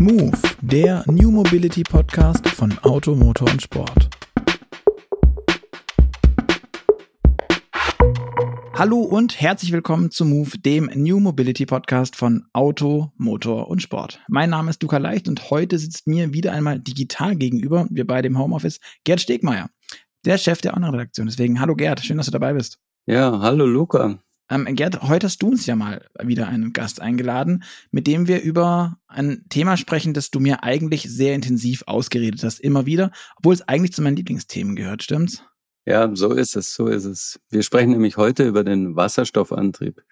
Move, 0.00 0.32
der 0.62 1.04
New 1.08 1.30
Mobility 1.30 1.82
Podcast 1.82 2.48
von 2.48 2.72
Auto, 2.78 3.14
Motor 3.14 3.50
und 3.50 3.60
Sport. 3.60 4.08
Hallo 8.72 9.00
und 9.00 9.38
herzlich 9.38 9.72
willkommen 9.72 10.10
zu 10.10 10.24
Move, 10.24 10.56
dem 10.56 10.90
New 10.94 11.20
Mobility 11.20 11.66
Podcast 11.66 12.16
von 12.16 12.46
Auto, 12.54 13.12
Motor 13.18 13.68
und 13.68 13.82
Sport. 13.82 14.22
Mein 14.26 14.48
Name 14.48 14.70
ist 14.70 14.82
Luca 14.82 14.96
Leicht 14.96 15.28
und 15.28 15.50
heute 15.50 15.78
sitzt 15.78 16.06
mir 16.06 16.32
wieder 16.32 16.52
einmal 16.52 16.80
digital 16.80 17.36
gegenüber, 17.36 17.86
wir 17.90 18.06
beide 18.06 18.28
im 18.28 18.38
Homeoffice, 18.38 18.80
Gerd 19.04 19.20
Stegmeier, 19.20 19.68
der 20.24 20.38
Chef 20.38 20.62
der 20.62 20.72
Online-Redaktion. 20.72 21.26
Deswegen, 21.26 21.60
hallo 21.60 21.76
Gerd, 21.76 22.00
schön, 22.00 22.16
dass 22.16 22.24
du 22.24 22.32
dabei 22.32 22.54
bist. 22.54 22.78
Ja, 23.04 23.38
hallo 23.40 23.66
Luca. 23.66 24.18
Ähm, 24.50 24.66
Gerd, 24.74 25.00
heute 25.02 25.26
hast 25.26 25.42
du 25.42 25.48
uns 25.48 25.64
ja 25.66 25.76
mal 25.76 26.04
wieder 26.20 26.48
einen 26.48 26.72
Gast 26.72 27.00
eingeladen, 27.00 27.62
mit 27.92 28.08
dem 28.08 28.26
wir 28.26 28.42
über 28.42 28.98
ein 29.06 29.44
Thema 29.48 29.76
sprechen, 29.76 30.12
das 30.12 30.30
du 30.30 30.40
mir 30.40 30.64
eigentlich 30.64 31.02
sehr 31.02 31.36
intensiv 31.36 31.84
ausgeredet 31.86 32.42
hast, 32.42 32.58
immer 32.58 32.84
wieder, 32.84 33.12
obwohl 33.36 33.54
es 33.54 33.62
eigentlich 33.68 33.92
zu 33.92 34.02
meinen 34.02 34.16
Lieblingsthemen 34.16 34.74
gehört, 34.74 35.04
stimmt's? 35.04 35.44
Ja, 35.86 36.10
so 36.14 36.32
ist 36.32 36.56
es, 36.56 36.74
so 36.74 36.88
ist 36.88 37.04
es. 37.04 37.40
Wir 37.48 37.62
sprechen 37.62 37.92
nämlich 37.92 38.16
heute 38.16 38.46
über 38.46 38.64
den 38.64 38.96
Wasserstoffantrieb. 38.96 40.02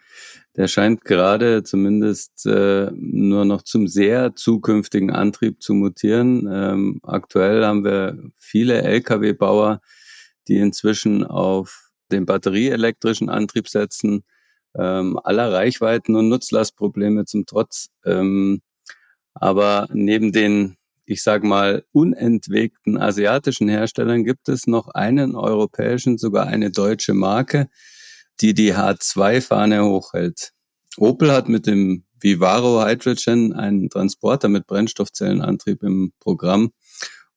Der 0.57 0.67
scheint 0.67 1.05
gerade 1.05 1.63
zumindest 1.63 2.47
äh, 2.47 2.91
nur 2.95 3.45
noch 3.45 3.63
zum 3.63 3.87
sehr 3.87 4.35
zukünftigen 4.35 5.11
Antrieb 5.11 5.63
zu 5.63 5.75
mutieren. 5.75 6.49
Ähm, 6.51 7.01
aktuell 7.03 7.65
haben 7.65 7.85
wir 7.85 8.19
viele 8.37 8.83
Lkw-Bauer, 8.83 9.81
die 10.47 10.59
inzwischen 10.59 11.25
auf 11.25 11.89
den 12.11 12.25
batterieelektrischen 12.25 13.29
Antrieb 13.29 13.69
setzen, 13.69 14.25
ähm, 14.77 15.19
aller 15.23 15.53
Reichweiten 15.53 16.17
und 16.17 16.29
Nutzlastprobleme 16.29 17.25
zum 17.25 17.47
Trotz. 17.47 17.89
Ähm, 18.05 18.61
aber 19.35 19.89
neben 19.93 20.33
den, 20.33 20.77
ich 21.05 21.23
sage 21.23 21.47
mal, 21.47 21.85
unentwegten 21.93 22.99
asiatischen 22.99 23.69
Herstellern 23.69 24.25
gibt 24.25 24.49
es 24.49 24.67
noch 24.67 24.89
einen 24.89 25.37
europäischen, 25.37 26.19
sogar 26.19 26.47
eine 26.47 26.71
deutsche 26.71 27.15
Marke, 27.15 27.69
die 28.41 28.55
die 28.55 28.75
H2-Fahne 28.75 29.85
hochhält. 29.85 30.53
Opel 30.97 31.33
hat 31.33 31.49
mit 31.49 31.67
dem 31.67 32.05
Vivaro 32.21 32.85
Hydrogen 32.85 33.53
einen 33.53 33.91
Transporter 33.91 34.49
mit 34.49 34.67
Brennstoffzellenantrieb 34.67 35.83
im 35.83 36.13
Programm. 36.19 36.73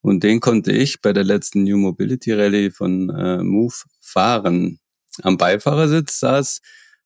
Und 0.02 0.24
den 0.24 0.40
konnte 0.40 0.72
ich 0.72 1.02
bei 1.02 1.14
der 1.14 1.24
letzten 1.24 1.64
New 1.64 1.78
Mobility 1.78 2.34
Rally 2.34 2.72
von 2.72 3.10
äh, 3.12 3.44
Move 3.44 3.76
fahren. 4.00 4.80
Am 5.22 5.38
Beifahrersitz 5.38 6.20
saß 6.20 6.62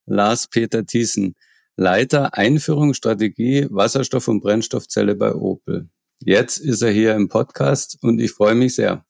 Lars-Peter 0.06 0.86
Thiessen, 0.86 1.36
Leiter 1.76 2.38
Einführungsstrategie 2.38 3.68
Wasserstoff- 3.70 4.28
und 4.28 4.42
Brennstoffzelle 4.42 5.16
bei 5.16 5.34
Opel. 5.34 5.90
Jetzt 6.20 6.58
ist 6.58 6.82
er 6.82 6.92
hier 6.92 7.16
im 7.16 7.28
Podcast 7.28 7.98
und 8.02 8.20
ich 8.20 8.32
freue 8.32 8.56
mich 8.56 8.76
sehr. 8.76 9.06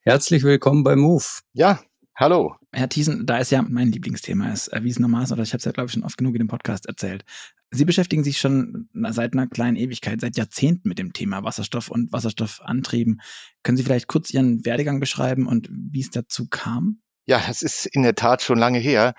Herzlich 0.00 0.42
willkommen 0.42 0.84
bei 0.84 0.96
Move. 0.96 1.24
Ja, 1.52 1.80
hallo. 2.16 2.56
Herr 2.72 2.88
Thiesen, 2.88 3.26
da 3.26 3.38
ist 3.38 3.50
ja 3.50 3.62
mein 3.62 3.92
Lieblingsthema 3.92 4.50
ist 4.52 4.68
erwiesenermaßen, 4.68 5.34
oder 5.34 5.42
ich 5.42 5.52
habe 5.52 5.58
es 5.58 5.64
ja, 5.64 5.72
glaube 5.72 5.86
ich, 5.86 5.92
schon 5.92 6.02
oft 6.02 6.16
genug 6.16 6.34
in 6.34 6.40
dem 6.40 6.48
Podcast 6.48 6.86
erzählt. 6.86 7.24
Sie 7.70 7.84
beschäftigen 7.84 8.24
sich 8.24 8.38
schon 8.38 8.88
seit 9.10 9.34
einer 9.34 9.46
kleinen 9.46 9.76
Ewigkeit, 9.76 10.20
seit 10.20 10.38
Jahrzehnten 10.38 10.88
mit 10.88 10.98
dem 10.98 11.12
Thema 11.12 11.44
Wasserstoff 11.44 11.90
und 11.90 12.10
Wasserstoffantrieben. 12.12 13.20
Können 13.62 13.76
Sie 13.76 13.84
vielleicht 13.84 14.08
kurz 14.08 14.30
Ihren 14.30 14.64
Werdegang 14.64 15.00
beschreiben 15.00 15.46
und 15.46 15.68
wie 15.70 16.00
es 16.00 16.10
dazu 16.10 16.48
kam? 16.48 17.02
Ja, 17.26 17.42
das 17.46 17.60
ist 17.60 17.84
in 17.84 18.02
der 18.02 18.14
Tat 18.14 18.40
schon 18.40 18.58
lange 18.58 18.78
her, 18.78 19.14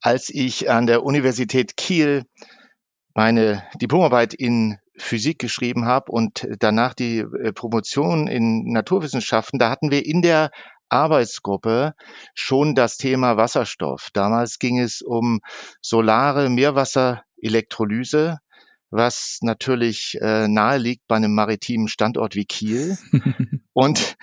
als 0.00 0.28
ich 0.30 0.70
an 0.70 0.86
der 0.86 1.02
Universität 1.04 1.76
Kiel 1.76 2.24
meine 3.14 3.64
Diplomarbeit 3.80 4.34
in 4.34 4.78
Physik 4.96 5.38
geschrieben 5.38 5.86
habe 5.86 6.10
und 6.12 6.46
danach 6.60 6.94
die 6.94 7.18
äh, 7.18 7.52
Promotion 7.52 8.26
in 8.26 8.64
Naturwissenschaften. 8.72 9.58
Da 9.58 9.70
hatten 9.70 9.90
wir 9.90 10.04
in 10.04 10.22
der 10.22 10.50
Arbeitsgruppe 10.88 11.94
schon 12.34 12.74
das 12.74 12.96
Thema 12.96 13.36
Wasserstoff. 13.36 14.08
Damals 14.12 14.58
ging 14.58 14.78
es 14.78 15.02
um 15.02 15.40
solare 15.80 16.48
Meerwasserelektrolyse, 16.48 18.38
was 18.90 19.38
natürlich 19.42 20.16
äh, 20.20 20.48
nahe 20.48 20.78
liegt 20.78 21.06
bei 21.08 21.16
einem 21.16 21.34
maritimen 21.34 21.88
Standort 21.88 22.34
wie 22.34 22.46
Kiel. 22.46 22.96
und 23.72 24.16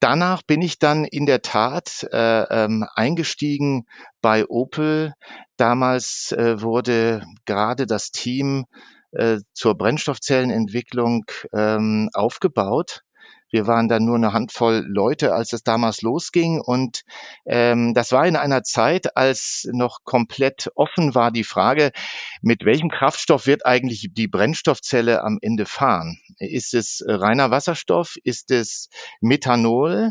danach 0.00 0.42
bin 0.42 0.62
ich 0.62 0.78
dann 0.78 1.04
in 1.04 1.26
der 1.26 1.42
Tat 1.42 2.06
äh, 2.12 2.42
ähm, 2.64 2.86
eingestiegen 2.94 3.86
bei 4.20 4.46
Opel. 4.46 5.14
Damals 5.56 6.32
äh, 6.32 6.60
wurde 6.60 7.24
gerade 7.44 7.86
das 7.86 8.10
Team 8.10 8.64
äh, 9.12 9.38
zur 9.52 9.76
Brennstoffzellenentwicklung 9.76 11.24
ähm, 11.52 12.10
aufgebaut. 12.14 13.02
Wir 13.54 13.68
waren 13.68 13.86
dann 13.86 14.04
nur 14.04 14.16
eine 14.16 14.32
Handvoll 14.32 14.84
Leute, 14.84 15.32
als 15.32 15.52
es 15.52 15.62
damals 15.62 16.02
losging. 16.02 16.60
Und 16.60 17.02
ähm, 17.46 17.94
das 17.94 18.10
war 18.10 18.26
in 18.26 18.34
einer 18.34 18.64
Zeit, 18.64 19.16
als 19.16 19.68
noch 19.70 20.00
komplett 20.02 20.72
offen 20.74 21.14
war 21.14 21.30
die 21.30 21.44
Frage, 21.44 21.92
mit 22.42 22.64
welchem 22.64 22.88
Kraftstoff 22.88 23.46
wird 23.46 23.64
eigentlich 23.64 24.08
die 24.10 24.26
Brennstoffzelle 24.26 25.22
am 25.22 25.38
Ende 25.40 25.66
fahren? 25.66 26.18
Ist 26.38 26.74
es 26.74 27.04
reiner 27.06 27.52
Wasserstoff? 27.52 28.16
Ist 28.24 28.50
es 28.50 28.88
Methanol? 29.20 30.10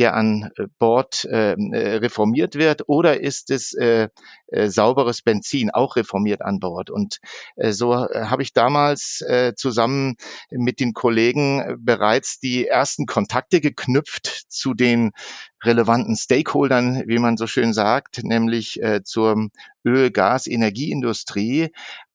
Der 0.00 0.14
an 0.14 0.50
äh, 0.56 0.66
Bord 0.78 1.28
ähm, 1.30 1.72
äh, 1.72 1.96
reformiert 1.96 2.54
wird, 2.56 2.88
oder 2.88 3.20
ist 3.20 3.50
es 3.50 3.74
äh, 3.74 4.08
äh, 4.48 4.68
sauberes 4.68 5.22
Benzin, 5.22 5.70
auch 5.70 5.96
reformiert 5.96 6.42
an 6.42 6.58
Bord? 6.58 6.90
Und 6.90 7.20
äh, 7.56 7.70
so 7.70 7.92
äh, 7.92 8.24
habe 8.24 8.42
ich 8.42 8.52
damals 8.52 9.20
äh, 9.20 9.52
zusammen 9.54 10.16
mit 10.50 10.80
den 10.80 10.94
Kollegen 10.94 11.60
äh, 11.60 11.76
bereits 11.78 12.40
die 12.40 12.66
ersten 12.66 13.06
Kontakte 13.06 13.60
geknüpft 13.60 14.46
zu 14.48 14.74
den 14.74 15.12
relevanten 15.62 16.16
Stakeholdern, 16.16 17.04
wie 17.06 17.18
man 17.18 17.36
so 17.36 17.46
schön 17.46 17.72
sagt, 17.74 18.24
nämlich 18.24 18.82
äh, 18.82 19.02
zur 19.04 19.50
Öl-, 19.84 20.10
Gas-, 20.10 20.46
Energieindustrie, 20.46 21.68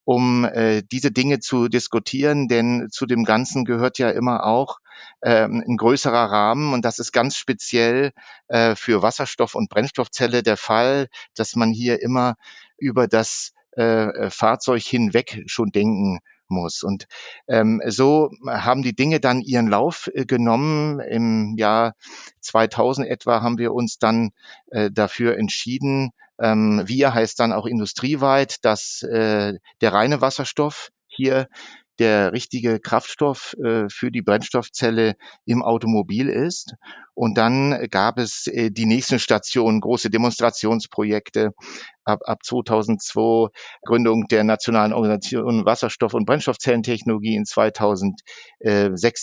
um 0.03 0.46
äh, 0.46 0.81
diese 0.91 1.12
Dinge 1.12 1.40
zu 1.40 1.67
diskutieren, 1.67 2.47
denn 2.47 2.88
zu 2.90 3.06
dem 3.06 3.25
Ganzen 3.25 3.63
gehört 3.63 4.00
ja 4.00 4.09
immer 4.09 4.46
auch 4.46 4.79
ähm, 5.22 5.63
ein 5.67 5.78
größerer 5.78 6.31
Rahmen 6.31 6.73
und 6.73 6.83
das 6.83 7.00
ist 7.00 7.11
ganz 7.11 7.38
speziell 7.38 8.11
äh, 8.47 8.75
für 8.75 9.01
Wasserstoff- 9.01 9.56
und 9.56 9.69
Brennstoffzelle 9.69 10.44
der 10.44 10.57
Fall, 10.57 11.07
dass 11.35 11.56
man 11.56 11.72
hier 11.72 12.01
immer 12.01 12.35
über 12.78 13.07
das 13.07 13.53
äh, 13.72 14.29
Fahrzeug 14.29 14.81
hinweg 14.84 15.44
schon 15.47 15.72
denken 15.72 16.19
muss. 16.47 16.84
Und 16.84 17.07
ähm, 17.47 17.81
so 17.88 18.29
haben 18.47 18.84
die 18.84 18.95
Dinge 18.95 19.19
dann 19.19 19.41
ihren 19.41 19.67
Lauf 19.67 20.09
äh, 20.13 20.25
genommen. 20.25 21.00
Im 21.00 21.55
Jahr 21.57 21.94
2000 22.41 23.07
etwa 23.07 23.41
haben 23.41 23.57
wir 23.57 23.73
uns 23.73 23.97
dann 23.97 24.31
äh, 24.72 24.91
dafür 24.91 25.38
entschieden, 25.38 26.11
ähm, 26.39 26.84
wir 26.85 27.13
heißt 27.13 27.39
dann 27.39 27.53
auch 27.53 27.66
industrieweit, 27.66 28.63
dass 28.66 29.03
äh, 29.03 29.53
der 29.81 29.94
reine 29.94 30.22
Wasserstoff 30.22 30.89
hier 31.07 31.47
der 32.00 32.33
richtige 32.33 32.79
Kraftstoff 32.79 33.56
äh, 33.63 33.88
für 33.89 34.11
die 34.11 34.22
Brennstoffzelle 34.22 35.16
im 35.45 35.63
Automobil 35.63 36.29
ist. 36.29 36.75
Und 37.13 37.38
dann 37.38 37.88
gab 37.89 38.17
es 38.19 38.47
äh, 38.47 38.72
die 38.72 38.85
nächsten 38.85 39.19
Stationen, 39.19 39.79
große 39.79 40.09
Demonstrationsprojekte. 40.09 41.51
Ab, 42.03 42.19
ab 42.25 42.44
2002 42.44 43.50
Gründung 43.84 44.28
der 44.28 44.44
Nationalen 44.44 44.94
Organisation 44.94 45.66
Wasserstoff- 45.66 46.13
und 46.13 46.25
Brennstoffzellentechnologie 46.25 47.35
in 47.35 47.45
2006, 47.45 48.23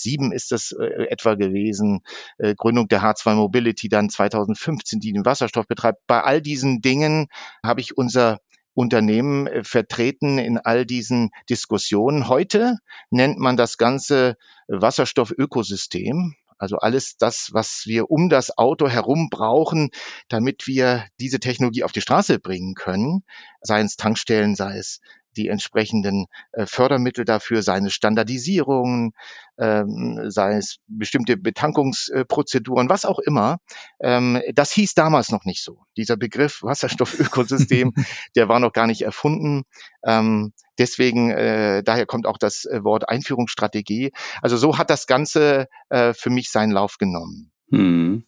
2007 0.02 0.32
ist 0.32 0.52
das 0.52 0.72
äh, 0.72 1.06
etwa 1.08 1.34
gewesen. 1.34 2.00
Äh, 2.38 2.54
Gründung 2.56 2.88
der 2.88 3.02
H2 3.02 3.34
Mobility 3.34 3.88
dann 3.88 4.08
2015, 4.08 5.00
die 5.00 5.12
den 5.12 5.24
Wasserstoff 5.24 5.66
betreibt. 5.66 6.00
Bei 6.06 6.22
all 6.22 6.40
diesen 6.40 6.80
Dingen 6.80 7.28
habe 7.64 7.80
ich 7.80 7.96
unser 7.96 8.38
Unternehmen 8.74 9.46
äh, 9.46 9.64
vertreten 9.64 10.38
in 10.38 10.58
all 10.58 10.86
diesen 10.86 11.30
Diskussionen. 11.48 12.28
Heute 12.28 12.78
nennt 13.10 13.38
man 13.38 13.56
das 13.56 13.78
Ganze 13.78 14.36
Wasserstoffökosystem. 14.68 16.34
Also 16.58 16.76
alles 16.76 17.16
das, 17.16 17.50
was 17.52 17.82
wir 17.86 18.10
um 18.10 18.28
das 18.28 18.56
Auto 18.56 18.88
herum 18.88 19.30
brauchen, 19.30 19.90
damit 20.28 20.68
wir 20.68 21.06
diese 21.18 21.40
Technologie 21.40 21.82
auf 21.82 21.90
die 21.90 22.00
Straße 22.00 22.38
bringen 22.38 22.74
können, 22.74 23.24
sei 23.62 23.80
es 23.80 23.96
Tankstellen, 23.96 24.54
sei 24.54 24.78
es 24.78 25.00
die 25.36 25.48
entsprechenden 25.48 26.26
äh, 26.52 26.66
Fördermittel 26.66 27.24
dafür, 27.24 27.62
seine 27.62 27.90
Standardisierungen, 27.90 29.12
ähm, 29.58 30.30
sei 30.30 30.56
es 30.56 30.78
bestimmte 30.86 31.36
Betankungsprozeduren, 31.36 32.88
was 32.88 33.04
auch 33.04 33.18
immer. 33.18 33.58
Ähm, 34.00 34.40
das 34.54 34.72
hieß 34.72 34.94
damals 34.94 35.30
noch 35.30 35.44
nicht 35.44 35.62
so. 35.62 35.84
Dieser 35.96 36.16
Begriff 36.16 36.62
Wasserstoffökosystem, 36.62 37.92
der 38.36 38.48
war 38.48 38.60
noch 38.60 38.72
gar 38.72 38.86
nicht 38.86 39.02
erfunden. 39.02 39.62
Ähm, 40.04 40.52
deswegen, 40.78 41.30
äh, 41.30 41.82
daher 41.82 42.06
kommt 42.06 42.26
auch 42.26 42.38
das 42.38 42.64
äh, 42.64 42.82
Wort 42.84 43.08
Einführungsstrategie. 43.08 44.12
Also 44.40 44.56
so 44.56 44.78
hat 44.78 44.90
das 44.90 45.06
Ganze 45.06 45.68
äh, 45.90 46.14
für 46.14 46.30
mich 46.30 46.50
seinen 46.50 46.72
Lauf 46.72 46.98
genommen. 46.98 47.52
Hm. 47.70 48.24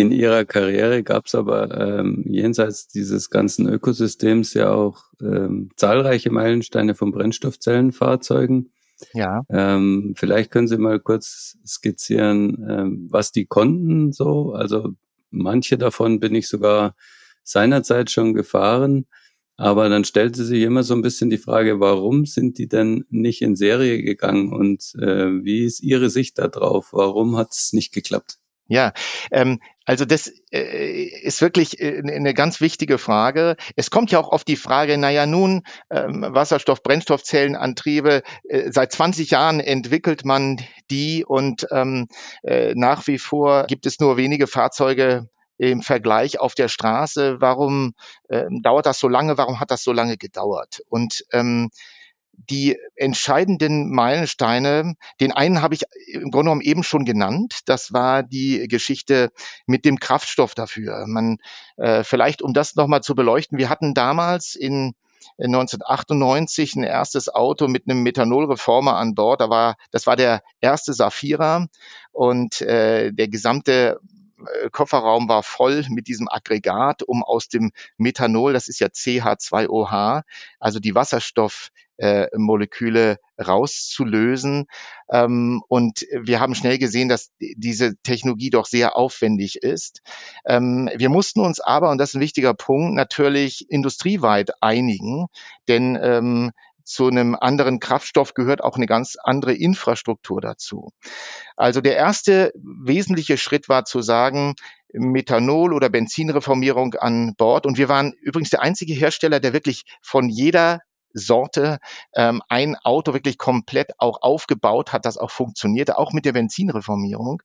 In 0.00 0.12
ihrer 0.12 0.46
Karriere 0.46 1.02
gab 1.02 1.26
es 1.26 1.34
aber 1.34 1.78
ähm, 1.78 2.24
jenseits 2.26 2.88
dieses 2.88 3.28
ganzen 3.28 3.68
Ökosystems 3.68 4.54
ja 4.54 4.72
auch 4.72 5.04
ähm, 5.20 5.68
zahlreiche 5.76 6.30
Meilensteine 6.30 6.94
von 6.94 7.12
Brennstoffzellenfahrzeugen. 7.12 8.72
Ja. 9.12 9.42
Ähm, 9.50 10.14
vielleicht 10.16 10.52
können 10.52 10.68
Sie 10.68 10.78
mal 10.78 11.00
kurz 11.00 11.58
skizzieren, 11.66 12.66
ähm, 12.66 13.08
was 13.10 13.30
die 13.32 13.44
konnten 13.44 14.12
so. 14.12 14.54
Also 14.54 14.88
manche 15.28 15.76
davon 15.76 16.18
bin 16.18 16.34
ich 16.34 16.48
sogar 16.48 16.96
seinerzeit 17.42 18.10
schon 18.10 18.32
gefahren. 18.32 19.04
Aber 19.58 19.90
dann 19.90 20.04
stellte 20.04 20.46
sich 20.46 20.62
immer 20.62 20.82
so 20.82 20.94
ein 20.94 21.02
bisschen 21.02 21.28
die 21.28 21.36
Frage, 21.36 21.78
warum 21.78 22.24
sind 22.24 22.56
die 22.56 22.68
denn 22.68 23.04
nicht 23.10 23.42
in 23.42 23.54
Serie 23.54 24.02
gegangen 24.02 24.50
und 24.54 24.94
äh, 24.94 25.44
wie 25.44 25.66
ist 25.66 25.82
Ihre 25.82 26.08
Sicht 26.08 26.38
darauf? 26.38 26.94
Warum 26.94 27.36
hat 27.36 27.52
es 27.52 27.74
nicht 27.74 27.92
geklappt? 27.92 28.39
Ja, 28.70 28.92
ähm, 29.32 29.58
also 29.84 30.04
das 30.04 30.32
äh, 30.52 31.02
ist 31.02 31.42
wirklich 31.42 31.80
äh, 31.80 31.98
eine 31.98 32.34
ganz 32.34 32.60
wichtige 32.60 32.98
Frage. 32.98 33.56
Es 33.74 33.90
kommt 33.90 34.12
ja 34.12 34.20
auch 34.20 34.28
auf 34.28 34.44
die 34.44 34.54
Frage, 34.54 34.96
naja 34.96 35.26
nun, 35.26 35.62
ähm, 35.90 36.24
Wasserstoff, 36.28 36.80
Brennstoffzellenantriebe, 36.84 38.22
äh, 38.48 38.70
seit 38.70 38.92
20 38.92 39.32
Jahren 39.32 39.58
entwickelt 39.58 40.24
man 40.24 40.60
die 40.88 41.24
und 41.24 41.66
ähm, 41.72 42.06
äh, 42.44 42.74
nach 42.76 43.08
wie 43.08 43.18
vor 43.18 43.66
gibt 43.66 43.86
es 43.86 43.98
nur 43.98 44.16
wenige 44.16 44.46
Fahrzeuge 44.46 45.28
im 45.58 45.82
Vergleich 45.82 46.38
auf 46.38 46.54
der 46.54 46.68
Straße. 46.68 47.40
Warum 47.40 47.94
ähm, 48.30 48.60
dauert 48.62 48.86
das 48.86 49.00
so 49.00 49.08
lange? 49.08 49.36
Warum 49.36 49.58
hat 49.58 49.72
das 49.72 49.82
so 49.82 49.92
lange 49.92 50.16
gedauert? 50.16 50.80
Und 50.88 51.24
ähm, 51.32 51.70
die 52.48 52.78
entscheidenden 52.96 53.90
Meilensteine, 53.90 54.94
den 55.20 55.32
einen 55.32 55.62
habe 55.62 55.74
ich 55.74 55.82
im 56.06 56.30
Grunde 56.30 56.44
genommen 56.44 56.60
eben 56.62 56.82
schon 56.82 57.04
genannt. 57.04 57.60
Das 57.66 57.92
war 57.92 58.22
die 58.22 58.66
Geschichte 58.68 59.30
mit 59.66 59.84
dem 59.84 60.00
Kraftstoff 60.00 60.54
dafür. 60.54 61.06
Man, 61.06 61.38
äh, 61.76 62.02
vielleicht 62.04 62.42
um 62.42 62.54
das 62.54 62.76
nochmal 62.76 63.02
zu 63.02 63.14
beleuchten, 63.14 63.58
wir 63.58 63.68
hatten 63.68 63.94
damals 63.94 64.54
in 64.54 64.94
1998 65.38 66.76
ein 66.76 66.82
erstes 66.82 67.28
Auto 67.28 67.68
mit 67.68 67.88
einem 67.88 68.02
Methanolreformer 68.02 68.96
an 68.96 69.14
Bord. 69.14 69.40
Da 69.40 69.50
war, 69.50 69.76
das 69.90 70.06
war 70.06 70.16
der 70.16 70.42
erste 70.60 70.92
Safira 70.92 71.66
und 72.12 72.60
äh, 72.60 73.12
der 73.12 73.28
gesamte 73.28 74.00
äh, 74.40 74.70
Kofferraum 74.70 75.28
war 75.28 75.42
voll 75.42 75.84
mit 75.88 76.08
diesem 76.08 76.28
Aggregat, 76.28 77.02
um 77.02 77.22
aus 77.22 77.48
dem 77.48 77.72
Methanol, 77.96 78.52
das 78.52 78.68
ist 78.68 78.80
ja 78.80 78.88
CH2OH, 78.88 80.22
also 80.58 80.78
die 80.80 80.94
Wasserstoffmoleküle 80.94 81.89
äh, 82.00 83.16
rauszulösen. 83.38 84.66
Ähm, 85.10 85.62
und 85.68 86.06
wir 86.12 86.40
haben 86.40 86.54
schnell 86.54 86.78
gesehen, 86.78 87.08
dass 87.08 87.30
diese 87.38 87.96
Technologie 88.02 88.50
doch 88.50 88.66
sehr 88.66 88.96
aufwendig 88.96 89.62
ist. 89.62 90.00
Ähm, 90.46 90.90
wir 90.96 91.10
mussten 91.10 91.40
uns 91.40 91.60
aber, 91.60 91.90
und 91.90 91.98
das 91.98 92.10
ist 92.10 92.14
ein 92.16 92.22
wichtiger 92.22 92.54
Punkt, 92.54 92.94
natürlich 92.94 93.70
industrieweit 93.70 94.50
einigen, 94.62 95.26
denn 95.68 95.98
ähm, 96.00 96.52
zu 96.84 97.06
einem 97.06 97.36
anderen 97.36 97.78
Kraftstoff 97.78 98.34
gehört 98.34 98.64
auch 98.64 98.76
eine 98.76 98.86
ganz 98.86 99.16
andere 99.22 99.54
Infrastruktur 99.54 100.40
dazu. 100.40 100.92
Also 101.56 101.80
der 101.80 101.94
erste 101.96 102.52
wesentliche 102.54 103.36
Schritt 103.36 103.68
war 103.68 103.84
zu 103.84 104.00
sagen, 104.02 104.54
Methanol- 104.92 105.72
oder 105.72 105.88
Benzinreformierung 105.88 106.94
an 106.94 107.34
Bord. 107.36 107.64
Und 107.64 107.78
wir 107.78 107.88
waren 107.88 108.12
übrigens 108.20 108.50
der 108.50 108.62
einzige 108.62 108.94
Hersteller, 108.94 109.38
der 109.38 109.52
wirklich 109.52 109.84
von 110.02 110.28
jeder 110.28 110.80
Sorte 111.12 111.78
ähm, 112.14 112.42
ein 112.48 112.76
Auto 112.76 113.12
wirklich 113.12 113.38
komplett 113.38 113.92
auch 113.98 114.22
aufgebaut 114.22 114.92
hat, 114.92 115.04
das 115.04 115.18
auch 115.18 115.30
funktionierte, 115.30 115.98
auch 115.98 116.12
mit 116.12 116.24
der 116.24 116.32
Benzinreformierung. 116.32 117.42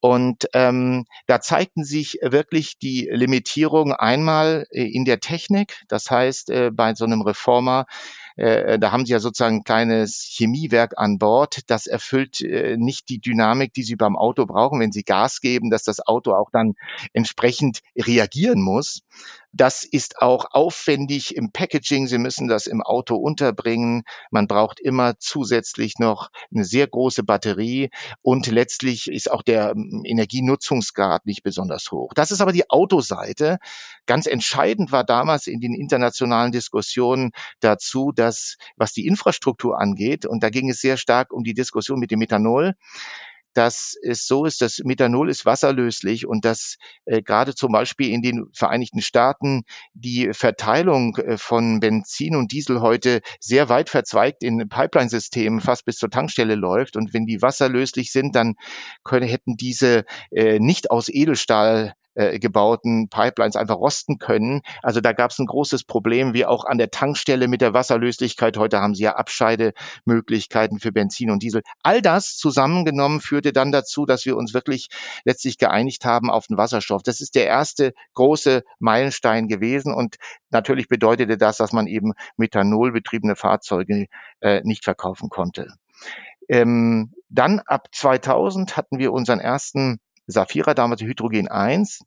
Und 0.00 0.48
ähm, 0.54 1.04
da 1.26 1.40
zeigten 1.40 1.84
sich 1.84 2.18
wirklich 2.22 2.78
die 2.78 3.08
Limitierungen 3.12 3.92
einmal 3.92 4.66
äh, 4.70 4.84
in 4.84 5.04
der 5.04 5.20
Technik. 5.20 5.84
Das 5.88 6.10
heißt, 6.10 6.50
äh, 6.50 6.70
bei 6.72 6.94
so 6.94 7.04
einem 7.04 7.20
Reformer 7.20 7.84
äh, 8.40 8.78
da 8.78 8.90
haben 8.90 9.04
sie 9.04 9.12
ja 9.12 9.20
sozusagen 9.20 9.56
ein 9.56 9.64
kleines 9.64 10.26
Chemiewerk 10.26 10.94
an 10.96 11.18
Bord. 11.18 11.60
Das 11.66 11.86
erfüllt 11.86 12.40
äh, 12.40 12.76
nicht 12.78 13.08
die 13.08 13.20
Dynamik, 13.20 13.74
die 13.74 13.82
sie 13.82 13.96
beim 13.96 14.16
Auto 14.16 14.46
brauchen, 14.46 14.80
wenn 14.80 14.92
sie 14.92 15.02
Gas 15.02 15.40
geben, 15.40 15.70
dass 15.70 15.82
das 15.82 16.00
Auto 16.06 16.32
auch 16.32 16.50
dann 16.50 16.74
entsprechend 17.12 17.80
reagieren 17.96 18.62
muss. 18.62 19.02
Das 19.52 19.82
ist 19.82 20.22
auch 20.22 20.46
aufwendig 20.52 21.34
im 21.34 21.50
Packaging. 21.50 22.06
Sie 22.06 22.18
müssen 22.18 22.46
das 22.46 22.68
im 22.68 22.82
Auto 22.82 23.16
unterbringen. 23.16 24.04
Man 24.30 24.46
braucht 24.46 24.78
immer 24.78 25.18
zusätzlich 25.18 25.98
noch 25.98 26.30
eine 26.54 26.64
sehr 26.64 26.86
große 26.86 27.24
Batterie 27.24 27.90
und 28.22 28.46
letztlich 28.46 29.10
ist 29.10 29.30
auch 29.30 29.42
der 29.42 29.72
ähm, 29.72 30.02
Energienutzungsgrad 30.04 31.26
nicht 31.26 31.42
besonders 31.42 31.90
hoch. 31.90 32.12
Das 32.14 32.30
ist 32.30 32.40
aber 32.40 32.52
die 32.52 32.70
Autoseite. 32.70 33.58
Ganz 34.06 34.26
entscheidend 34.26 34.92
war 34.92 35.02
damals 35.02 35.48
in 35.48 35.60
den 35.60 35.74
internationalen 35.74 36.52
Diskussionen 36.52 37.32
dazu, 37.58 38.12
dass 38.12 38.29
was 38.76 38.92
die 38.92 39.06
Infrastruktur 39.06 39.80
angeht, 39.80 40.26
und 40.26 40.42
da 40.42 40.50
ging 40.50 40.70
es 40.70 40.80
sehr 40.80 40.96
stark 40.96 41.32
um 41.32 41.44
die 41.44 41.54
Diskussion 41.54 41.98
mit 41.98 42.10
dem 42.10 42.18
Methanol, 42.18 42.74
dass 43.54 43.96
es 44.02 44.26
so 44.26 44.44
ist, 44.44 44.60
dass 44.60 44.78
Methanol 44.84 45.28
ist 45.28 45.44
wasserlöslich 45.44 46.26
und 46.26 46.44
dass 46.44 46.76
äh, 47.04 47.22
gerade 47.22 47.54
zum 47.54 47.72
Beispiel 47.72 48.10
in 48.10 48.22
den 48.22 48.46
Vereinigten 48.52 49.00
Staaten 49.00 49.62
die 49.92 50.30
Verteilung 50.32 51.16
äh, 51.16 51.36
von 51.36 51.80
Benzin 51.80 52.36
und 52.36 52.52
Diesel 52.52 52.80
heute 52.80 53.20
sehr 53.40 53.68
weit 53.68 53.90
verzweigt 53.90 54.42
in 54.42 54.68
Pipeline-Systemen 54.68 55.60
fast 55.60 55.84
bis 55.84 55.96
zur 55.96 56.10
Tankstelle 56.10 56.54
läuft. 56.54 56.96
Und 56.96 57.12
wenn 57.12 57.26
die 57.26 57.42
wasserlöslich 57.42 58.12
sind, 58.12 58.36
dann 58.36 58.54
können, 59.02 59.28
hätten 59.28 59.56
diese 59.56 60.04
äh, 60.30 60.58
nicht 60.60 60.90
aus 60.90 61.08
Edelstahl 61.08 61.94
äh, 62.14 62.38
gebauten 62.38 63.08
Pipelines 63.08 63.56
einfach 63.56 63.76
rosten 63.76 64.18
können. 64.18 64.62
Also 64.82 65.00
da 65.00 65.12
gab 65.12 65.30
es 65.30 65.38
ein 65.38 65.46
großes 65.46 65.84
Problem, 65.84 66.34
wie 66.34 66.46
auch 66.46 66.64
an 66.64 66.78
der 66.78 66.90
Tankstelle 66.90 67.48
mit 67.48 67.60
der 67.60 67.74
Wasserlöslichkeit. 67.74 68.56
Heute 68.56 68.80
haben 68.80 68.94
sie 68.94 69.04
ja 69.04 69.16
Abscheidemöglichkeiten 69.16 70.80
für 70.80 70.92
Benzin 70.92 71.30
und 71.30 71.42
Diesel. 71.42 71.62
All 71.82 72.02
das 72.02 72.36
zusammengenommen 72.36 73.20
führte 73.20 73.52
dann 73.52 73.72
dazu, 73.72 74.06
dass 74.06 74.26
wir 74.26 74.36
uns 74.36 74.54
wirklich 74.54 74.88
letztlich 75.24 75.58
geeinigt 75.58 76.04
haben 76.04 76.30
auf 76.30 76.46
den 76.46 76.56
Wasserstoff. 76.56 77.02
Das 77.02 77.20
ist 77.20 77.34
der 77.34 77.46
erste 77.46 77.92
große 78.14 78.62
Meilenstein 78.78 79.48
gewesen 79.48 79.94
und 79.94 80.16
natürlich 80.50 80.88
bedeutete 80.88 81.36
das, 81.36 81.58
dass 81.58 81.72
man 81.72 81.86
eben 81.86 82.12
methanolbetriebene 82.36 83.36
Fahrzeuge 83.36 84.06
äh, 84.40 84.60
nicht 84.64 84.84
verkaufen 84.84 85.28
konnte. 85.28 85.68
Ähm, 86.48 87.12
dann 87.28 87.60
ab 87.60 87.86
2000 87.92 88.76
hatten 88.76 88.98
wir 88.98 89.12
unseren 89.12 89.38
ersten 89.38 90.00
Saphira, 90.30 90.74
damals 90.74 91.02
Hydrogen 91.02 91.48
1, 91.48 92.00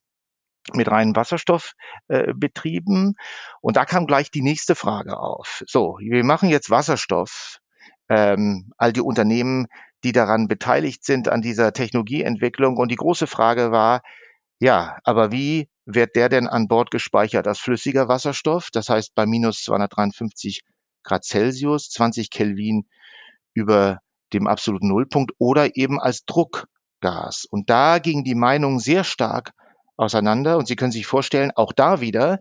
mit 0.74 0.90
reinem 0.90 1.16
Wasserstoff 1.16 1.74
äh, 2.08 2.34
betrieben. 2.34 3.16
Und 3.62 3.76
da 3.76 3.86
kam 3.86 4.08
gleich 4.08 4.32
die 4.32 4.42
nächste 4.42 4.76
Frage 4.76 5.18
auf. 5.18 5.64
So, 5.68 5.98
wir 6.00 6.24
machen 6.24 6.50
jetzt 6.50 6.70
Wasserstoff. 6.70 7.60
Ähm, 8.10 8.72
all 8.78 8.94
die 8.94 9.02
Unternehmen, 9.02 9.68
die 10.04 10.12
daran 10.12 10.48
beteiligt 10.48 11.04
sind 11.06 11.28
an 11.30 11.42
dieser 11.42 11.74
Technologieentwicklung. 11.74 12.78
Und 12.78 12.92
die 12.92 12.98
große 12.98 13.28
Frage 13.28 13.72
war, 13.72 14.02
ja, 14.60 14.98
aber 15.04 15.32
wie 15.32 15.68
wird 15.86 16.16
der 16.16 16.30
denn 16.30 16.48
an 16.48 16.68
Bord 16.68 16.92
gespeichert 16.92 17.48
als 17.48 17.60
flüssiger 17.60 18.08
Wasserstoff? 18.08 18.70
Das 18.72 18.90
heißt 18.90 19.14
bei 19.16 19.26
minus 19.26 19.64
253 19.64 20.62
Grad 21.04 21.26
Celsius, 21.26 21.90
20 21.90 22.30
Kelvin 22.30 22.88
über 23.54 24.00
dem 24.32 24.48
absoluten 24.48 24.88
Nullpunkt 24.88 25.34
oder 25.38 25.76
eben 25.76 26.00
als 26.00 26.24
Druck 26.26 26.68
Gas. 27.04 27.46
Und 27.50 27.70
da 27.70 28.00
ging 28.00 28.24
die 28.24 28.34
Meinung 28.34 28.80
sehr 28.80 29.04
stark 29.04 29.52
auseinander. 29.98 30.58
Und 30.58 30.68
Sie 30.68 30.78
können 30.78 30.94
sich 30.94 31.06
vorstellen, 31.06 31.52
auch 31.54 31.74
da 31.74 32.00
wieder, 32.00 32.40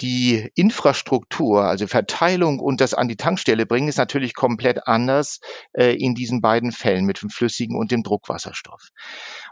die 0.00 0.50
Infrastruktur, 0.54 1.64
also 1.64 1.86
Verteilung 1.86 2.58
und 2.58 2.80
das 2.80 2.94
an 2.94 3.08
die 3.08 3.16
Tankstelle 3.16 3.66
bringen, 3.66 3.88
ist 3.88 3.98
natürlich 3.98 4.34
komplett 4.34 4.88
anders 4.88 5.40
äh, 5.74 5.94
in 5.94 6.14
diesen 6.14 6.40
beiden 6.40 6.72
Fällen 6.72 7.04
mit 7.04 7.20
dem 7.20 7.28
flüssigen 7.28 7.78
und 7.78 7.90
dem 7.90 8.02
Druckwasserstoff. 8.02 8.88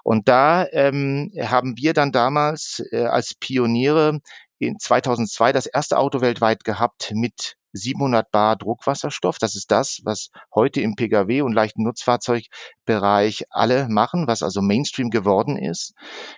Und 0.02 0.26
da 0.26 0.66
ähm, 0.72 1.30
haben 1.38 1.76
wir 1.76 1.92
dann 1.92 2.12
damals 2.12 2.82
äh, 2.92 3.04
als 3.04 3.34
Pioniere 3.34 4.20
in 4.58 4.78
2002 4.78 5.52
das 5.52 5.66
erste 5.66 5.98
Auto 5.98 6.22
weltweit 6.22 6.64
gehabt 6.64 7.12
mit 7.14 7.56
700 7.78 8.30
Bar 8.30 8.56
Druckwasserstoff. 8.56 9.38
Das 9.38 9.54
ist 9.54 9.70
das, 9.70 10.00
was 10.04 10.30
heute 10.54 10.80
im 10.80 10.96
Pkw 10.96 11.42
und 11.42 11.52
leichten 11.52 11.84
Nutzfahrzeugbereich 11.84 13.44
alle 13.50 13.88
machen, 13.88 14.26
was 14.26 14.42
also 14.42 14.60
Mainstream 14.60 15.10
geworden 15.10 15.56
ist. 15.56 15.94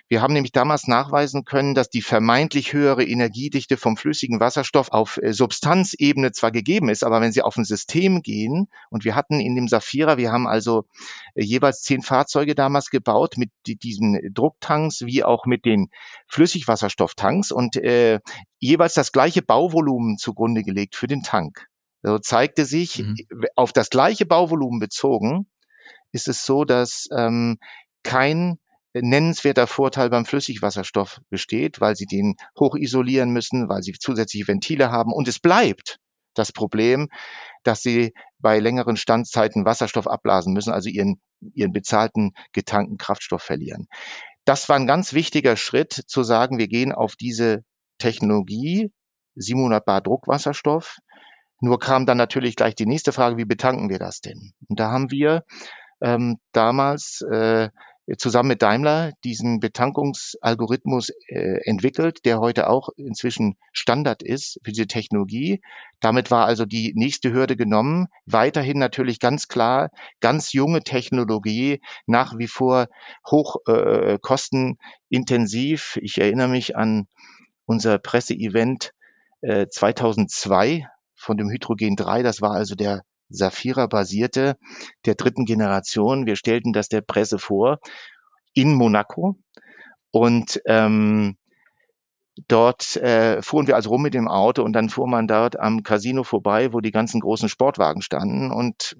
Wir 0.07 0.21
haben 0.21 0.33
nämlich 0.33 0.51
damals 0.51 0.87
nachweisen 0.87 1.43
können, 1.45 1.75
dass 1.75 1.89
die 1.89 2.01
vermeintlich 2.01 2.73
höhere 2.73 3.03
Energiedichte 3.03 3.77
vom 3.77 3.97
flüssigen 3.97 4.39
Wasserstoff 4.39 4.91
auf 4.91 5.17
äh, 5.17 5.33
Substanzebene 5.33 6.31
zwar 6.31 6.51
gegeben 6.51 6.89
ist, 6.89 7.03
aber 7.03 7.21
wenn 7.21 7.31
Sie 7.31 7.41
auf 7.41 7.57
ein 7.57 7.65
System 7.65 8.21
gehen, 8.21 8.67
und 8.89 9.05
wir 9.05 9.15
hatten 9.15 9.39
in 9.39 9.55
dem 9.55 9.67
Safira, 9.67 10.17
wir 10.17 10.31
haben 10.31 10.47
also 10.47 10.85
äh, 11.35 11.43
jeweils 11.43 11.81
zehn 11.81 12.01
Fahrzeuge 12.01 12.55
damals 12.55 12.89
gebaut 12.89 13.35
mit 13.37 13.51
diesen 13.65 14.19
Drucktanks 14.33 15.01
wie 15.01 15.23
auch 15.23 15.45
mit 15.45 15.65
den 15.65 15.89
Flüssigwasserstofftanks 16.27 17.51
und 17.51 17.75
äh, 17.77 18.19
jeweils 18.61 18.93
das 18.93 19.11
gleiche 19.11 19.41
Bauvolumen 19.41 20.17
zugrunde 20.17 20.63
gelegt 20.63 20.95
für 20.95 21.07
den 21.07 21.23
Tank. 21.23 21.67
So 22.03 22.19
zeigte 22.19 22.65
sich, 22.65 22.99
mhm. 22.99 23.17
auf 23.55 23.73
das 23.73 23.89
gleiche 23.89 24.25
Bauvolumen 24.25 24.79
bezogen, 24.79 25.47
ist 26.13 26.27
es 26.27 26.45
so, 26.45 26.63
dass 26.63 27.09
ähm, 27.15 27.57
kein 28.03 28.57
nennenswerter 28.93 29.67
Vorteil 29.67 30.09
beim 30.09 30.25
Flüssigwasserstoff 30.25 31.21
besteht, 31.29 31.81
weil 31.81 31.95
sie 31.95 32.05
den 32.05 32.35
hoch 32.59 32.75
isolieren 32.75 33.31
müssen, 33.31 33.69
weil 33.69 33.83
sie 33.83 33.93
zusätzliche 33.93 34.47
Ventile 34.47 34.91
haben. 34.91 35.13
Und 35.13 35.27
es 35.27 35.39
bleibt 35.39 35.97
das 36.33 36.51
Problem, 36.51 37.09
dass 37.63 37.81
sie 37.81 38.13
bei 38.39 38.59
längeren 38.59 38.97
Standzeiten 38.97 39.65
Wasserstoff 39.65 40.07
abblasen 40.07 40.53
müssen, 40.53 40.73
also 40.73 40.89
ihren, 40.89 41.21
ihren 41.53 41.71
bezahlten 41.71 42.33
getankten 42.51 42.97
Kraftstoff 42.97 43.43
verlieren. 43.43 43.87
Das 44.45 44.69
war 44.69 44.75
ein 44.75 44.87
ganz 44.87 45.13
wichtiger 45.13 45.55
Schritt 45.55 45.93
zu 45.93 46.23
sagen, 46.23 46.57
wir 46.57 46.67
gehen 46.67 46.91
auf 46.91 47.15
diese 47.15 47.63
Technologie, 48.01 48.91
700 49.35 49.85
Bar 49.85 50.01
Druckwasserstoff. 50.01 50.97
Nur 51.61 51.79
kam 51.79 52.05
dann 52.07 52.17
natürlich 52.17 52.55
gleich 52.55 52.73
die 52.75 52.87
nächste 52.87 53.11
Frage, 53.11 53.37
wie 53.37 53.45
betanken 53.45 53.89
wir 53.89 53.99
das 53.99 54.19
denn? 54.19 54.53
Und 54.67 54.79
da 54.79 54.91
haben 54.91 55.11
wir 55.11 55.43
ähm, 56.01 56.37
damals 56.51 57.21
äh, 57.21 57.69
zusammen 58.17 58.49
mit 58.49 58.61
Daimler 58.61 59.11
diesen 59.23 59.59
Betankungsalgorithmus 59.59 61.11
äh, 61.27 61.59
entwickelt, 61.63 62.25
der 62.25 62.39
heute 62.39 62.67
auch 62.67 62.89
inzwischen 62.97 63.55
Standard 63.71 64.23
ist 64.23 64.59
für 64.63 64.71
diese 64.71 64.87
Technologie. 64.87 65.61
Damit 65.99 66.31
war 66.31 66.45
also 66.45 66.65
die 66.65 66.93
nächste 66.95 67.31
Hürde 67.31 67.55
genommen. 67.55 68.07
Weiterhin 68.25 68.79
natürlich 68.79 69.19
ganz 69.19 69.47
klar, 69.47 69.89
ganz 70.19 70.51
junge 70.53 70.81
Technologie, 70.81 71.79
nach 72.05 72.37
wie 72.37 72.47
vor 72.47 72.87
hoch 73.29 73.57
äh, 73.67 74.17
kostenintensiv. 74.21 75.99
Ich 76.01 76.19
erinnere 76.19 76.49
mich 76.49 76.75
an 76.75 77.07
unser 77.71 77.97
Presseevent 77.99 78.91
äh, 79.39 79.67
2002 79.67 80.87
von 81.15 81.37
dem 81.37 81.49
Hydrogen 81.49 81.95
3. 81.95 82.21
Das 82.21 82.41
war 82.41 82.51
also 82.51 82.75
der 82.75 83.03
Saphira 83.29 83.87
basierte, 83.87 84.57
der 85.05 85.15
dritten 85.15 85.45
Generation. 85.45 86.25
Wir 86.25 86.35
stellten 86.35 86.73
das 86.73 86.89
der 86.89 86.99
Presse 86.99 87.39
vor 87.39 87.79
in 88.53 88.73
Monaco 88.73 89.37
und 90.11 90.61
ähm, 90.65 91.37
dort 92.49 92.97
äh, 92.97 93.41
fuhren 93.41 93.67
wir 93.67 93.77
also 93.77 93.89
rum 93.91 94.01
mit 94.01 94.13
dem 94.13 94.27
Auto 94.27 94.63
und 94.63 94.73
dann 94.73 94.89
fuhr 94.89 95.07
man 95.07 95.27
dort 95.27 95.57
am 95.57 95.81
Casino 95.83 96.23
vorbei, 96.23 96.73
wo 96.73 96.81
die 96.81 96.91
ganzen 96.91 97.21
großen 97.21 97.47
Sportwagen 97.47 98.01
standen 98.01 98.51
und 98.51 98.97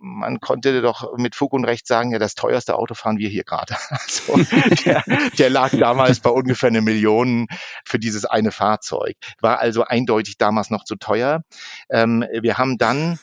man 0.00 0.40
konnte 0.40 0.80
doch 0.80 1.16
mit 1.16 1.34
Fug 1.34 1.52
und 1.52 1.64
Recht 1.64 1.86
sagen, 1.86 2.10
ja, 2.10 2.18
das 2.18 2.34
teuerste 2.34 2.76
Auto 2.76 2.94
fahren 2.94 3.18
wir 3.18 3.28
hier 3.28 3.44
gerade. 3.44 3.76
Also, 3.90 4.36
der, 4.84 5.04
der 5.38 5.50
lag 5.50 5.70
damals 5.76 6.20
bei 6.20 6.30
ungefähr 6.30 6.68
eine 6.68 6.80
Million 6.80 7.46
für 7.84 7.98
dieses 7.98 8.24
eine 8.24 8.50
Fahrzeug. 8.50 9.16
War 9.40 9.58
also 9.58 9.84
eindeutig 9.84 10.38
damals 10.38 10.70
noch 10.70 10.84
zu 10.84 10.96
teuer. 10.96 11.42
Ähm, 11.90 12.24
wir 12.40 12.56
haben 12.56 12.78
dann 12.78 13.18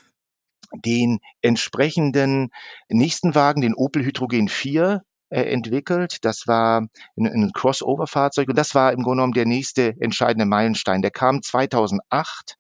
den 0.74 1.20
entsprechenden 1.42 2.50
nächsten 2.90 3.36
Wagen, 3.36 3.62
den 3.62 3.74
Opel 3.74 4.04
Hydrogen 4.04 4.50
4, 4.50 5.02
äh, 5.30 5.42
entwickelt. 5.42 6.24
Das 6.24 6.48
war 6.48 6.82
ein, 7.18 7.26
ein 7.26 7.52
Crossover-Fahrzeug 7.54 8.50
und 8.50 8.58
das 8.58 8.76
war 8.76 8.92
im 8.92 9.04
Grunde 9.04 9.18
genommen 9.18 9.34
der 9.34 9.46
nächste 9.46 9.96
entscheidende 10.00 10.46
Meilenstein. 10.46 11.02
Der 11.02 11.12
kam 11.12 11.42
2008. 11.42 12.56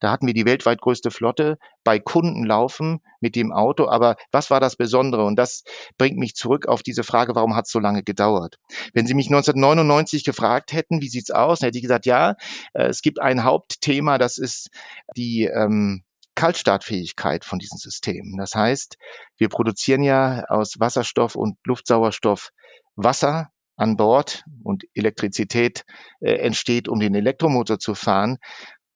Da 0.00 0.10
hatten 0.10 0.26
wir 0.26 0.34
die 0.34 0.46
weltweit 0.46 0.80
größte 0.80 1.10
Flotte 1.10 1.58
bei 1.84 1.98
Kunden 1.98 2.44
laufen 2.44 3.00
mit 3.20 3.36
dem 3.36 3.52
Auto. 3.52 3.88
Aber 3.88 4.16
was 4.30 4.50
war 4.50 4.60
das 4.60 4.76
Besondere? 4.76 5.24
Und 5.24 5.36
das 5.36 5.64
bringt 5.98 6.18
mich 6.18 6.34
zurück 6.34 6.66
auf 6.66 6.82
diese 6.82 7.04
Frage, 7.04 7.34
warum 7.34 7.54
hat 7.56 7.66
es 7.66 7.72
so 7.72 7.78
lange 7.78 8.02
gedauert? 8.02 8.58
Wenn 8.92 9.06
Sie 9.06 9.14
mich 9.14 9.26
1999 9.26 10.24
gefragt 10.24 10.72
hätten, 10.72 11.00
wie 11.00 11.08
sieht's 11.08 11.30
aus, 11.30 11.60
dann 11.60 11.68
hätte 11.68 11.78
ich 11.78 11.82
gesagt, 11.82 12.06
ja, 12.06 12.36
äh, 12.72 12.86
es 12.86 13.02
gibt 13.02 13.20
ein 13.20 13.44
Hauptthema, 13.44 14.18
das 14.18 14.38
ist 14.38 14.70
die 15.16 15.44
ähm, 15.44 16.02
Kaltstartfähigkeit 16.34 17.44
von 17.44 17.58
diesen 17.58 17.78
Systemen. 17.78 18.36
Das 18.38 18.54
heißt, 18.54 18.96
wir 19.36 19.48
produzieren 19.48 20.02
ja 20.02 20.44
aus 20.48 20.80
Wasserstoff 20.80 21.34
und 21.36 21.58
Luftsauerstoff 21.64 22.50
Wasser 22.96 23.50
an 23.76 23.96
Bord 23.96 24.44
und 24.62 24.84
Elektrizität 24.94 25.84
äh, 26.20 26.34
entsteht, 26.34 26.88
um 26.88 27.00
den 27.00 27.14
Elektromotor 27.14 27.78
zu 27.78 27.94
fahren. 27.94 28.38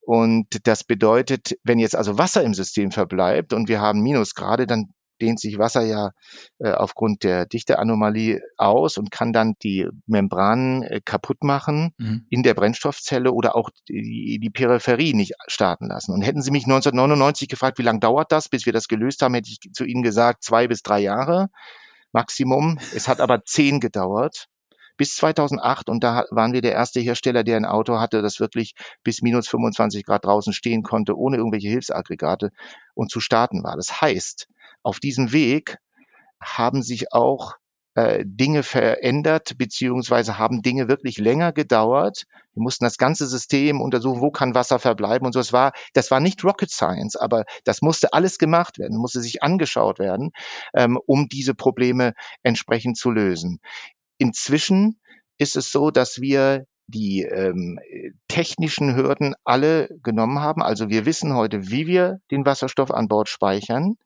Und 0.07 0.69
das 0.69 0.85
bedeutet, 0.85 1.59
wenn 1.65 1.81
jetzt 1.81 1.97
also 1.97 2.17
Wasser 2.17 2.45
im 2.45 2.55
System 2.55 2.93
verbleibt 2.93 3.53
und 3.53 3.69
wir 3.69 3.81
haben 3.81 4.03
Minusgrade, 4.03 4.69
dann 4.69 4.95
dehnt 5.21 5.41
sich 5.41 5.59
Wasser 5.59 5.83
ja 5.83 6.13
äh, 6.59 6.71
aufgrund 6.71 7.25
der 7.25 7.45
Dichteanomalie 7.45 8.41
aus 8.57 8.99
und 8.99 9.11
kann 9.11 9.33
dann 9.33 9.55
die 9.65 9.89
Membranen 10.07 10.85
äh, 10.85 11.01
kaputt 11.05 11.43
machen 11.43 11.93
mhm. 11.99 12.25
in 12.31 12.45
der 12.45 12.55
Brennstoffzelle 12.55 13.33
oder 13.33 13.57
auch 13.57 13.71
die, 13.89 14.39
die 14.41 14.51
Peripherie 14.51 15.13
nicht 15.13 15.33
starten 15.49 15.89
lassen. 15.89 16.13
Und 16.13 16.23
hätten 16.23 16.41
Sie 16.41 16.53
mich 16.53 16.67
1999 16.67 17.49
gefragt, 17.49 17.79
wie 17.79 17.83
lange 17.83 17.99
dauert 17.99 18.31
das, 18.31 18.49
bis 18.49 18.65
wir 18.65 18.73
das 18.73 18.87
gelöst 18.87 19.23
haben, 19.23 19.35
hätte 19.35 19.51
ich 19.51 19.73
zu 19.73 19.85
Ihnen 19.85 20.05
gesagt, 20.05 20.45
zwei 20.45 20.69
bis 20.69 20.83
drei 20.83 21.01
Jahre 21.01 21.49
Maximum. 22.13 22.79
Es 22.95 23.09
hat 23.09 23.21
aber 23.21 23.45
zehn 23.45 23.81
gedauert 23.81 24.47
bis 24.97 25.17
2008 25.17 25.88
und 25.88 26.03
da 26.03 26.25
waren 26.31 26.53
wir 26.53 26.62
der 26.62 26.73
erste 26.73 27.00
Hersteller, 27.00 27.45
der 27.45 27.57
ein 27.57 27.65
Auto 27.65 27.99
hatte, 27.99 28.23
das 28.23 28.41
wirklich 28.41 28.75
bis 29.03 29.23
minus 29.23 29.49
25 29.49 30.05
Grad 30.05 30.25
draußen 30.25 30.53
stehen 30.53 30.83
konnte, 30.83 31.17
ohne 31.17 31.37
irgendwelche 31.37 31.69
Hilfsaggregate 31.69 32.50
und 32.95 33.11
zu 33.11 33.21
starten 33.21 33.62
war. 33.62 33.76
Das 33.76 34.00
heißt, 34.00 34.49
auf 34.83 35.00
diesem 35.00 35.33
Weg 35.33 35.79
haben 36.41 36.83
sich 36.83 37.12
auch 37.12 37.55
äh, 37.97 38.25
Dinge 38.26 38.62
verändert, 38.62 39.57
beziehungsweise 39.57 40.38
haben 40.38 40.61
Dinge 40.61 40.87
wirklich 40.87 41.17
länger 41.17 41.53
gedauert. 41.53 42.25
Wir 42.53 42.62
mussten 42.62 42.85
das 42.85 42.99
ganze 42.99 43.26
System 43.26 43.81
untersuchen, 43.81 44.21
wo 44.21 44.31
kann 44.31 44.55
Wasser 44.55 44.79
verbleiben 44.79 45.25
und 45.26 45.33
so. 45.33 45.41
Es 45.41 45.55
war, 45.55 45.73
das 45.95 46.11
war 46.11 46.21
nicht 46.21 46.45
Rocket 46.45 46.71
Science, 46.71 47.17
aber 47.17 47.45
das 47.65 47.81
musste 47.81 48.12
alles 48.12 48.37
gemacht 48.37 48.79
werden, 48.79 48.99
musste 48.99 49.23
sich 49.23 49.43
angeschaut 49.43 49.99
werden, 49.99 50.33
ähm, 50.75 50.99
um 51.07 51.29
diese 51.29 51.55
Probleme 51.55 52.12
entsprechend 52.43 52.99
zu 52.99 53.11
lösen. 53.11 53.61
Inzwischen 54.18 54.99
ist 55.38 55.56
es 55.56 55.70
so, 55.70 55.90
dass 55.90 56.20
wir 56.20 56.66
die 56.88 57.23
ähm, 57.23 57.78
technischen 58.28 58.94
Hürden 58.94 59.35
alle 59.44 59.88
genommen 60.02 60.40
haben. 60.40 60.62
Also 60.62 60.88
wir 60.88 61.04
wissen 61.04 61.35
heute, 61.35 61.68
wie 61.68 61.87
wir 61.87 62.20
den 62.30 62.46
Wasserstoff 62.46 62.92
an 62.92 63.08
Bord 63.08 63.28
speichern 63.28 63.96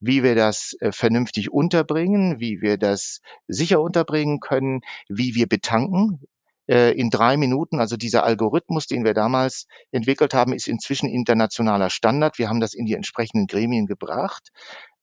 wie 0.00 0.22
wir 0.22 0.34
das 0.34 0.76
äh, 0.80 0.92
vernünftig 0.92 1.50
unterbringen, 1.50 2.40
wie 2.40 2.60
wir 2.60 2.78
das 2.78 3.20
sicher 3.46 3.80
unterbringen 3.80 4.40
können, 4.40 4.80
wie 5.08 5.34
wir 5.34 5.46
betanken 5.46 6.20
äh, 6.68 6.92
in 6.92 7.10
drei 7.10 7.36
Minuten. 7.36 7.80
Also 7.80 7.96
dieser 7.96 8.24
Algorithmus, 8.24 8.86
den 8.86 9.04
wir 9.04 9.14
damals 9.14 9.66
entwickelt 9.90 10.34
haben, 10.34 10.52
ist 10.52 10.68
inzwischen 10.68 11.08
internationaler 11.08 11.90
Standard. 11.90 12.38
Wir 12.38 12.48
haben 12.48 12.60
das 12.60 12.74
in 12.74 12.86
die 12.86 12.94
entsprechenden 12.94 13.46
Gremien 13.46 13.86
gebracht. 13.86 14.50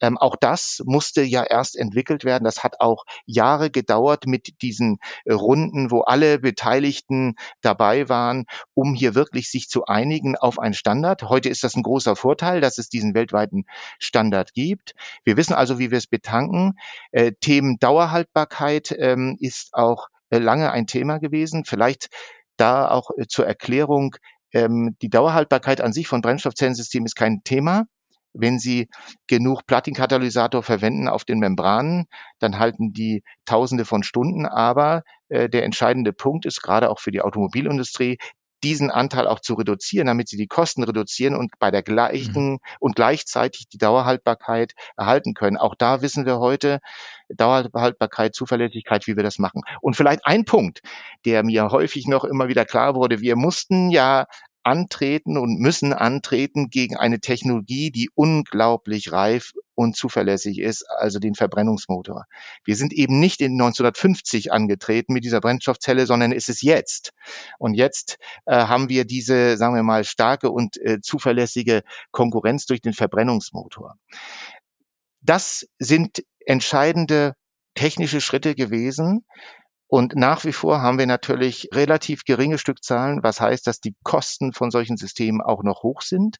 Ähm, 0.01 0.17
auch 0.17 0.35
das 0.35 0.81
musste 0.85 1.21
ja 1.21 1.43
erst 1.43 1.77
entwickelt 1.77 2.25
werden. 2.25 2.43
Das 2.43 2.63
hat 2.63 2.81
auch 2.81 3.05
Jahre 3.25 3.69
gedauert 3.69 4.25
mit 4.27 4.61
diesen 4.61 4.97
Runden, 5.29 5.89
wo 5.89 6.01
alle 6.01 6.39
Beteiligten 6.39 7.35
dabei 7.61 8.09
waren, 8.09 8.45
um 8.73 8.93
hier 8.93 9.15
wirklich 9.15 9.49
sich 9.49 9.69
zu 9.69 9.85
einigen 9.85 10.35
auf 10.35 10.59
einen 10.59 10.73
Standard. 10.73 11.23
Heute 11.23 11.49
ist 11.49 11.63
das 11.63 11.75
ein 11.75 11.83
großer 11.83 12.15
Vorteil, 12.15 12.61
dass 12.61 12.77
es 12.77 12.89
diesen 12.89 13.13
weltweiten 13.15 13.65
Standard 13.99 14.53
gibt. 14.53 14.95
Wir 15.23 15.37
wissen 15.37 15.53
also, 15.53 15.79
wie 15.79 15.91
wir 15.91 15.97
es 15.97 16.07
betanken. 16.07 16.77
Äh, 17.11 17.31
Themen 17.39 17.77
Dauerhaltbarkeit 17.79 18.93
ähm, 18.97 19.37
ist 19.39 19.73
auch 19.73 20.09
lange 20.29 20.71
ein 20.71 20.87
Thema 20.87 21.19
gewesen. 21.19 21.65
Vielleicht 21.65 22.09
da 22.57 22.89
auch 22.89 23.11
äh, 23.17 23.27
zur 23.27 23.45
Erklärung, 23.45 24.15
ähm, 24.53 24.95
die 25.01 25.09
Dauerhaltbarkeit 25.09 25.81
an 25.81 25.93
sich 25.93 26.07
von 26.07 26.21
Brennstoffzellensystemen 26.21 27.05
ist 27.05 27.15
kein 27.15 27.41
Thema. 27.43 27.85
Wenn 28.33 28.59
Sie 28.59 28.89
genug 29.27 29.65
Platinkatalysator 29.65 30.61
verwenden 30.61 31.07
auf 31.07 31.23
den 31.23 31.39
Membranen, 31.39 32.07
dann 32.39 32.59
halten 32.59 32.91
die 32.91 33.23
Tausende 33.45 33.85
von 33.85 34.03
Stunden. 34.03 34.45
Aber 34.45 35.03
äh, 35.29 35.49
der 35.49 35.63
entscheidende 35.63 36.11
Punkt 36.11 36.45
ist 36.45 36.61
gerade 36.61 36.89
auch 36.89 36.99
für 36.99 37.11
die 37.11 37.21
Automobilindustrie, 37.21 38.17
diesen 38.65 38.89
Anteil 38.89 39.27
auch 39.27 39.39
zu 39.39 39.53
reduzieren, 39.53 40.07
damit 40.07 40.27
sie 40.27 40.37
die 40.37 40.47
Kosten 40.47 40.83
reduzieren 40.83 41.35
und 41.35 41.51
bei 41.59 41.69
der 41.69 41.83
gleichen 41.83 42.53
mhm. 42.53 42.59
und 42.79 42.95
gleichzeitig 42.95 43.69
die 43.69 43.77
Dauerhaltbarkeit 43.77 44.73
erhalten 44.97 45.35
können. 45.35 45.57
Auch 45.57 45.75
da 45.75 46.01
wissen 46.01 46.25
wir 46.25 46.39
heute 46.39 46.79
Dauerhaltbarkeit, 47.29 48.33
Zuverlässigkeit, 48.33 49.05
wie 49.05 49.15
wir 49.15 49.23
das 49.23 49.37
machen. 49.37 49.61
Und 49.81 49.95
vielleicht 49.95 50.25
ein 50.25 50.45
Punkt, 50.45 50.81
der 51.25 51.43
mir 51.43 51.69
häufig 51.69 52.07
noch 52.07 52.23
immer 52.23 52.47
wieder 52.47 52.65
klar 52.65 52.95
wurde. 52.95 53.21
Wir 53.21 53.35
mussten 53.35 53.91
ja 53.91 54.25
antreten 54.65 55.37
und 55.37 55.59
müssen 55.59 55.93
antreten 55.93 56.69
gegen 56.69 56.97
eine 56.97 57.19
Technologie, 57.19 57.91
die 57.91 58.09
unglaublich 58.15 59.11
reif 59.11 59.53
und 59.75 59.95
zuverlässig 59.95 60.59
ist, 60.59 60.89
also 60.89 61.19
den 61.19 61.35
Verbrennungsmotor. 61.35 62.25
Wir 62.63 62.75
sind 62.75 62.91
eben 62.91 63.19
nicht 63.19 63.41
in 63.41 63.53
1950 63.53 64.51
angetreten 64.51 65.13
mit 65.13 65.23
dieser 65.23 65.39
Brennstoffzelle, 65.39 66.07
sondern 66.07 66.31
ist 66.31 66.49
es 66.49 66.61
jetzt. 66.61 67.13
Und 67.59 67.75
jetzt 67.75 68.17
äh, 68.45 68.55
haben 68.55 68.89
wir 68.89 69.05
diese, 69.05 69.55
sagen 69.57 69.75
wir 69.75 69.83
mal, 69.83 70.03
starke 70.03 70.49
und 70.49 70.77
äh, 70.77 70.99
zuverlässige 70.99 71.83
Konkurrenz 72.11 72.65
durch 72.65 72.81
den 72.81 72.93
Verbrennungsmotor. 72.93 73.97
Das 75.21 75.67
sind 75.77 76.23
entscheidende 76.45 77.35
technische 77.75 78.21
Schritte 78.21 78.55
gewesen, 78.55 79.25
und 79.87 80.15
nach 80.15 80.45
wie 80.45 80.53
vor 80.53 80.81
haben 80.81 80.97
wir 80.97 81.05
natürlich 81.05 81.69
relativ 81.73 82.23
geringe 82.23 82.57
Stückzahlen, 82.57 83.21
was 83.21 83.39
heißt, 83.39 83.67
dass 83.67 83.79
die 83.79 83.95
Kosten 84.03 84.51
von 84.51 84.71
solchen 84.71 84.97
Systemen 84.97 85.41
auch 85.41 85.63
noch 85.63 85.83
hoch 85.83 86.01
sind. 86.01 86.37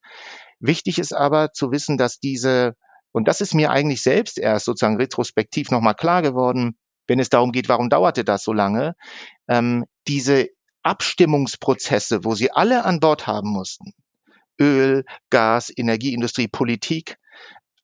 Wichtig 0.59 0.97
ist 0.97 1.13
aber 1.13 1.53
zu 1.53 1.71
wissen, 1.71 1.97
dass 1.97 2.19
diese, 2.19 2.75
und 3.11 3.27
das 3.27 3.41
ist 3.41 3.53
mir 3.53 3.69
eigentlich 3.69 4.01
selbst 4.01 4.39
erst 4.39 4.65
sozusagen 4.65 4.97
retrospektiv 4.97 5.69
nochmal 5.69 5.95
klar 5.95 6.21
geworden, 6.21 6.77
wenn 7.07 7.19
es 7.19 7.29
darum 7.29 7.51
geht, 7.51 7.69
warum 7.69 7.89
dauerte 7.89 8.23
das 8.23 8.43
so 8.43 8.51
lange, 8.51 8.95
ähm, 9.47 9.85
diese 10.07 10.49
Abstimmungsprozesse, 10.81 12.23
wo 12.23 12.33
sie 12.33 12.51
alle 12.51 12.83
an 12.83 12.99
Bord 12.99 13.27
haben 13.27 13.49
mussten, 13.49 13.93
Öl, 14.59 15.05
Gas, 15.29 15.71
Energieindustrie, 15.75 16.47
Politik, 16.47 17.17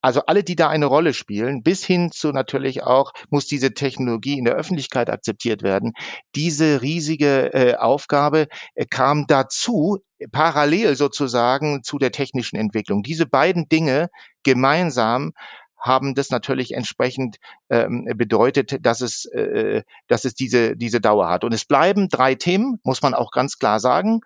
Also 0.01 0.21
alle, 0.25 0.43
die 0.43 0.55
da 0.55 0.69
eine 0.69 0.87
Rolle 0.87 1.13
spielen, 1.13 1.63
bis 1.63 1.83
hin 1.83 2.11
zu 2.11 2.31
natürlich 2.31 2.83
auch, 2.83 3.13
muss 3.29 3.45
diese 3.45 3.73
Technologie 3.73 4.37
in 4.37 4.45
der 4.45 4.55
Öffentlichkeit 4.55 5.09
akzeptiert 5.09 5.61
werden. 5.63 5.93
Diese 6.35 6.81
riesige 6.81 7.53
äh, 7.53 7.75
Aufgabe 7.75 8.47
äh, 8.75 8.85
kam 8.85 9.27
dazu, 9.27 9.99
parallel 10.31 10.95
sozusagen 10.95 11.83
zu 11.83 11.97
der 11.97 12.11
technischen 12.11 12.55
Entwicklung. 12.55 13.03
Diese 13.03 13.25
beiden 13.25 13.69
Dinge 13.69 14.09
gemeinsam 14.43 15.33
haben 15.81 16.13
das 16.13 16.29
natürlich 16.29 16.73
entsprechend 16.73 17.37
ähm, 17.69 18.05
bedeutet, 18.15 18.85
dass 18.85 19.01
es, 19.01 19.25
äh, 19.25 19.83
dass 20.07 20.25
es 20.25 20.35
diese, 20.35 20.77
diese 20.77 21.01
Dauer 21.01 21.27
hat. 21.29 21.43
Und 21.43 21.53
es 21.53 21.65
bleiben 21.65 22.07
drei 22.07 22.35
Themen, 22.35 22.79
muss 22.83 23.01
man 23.01 23.15
auch 23.15 23.31
ganz 23.31 23.57
klar 23.57 23.79
sagen. 23.79 24.21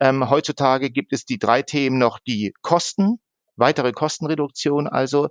Ähm, 0.00 0.28
heutzutage 0.28 0.90
gibt 0.90 1.14
es 1.14 1.24
die 1.24 1.38
drei 1.38 1.62
Themen 1.62 1.98
noch 1.98 2.18
die 2.18 2.52
Kosten, 2.60 3.20
weitere 3.58 3.92
Kostenreduktion, 3.92 4.86
also 4.86 5.28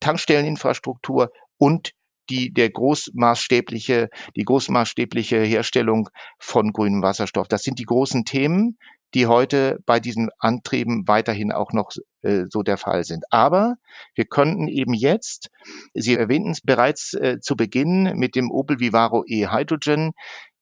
Tankstelleninfrastruktur 0.00 1.30
und 1.58 1.92
die, 2.30 2.52
der 2.52 2.70
großmaßstäbliche, 2.70 4.10
die 4.36 4.44
großmaßstäbliche 4.44 5.38
Herstellung 5.40 6.10
von 6.38 6.72
grünem 6.72 7.02
Wasserstoff. 7.02 7.48
Das 7.48 7.62
sind 7.62 7.78
die 7.78 7.84
großen 7.84 8.24
Themen, 8.24 8.78
die 9.14 9.26
heute 9.26 9.78
bei 9.86 10.00
diesen 10.00 10.28
Antrieben 10.38 11.08
weiterhin 11.08 11.52
auch 11.52 11.72
noch 11.72 11.90
äh, 12.22 12.44
so 12.50 12.62
der 12.62 12.76
Fall 12.76 13.04
sind. 13.04 13.24
Aber 13.30 13.76
wir 14.14 14.26
könnten 14.26 14.68
eben 14.68 14.92
jetzt, 14.92 15.48
Sie 15.94 16.14
erwähnten 16.14 16.50
es 16.50 16.60
bereits 16.60 17.14
äh, 17.14 17.38
zu 17.40 17.56
Beginn 17.56 18.12
mit 18.16 18.34
dem 18.34 18.50
Opel 18.50 18.80
Vivaro 18.80 19.24
e-Hydrogen, 19.26 20.12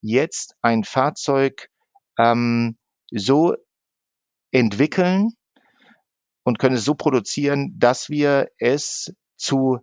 jetzt 0.01 0.55
ein 0.63 0.85
Fahrzeug 0.85 1.69
ähm, 2.19 2.77
so 3.11 3.55
entwickeln 4.53 5.33
und 6.47 6.61
können 6.61 6.77
es 6.77 6.85
so 6.85 6.95
produzieren, 6.95 7.75
dass 7.77 8.09
wir 8.09 8.49
es 8.59 9.13
zu 9.37 9.81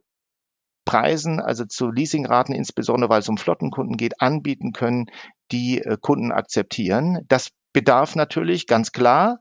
Preisen, 0.85 1.41
also 1.41 1.65
zu 1.65 1.91
Leasingraten, 1.91 2.55
insbesondere 2.55 3.09
weil 3.09 3.19
es 3.19 3.27
um 3.27 3.37
Flottenkunden 3.37 3.97
geht, 3.97 4.21
anbieten 4.21 4.71
können, 4.71 5.07
die 5.51 5.79
äh, 5.79 5.97
Kunden 5.99 6.31
akzeptieren. 6.31 7.25
Das 7.27 7.49
bedarf 7.73 8.15
natürlich 8.15 8.65
ganz 8.65 8.93
klar 8.93 9.39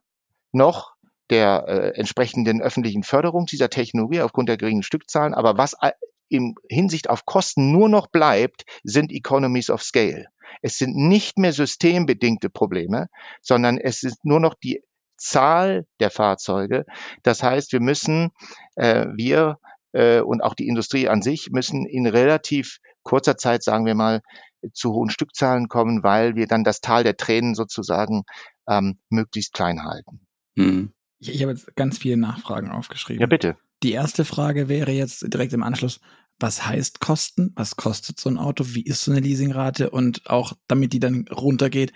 noch 0.50 0.95
der 1.31 1.64
äh, 1.69 1.99
entsprechenden 1.99 2.61
öffentlichen 2.61 3.05
Förderung 3.05 3.47
dieser 3.47 3.71
Technologie 3.71 4.21
aufgrund 4.21 4.49
der 4.49 4.57
geringen 4.57 4.83
Stückzahlen. 4.83 5.33
Aber 5.33 5.57
was 5.57 5.76
in 6.29 6.57
Hinsicht 6.69 7.09
auf 7.09 7.25
Kosten 7.25 7.71
nur 7.71 7.88
noch 7.88 8.09
bleibt, 8.09 8.64
sind 8.83 9.12
Economies 9.12 9.71
of 9.71 9.83
Scale. 9.83 10.26
Es 10.61 10.76
sind 10.76 10.97
nicht 10.97 11.38
mehr 11.38 11.52
systembedingte 11.52 12.50
Probleme, 12.50 13.07
sondern 13.41 13.79
es 13.79 14.02
ist 14.02 14.25
nur 14.25 14.41
noch 14.41 14.55
die 14.55 14.83
Zahl 15.23 15.87
der 16.00 16.11
Fahrzeuge. 16.11 16.85
Das 17.23 17.43
heißt, 17.43 17.73
wir 17.73 17.81
müssen, 17.81 18.31
äh, 18.76 19.07
wir 19.14 19.59
äh, 19.93 20.21
und 20.21 20.43
auch 20.43 20.55
die 20.55 20.69
Industrie 20.69 21.09
an 21.09 21.23
sich 21.23 21.50
müssen 21.50 21.87
in 21.87 22.07
relativ 22.07 22.79
kurzer 23.02 23.37
Zeit, 23.37 23.62
sagen 23.62 23.87
wir 23.87 23.95
mal, 23.95 24.21
zu 24.73 24.93
hohen 24.93 25.11
Stückzahlen 25.11 25.69
kommen, 25.69 26.02
weil 26.02 26.37
wir 26.37 26.47
dann 26.47 26.64
das 26.64 26.81
Tal 26.81 27.02
der 27.02 27.17
Tränen 27.17 27.55
sozusagen 27.55 28.23
ähm, 28.69 28.99
möglichst 29.09 29.52
klein 29.52 29.85
halten. 29.85 30.21
Hm. 30.57 30.93
Ich, 31.19 31.31
ich 31.31 31.43
habe 31.43 31.52
jetzt 31.52 31.75
ganz 31.76 31.99
viele 31.99 32.17
Nachfragen 32.17 32.71
aufgeschrieben. 32.71 33.21
Ja, 33.21 33.26
bitte. 33.26 33.57
Die 33.83 33.93
erste 33.93 34.25
Frage 34.25 34.69
wäre 34.69 34.93
jetzt 34.93 35.33
direkt 35.33 35.52
im 35.52 35.62
Anschluss, 35.62 36.00
was 36.38 36.67
heißt 36.67 37.00
Kosten? 37.00 37.52
Was 37.55 37.76
kostet 37.76 38.19
so 38.19 38.29
ein 38.29 38.38
Auto? 38.38 38.64
Wie 38.69 38.83
ist 38.83 39.05
so 39.05 39.12
eine 39.12 39.21
Leasingrate? 39.21 39.91
Und 39.91 40.29
auch 40.29 40.55
damit 40.67 40.93
die 40.93 41.00
dann 41.00 41.26
runtergeht, 41.29 41.93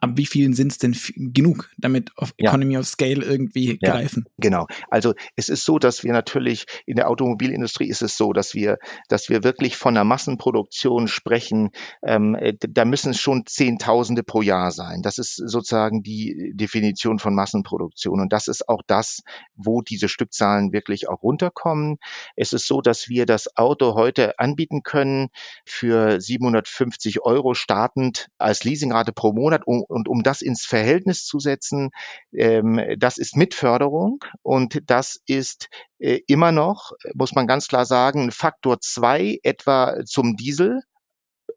ab 0.00 0.10
wie 0.14 0.26
vielen 0.26 0.52
sind 0.52 0.72
es 0.72 0.78
denn 0.78 0.96
genug, 1.16 1.70
damit 1.78 2.10
auf 2.16 2.34
Economy 2.36 2.74
ja. 2.74 2.80
of 2.80 2.86
Scale 2.86 3.24
irgendwie 3.24 3.78
ja, 3.80 3.92
greifen? 3.92 4.26
Genau. 4.38 4.66
Also 4.90 5.14
es 5.36 5.48
ist 5.48 5.64
so, 5.64 5.78
dass 5.78 6.04
wir 6.04 6.12
natürlich 6.12 6.66
in 6.84 6.96
der 6.96 7.08
Automobilindustrie 7.08 7.88
ist 7.88 8.02
es 8.02 8.16
so, 8.16 8.32
dass 8.32 8.54
wir, 8.54 8.78
dass 9.08 9.28
wir 9.28 9.42
wirklich 9.42 9.76
von 9.76 9.96
einer 9.96 10.04
Massenproduktion 10.04 11.08
sprechen. 11.08 11.70
Ähm, 12.02 12.34
äh, 12.34 12.54
da 12.60 12.84
müssen 12.84 13.10
es 13.10 13.20
schon 13.20 13.46
Zehntausende 13.46 14.22
pro 14.22 14.42
Jahr 14.42 14.70
sein. 14.70 15.02
Das 15.02 15.18
ist 15.18 15.36
sozusagen 15.36 16.02
die 16.02 16.52
Definition 16.54 17.18
von 17.18 17.34
Massenproduktion. 17.34 18.20
Und 18.20 18.32
das 18.32 18.48
ist 18.48 18.68
auch 18.68 18.82
das, 18.86 19.22
wo 19.54 19.80
diese 19.80 20.08
Stückzahlen 20.08 20.72
wirklich 20.72 21.08
auch 21.08 21.22
runterkommen. 21.22 21.98
Es 22.36 22.52
ist 22.52 22.66
so, 22.66 22.80
dass 22.80 23.08
wir 23.08 23.24
das 23.24 23.56
Auto 23.56 23.94
heute 23.94 24.38
anbieten 24.38 24.82
können 24.82 25.28
für 25.64 26.20
750 26.20 27.22
Euro 27.22 27.54
startend 27.54 28.28
als 28.38 28.64
Leasingrate 28.64 29.12
pro 29.12 29.32
Monat, 29.32 29.66
um 29.66 29.85
und 29.88 30.08
um 30.08 30.22
das 30.22 30.42
ins 30.42 30.64
Verhältnis 30.64 31.24
zu 31.24 31.38
setzen, 31.38 31.90
ähm, 32.32 32.80
das 32.98 33.18
ist 33.18 33.36
Mitförderung 33.36 34.24
und 34.42 34.82
das 34.86 35.20
ist 35.26 35.68
äh, 35.98 36.20
immer 36.26 36.52
noch, 36.52 36.92
muss 37.14 37.34
man 37.34 37.46
ganz 37.46 37.68
klar 37.68 37.86
sagen, 37.86 38.30
Faktor 38.30 38.80
zwei 38.80 39.38
etwa 39.42 40.04
zum 40.04 40.36
Diesel 40.36 40.82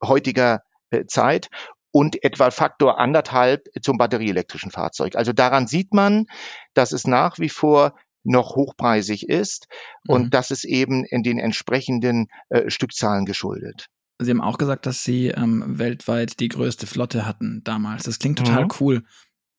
heutiger 0.03 0.61
äh, 0.91 1.05
Zeit 1.05 1.49
und 1.91 2.23
etwa 2.23 2.51
Faktor 2.51 2.99
anderthalb 2.99 3.67
zum 3.81 3.97
batterieelektrischen 3.97 4.71
Fahrzeug. 4.71 5.15
Also 5.15 5.33
daran 5.33 5.67
sieht 5.67 5.93
man, 5.93 6.25
dass 6.73 6.91
es 6.91 7.07
nach 7.07 7.39
wie 7.39 7.49
vor 7.49 7.95
noch 8.23 8.55
hochpreisig 8.55 9.27
ist 9.27 9.67
und 10.07 10.25
mhm. 10.25 10.29
das 10.29 10.51
ist 10.51 10.65
eben 10.65 11.05
in 11.05 11.23
den 11.23 11.39
entsprechenden 11.39 12.27
äh, 12.49 12.69
Stückzahlen 12.69 13.25
geschuldet. 13.25 13.87
Sie 14.19 14.31
haben 14.31 14.41
auch 14.41 14.57
gesagt, 14.57 14.85
dass 14.85 15.03
Sie 15.03 15.27
ähm, 15.27 15.63
weltweit 15.79 16.39
die 16.39 16.49
größte 16.49 16.87
Flotte 16.87 17.25
hatten 17.25 17.61
damals. 17.63 18.03
Das 18.03 18.19
klingt 18.19 18.39
total 18.39 18.65
mhm. 18.65 18.71
cool. 18.79 19.03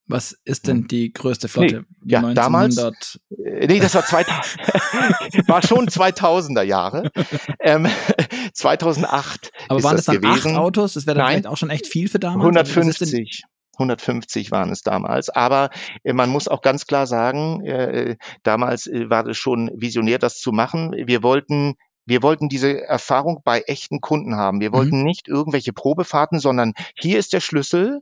Was 0.07 0.33
ist 0.43 0.67
denn 0.67 0.87
die 0.87 1.13
größte 1.13 1.47
Flotte? 1.47 1.85
Nee, 2.01 2.11
ja, 2.11 2.19
1900? 2.19 2.37
damals. 2.37 3.19
Äh, 3.29 3.67
nee, 3.67 3.79
das 3.79 3.95
war 3.95 4.05
2000, 4.05 5.47
war 5.47 5.61
schon 5.61 5.87
2000er 5.87 6.63
Jahre. 6.63 7.11
Ähm, 7.59 7.87
2008. 8.53 9.51
Aber 9.69 9.83
waren 9.83 9.95
das, 9.95 10.05
das 10.05 10.13
dann 10.13 10.21
gewesen. 10.21 10.51
acht 10.51 10.57
Autos? 10.57 10.93
Das 10.93 11.07
wäre 11.07 11.15
dann 11.15 11.25
Nein, 11.25 11.33
vielleicht 11.33 11.47
auch 11.47 11.57
schon 11.57 11.69
echt 11.69 11.87
viel 11.87 12.09
für 12.09 12.19
damals. 12.19 12.41
150. 12.41 13.43
150 13.75 14.51
waren 14.51 14.69
es 14.69 14.81
damals. 14.81 15.29
Aber 15.29 15.69
äh, 16.03 16.13
man 16.13 16.29
muss 16.29 16.47
auch 16.47 16.61
ganz 16.61 16.85
klar 16.85 17.07
sagen, 17.07 17.65
äh, 17.65 18.17
damals 18.43 18.87
äh, 18.87 19.09
war 19.09 19.25
es 19.27 19.37
schon 19.37 19.71
visionär, 19.75 20.19
das 20.19 20.39
zu 20.39 20.51
machen. 20.51 20.93
Wir 20.93 21.23
wollten 21.23 21.75
wir 22.05 22.23
wollten 22.23 22.49
diese 22.49 22.81
Erfahrung 22.81 23.41
bei 23.43 23.61
echten 23.61 24.01
Kunden 24.01 24.35
haben. 24.35 24.59
Wir 24.59 24.73
wollten 24.73 24.99
mhm. 24.99 25.05
nicht 25.05 25.27
irgendwelche 25.27 25.73
Probefahrten, 25.73 26.39
sondern 26.39 26.73
hier 26.95 27.19
ist 27.19 27.33
der 27.33 27.39
Schlüssel 27.39 28.01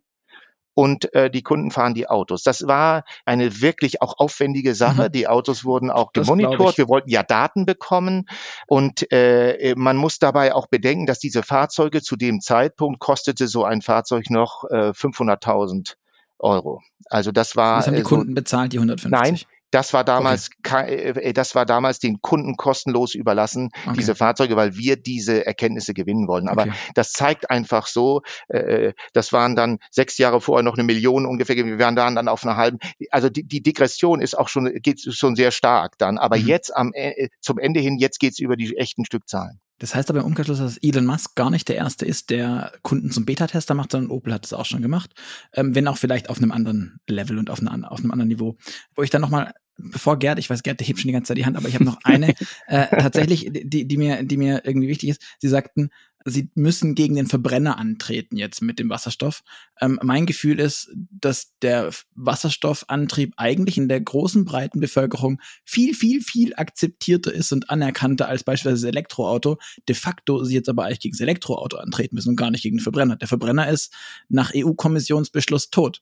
und 0.74 1.14
äh, 1.14 1.30
die 1.30 1.42
Kunden 1.42 1.72
fahren 1.72 1.94
die 1.94 2.08
Autos. 2.08 2.44
Das 2.44 2.66
war 2.66 3.04
eine 3.26 3.62
wirklich 3.62 4.02
auch 4.02 4.18
aufwendige 4.18 4.76
Sache. 4.76 5.06
Mhm. 5.06 5.12
Die 5.12 5.28
Autos 5.28 5.66
wurden 5.66 5.92
auch 5.92 6.14
gemonitort. 6.14 6.78
Wir 6.78 6.88
wollten 6.88 7.10
ja 7.10 7.24
Daten 7.24 7.66
bekommen 7.66 8.26
und 8.68 9.12
äh, 9.12 9.74
man 9.76 9.98
muss 9.98 10.20
dabei 10.20 10.54
auch 10.56 10.68
bedenken, 10.68 11.06
dass 11.06 11.20
diese 11.20 11.44
Fahrzeuge 11.44 12.02
zu 12.02 12.16
dem 12.16 12.40
Zeitpunkt 12.40 13.00
kostete 13.00 13.48
so 13.48 13.66
ein 13.66 13.82
Fahrzeug 13.82 14.30
noch 14.30 14.64
äh, 14.70 14.92
500.000 14.92 15.96
Euro. 16.40 16.82
Also 17.10 17.32
das 17.32 17.56
war. 17.56 17.78
Das 17.78 17.88
haben 17.88 17.96
die 17.96 18.04
Kunden 18.04 18.30
so, 18.30 18.36
bezahlt, 18.36 18.72
die 18.72 18.78
150? 18.78 19.12
Nein, 19.12 19.40
das 19.72 19.94
war 19.94 20.04
damals, 20.04 20.50
okay. 20.66 21.12
Äh, 21.12 21.34
das 21.34 21.56
war 21.56 21.66
damals 21.66 22.00
den 22.00 22.22
Kunden 22.22 22.56
kostenlos 22.56 23.16
überlassen, 23.16 23.70
okay. 23.86 23.96
diese 23.98 24.16
Fahrzeuge, 24.16 24.56
weil 24.56 24.76
wir 24.76 24.96
diese 24.98 25.46
Erkenntnisse 25.46 25.94
gewinnen 25.94 26.28
wollen. 26.28 26.48
Aber 26.48 26.64
okay. 26.64 26.74
das 26.96 27.12
zeigt 27.12 27.50
einfach 27.50 27.88
so, 27.88 28.22
äh, 28.48 28.94
das 29.14 29.34
waren 29.34 29.56
dann 29.56 29.80
sechs 29.92 30.18
Jahre 30.18 30.42
vorher 30.42 30.64
noch 30.64 30.78
eine 30.78 30.84
Million 30.84 31.26
ungefähr, 31.26 31.56
wir 31.56 31.80
waren 31.80 31.96
dann, 31.96 32.16
dann 32.16 32.28
auf 32.28 32.44
einer 32.44 32.58
halben, 32.58 32.80
also 33.12 33.30
die, 33.30 33.44
die 33.44 33.62
Degression 33.62 34.22
ist 34.22 34.38
auch 34.38 34.50
schon, 34.50 34.72
geht 34.82 35.02
schon 35.02 35.36
sehr 35.36 35.52
stark 35.52 35.98
dann. 35.98 36.18
Aber 36.18 36.38
mhm. 36.38 36.48
jetzt 36.48 36.76
am, 36.76 36.92
äh, 36.94 37.30
zum 37.42 37.60
Ende 37.60 37.80
hin, 37.80 37.98
jetzt 37.98 38.20
geht's 38.20 38.40
über 38.40 38.56
die 38.56 38.76
echten 38.78 39.06
Stückzahlen. 39.06 39.60
Das 39.80 39.96
heißt 39.96 40.10
aber 40.10 40.20
im 40.20 40.26
Umkehrschluss, 40.26 40.60
dass 40.60 40.78
Elon 40.78 41.06
Musk 41.06 41.36
gar 41.36 41.50
nicht 41.50 41.68
der 41.68 41.78
Erste 41.78 42.06
ist, 42.06 42.30
der 42.30 42.74
Kunden 42.82 43.12
zum 43.12 43.26
Beta-Tester 43.26 43.74
macht, 43.74 43.92
sondern 43.92 44.12
Opel 44.12 44.34
hat 44.34 44.46
es 44.46 44.54
auch 44.54 44.66
schon 44.66 44.82
gemacht, 44.82 45.12
ähm, 45.54 45.74
wenn 45.74 45.88
auch 45.88 45.98
vielleicht 45.98 46.30
auf 46.30 46.38
einem 46.38 46.52
anderen 46.52 47.00
Level 47.08 47.38
und 47.38 47.50
auf, 47.50 47.60
eine, 47.60 47.90
auf 47.90 48.00
einem 48.00 48.12
anderen 48.12 48.28
Niveau. 48.28 48.58
Wo 48.96 49.04
ich 49.04 49.10
dann 49.10 49.22
nochmal, 49.22 49.54
bevor 49.78 50.20
Gerd, 50.20 50.38
ich 50.38 50.50
weiß, 50.50 50.64
Gerd, 50.64 50.80
der 50.80 50.88
hebt 50.88 51.00
schon 51.00 51.08
die 51.08 51.14
ganze 51.14 51.30
Zeit 51.30 51.38
die 51.38 51.46
Hand, 51.46 51.58
aber 51.58 51.68
ich 51.68 51.76
habe 51.76 51.86
noch 51.86 52.00
eine, 52.04 52.36
äh, 52.68 52.88
tatsächlich, 52.88 53.50
die, 53.52 53.88
die, 53.88 53.98
mir, 53.98 54.24
die 54.24 54.38
mir 54.38 54.62
irgendwie 54.66 54.90
wichtig 54.90 55.10
ist. 55.10 55.22
Sie 55.40 55.48
sagten, 55.48 55.90
sie 56.26 56.50
müssen 56.56 56.96
gegen 56.96 57.16
den 57.16 57.28
Verbrenner 57.28 57.78
antreten 57.78 58.38
jetzt 58.38 58.62
mit 58.62 58.80
dem 58.80 58.90
Wasserstoff. 58.90 59.44
Ähm, 59.80 60.00
mein 60.04 60.26
Gefühl 60.26 60.60
ist, 60.60 60.92
dass 61.12 61.54
der 61.62 61.92
Wasserstoffantrieb 62.16 63.34
eigentlich 63.38 63.78
in 63.78 63.88
der 63.88 64.02
großen 64.02 64.46
breiten 64.46 64.80
Bevölkerung 64.80 65.40
viel, 65.64 65.94
viel, 65.94 66.22
viel 66.22 66.54
akzeptierter 66.56 67.34
ist 67.34 67.52
und 67.52 67.70
anerkannter 67.70 68.28
als 68.28 68.44
beispielsweise 68.44 68.88
das 68.88 68.90
Elektroauto. 68.90 69.58
De 69.88 69.96
facto 69.96 70.44
sie 70.44 70.56
jetzt 70.56 70.70
aber 70.70 70.86
eigentlich 70.86 71.00
gegen 71.00 71.14
das 71.14 71.22
Elektroauto 71.22 71.78
antreten 71.78 72.16
müssen 72.16 72.30
und 72.30 72.36
gar 72.36 72.52
nicht 72.52 72.64
gegen 72.64 72.78
den 72.78 72.84
Verbrenner. 72.84 73.16
Der 73.16 73.28
Verbrenner 73.28 73.70
ist 73.70 73.94
nach 74.28 74.52
EU-Kommissionsbeschluss 74.56 75.70
tot. 75.70 76.02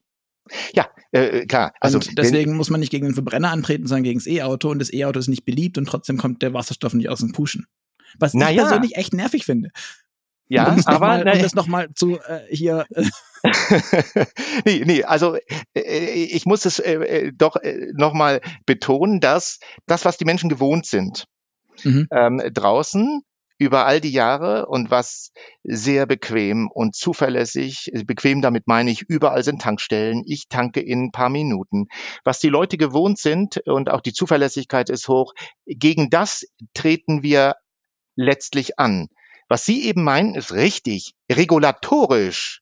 Ja, 0.73 0.87
äh, 1.11 1.45
klar. 1.45 1.73
Also 1.79 1.97
und 1.97 2.17
deswegen 2.17 2.55
muss 2.55 2.69
man 2.69 2.79
nicht 2.79 2.89
gegen 2.89 3.05
den 3.05 3.13
Verbrenner 3.13 3.51
antreten, 3.51 3.85
sondern 3.85 4.03
gegen 4.03 4.19
das 4.19 4.27
E-Auto 4.27 4.69
und 4.69 4.79
das 4.79 4.91
E-Auto 4.93 5.19
ist 5.19 5.27
nicht 5.27 5.45
beliebt 5.45 5.77
und 5.77 5.85
trotzdem 5.85 6.17
kommt 6.17 6.41
der 6.41 6.53
Wasserstoff 6.53 6.93
nicht 6.93 7.09
aus 7.09 7.19
dem 7.19 7.33
Puschen. 7.33 7.67
Was 8.19 8.33
naja. 8.33 8.51
ich 8.51 8.57
persönlich 8.57 8.95
echt 8.95 9.13
nervig 9.13 9.45
finde. 9.45 9.71
Ja, 10.49 10.73
um 10.73 10.81
aber 10.85 11.07
mal, 11.07 11.27
um 11.27 11.41
das 11.41 11.55
nochmal 11.55 11.89
zu 11.93 12.19
äh, 12.19 12.41
hier. 12.49 12.85
nee, 14.65 14.83
nee, 14.85 15.03
also 15.03 15.37
äh, 15.75 16.23
ich 16.23 16.45
muss 16.45 16.65
es 16.65 16.79
äh, 16.79 16.93
äh 16.93 17.31
doch 17.35 17.57
äh, 17.57 17.91
nochmal 17.93 18.41
betonen, 18.65 19.19
dass 19.19 19.59
das, 19.85 20.05
was 20.05 20.17
die 20.17 20.25
Menschen 20.25 20.49
gewohnt 20.49 20.85
sind, 20.85 21.25
mhm. 21.83 22.07
ähm, 22.11 22.41
draußen 22.53 23.23
über 23.59 23.85
all 23.85 23.99
die 23.99 24.11
Jahre 24.11 24.67
und 24.67 24.91
was 24.91 25.31
sehr 25.63 26.05
bequem 26.05 26.69
und 26.71 26.95
zuverlässig, 26.95 27.91
bequem 28.05 28.41
damit 28.41 28.67
meine 28.67 28.91
ich, 28.91 29.01
überall 29.01 29.43
sind 29.43 29.61
Tankstellen, 29.61 30.23
ich 30.25 30.47
tanke 30.47 30.79
in 30.79 31.05
ein 31.05 31.11
paar 31.11 31.29
Minuten. 31.29 31.87
Was 32.23 32.39
die 32.39 32.49
Leute 32.49 32.77
gewohnt 32.77 33.17
sind 33.17 33.57
und 33.65 33.89
auch 33.89 34.01
die 34.01 34.13
Zuverlässigkeit 34.13 34.89
ist 34.89 35.07
hoch, 35.07 35.33
gegen 35.65 36.09
das 36.09 36.45
treten 36.73 37.23
wir 37.23 37.55
letztlich 38.15 38.77
an. 38.77 39.07
Was 39.49 39.65
Sie 39.65 39.85
eben 39.85 40.03
meinen, 40.03 40.35
ist 40.35 40.53
richtig. 40.53 41.13
Regulatorisch 41.31 42.61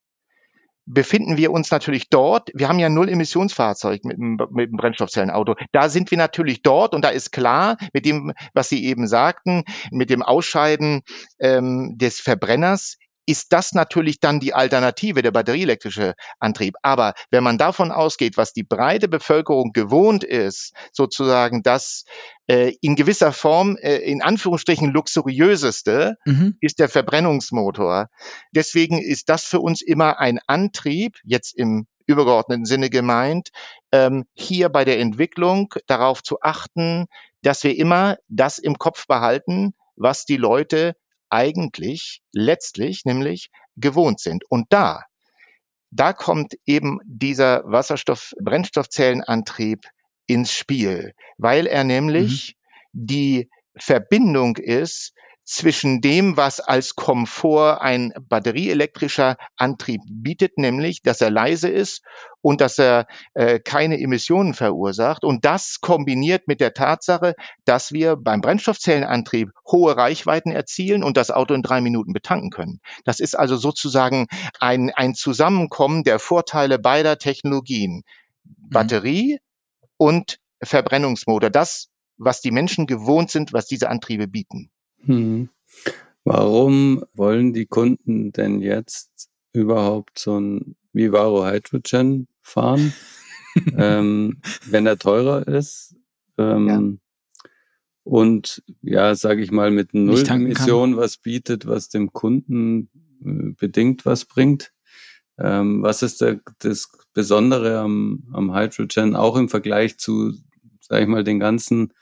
befinden 0.86 1.38
wir 1.38 1.52
uns 1.52 1.72
natürlich 1.72 2.10
dort. 2.10 2.50
Wir 2.54 2.68
haben 2.68 2.80
ja 2.80 2.90
null 2.90 3.10
Emissionsfahrzeug 3.10 4.04
mit, 4.06 4.18
mit 4.20 4.70
dem 4.70 4.78
Brennstoffzellenauto. 4.78 5.56
Da 5.72 5.90
sind 5.90 6.12
wir 6.12 6.18
natürlich 6.18 6.62
dort 6.62 6.94
und 6.94 7.04
da 7.04 7.10
ist 7.10 7.32
klar, 7.32 7.78
mit 7.94 8.06
dem, 8.06 8.34
was 8.54 8.70
Sie 8.70 8.86
eben 8.86 9.08
sagten, 9.08 9.64
mit 9.92 10.10
dem 10.10 10.22
Ausscheiden 10.22 11.02
ähm, 11.40 11.98
des 11.98 12.20
Verbrenners 12.20 12.98
ist 13.26 13.54
das 13.54 13.74
natürlich 13.74 14.20
dann 14.20 14.40
die 14.40 14.54
Alternative, 14.54 15.22
der 15.22 15.32
batterieelektrische 15.32 16.14
Antrieb. 16.40 16.76
Aber 16.82 17.14
wenn 17.32 17.44
man 17.44 17.58
davon 17.58 17.92
ausgeht, 17.92 18.38
was 18.38 18.54
die 18.54 18.64
breite 18.64 19.08
Bevölkerung 19.08 19.72
gewohnt 19.74 20.24
ist, 20.24 20.74
sozusagen 20.92 21.64
das 21.64 22.06
äh, 22.48 22.74
in 22.82 22.96
gewisser 22.96 23.34
Form, 23.34 23.78
äh, 23.78 23.98
in 23.98 24.22
Anführungsstrichen 24.22 24.92
luxuriöseste, 24.92 26.16
mhm. 26.26 26.58
ist 26.62 26.80
der 26.80 26.90
Verbrennungsmotor. 26.90 28.10
Deswegen 28.52 29.00
ist 29.00 29.30
das 29.30 29.44
für 29.46 29.60
uns 29.60 29.82
immer 29.82 30.20
ein 30.20 30.40
Antrieb, 30.48 31.18
jetzt 31.24 31.56
im 31.56 31.88
übergeordneten 32.08 32.66
Sinne 32.66 32.90
gemeint, 32.90 33.50
ähm, 33.92 34.26
hier 34.34 34.70
bei 34.70 34.86
der 34.86 35.00
Entwicklung 35.00 35.74
darauf 35.88 36.22
zu 36.22 36.38
achten, 36.42 37.08
dass 37.42 37.64
wir 37.64 37.76
immer 37.78 38.18
das 38.28 38.60
im 38.60 38.78
Kopf 38.78 39.08
behalten, 39.08 39.74
was 39.96 40.26
die 40.26 40.38
Leute 40.38 40.96
eigentlich 41.36 42.22
letztlich 42.32 43.04
nämlich 43.04 43.50
gewohnt 43.76 44.22
sind. 44.22 44.46
Und 44.50 44.68
da, 44.70 45.04
da 45.92 46.14
kommt 46.14 46.54
eben 46.66 47.00
dieser 47.04 47.64
Wasserstoff-Brennstoffzellenantrieb 47.66 49.86
ins 50.28 50.54
Spiel, 50.54 51.14
weil 51.38 51.68
er 51.68 51.84
nämlich 51.84 52.56
mhm. 52.94 53.08
die 53.08 53.50
Verbindung 53.78 54.56
ist 54.56 55.12
zwischen 55.46 56.02
dem, 56.02 56.38
was 56.38 56.60
als 56.60 56.96
Komfort 56.96 57.80
ein 57.82 58.14
batterieelektrischer 58.20 59.38
Antrieb 59.56 60.02
bietet, 60.10 60.58
nämlich, 60.58 61.04
dass 61.04 61.22
er 61.22 61.30
leise 61.30 61.70
ist 61.70 62.02
und 62.42 62.62
dass 62.62 62.80
er 62.80 63.06
äh, 63.36 63.60
keine 63.60 64.00
Emissionen 64.00 64.56
verursacht. 64.56 65.24
Und 65.24 65.46
das 65.46 65.80
kombiniert 65.82 66.48
mit 66.48 66.60
der 66.62 66.74
Tatsache, 66.74 67.36
dass 67.64 67.92
wir 67.92 68.16
beim 68.16 68.42
Brennstoffzellenantrieb 68.42 69.52
hohe 69.72 69.96
Reichweiten 69.96 70.52
erzielen 70.52 71.04
und 71.04 71.16
das 71.16 71.30
Auto 71.30 71.54
in 71.54 71.62
drei 71.62 71.80
Minuten 71.80 72.12
betanken 72.12 72.50
können. 72.50 72.80
Das 73.04 73.20
ist 73.20 73.38
also 73.38 73.56
sozusagen 73.56 74.26
ein, 74.60 74.92
ein 74.96 75.14
Zusammenkommen 75.14 76.04
der 76.04 76.18
Vorteile 76.18 76.80
beider 76.80 77.20
Technologien. 77.20 78.02
Mhm. 78.44 78.70
Batterie 78.70 79.40
und 79.98 80.40
Verbrennungsmotor. 80.64 81.52
Das, 81.52 81.90
was 82.18 82.42
die 82.42 82.52
Menschen 82.52 82.88
gewohnt 82.88 83.30
sind, 83.30 83.54
was 83.54 83.68
diese 83.68 83.90
Antriebe 83.90 84.28
bieten. 84.28 84.72
Hm. 85.06 85.50
Warum 86.24 87.06
wollen 87.14 87.54
die 87.54 87.68
Kunden 87.68 88.32
denn 88.32 88.62
jetzt 88.62 89.30
überhaupt 89.54 90.18
so 90.18 90.40
ein 90.40 90.76
Vivaro 90.92 91.46
Hydrogen 91.46 92.28
fahren, 92.42 92.94
ähm, 93.78 94.42
wenn 94.66 94.88
er 94.88 94.98
teurer 94.98 95.48
ist? 95.48 95.96
Ähm, 96.38 96.68
ja. 96.68 96.82
Und 98.04 98.64
ja, 98.82 99.16
sage 99.16 99.42
ich 99.42 99.52
mal, 99.52 99.72
mit 99.72 99.94
Null 99.94 100.24
Emission 100.28 100.96
was 100.96 101.18
bietet, 101.18 101.66
was 101.66 101.90
dem 101.90 102.14
Kunden 102.14 102.90
äh, 103.24 103.54
bedingt 103.58 104.06
was 104.06 104.26
bringt. 104.26 104.72
Ähm, 105.38 105.82
was 105.84 106.02
ist 106.02 106.22
der, 106.22 106.40
das 106.60 106.90
Besondere 107.14 107.80
am, 107.80 108.24
am 108.32 108.56
Hydrogen, 108.56 109.16
auch 109.16 109.36
im 109.36 109.50
Vergleich 109.50 109.98
zu, 109.98 110.34
sage 110.80 111.04
ich 111.04 111.08
mal, 111.08 111.24
den 111.24 111.40
ganzen 111.40 111.94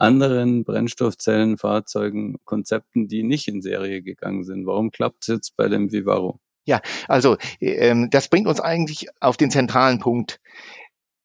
anderen 0.00 0.64
Brennstoffzellenfahrzeugen, 0.64 2.38
Konzepten, 2.44 3.08
die 3.08 3.22
nicht 3.22 3.48
in 3.48 3.62
Serie 3.62 4.02
gegangen 4.02 4.44
sind. 4.44 4.66
Warum 4.66 4.90
klappt 4.90 5.22
es 5.22 5.28
jetzt 5.28 5.56
bei 5.56 5.68
dem 5.68 5.92
Vivaro? 5.92 6.40
Ja, 6.64 6.82
also 7.06 7.36
ähm, 7.60 8.10
das 8.10 8.28
bringt 8.28 8.46
uns 8.46 8.60
eigentlich 8.60 9.08
auf 9.20 9.36
den 9.36 9.50
zentralen 9.50 10.00
Punkt. 10.00 10.40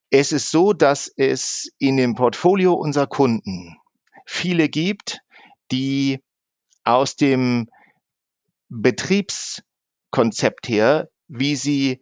Es 0.09 0.31
ist 0.31 0.51
so, 0.51 0.73
dass 0.73 1.11
es 1.17 1.71
in 1.79 1.97
dem 1.97 2.15
Portfolio 2.15 2.73
unserer 2.73 3.07
Kunden 3.07 3.77
viele 4.25 4.69
gibt, 4.69 5.19
die 5.71 6.21
aus 6.83 7.15
dem 7.15 7.69
Betriebskonzept 8.69 10.69
her, 10.69 11.09
wie 11.27 11.55
sie 11.55 12.01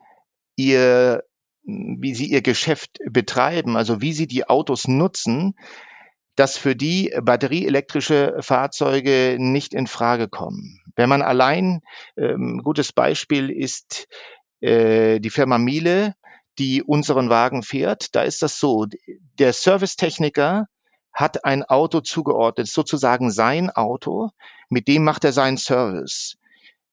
ihr 0.56 1.24
wie 1.64 2.16
sie 2.16 2.26
ihr 2.26 2.42
Geschäft 2.42 2.98
betreiben, 3.10 3.78
also 3.78 4.02
wie 4.02 4.14
sie 4.14 4.28
die 4.28 4.50
Autos 4.50 4.88
nutzen, 4.88 5.54
dass 6.36 6.58
für 6.58 6.76
die 6.76 7.14
batterieelektrische 7.22 8.38
Fahrzeuge 8.40 9.38
nicht 9.40 9.74
in 9.74 9.88
Frage 9.88 10.28
kommen. 10.28 10.82
Wenn 10.96 11.10
man 11.10 11.22
allein, 11.22 11.82
ähm, 12.18 12.62
gutes 12.64 12.94
Beispiel 12.94 13.50
ist 13.50 14.08
äh, 14.62 15.20
die 15.20 15.30
Firma 15.30 15.58
Miele, 15.58 16.16
die 16.58 16.84
unseren 16.84 17.30
Wagen 17.30 17.64
fährt, 17.64 18.16
da 18.16 18.24
ist 18.24 18.42
das 18.42 18.60
so, 18.60 18.86
der 19.40 19.54
Servicetechniker 19.54 20.68
hat 21.14 21.44
ein 21.44 21.64
Auto 21.64 22.02
zugeordnet, 22.02 22.68
sozusagen 22.68 23.32
sein 23.32 23.70
Auto, 23.70 24.30
mit 24.70 24.88
dem 24.88 25.04
macht 25.04 25.24
er 25.26 25.34
seinen 25.34 25.58
Service. 25.58 26.38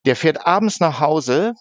Der 0.04 0.16
fährt 0.16 0.46
abends 0.46 0.80
nach 0.80 1.00
Hause, 1.00 1.54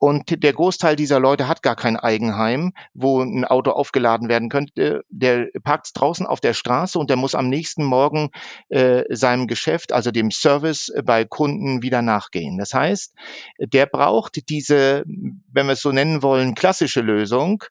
und 0.00 0.42
der 0.42 0.52
Großteil 0.54 0.96
dieser 0.96 1.20
Leute 1.20 1.46
hat 1.46 1.62
gar 1.62 1.76
kein 1.76 1.98
Eigenheim, 1.98 2.72
wo 2.94 3.20
ein 3.20 3.44
Auto 3.44 3.72
aufgeladen 3.72 4.30
werden 4.30 4.48
könnte. 4.48 5.02
Der 5.10 5.48
parkt 5.62 5.90
draußen 5.92 6.24
auf 6.24 6.40
der 6.40 6.54
Straße 6.54 6.98
und 6.98 7.10
der 7.10 7.18
muss 7.18 7.34
am 7.34 7.50
nächsten 7.50 7.84
Morgen 7.84 8.30
äh, 8.70 9.04
seinem 9.10 9.46
Geschäft, 9.46 9.92
also 9.92 10.10
dem 10.10 10.30
Service 10.30 10.90
bei 11.04 11.26
Kunden 11.26 11.82
wieder 11.82 12.00
nachgehen. 12.00 12.56
Das 12.56 12.72
heißt, 12.72 13.12
der 13.58 13.84
braucht 13.84 14.48
diese, 14.48 15.04
wenn 15.06 15.66
wir 15.66 15.74
es 15.74 15.82
so 15.82 15.92
nennen 15.92 16.22
wollen, 16.22 16.54
klassische 16.54 17.02
Lösung 17.02 17.62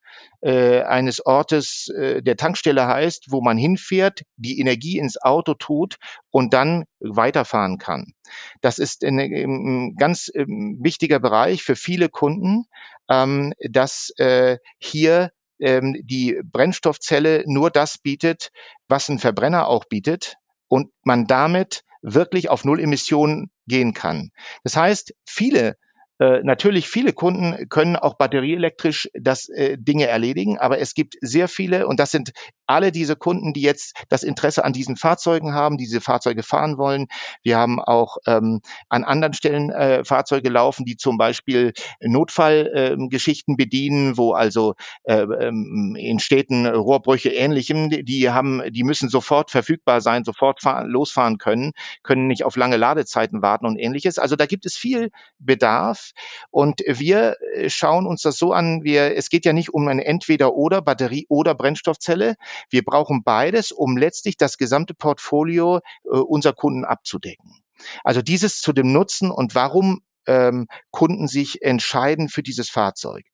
äh, 0.42 0.84
eines 0.84 1.26
Ortes, 1.26 1.90
äh, 1.98 2.22
der 2.22 2.38
Tankstelle 2.38 2.86
heißt, 2.86 3.32
wo 3.32 3.42
man 3.42 3.58
hinfährt, 3.58 4.22
die 4.38 4.60
Energie 4.60 5.00
ins 5.00 5.20
Auto 5.20 5.56
tut 5.56 5.96
und 6.30 6.54
dann 6.54 6.86
weiterfahren 7.00 7.78
kann. 7.78 8.14
Das 8.62 8.78
ist 8.78 9.04
ein, 9.04 9.20
ein 9.20 9.96
ganz 9.96 10.32
ähm, 10.34 10.78
wichtiger 10.82 11.20
Bereich 11.20 11.64
für 11.64 11.76
viele 11.76 12.10
Kunden, 12.20 12.66
ähm, 13.10 13.54
dass 13.70 14.12
äh, 14.18 14.58
hier 14.78 15.32
ähm, 15.58 15.96
die 16.04 16.42
Brennstoffzelle 16.44 17.44
nur 17.46 17.72
das 17.72 17.98
bietet, 17.98 18.52
was 18.90 19.08
ein 19.08 19.20
Verbrenner 19.20 19.68
auch 19.68 19.86
bietet 19.86 20.36
und 20.68 20.92
man 21.04 21.28
damit 21.28 21.84
wirklich 22.02 22.50
auf 22.50 22.66
Null 22.66 22.82
Emissionen 22.82 23.52
gehen 23.68 23.94
kann. 23.94 24.32
Das 24.66 24.76
heißt, 24.76 25.14
viele 25.26 25.78
äh, 26.20 26.44
natürlich, 26.44 26.90
viele 26.90 27.14
Kunden 27.14 27.70
können 27.70 27.96
auch 27.96 28.18
batterieelektrisch 28.18 29.10
das 29.14 29.48
äh, 29.48 29.78
Dinge 29.80 30.08
erledigen, 30.08 30.58
aber 30.58 30.80
es 30.80 30.94
gibt 30.94 31.16
sehr 31.22 31.48
viele 31.48 31.88
und 31.88 32.02
das 32.02 32.12
sind 32.12 32.34
alle 32.70 32.92
diese 32.92 33.16
Kunden, 33.16 33.54
die 33.54 33.62
jetzt 33.62 33.96
das 34.10 34.24
Interesse 34.24 34.64
an 34.64 34.74
diesen 34.74 34.96
Fahrzeugen 34.96 35.54
haben, 35.54 35.78
diese 35.78 36.02
Fahrzeuge 36.02 36.44
fahren 36.44 36.78
wollen. 36.78 37.08
Wir 37.42 37.58
haben 37.58 37.82
auch 37.82 38.18
ähm, 38.28 38.62
an 38.90 39.04
anderen 39.04 39.34
Stellen 39.34 39.72
äh, 39.72 40.04
Fahrzeuge 40.06 40.50
laufen, 40.50 40.86
die 40.86 40.96
zum 40.96 41.18
Beispiel 41.18 41.74
Notfallgeschichten 42.00 43.54
ähm, 43.54 43.58
bedienen, 43.58 44.18
wo 44.18 44.34
also 44.34 44.76
äh, 45.04 45.22
ähm, 45.22 45.96
in 45.98 46.20
Städten 46.20 46.68
Rohrbrüche 46.68 47.30
ähnlichem, 47.30 47.90
die 47.90 48.30
haben, 48.30 48.62
die 48.72 48.84
müssen 48.84 49.10
sofort 49.10 49.50
verfügbar 49.50 50.02
sein, 50.02 50.24
sofort 50.24 50.62
fahren, 50.62 50.88
losfahren 50.90 51.38
können, 51.40 51.72
können 52.04 52.28
nicht 52.28 52.44
auf 52.44 52.56
lange 52.56 52.78
Ladezeiten 52.78 53.42
warten 53.42 53.66
und 53.66 53.78
ähnliches. 53.78 54.20
Also 54.20 54.36
da 54.36 54.46
gibt 54.46 54.66
es 54.68 54.78
viel 54.78 55.10
Bedarf 55.40 56.12
und 56.52 56.82
wir 56.86 57.36
äh, 57.56 57.70
schauen 57.70 58.06
uns 58.06 58.22
das 58.22 58.38
so 58.38 58.54
an, 58.54 58.84
wir, 58.84 59.16
es 59.16 59.30
geht 59.30 59.46
ja 59.46 59.54
nicht 59.54 59.74
um 59.74 59.88
eine 59.88 60.06
Entweder-Oder, 60.06 60.82
Batterie 60.82 61.26
oder 61.30 61.56
Brennstoffzelle. 61.56 62.36
Wir 62.70 62.84
brauchen 62.84 63.24
beides, 63.24 63.72
um 63.72 63.98
letztlich 63.98 64.38
das 64.38 64.58
gesamte 64.58 64.94
Portfolio 64.94 65.80
äh, 66.06 66.10
unserer 66.10 66.54
Kunden 66.54 66.86
abzudecken. 66.86 67.62
Also 68.04 68.22
dieses 68.22 68.62
zu 68.62 68.74
dem 68.74 68.92
Nutzen 68.92 69.32
und 69.32 69.56
warum 69.56 70.02
ähm, 70.28 70.68
Kunden 70.92 71.28
sich 71.28 71.62
entscheiden 71.62 72.30
für 72.30 72.44
dieses 72.44 72.70
Fahrzeug. 72.70 73.26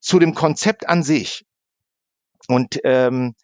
Zu 0.00 0.18
dem 0.18 0.34
Konzept 0.34 0.88
an 0.88 1.02
sich. 1.02 1.44
Und 2.48 2.80
ähm, 2.84 3.34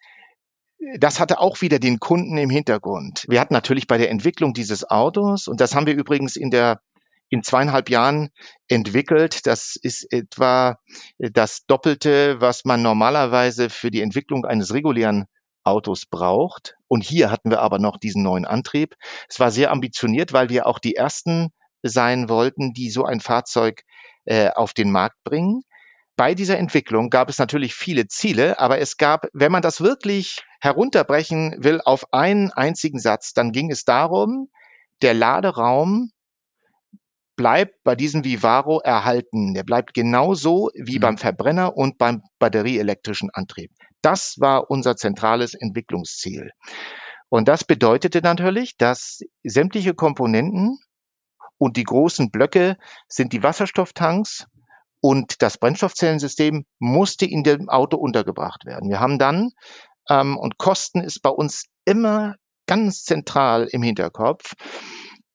das 0.97 1.19
hatte 1.19 1.39
auch 1.39 1.61
wieder 1.61 1.79
den 1.79 1.99
Kunden 1.99 2.37
im 2.37 2.49
Hintergrund. 2.49 3.25
Wir 3.27 3.39
hatten 3.39 3.53
natürlich 3.53 3.87
bei 3.87 3.97
der 3.97 4.09
Entwicklung 4.09 4.53
dieses 4.53 4.89
Autos, 4.89 5.47
und 5.47 5.61
das 5.61 5.75
haben 5.75 5.85
wir 5.85 5.93
übrigens 5.93 6.35
in 6.35 6.51
der 6.51 6.81
in 7.29 7.43
zweieinhalb 7.43 7.89
Jahren 7.89 8.29
entwickelt. 8.67 9.45
Das 9.45 9.75
ist 9.75 10.11
etwa 10.11 10.79
das 11.17 11.65
Doppelte, 11.65 12.41
was 12.41 12.65
man 12.65 12.81
normalerweise 12.81 13.69
für 13.69 13.91
die 13.91 14.01
Entwicklung 14.01 14.45
eines 14.45 14.73
regulären 14.73 15.25
Autos 15.63 16.05
braucht. 16.05 16.75
Und 16.87 17.03
hier 17.03 17.31
hatten 17.31 17.51
wir 17.51 17.61
aber 17.61 17.79
noch 17.79 17.97
diesen 17.97 18.23
neuen 18.23 18.45
Antrieb. 18.45 18.95
Es 19.29 19.39
war 19.39 19.51
sehr 19.51 19.71
ambitioniert, 19.71 20.33
weil 20.33 20.49
wir 20.49 20.65
auch 20.65 20.79
die 20.79 20.95
ersten 20.95 21.49
sein 21.83 22.29
wollten, 22.29 22.73
die 22.73 22.89
so 22.89 23.05
ein 23.05 23.19
Fahrzeug 23.19 23.83
äh, 24.25 24.49
auf 24.49 24.73
den 24.73 24.91
Markt 24.91 25.17
bringen. 25.23 25.63
Bei 26.15 26.35
dieser 26.35 26.57
Entwicklung 26.57 27.09
gab 27.09 27.29
es 27.29 27.37
natürlich 27.37 27.75
viele 27.75 28.07
Ziele, 28.07 28.59
aber 28.59 28.79
es 28.79 28.97
gab, 28.97 29.27
wenn 29.31 29.53
man 29.53 29.61
das 29.61 29.79
wirklich 29.79 30.43
herunterbrechen 30.59 31.55
will 31.59 31.79
auf 31.79 32.11
einen 32.11 32.51
einzigen 32.51 32.99
Satz, 32.99 33.33
dann 33.33 33.53
ging 33.53 33.71
es 33.71 33.85
darum, 33.85 34.49
der 35.01 35.13
Laderaum 35.13 36.11
bleibt 37.39 37.81
bei 37.85 37.95
diesem 37.95 38.25
Vivaro 38.25 38.81
erhalten. 38.81 39.53
Der 39.53 39.63
bleibt 39.63 39.93
genauso 39.93 40.71
wie 40.75 40.97
mhm. 40.97 41.01
beim 41.01 41.17
Verbrenner 41.17 41.77
und 41.77 41.97
beim 41.97 42.21
batterieelektrischen 42.37 43.29
Antrieb. 43.31 43.71
Das 44.01 44.35
war 44.39 44.69
unser 44.69 44.97
zentrales 44.97 45.53
Entwicklungsziel. 45.53 46.51
Und 47.29 47.47
das 47.47 47.63
bedeutete 47.63 48.21
natürlich, 48.21 48.75
dass 48.75 49.21
sämtliche 49.41 49.93
Komponenten 49.93 50.79
und 51.57 51.77
die 51.77 51.85
großen 51.85 52.29
Blöcke 52.29 52.75
sind 53.07 53.31
die 53.31 53.41
Wasserstofftanks 53.41 54.45
und 54.99 55.41
das 55.41 55.57
Brennstoffzellensystem 55.57 56.65
musste 56.77 57.25
in 57.25 57.43
dem 57.43 57.69
Auto 57.69 57.95
untergebracht 57.95 58.65
werden. 58.65 58.89
Wir 58.89 58.99
haben 58.99 59.17
dann, 59.17 59.51
ähm, 60.09 60.37
und 60.37 60.57
Kosten 60.57 60.99
ist 60.99 61.21
bei 61.21 61.29
uns 61.29 61.67
immer 61.85 62.35
ganz 62.67 63.05
zentral 63.05 63.69
im 63.71 63.81
Hinterkopf, 63.81 64.55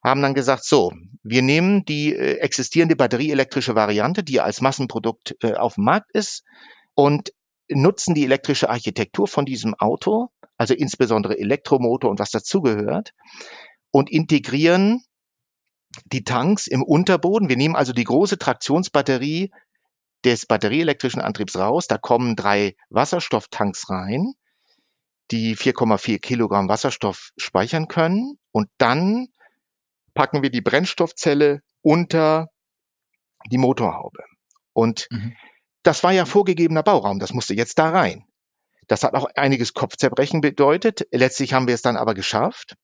haben 0.05 0.23
dann 0.23 0.35
gesagt, 0.35 0.65
so, 0.65 0.93
wir 1.23 1.43
nehmen 1.43 1.85
die 1.87 2.15
äh, 2.15 2.37
existierende 2.39 2.95
batterieelektrische 2.95 3.75
Variante, 3.75 4.23
die 4.23 4.41
als 4.41 4.61
Massenprodukt 4.61 5.37
äh, 5.43 5.55
auf 5.55 5.77
dem 5.77 5.85
Markt 5.85 6.13
ist, 6.13 6.45
und 6.95 7.33
nutzen 7.69 8.15
die 8.15 8.25
elektrische 8.25 8.69
Architektur 8.69 9.27
von 9.27 9.47
diesem 9.47 9.75
Auto, 9.75 10.29
also 10.59 10.75
insbesondere 10.75 11.39
Elektromotor 11.39 12.11
und 12.11 12.19
was 12.19 12.31
dazugehört, 12.31 13.13
und 13.91 14.11
integrieren 14.11 15.03
die 16.07 16.25
Tanks 16.25 16.67
im 16.67 16.83
Unterboden. 16.83 17.49
Wir 17.49 17.57
nehmen 17.57 17.77
also 17.77 17.93
die 17.93 18.05
große 18.05 18.39
Traktionsbatterie 18.39 19.51
des 20.25 20.47
batterieelektrischen 20.47 21.23
Antriebs 21.23 21.57
raus. 21.57 21.87
Da 21.87 21.99
kommen 21.99 22.37
drei 22.37 22.75
Wasserstofftanks 22.91 23.89
rein, 23.91 24.35
die 25.31 25.57
4,4 25.57 26.19
Kilogramm 26.19 26.69
Wasserstoff 26.69 27.31
speichern 27.37 27.89
können. 27.89 28.39
Und 28.51 28.69
dann 28.79 29.29
packen 30.15 30.43
wir 30.43 30.51
die 30.51 30.61
Brennstoffzelle 30.61 31.61
unter 31.83 32.49
die 33.51 33.59
Motorhaube. 33.59 34.23
Und 34.73 35.07
mhm. 35.11 35.37
das 35.83 36.03
war 36.03 36.13
ja 36.13 36.25
vorgegebener 36.25 36.83
Bauraum, 36.83 37.19
das 37.19 37.33
musste 37.33 37.55
jetzt 37.55 37.79
da 37.79 37.91
rein. 37.91 38.25
Das 38.87 39.03
hat 39.03 39.15
auch 39.15 39.27
einiges 39.35 39.75
Kopfzerbrechen 39.75 40.41
bedeutet. 40.41 41.07
Letztlich 41.11 41.53
haben 41.53 41.67
wir 41.67 41.75
es 41.75 41.83
dann 41.83 41.97
aber 41.97 42.15
geschafft. 42.15 42.77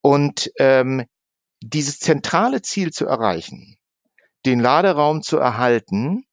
Und 0.00 0.50
ähm, 0.58 1.04
dieses 1.60 1.98
zentrale 1.98 2.62
Ziel 2.62 2.92
zu 2.92 3.06
erreichen, 3.06 3.76
den 4.46 4.58
Laderaum 4.58 5.22
zu 5.22 5.38
erhalten, 5.38 6.24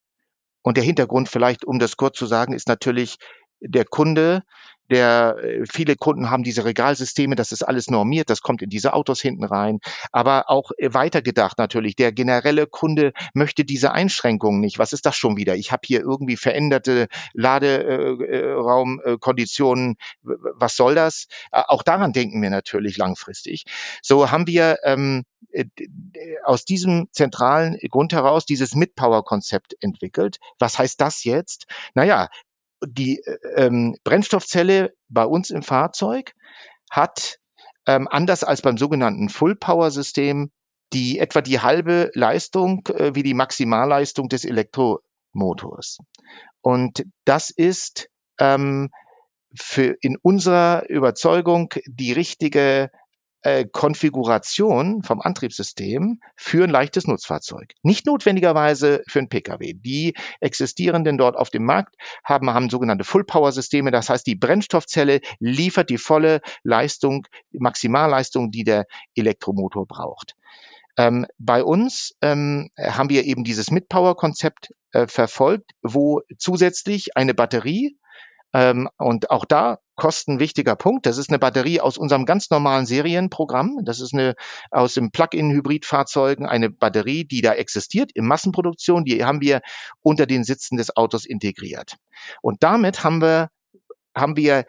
und 0.62 0.76
der 0.76 0.84
Hintergrund 0.84 1.28
vielleicht, 1.28 1.64
um 1.64 1.78
das 1.78 1.96
kurz 1.96 2.18
zu 2.18 2.26
sagen, 2.26 2.52
ist 2.52 2.68
natürlich, 2.68 3.16
der 3.60 3.84
Kunde 3.84 4.42
der 4.90 5.36
äh, 5.42 5.64
viele 5.70 5.96
Kunden 5.96 6.30
haben 6.30 6.42
diese 6.42 6.64
Regalsysteme, 6.64 7.36
das 7.36 7.52
ist 7.52 7.62
alles 7.62 7.90
normiert, 7.90 8.30
das 8.30 8.40
kommt 8.42 8.62
in 8.62 8.70
diese 8.70 8.92
Autos 8.92 9.20
hinten 9.20 9.44
rein. 9.44 9.78
Aber 10.12 10.50
auch 10.50 10.72
äh, 10.78 10.92
weitergedacht 10.92 11.58
natürlich, 11.58 11.94
der 11.96 12.12
generelle 12.12 12.66
Kunde 12.66 13.12
möchte 13.34 13.64
diese 13.64 13.92
Einschränkungen 13.92 14.60
nicht. 14.60 14.78
Was 14.78 14.92
ist 14.92 15.06
das 15.06 15.16
schon 15.16 15.36
wieder? 15.36 15.56
Ich 15.56 15.72
habe 15.72 15.82
hier 15.84 16.00
irgendwie 16.00 16.36
veränderte 16.36 17.08
Laderaumkonditionen. 17.32 19.96
Was 20.22 20.76
soll 20.76 20.94
das? 20.94 21.26
Auch 21.50 21.82
daran 21.82 22.12
denken 22.12 22.40
wir 22.42 22.50
natürlich 22.50 22.96
langfristig. 22.96 23.64
So 24.02 24.30
haben 24.30 24.46
wir 24.46 24.78
ähm, 24.84 25.24
äh, 25.52 25.64
aus 26.44 26.64
diesem 26.64 27.08
zentralen 27.12 27.78
Grund 27.90 28.12
heraus 28.12 28.44
dieses 28.44 28.74
Mid-Power-Konzept 28.74 29.76
entwickelt. 29.80 30.38
Was 30.58 30.78
heißt 30.78 31.00
das 31.00 31.24
jetzt? 31.24 31.66
Naja, 31.94 32.28
die 32.86 33.22
ähm, 33.56 33.96
Brennstoffzelle 34.04 34.94
bei 35.08 35.24
uns 35.24 35.50
im 35.50 35.62
Fahrzeug 35.62 36.32
hat 36.90 37.38
ähm, 37.86 38.08
anders 38.10 38.44
als 38.44 38.62
beim 38.62 38.78
sogenannten 38.78 39.28
Full 39.28 39.56
Power 39.56 39.90
System 39.90 40.50
die 40.92 41.18
etwa 41.18 41.40
die 41.40 41.60
halbe 41.60 42.10
Leistung 42.14 42.86
äh, 42.88 43.14
wie 43.14 43.22
die 43.22 43.34
Maximalleistung 43.34 44.28
des 44.28 44.44
Elektromotors. 44.44 45.98
Und 46.60 47.04
das 47.24 47.50
ist 47.50 48.08
ähm, 48.38 48.90
für 49.54 49.96
in 50.00 50.16
unserer 50.20 50.88
Überzeugung 50.88 51.72
die 51.86 52.12
richtige 52.12 52.90
äh, 53.42 53.64
Konfiguration 53.64 55.02
vom 55.02 55.20
Antriebssystem 55.20 56.20
für 56.36 56.64
ein 56.64 56.70
leichtes 56.70 57.06
Nutzfahrzeug. 57.06 57.72
Nicht 57.82 58.06
notwendigerweise 58.06 59.02
für 59.06 59.20
ein 59.20 59.28
Pkw. 59.28 59.74
Die 59.74 60.14
existierenden 60.40 61.18
dort 61.18 61.36
auf 61.36 61.50
dem 61.50 61.64
Markt 61.64 61.96
haben, 62.24 62.50
haben 62.50 62.70
sogenannte 62.70 63.04
Full-Power-Systeme. 63.04 63.90
Das 63.90 64.10
heißt, 64.10 64.26
die 64.26 64.34
Brennstoffzelle 64.34 65.20
liefert 65.38 65.90
die 65.90 65.98
volle 65.98 66.40
Leistung, 66.62 67.26
Maximalleistung, 67.52 68.50
die 68.50 68.64
der 68.64 68.86
Elektromotor 69.14 69.86
braucht. 69.86 70.34
Ähm, 70.96 71.26
bei 71.38 71.64
uns 71.64 72.14
ähm, 72.20 72.70
haben 72.78 73.10
wir 73.10 73.24
eben 73.24 73.44
dieses 73.44 73.70
Mid-Power-Konzept 73.70 74.74
äh, 74.92 75.06
verfolgt, 75.06 75.70
wo 75.82 76.20
zusätzlich 76.36 77.16
eine 77.16 77.32
Batterie 77.32 77.96
ähm, 78.52 78.88
und 78.96 79.30
auch 79.30 79.44
da 79.44 79.78
Kosten 80.00 80.40
wichtiger 80.40 80.76
Punkt. 80.76 81.04
Das 81.04 81.18
ist 81.18 81.28
eine 81.28 81.38
Batterie 81.38 81.80
aus 81.80 81.98
unserem 81.98 82.24
ganz 82.24 82.48
normalen 82.48 82.86
Serienprogramm. 82.86 83.80
Das 83.84 84.00
ist 84.00 84.14
eine 84.14 84.34
aus 84.70 84.94
dem 84.94 85.10
Plug-in-Hybridfahrzeugen 85.10 86.46
eine 86.46 86.70
Batterie, 86.70 87.26
die 87.26 87.42
da 87.42 87.52
existiert 87.52 88.10
in 88.12 88.26
Massenproduktion. 88.26 89.04
Die 89.04 89.22
haben 89.22 89.42
wir 89.42 89.60
unter 90.00 90.24
den 90.24 90.42
Sitzen 90.42 90.78
des 90.78 90.96
Autos 90.96 91.26
integriert. 91.26 91.96
Und 92.40 92.62
damit 92.62 93.04
haben 93.04 93.20
wir, 93.20 93.50
haben 94.16 94.36
wir 94.36 94.64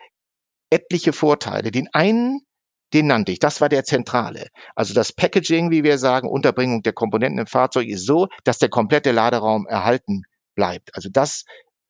etliche 0.69 1.13
Vorteile. 1.13 1.71
Den 1.71 1.87
einen, 1.93 2.41
den 2.93 3.07
nannte 3.07 3.31
ich. 3.31 3.39
Das 3.39 3.61
war 3.61 3.69
der 3.69 3.85
zentrale. 3.85 4.47
Also 4.75 4.93
das 4.93 5.13
Packaging, 5.13 5.71
wie 5.71 5.85
wir 5.85 5.97
sagen, 5.97 6.27
Unterbringung 6.27 6.83
der 6.83 6.93
Komponenten 6.93 7.39
im 7.39 7.47
Fahrzeug 7.47 7.87
ist 7.87 8.05
so, 8.05 8.27
dass 8.43 8.57
der 8.57 8.69
komplette 8.69 9.11
Laderaum 9.11 9.65
erhalten 9.65 10.23
bleibt. 10.55 10.93
Also 10.93 11.07
das 11.09 11.45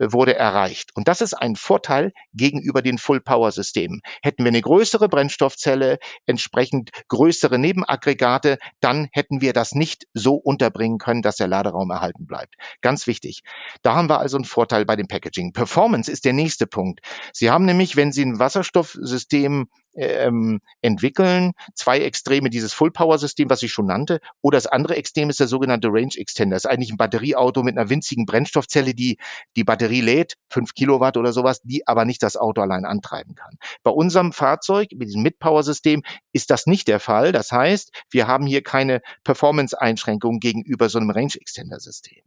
wurde 0.09 0.35
erreicht. 0.35 0.91
Und 0.95 1.07
das 1.07 1.21
ist 1.21 1.33
ein 1.33 1.55
Vorteil 1.55 2.11
gegenüber 2.33 2.81
den 2.81 2.97
Full-Power-Systemen. 2.97 4.01
Hätten 4.21 4.43
wir 4.43 4.49
eine 4.49 4.61
größere 4.61 5.07
Brennstoffzelle, 5.09 5.99
entsprechend 6.25 6.89
größere 7.09 7.59
Nebenaggregate, 7.59 8.57
dann 8.79 9.09
hätten 9.11 9.41
wir 9.41 9.53
das 9.53 9.73
nicht 9.73 10.07
so 10.13 10.35
unterbringen 10.35 10.97
können, 10.97 11.21
dass 11.21 11.35
der 11.35 11.47
Laderaum 11.47 11.91
erhalten 11.91 12.25
bleibt. 12.25 12.55
Ganz 12.81 13.07
wichtig. 13.07 13.43
Da 13.81 13.95
haben 13.95 14.09
wir 14.09 14.19
also 14.19 14.37
einen 14.37 14.45
Vorteil 14.45 14.85
bei 14.85 14.95
dem 14.95 15.07
Packaging. 15.07 15.53
Performance 15.53 16.11
ist 16.11 16.25
der 16.25 16.33
nächste 16.33 16.67
Punkt. 16.67 17.01
Sie 17.33 17.51
haben 17.51 17.65
nämlich, 17.65 17.95
wenn 17.95 18.11
Sie 18.11 18.25
ein 18.25 18.39
Wasserstoffsystem 18.39 19.67
ähm, 19.93 20.61
entwickeln. 20.81 21.51
Zwei 21.75 21.99
Extreme, 21.99 22.49
dieses 22.49 22.73
Full-Power-System, 22.73 23.49
was 23.49 23.63
ich 23.63 23.71
schon 23.71 23.87
nannte, 23.87 24.19
oder 24.41 24.57
das 24.57 24.67
andere 24.67 24.95
Extrem 24.95 25.29
ist 25.29 25.39
der 25.39 25.47
sogenannte 25.47 25.89
Range 25.89 26.13
Extender. 26.15 26.55
Das 26.55 26.65
ist 26.65 26.71
eigentlich 26.71 26.91
ein 26.91 26.97
Batterieauto 26.97 27.63
mit 27.63 27.77
einer 27.77 27.89
winzigen 27.89 28.25
Brennstoffzelle, 28.25 28.93
die 28.93 29.17
die 29.55 29.63
Batterie 29.63 30.01
lädt, 30.01 30.35
fünf 30.49 30.73
Kilowatt 30.73 31.17
oder 31.17 31.33
sowas, 31.33 31.61
die 31.63 31.87
aber 31.87 32.05
nicht 32.05 32.23
das 32.23 32.37
Auto 32.37 32.61
allein 32.61 32.85
antreiben 32.85 33.35
kann. 33.35 33.57
Bei 33.83 33.91
unserem 33.91 34.33
Fahrzeug, 34.33 34.89
mit 34.95 35.07
diesem 35.07 35.23
Mid-Power-System, 35.23 36.03
ist 36.33 36.49
das 36.49 36.65
nicht 36.67 36.87
der 36.87 36.99
Fall. 36.99 37.31
Das 37.31 37.51
heißt, 37.51 37.91
wir 38.09 38.27
haben 38.27 38.45
hier 38.45 38.63
keine 38.63 39.01
Performance-Einschränkungen 39.23 40.39
gegenüber 40.39 40.89
so 40.89 40.99
einem 40.99 41.11
Range 41.11 41.33
Extender-System. 41.35 42.23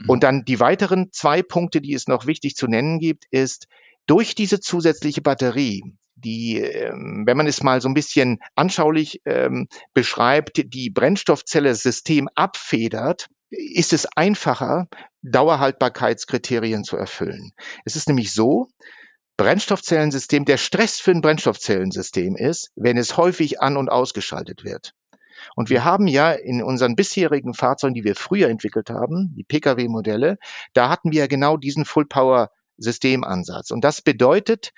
Mhm. 0.00 0.10
Und 0.10 0.22
dann 0.22 0.44
die 0.44 0.60
weiteren 0.60 1.12
zwei 1.12 1.42
Punkte, 1.42 1.80
die 1.80 1.94
es 1.94 2.08
noch 2.08 2.26
wichtig 2.26 2.56
zu 2.56 2.66
nennen 2.66 2.98
gibt, 2.98 3.24
ist, 3.30 3.66
durch 4.06 4.34
diese 4.34 4.60
zusätzliche 4.60 5.22
Batterie 5.22 5.82
die, 6.24 6.58
ähm, 6.58 7.24
wenn 7.26 7.36
man 7.36 7.46
es 7.46 7.62
mal 7.62 7.80
so 7.80 7.88
ein 7.88 7.94
bisschen 7.94 8.38
anschaulich 8.54 9.20
ähm, 9.24 9.68
beschreibt, 9.92 10.62
die 10.72 10.90
Brennstoffzelle-System 10.90 12.28
abfedert, 12.34 13.28
ist 13.50 13.92
es 13.92 14.06
einfacher, 14.16 14.88
Dauerhaltbarkeitskriterien 15.22 16.84
zu 16.84 16.96
erfüllen. 16.96 17.52
Es 17.84 17.96
ist 17.96 18.08
nämlich 18.08 18.32
so, 18.32 18.68
Brennstoffzellensystem, 19.36 20.44
der 20.44 20.58
Stress 20.58 21.00
für 21.00 21.10
ein 21.10 21.20
Brennstoffzellensystem 21.20 22.36
ist, 22.36 22.70
wenn 22.76 22.96
es 22.96 23.16
häufig 23.16 23.60
an- 23.60 23.76
und 23.76 23.88
ausgeschaltet 23.88 24.64
wird. 24.64 24.92
Und 25.56 25.70
wir 25.70 25.84
haben 25.84 26.06
ja 26.06 26.32
in 26.32 26.62
unseren 26.62 26.94
bisherigen 26.94 27.54
Fahrzeugen, 27.54 27.94
die 27.94 28.04
wir 28.04 28.14
früher 28.14 28.48
entwickelt 28.48 28.90
haben, 28.90 29.34
die 29.36 29.44
Pkw-Modelle, 29.44 30.38
da 30.72 30.88
hatten 30.88 31.10
wir 31.10 31.20
ja 31.20 31.26
genau 31.26 31.56
diesen 31.56 31.84
Full-Power-Systemansatz. 31.84 33.70
Und 33.72 33.82
das 33.82 34.02
bedeutet, 34.02 34.70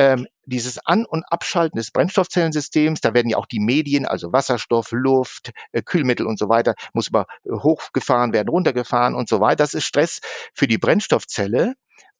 ähm, 0.00 0.26
dieses 0.46 0.78
An- 0.86 1.04
und 1.04 1.24
Abschalten 1.30 1.76
des 1.76 1.90
Brennstoffzellensystems, 1.90 3.02
da 3.02 3.12
werden 3.12 3.28
ja 3.28 3.36
auch 3.36 3.44
die 3.44 3.60
Medien, 3.60 4.06
also 4.06 4.32
Wasserstoff, 4.32 4.92
Luft, 4.92 5.50
äh, 5.72 5.82
Kühlmittel 5.82 6.26
und 6.26 6.38
so 6.38 6.48
weiter, 6.48 6.74
muss 6.94 7.08
über 7.08 7.26
äh, 7.44 7.50
hochgefahren 7.50 8.32
werden, 8.32 8.48
runtergefahren 8.48 9.14
und 9.14 9.28
so 9.28 9.40
weiter. 9.40 9.56
Das 9.56 9.74
ist 9.74 9.84
Stress 9.84 10.20
für 10.54 10.66
die 10.66 10.78
Brennstoffzelle. 10.78 11.74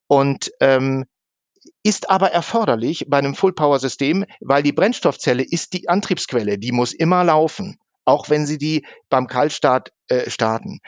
Und 0.05 0.51
ähm, 0.59 1.05
ist 1.81 2.11
aber 2.11 2.31
erforderlich 2.31 3.05
bei 3.07 3.17
einem 3.17 3.33
Full-Power-System, 3.33 4.25
weil 4.41 4.61
die 4.61 4.73
Brennstoffzelle 4.73 5.43
ist 5.43 5.73
die 5.73 5.89
Antriebsquelle, 5.89 6.59
die 6.59 6.71
muss 6.71 6.93
immer 6.93 7.23
laufen, 7.23 7.79
auch 8.05 8.29
wenn 8.29 8.45
Sie 8.45 8.59
die 8.59 8.85
beim 9.09 9.25
Kaltstart 9.25 9.91
äh, 10.07 10.29
starten. 10.29 10.81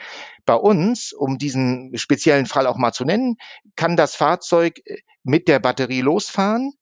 Bei 0.44 0.54
uns, 0.54 1.12
um 1.12 1.38
diesen 1.38 1.96
speziellen 1.96 2.46
Fall 2.46 2.68
auch 2.68 2.76
mal 2.76 2.92
zu 2.92 3.04
nennen, 3.04 3.36
kann 3.74 3.96
das 3.96 4.14
Fahrzeug 4.14 4.78
äh, 4.84 4.98
mit 5.24 5.48
der 5.48 5.58
Batterie 5.58 6.02
losfahren 6.02 6.72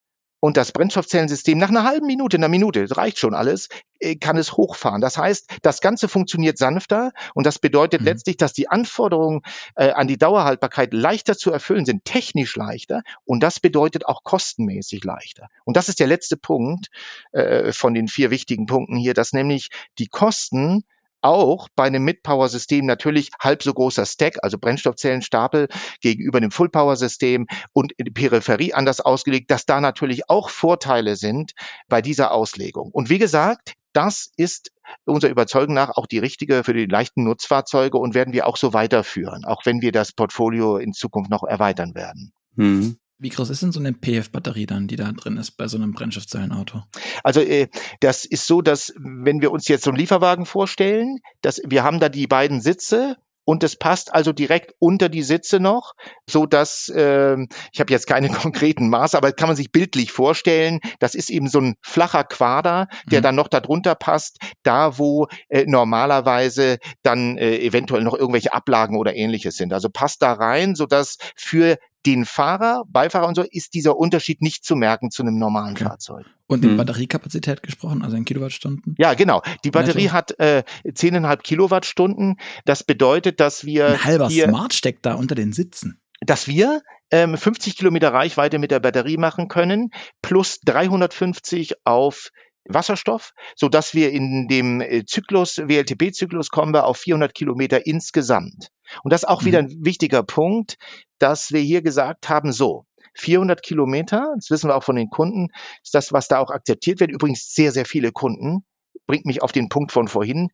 und 0.44 0.56
das 0.56 0.72
Brennstoffzellensystem 0.72 1.56
nach 1.56 1.68
einer 1.68 1.84
halben 1.84 2.08
Minute, 2.08 2.36
einer 2.36 2.48
Minute, 2.48 2.84
das 2.84 2.96
reicht 2.96 3.20
schon 3.20 3.32
alles, 3.32 3.68
äh, 4.00 4.16
kann 4.16 4.36
es 4.36 4.56
hochfahren. 4.56 5.00
Das 5.00 5.16
heißt, 5.16 5.48
das 5.62 5.80
Ganze 5.80 6.08
funktioniert 6.08 6.58
sanfter 6.58 7.12
und 7.32 7.46
das 7.46 7.60
bedeutet 7.60 8.00
mhm. 8.00 8.08
letztlich, 8.08 8.38
dass 8.38 8.52
die 8.52 8.68
Anforderungen 8.68 9.42
äh, 9.76 9.92
an 9.92 10.08
die 10.08 10.18
Dauerhaltbarkeit 10.18 10.92
leichter 10.92 11.38
zu 11.38 11.52
erfüllen 11.52 11.84
sind, 11.84 12.04
technisch 12.04 12.56
leichter 12.56 13.02
und 13.24 13.40
das 13.44 13.60
bedeutet 13.60 14.04
auch 14.06 14.24
kostenmäßig 14.24 15.04
leichter. 15.04 15.46
Und 15.64 15.76
das 15.76 15.88
ist 15.88 16.00
der 16.00 16.08
letzte 16.08 16.36
Punkt 16.36 16.88
äh, 17.30 17.70
von 17.70 17.94
den 17.94 18.08
vier 18.08 18.32
wichtigen 18.32 18.66
Punkten 18.66 18.96
hier, 18.96 19.14
dass 19.14 19.32
nämlich 19.32 19.68
die 20.00 20.08
Kosten 20.08 20.82
auch 21.22 21.68
bei 21.74 21.84
einem 21.84 22.04
Mid-Power-System 22.04 22.84
natürlich 22.86 23.30
halb 23.40 23.62
so 23.62 23.72
großer 23.72 24.06
Stack, 24.06 24.38
also 24.42 24.58
Brennstoffzellenstapel 24.58 25.68
gegenüber 26.00 26.40
dem 26.40 26.50
Full-Power-System 26.50 27.46
und 27.72 27.92
die 27.98 28.10
Peripherie 28.10 28.74
anders 28.74 29.00
ausgelegt, 29.00 29.50
dass 29.50 29.66
da 29.66 29.80
natürlich 29.80 30.28
auch 30.28 30.50
Vorteile 30.50 31.16
sind 31.16 31.52
bei 31.88 32.02
dieser 32.02 32.32
Auslegung. 32.32 32.90
Und 32.92 33.08
wie 33.08 33.18
gesagt, 33.18 33.74
das 33.92 34.30
ist 34.36 34.70
unserer 35.04 35.30
Überzeugung 35.30 35.74
nach 35.74 35.90
auch 35.90 36.06
die 36.06 36.18
richtige 36.18 36.64
für 36.64 36.74
die 36.74 36.86
leichten 36.86 37.24
Nutzfahrzeuge 37.24 37.98
und 37.98 38.14
werden 38.14 38.32
wir 38.32 38.46
auch 38.46 38.56
so 38.56 38.72
weiterführen, 38.72 39.44
auch 39.44 39.64
wenn 39.64 39.80
wir 39.82 39.92
das 39.92 40.12
Portfolio 40.12 40.76
in 40.76 40.92
Zukunft 40.92 41.30
noch 41.30 41.44
erweitern 41.44 41.94
werden. 41.94 42.32
Mhm. 42.54 42.96
Wie 43.22 43.28
groß 43.28 43.50
ist 43.50 43.62
denn 43.62 43.70
so 43.70 43.78
eine 43.78 43.92
PF-Batterie 43.92 44.66
dann, 44.66 44.88
die 44.88 44.96
da 44.96 45.12
drin 45.12 45.36
ist 45.36 45.52
bei 45.52 45.68
so 45.68 45.76
einem 45.76 45.92
Brennstoffzellenauto? 45.92 46.82
Also 47.22 47.40
äh, 47.40 47.68
das 48.00 48.24
ist 48.24 48.48
so, 48.48 48.62
dass 48.62 48.92
wenn 48.96 49.40
wir 49.40 49.52
uns 49.52 49.68
jetzt 49.68 49.84
so 49.84 49.90
einen 49.90 49.98
Lieferwagen 49.98 50.44
vorstellen, 50.44 51.20
dass 51.40 51.62
wir 51.64 51.84
haben 51.84 52.00
da 52.00 52.08
die 52.08 52.26
beiden 52.26 52.60
Sitze 52.60 53.16
und 53.44 53.62
es 53.62 53.76
passt 53.76 54.12
also 54.12 54.32
direkt 54.32 54.74
unter 54.80 55.08
die 55.08 55.22
Sitze 55.22 55.60
noch, 55.60 55.94
so 56.28 56.46
dass 56.46 56.88
äh, 56.88 57.36
ich 57.72 57.78
habe 57.78 57.92
jetzt 57.92 58.08
keine 58.08 58.28
konkreten 58.30 58.88
Maße, 58.88 59.16
aber 59.16 59.30
kann 59.30 59.48
man 59.48 59.56
sich 59.56 59.70
bildlich 59.70 60.10
vorstellen. 60.10 60.80
Das 60.98 61.14
ist 61.14 61.30
eben 61.30 61.46
so 61.46 61.60
ein 61.60 61.76
flacher 61.80 62.24
Quader, 62.24 62.88
der 63.06 63.20
mhm. 63.20 63.22
dann 63.22 63.34
noch 63.36 63.48
darunter 63.48 63.94
passt, 63.94 64.38
da 64.64 64.98
wo 64.98 65.28
äh, 65.48 65.64
normalerweise 65.66 66.78
dann 67.04 67.38
äh, 67.38 67.58
eventuell 67.58 68.02
noch 68.02 68.14
irgendwelche 68.14 68.52
Ablagen 68.52 68.96
oder 68.96 69.14
ähnliches 69.14 69.54
sind. 69.54 69.72
Also 69.72 69.90
passt 69.90 70.22
da 70.22 70.32
rein, 70.32 70.74
so 70.74 70.86
dass 70.86 71.18
für 71.36 71.78
den 72.06 72.24
Fahrer, 72.24 72.84
Beifahrer 72.88 73.28
und 73.28 73.34
so, 73.34 73.42
ist 73.42 73.74
dieser 73.74 73.96
Unterschied 73.96 74.42
nicht 74.42 74.64
zu 74.64 74.76
merken 74.76 75.10
zu 75.10 75.22
einem 75.22 75.38
normalen 75.38 75.74
okay. 75.74 75.84
Fahrzeug. 75.84 76.26
Und 76.46 76.64
in 76.64 76.70
hm. 76.70 76.76
Batteriekapazität 76.76 77.62
gesprochen, 77.62 78.02
also 78.02 78.16
in 78.16 78.24
Kilowattstunden? 78.24 78.94
Ja, 78.98 79.14
genau. 79.14 79.42
Die 79.64 79.70
Batterie 79.70 80.04
Netto. 80.04 80.12
hat 80.14 80.38
äh, 80.38 80.64
10,5 80.84 81.36
Kilowattstunden. 81.38 82.36
Das 82.64 82.84
bedeutet, 82.84 83.40
dass 83.40 83.64
wir. 83.64 83.86
Ein 83.88 84.04
halber 84.04 84.28
hier, 84.28 84.48
Smart 84.48 84.74
steckt 84.74 85.06
da 85.06 85.14
unter 85.14 85.34
den 85.34 85.52
Sitzen. 85.52 86.00
Dass 86.20 86.46
wir 86.46 86.82
ähm, 87.10 87.36
50 87.36 87.76
Kilometer 87.76 88.12
Reichweite 88.12 88.58
mit 88.58 88.70
der 88.70 88.80
Batterie 88.80 89.16
machen 89.16 89.48
können, 89.48 89.90
plus 90.20 90.60
350 90.60 91.74
auf 91.84 92.30
Wasserstoff, 92.68 93.32
so 93.56 93.68
dass 93.68 93.94
wir 93.94 94.12
in 94.12 94.46
dem 94.48 94.80
äh, 94.80 95.04
Zyklus, 95.04 95.58
WLTP-Zyklus 95.58 96.50
kommen 96.50 96.72
wir 96.72 96.86
auf 96.86 96.98
400 96.98 97.34
Kilometer 97.34 97.86
insgesamt. 97.86 98.68
Und 99.02 99.12
das 99.12 99.22
ist 99.22 99.28
auch 99.28 99.44
wieder 99.44 99.62
mhm. 99.62 99.68
ein 99.68 99.84
wichtiger 99.84 100.22
Punkt, 100.22 100.76
dass 101.18 101.52
wir 101.52 101.60
hier 101.60 101.82
gesagt 101.82 102.28
haben, 102.28 102.52
so, 102.52 102.86
400 103.14 103.62
Kilometer, 103.62 104.32
das 104.36 104.50
wissen 104.50 104.70
wir 104.70 104.76
auch 104.76 104.84
von 104.84 104.96
den 104.96 105.10
Kunden, 105.10 105.48
ist 105.82 105.94
das, 105.94 106.12
was 106.12 106.28
da 106.28 106.38
auch 106.38 106.50
akzeptiert 106.50 107.00
wird. 107.00 107.10
Übrigens 107.10 107.52
sehr, 107.54 107.72
sehr 107.72 107.84
viele 107.84 108.10
Kunden, 108.10 108.64
bringt 109.06 109.26
mich 109.26 109.42
auf 109.42 109.52
den 109.52 109.68
Punkt 109.68 109.92
von 109.92 110.08
vorhin, 110.08 110.48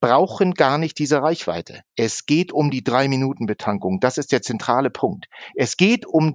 brauchen 0.00 0.54
gar 0.54 0.78
nicht 0.78 0.98
diese 0.98 1.22
Reichweite. 1.22 1.82
Es 1.94 2.24
geht 2.26 2.52
um 2.52 2.70
die 2.70 2.82
drei 2.82 3.06
Minuten 3.06 3.46
Betankung. 3.46 4.00
Das 4.00 4.18
ist 4.18 4.32
der 4.32 4.42
zentrale 4.42 4.90
Punkt. 4.90 5.26
Es 5.54 5.76
geht 5.76 6.06
um 6.06 6.34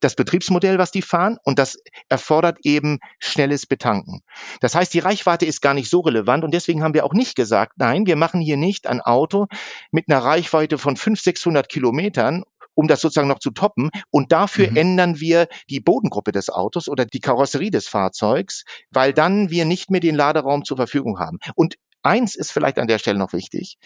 das 0.00 0.14
Betriebsmodell, 0.14 0.78
was 0.78 0.90
die 0.90 1.02
fahren, 1.02 1.38
und 1.44 1.58
das 1.58 1.78
erfordert 2.08 2.58
eben 2.62 2.98
schnelles 3.18 3.66
Betanken. 3.66 4.22
Das 4.60 4.74
heißt, 4.74 4.92
die 4.94 5.00
Reichweite 5.00 5.46
ist 5.46 5.60
gar 5.60 5.74
nicht 5.74 5.90
so 5.90 6.00
relevant 6.00 6.44
und 6.44 6.52
deswegen 6.52 6.82
haben 6.82 6.94
wir 6.94 7.04
auch 7.04 7.14
nicht 7.14 7.36
gesagt, 7.36 7.74
nein, 7.76 8.06
wir 8.06 8.16
machen 8.16 8.40
hier 8.40 8.56
nicht 8.56 8.86
ein 8.86 9.00
Auto 9.00 9.46
mit 9.90 10.08
einer 10.08 10.22
Reichweite 10.22 10.78
von 10.78 10.96
500, 10.96 11.22
600 11.22 11.68
Kilometern 11.68 12.44
um 12.74 12.88
das 12.88 13.00
sozusagen 13.00 13.28
noch 13.28 13.38
zu 13.38 13.50
toppen. 13.50 13.90
Und 14.10 14.32
dafür 14.32 14.70
mhm. 14.70 14.76
ändern 14.76 15.20
wir 15.20 15.48
die 15.68 15.80
Bodengruppe 15.80 16.32
des 16.32 16.50
Autos 16.50 16.88
oder 16.88 17.04
die 17.04 17.20
Karosserie 17.20 17.70
des 17.70 17.88
Fahrzeugs, 17.88 18.64
weil 18.90 19.12
dann 19.12 19.50
wir 19.50 19.64
nicht 19.64 19.90
mehr 19.90 20.00
den 20.00 20.14
Laderaum 20.14 20.64
zur 20.64 20.76
Verfügung 20.76 21.18
haben. 21.18 21.38
Und 21.54 21.76
eins 22.02 22.34
ist 22.34 22.52
vielleicht 22.52 22.78
an 22.78 22.88
der 22.88 22.98
Stelle 22.98 23.18
noch 23.18 23.32
wichtig. 23.32 23.76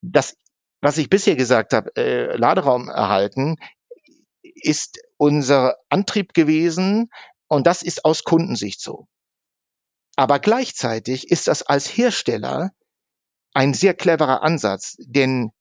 Das, 0.00 0.36
was 0.80 0.98
ich 0.98 1.10
bisher 1.10 1.36
gesagt 1.36 1.72
habe, 1.72 1.94
äh, 1.96 2.36
Laderaum 2.36 2.88
erhalten, 2.88 3.56
ist 4.42 5.00
unser 5.18 5.76
Antrieb 5.90 6.32
gewesen 6.32 7.10
und 7.48 7.66
das 7.66 7.82
ist 7.82 8.04
aus 8.04 8.24
Kundensicht 8.24 8.80
so. 8.80 9.06
Aber 10.16 10.38
gleichzeitig 10.38 11.30
ist 11.30 11.48
das 11.48 11.62
als 11.62 11.86
Hersteller 11.86 12.72
ein 13.54 13.74
sehr 13.74 13.94
cleverer 13.94 14.42
Ansatz, 14.42 14.96
denn 14.98 15.52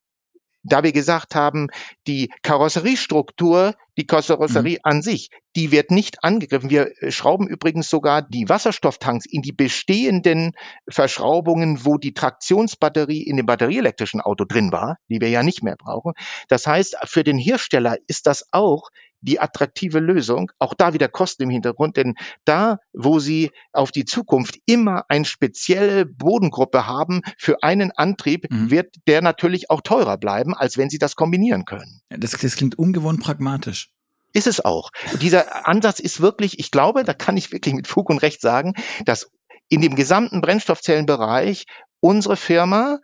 da 0.64 0.84
wir 0.84 0.92
gesagt 0.92 1.36
haben, 1.36 1.68
die 2.08 2.32
Karosseriestruktur, 2.42 3.76
die 3.98 4.06
Karosserie 4.06 4.78
mhm. 4.78 4.82
an 4.84 5.02
sich, 5.02 5.30
die 5.56 5.72
wird 5.72 5.92
nicht 5.92 6.24
angegriffen. 6.24 6.70
Wir 6.70 6.92
schrauben 7.10 7.48
übrigens 7.48 7.90
sogar 7.90 8.22
die 8.22 8.50
Wasserstofftanks 8.50 9.26
in 9.26 9.42
die 9.42 9.54
bestehenden 9.54 10.52
Verschraubungen, 10.90 11.86
wo 11.86 11.98
die 11.98 12.14
Traktionsbatterie 12.14 13.24
in 13.24 13.38
dem 13.38 13.46
batterieelektrischen 13.46 14.22
Auto 14.22 14.46
drin 14.46 14.72
war, 14.72 14.98
die 15.10 15.22
wir 15.22 15.30
ja 15.30 15.42
nicht 15.42 15.64
mehr 15.64 15.78
brauchen. 15.78 16.14
Das 16.48 16.68
heißt, 16.68 16.98
für 17.06 17.24
den 17.24 17.38
Hersteller 17.38 17.98
ist 18.08 18.28
das 18.28 18.48
auch 18.52 18.90
die 19.22 19.40
attraktive 19.40 20.00
Lösung. 20.00 20.52
Auch 20.60 20.74
da 20.74 20.94
wieder 20.94 21.08
Kosten 21.08 21.44
im 21.44 21.50
Hintergrund, 21.50 21.98
denn 21.98 22.16
da, 22.46 22.80
wo 22.94 23.20
Sie 23.20 23.52
auf 23.72 23.92
die 23.92 24.06
Zukunft 24.06 24.60
immer 24.66 25.06
eine 25.10 25.26
spezielle 25.26 26.06
Bodengruppe 26.06 26.88
haben 26.88 27.22
für 27.38 27.64
einen 27.64 27.92
Antrieb, 27.92 28.52
mhm. 28.52 28.72
wird 28.72 28.96
der 29.08 29.22
natürlich 29.22 29.70
auch 29.70 29.82
teurer 29.82 30.18
bleiben, 30.18 30.54
als 30.54 30.78
wenn 30.78 30.90
Sie 30.90 31.00
das 31.00 31.16
kombinieren 31.16 31.66
können. 31.66 32.02
Das, 32.10 32.32
das 32.32 32.56
klingt 32.56 32.78
ungewohnt 32.78 33.22
pragmatisch. 33.22 33.90
Ist 34.34 34.48
es 34.48 34.64
auch. 34.64 34.92
Dieser 35.22 35.68
Ansatz 35.68 36.00
ist 36.00 36.22
wirklich, 36.22 36.60
ich 36.60 36.70
glaube, 36.70 37.04
da 37.04 37.14
kann 37.14 37.38
ich 37.38 37.52
wirklich 37.52 37.74
mit 37.74 37.88
Fug 37.88 38.10
und 38.10 38.22
Recht 38.22 38.42
sagen, 38.42 38.74
dass 39.06 39.32
in 39.70 39.82
dem 39.82 39.96
gesamten 39.96 40.42
Brennstoffzellenbereich 40.42 41.66
unsere 42.00 42.38
Firma 42.38 43.00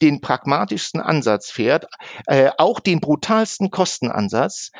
den 0.00 0.20
pragmatischsten 0.20 1.00
Ansatz 1.00 1.50
fährt, 1.50 1.86
äh, 2.26 2.50
auch 2.56 2.80
den 2.80 3.00
brutalsten 3.00 3.70
Kostenansatz. 3.70 4.70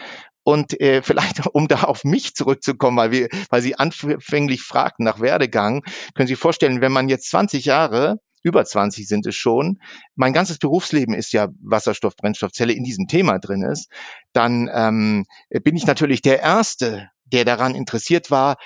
Und 0.49 0.81
äh, 0.81 1.03
vielleicht, 1.03 1.47
um 1.49 1.69
da 1.69 1.83
auf 1.83 2.05
mich 2.05 2.35
zurückzukommen, 2.35 2.97
weil, 2.97 3.11
wir, 3.11 3.29
weil 3.51 3.61
Sie 3.61 3.79
anfänglich 3.79 4.63
fragten 4.63 5.05
nach 5.05 5.21
Werdegang, 5.21 5.85
können 6.15 6.27
Sie 6.27 6.37
vorstellen, 6.37 6.81
wenn 6.81 6.91
man 6.91 7.11
jetzt 7.11 7.29
20 7.29 7.67
Jahre 7.67 8.17
über 8.43 8.65
20 8.65 9.07
sind 9.07 9.27
es 9.27 9.35
schon, 9.35 9.79
mein 10.15 10.33
ganzes 10.33 10.59
Berufsleben 10.59 11.13
ist 11.13 11.35
ja 11.35 11.49
Wasserstoff, 11.61 12.17
Brennstoffzelle 12.17 12.73
in 12.73 12.83
diesem 12.83 13.09
Thema 13.09 13.39
drin 13.39 13.63
ist, 13.63 13.91
dann 14.33 14.71
ähm, 14.73 15.27
bin 15.51 15.77
ich 15.77 15.87
natürlich 15.87 16.23
der 16.23 16.41
Erste, 16.41 17.11
der 17.27 17.45
daran 17.45 17.75
interessiert 17.75 18.31
war, 18.31 18.57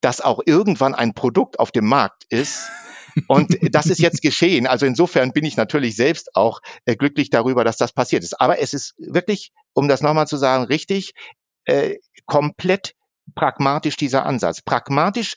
dass 0.00 0.22
auch 0.22 0.40
irgendwann 0.46 0.94
ein 0.94 1.12
Produkt 1.12 1.58
auf 1.58 1.72
dem 1.72 1.86
Markt 1.86 2.24
ist, 2.30 2.70
und 3.26 3.56
das 3.72 3.86
ist 3.86 4.00
jetzt 4.00 4.22
geschehen. 4.22 4.66
Also 4.66 4.86
insofern 4.86 5.32
bin 5.32 5.44
ich 5.44 5.56
natürlich 5.56 5.96
selbst 5.96 6.34
auch 6.34 6.60
äh, 6.84 6.96
glücklich 6.96 7.30
darüber, 7.30 7.64
dass 7.64 7.76
das 7.76 7.92
passiert 7.92 8.22
ist. 8.22 8.40
Aber 8.40 8.60
es 8.60 8.74
ist 8.74 8.94
wirklich, 8.98 9.52
um 9.72 9.88
das 9.88 10.02
nochmal 10.02 10.26
zu 10.26 10.36
sagen, 10.36 10.64
richtig, 10.64 11.12
äh, 11.64 11.96
komplett 12.26 12.94
pragmatisch 13.34 13.96
dieser 13.96 14.24
Ansatz. 14.24 14.62
Pragmatisch 14.62 15.34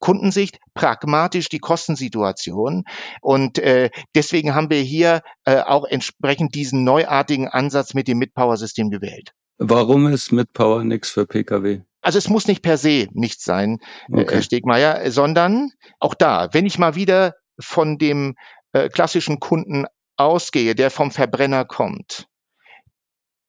Kundensicht, 0.00 0.58
pragmatisch 0.74 1.48
die 1.48 1.58
Kostensituation. 1.58 2.84
Und 3.20 3.58
äh, 3.58 3.90
deswegen 4.14 4.54
haben 4.54 4.70
wir 4.70 4.80
hier 4.80 5.22
äh, 5.44 5.60
auch 5.60 5.84
entsprechend 5.84 6.54
diesen 6.54 6.84
neuartigen 6.84 7.48
Ansatz 7.48 7.94
mit 7.94 8.08
dem 8.08 8.18
Mid-Power-System 8.18 8.90
gewählt. 8.90 9.32
Warum 9.58 10.06
ist 10.06 10.32
Mid-Power 10.32 10.84
nichts 10.84 11.10
für 11.10 11.26
Pkw? 11.26 11.82
Also 12.00 12.18
es 12.18 12.28
muss 12.28 12.46
nicht 12.46 12.62
per 12.62 12.78
se 12.78 13.08
nichts 13.12 13.44
sein, 13.44 13.78
äh, 14.08 14.20
okay. 14.20 14.34
Herr 14.36 14.42
Stegmeier, 14.42 15.10
sondern 15.10 15.70
auch 15.98 16.14
da, 16.14 16.48
wenn 16.52 16.66
ich 16.66 16.78
mal 16.78 16.94
wieder 16.94 17.34
von 17.58 17.98
dem 17.98 18.36
äh, 18.72 18.88
klassischen 18.88 19.40
Kunden 19.40 19.86
ausgehe, 20.16 20.74
der 20.74 20.90
vom 20.90 21.10
Verbrenner 21.10 21.64
kommt, 21.64 22.26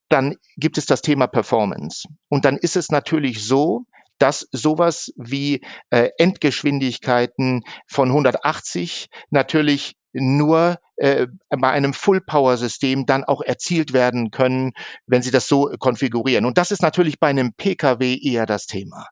dann 0.10 0.36
gibt 0.58 0.78
es 0.78 0.86
das 0.86 1.02
Thema 1.02 1.28
Performance. 1.28 2.08
Und 2.28 2.45
dann 2.45 2.58
ist 2.58 2.76
es 2.76 2.89
natürlich 2.89 3.45
so, 3.45 3.86
dass 4.18 4.47
sowas 4.52 5.12
wie 5.16 5.62
äh, 5.89 6.10
Endgeschwindigkeiten 6.18 7.64
von 7.88 8.10
180 8.10 9.08
natürlich 9.32 9.95
nur 10.14 10.78
äh, 11.01 11.28
bei 11.49 11.72
einem 11.72 11.93
Full-Power-System 11.93 13.07
dann 13.07 13.24
auch 13.24 13.41
erzielt 13.41 13.91
werden 13.91 14.30
können, 14.30 14.74
wenn 15.07 15.24
Sie 15.24 15.32
das 15.32 15.47
so 15.47 15.72
konfigurieren. 15.80 16.45
Und 16.45 16.59
das 16.59 16.70
ist 16.70 16.84
natürlich 16.84 17.20
bei 17.20 17.28
einem 17.28 17.53
Pkw 17.53 18.20
eher 18.22 18.45
das 18.45 18.68
Thema. 18.68 19.07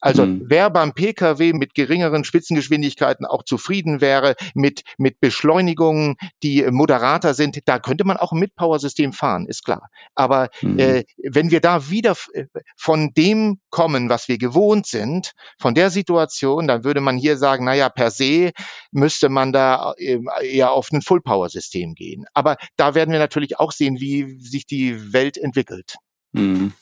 Also 0.00 0.26
mhm. 0.26 0.42
wer 0.46 0.70
beim 0.70 0.92
Pkw 0.92 1.52
mit 1.52 1.74
geringeren 1.74 2.24
Spitzengeschwindigkeiten 2.24 3.26
auch 3.26 3.44
zufrieden 3.44 4.00
wäre, 4.00 4.34
mit, 4.54 4.82
mit 4.98 5.20
Beschleunigungen, 5.20 6.16
die 6.42 6.64
moderater 6.70 7.34
sind, 7.34 7.60
da 7.66 7.78
könnte 7.78 8.04
man 8.04 8.16
auch 8.16 8.32
ein 8.32 8.40
Mid-Power-System 8.40 9.12
fahren, 9.12 9.46
ist 9.46 9.64
klar. 9.64 9.88
Aber 10.16 10.48
mhm. 10.62 10.80
äh, 10.80 11.04
wenn 11.22 11.52
wir 11.52 11.60
da 11.60 11.90
wieder 11.90 12.16
äh, 12.32 12.46
von 12.76 13.12
dem 13.16 13.60
kommen, 13.70 14.08
was 14.08 14.26
wir 14.26 14.38
gewohnt 14.38 14.86
sind, 14.86 15.32
von 15.58 15.74
der 15.74 15.90
Situation, 15.90 16.66
dann 16.66 16.82
würde 16.82 17.00
man 17.00 17.16
hier 17.16 17.36
sagen, 17.36 17.66
naja, 17.66 17.88
per 17.88 18.10
se 18.10 18.50
müsste 18.90 19.28
man 19.28 19.52
da 19.52 19.94
äh, 19.96 20.18
eher 20.42 20.72
auf 20.72 20.90
ein 20.92 21.02
Full-Power-System 21.02 21.94
gehen. 21.94 22.24
Aber 22.34 22.56
da 22.76 22.94
werden 22.94 23.12
wir 23.12 23.18
natürlich 23.18 23.58
auch 23.58 23.72
sehen, 23.72 24.00
wie 24.00 24.40
sich 24.40 24.66
die 24.66 25.12
Welt 25.12 25.36
entwickelt. 25.36 25.96
Mhm. 26.32 26.72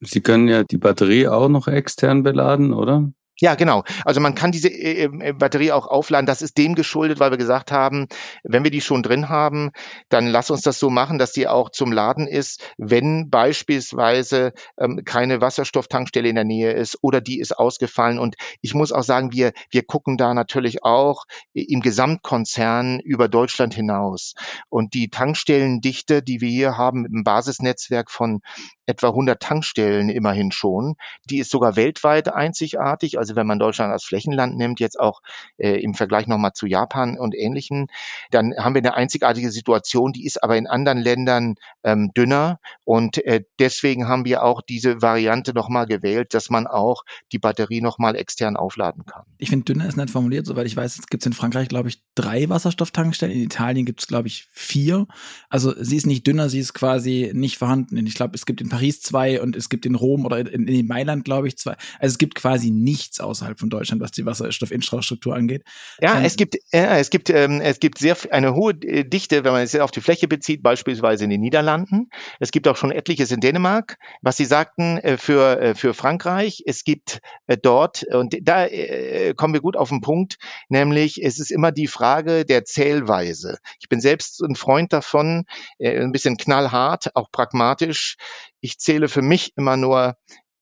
Sie 0.00 0.20
können 0.20 0.48
ja 0.48 0.62
die 0.64 0.78
Batterie 0.78 1.28
auch 1.28 1.48
noch 1.48 1.68
extern 1.68 2.22
beladen, 2.22 2.72
oder? 2.72 3.10
Ja, 3.38 3.54
genau. 3.54 3.84
Also 4.06 4.20
man 4.20 4.34
kann 4.34 4.50
diese 4.50 4.68
äh, 4.68 5.04
äh, 5.04 5.32
Batterie 5.32 5.70
auch 5.72 5.86
aufladen. 5.86 6.24
Das 6.24 6.40
ist 6.40 6.56
dem 6.56 6.74
geschuldet, 6.74 7.20
weil 7.20 7.30
wir 7.30 7.36
gesagt 7.36 7.70
haben, 7.70 8.06
wenn 8.42 8.64
wir 8.64 8.70
die 8.70 8.80
schon 8.80 9.02
drin 9.02 9.28
haben, 9.28 9.72
dann 10.08 10.26
lass 10.26 10.50
uns 10.50 10.62
das 10.62 10.78
so 10.78 10.88
machen, 10.88 11.18
dass 11.18 11.32
die 11.32 11.46
auch 11.46 11.68
zum 11.68 11.92
Laden 11.92 12.26
ist, 12.26 12.62
wenn 12.78 13.28
beispielsweise 13.28 14.54
ähm, 14.78 15.02
keine 15.04 15.42
Wasserstofftankstelle 15.42 16.28
in 16.30 16.34
der 16.34 16.44
Nähe 16.44 16.72
ist 16.72 16.96
oder 17.02 17.20
die 17.20 17.38
ist 17.38 17.58
ausgefallen. 17.58 18.18
Und 18.18 18.36
ich 18.62 18.72
muss 18.72 18.90
auch 18.90 19.02
sagen, 19.02 19.32
wir, 19.32 19.52
wir 19.70 19.82
gucken 19.82 20.16
da 20.16 20.32
natürlich 20.32 20.82
auch 20.82 21.24
im 21.52 21.80
Gesamtkonzern 21.82 23.00
über 23.00 23.28
Deutschland 23.28 23.74
hinaus. 23.74 24.32
Und 24.70 24.94
die 24.94 25.10
Tankstellendichte, 25.10 26.22
die 26.22 26.40
wir 26.40 26.48
hier 26.48 26.78
haben 26.78 27.04
einem 27.04 27.22
Basisnetzwerk 27.22 28.10
von 28.10 28.40
etwa 28.86 29.08
100 29.08 29.42
Tankstellen 29.42 30.08
immerhin 30.08 30.52
schon. 30.52 30.94
Die 31.28 31.38
ist 31.38 31.50
sogar 31.50 31.76
weltweit 31.76 32.32
einzigartig. 32.32 33.18
Also 33.18 33.25
wenn 33.34 33.46
man 33.46 33.58
Deutschland 33.58 33.92
als 33.92 34.04
Flächenland 34.04 34.56
nimmt, 34.56 34.78
jetzt 34.78 35.00
auch 35.00 35.22
äh, 35.56 35.80
im 35.80 35.94
Vergleich 35.94 36.26
nochmal 36.28 36.52
zu 36.52 36.66
Japan 36.66 37.18
und 37.18 37.34
Ähnlichen, 37.34 37.88
dann 38.30 38.52
haben 38.56 38.74
wir 38.74 38.82
eine 38.82 38.94
einzigartige 38.94 39.50
Situation. 39.50 40.12
Die 40.12 40.24
ist 40.26 40.42
aber 40.42 40.56
in 40.56 40.66
anderen 40.66 40.98
Ländern 40.98 41.54
ähm, 41.82 42.12
dünner. 42.16 42.60
Und 42.84 43.24
äh, 43.24 43.42
deswegen 43.58 44.06
haben 44.06 44.24
wir 44.24 44.42
auch 44.42 44.60
diese 44.60 45.02
Variante 45.02 45.54
nochmal 45.54 45.86
gewählt, 45.86 46.34
dass 46.34 46.50
man 46.50 46.66
auch 46.66 47.02
die 47.32 47.38
Batterie 47.38 47.80
nochmal 47.80 48.16
extern 48.16 48.56
aufladen 48.56 49.06
kann. 49.06 49.22
Ich 49.38 49.50
finde, 49.50 49.64
dünner 49.64 49.86
ist 49.86 49.96
nicht 49.96 50.10
formuliert. 50.10 50.46
Soweit 50.46 50.66
ich 50.66 50.76
weiß, 50.76 50.98
es 50.98 51.06
gibt 51.06 51.24
in 51.26 51.32
Frankreich, 51.32 51.68
glaube 51.68 51.88
ich, 51.88 52.02
drei 52.14 52.48
Wasserstofftankstellen. 52.48 53.34
In 53.34 53.42
Italien 53.42 53.86
gibt 53.86 54.00
es, 54.00 54.06
glaube 54.06 54.28
ich, 54.28 54.48
vier. 54.52 55.06
Also 55.48 55.74
sie 55.82 55.96
ist 55.96 56.06
nicht 56.06 56.26
dünner, 56.26 56.48
sie 56.48 56.58
ist 56.58 56.74
quasi 56.74 57.30
nicht 57.34 57.58
vorhanden. 57.58 58.06
Ich 58.06 58.14
glaube, 58.14 58.34
es 58.34 58.46
gibt 58.46 58.60
in 58.60 58.68
Paris 58.68 59.00
zwei 59.00 59.40
und 59.40 59.56
es 59.56 59.68
gibt 59.68 59.86
in 59.86 59.94
Rom 59.94 60.24
oder 60.24 60.38
in, 60.38 60.68
in 60.68 60.86
Mailand, 60.86 61.24
glaube 61.24 61.48
ich, 61.48 61.56
zwei. 61.56 61.76
Also 61.98 62.14
es 62.14 62.18
gibt 62.18 62.34
quasi 62.34 62.70
nichts 62.70 63.15
außerhalb 63.20 63.58
von 63.58 63.70
Deutschland, 63.70 64.02
was 64.02 64.10
die 64.10 64.26
Wasserstoffinfrastruktur 64.26 65.34
angeht. 65.34 65.64
Ja, 66.00 66.18
ähm, 66.18 66.24
es 66.24 66.36
gibt, 66.36 66.56
ja, 66.72 66.96
es 66.98 67.10
gibt, 67.10 67.30
ähm, 67.30 67.60
es 67.60 67.80
gibt 67.80 67.98
sehr 67.98 68.16
eine 68.30 68.54
hohe 68.54 68.72
äh, 68.82 69.04
Dichte, 69.04 69.44
wenn 69.44 69.52
man 69.52 69.62
es 69.62 69.74
auf 69.76 69.90
die 69.90 70.00
Fläche 70.00 70.28
bezieht, 70.28 70.62
beispielsweise 70.62 71.24
in 71.24 71.30
den 71.30 71.40
Niederlanden. 71.40 72.10
Es 72.40 72.50
gibt 72.50 72.68
auch 72.68 72.76
schon 72.76 72.90
etliches 72.90 73.30
in 73.30 73.40
Dänemark. 73.40 73.98
Was 74.22 74.36
Sie 74.36 74.44
sagten 74.44 74.98
äh, 74.98 75.18
für, 75.18 75.60
äh, 75.60 75.74
für 75.74 75.94
Frankreich, 75.94 76.62
es 76.66 76.84
gibt 76.84 77.20
äh, 77.46 77.56
dort, 77.56 78.04
und 78.04 78.36
da 78.42 78.66
äh, 78.66 79.34
kommen 79.34 79.54
wir 79.54 79.60
gut 79.60 79.76
auf 79.76 79.88
den 79.88 80.00
Punkt, 80.00 80.36
nämlich 80.68 81.22
es 81.22 81.38
ist 81.38 81.50
immer 81.50 81.72
die 81.72 81.86
Frage 81.86 82.44
der 82.44 82.64
Zählweise. 82.64 83.58
Ich 83.80 83.88
bin 83.88 84.00
selbst 84.00 84.42
ein 84.42 84.56
Freund 84.56 84.92
davon, 84.92 85.44
äh, 85.78 86.00
ein 86.00 86.12
bisschen 86.12 86.36
knallhart, 86.36 87.14
auch 87.14 87.30
pragmatisch. 87.30 88.16
Ich 88.60 88.78
zähle 88.78 89.08
für 89.08 89.22
mich 89.22 89.52
immer 89.56 89.76
nur 89.76 90.16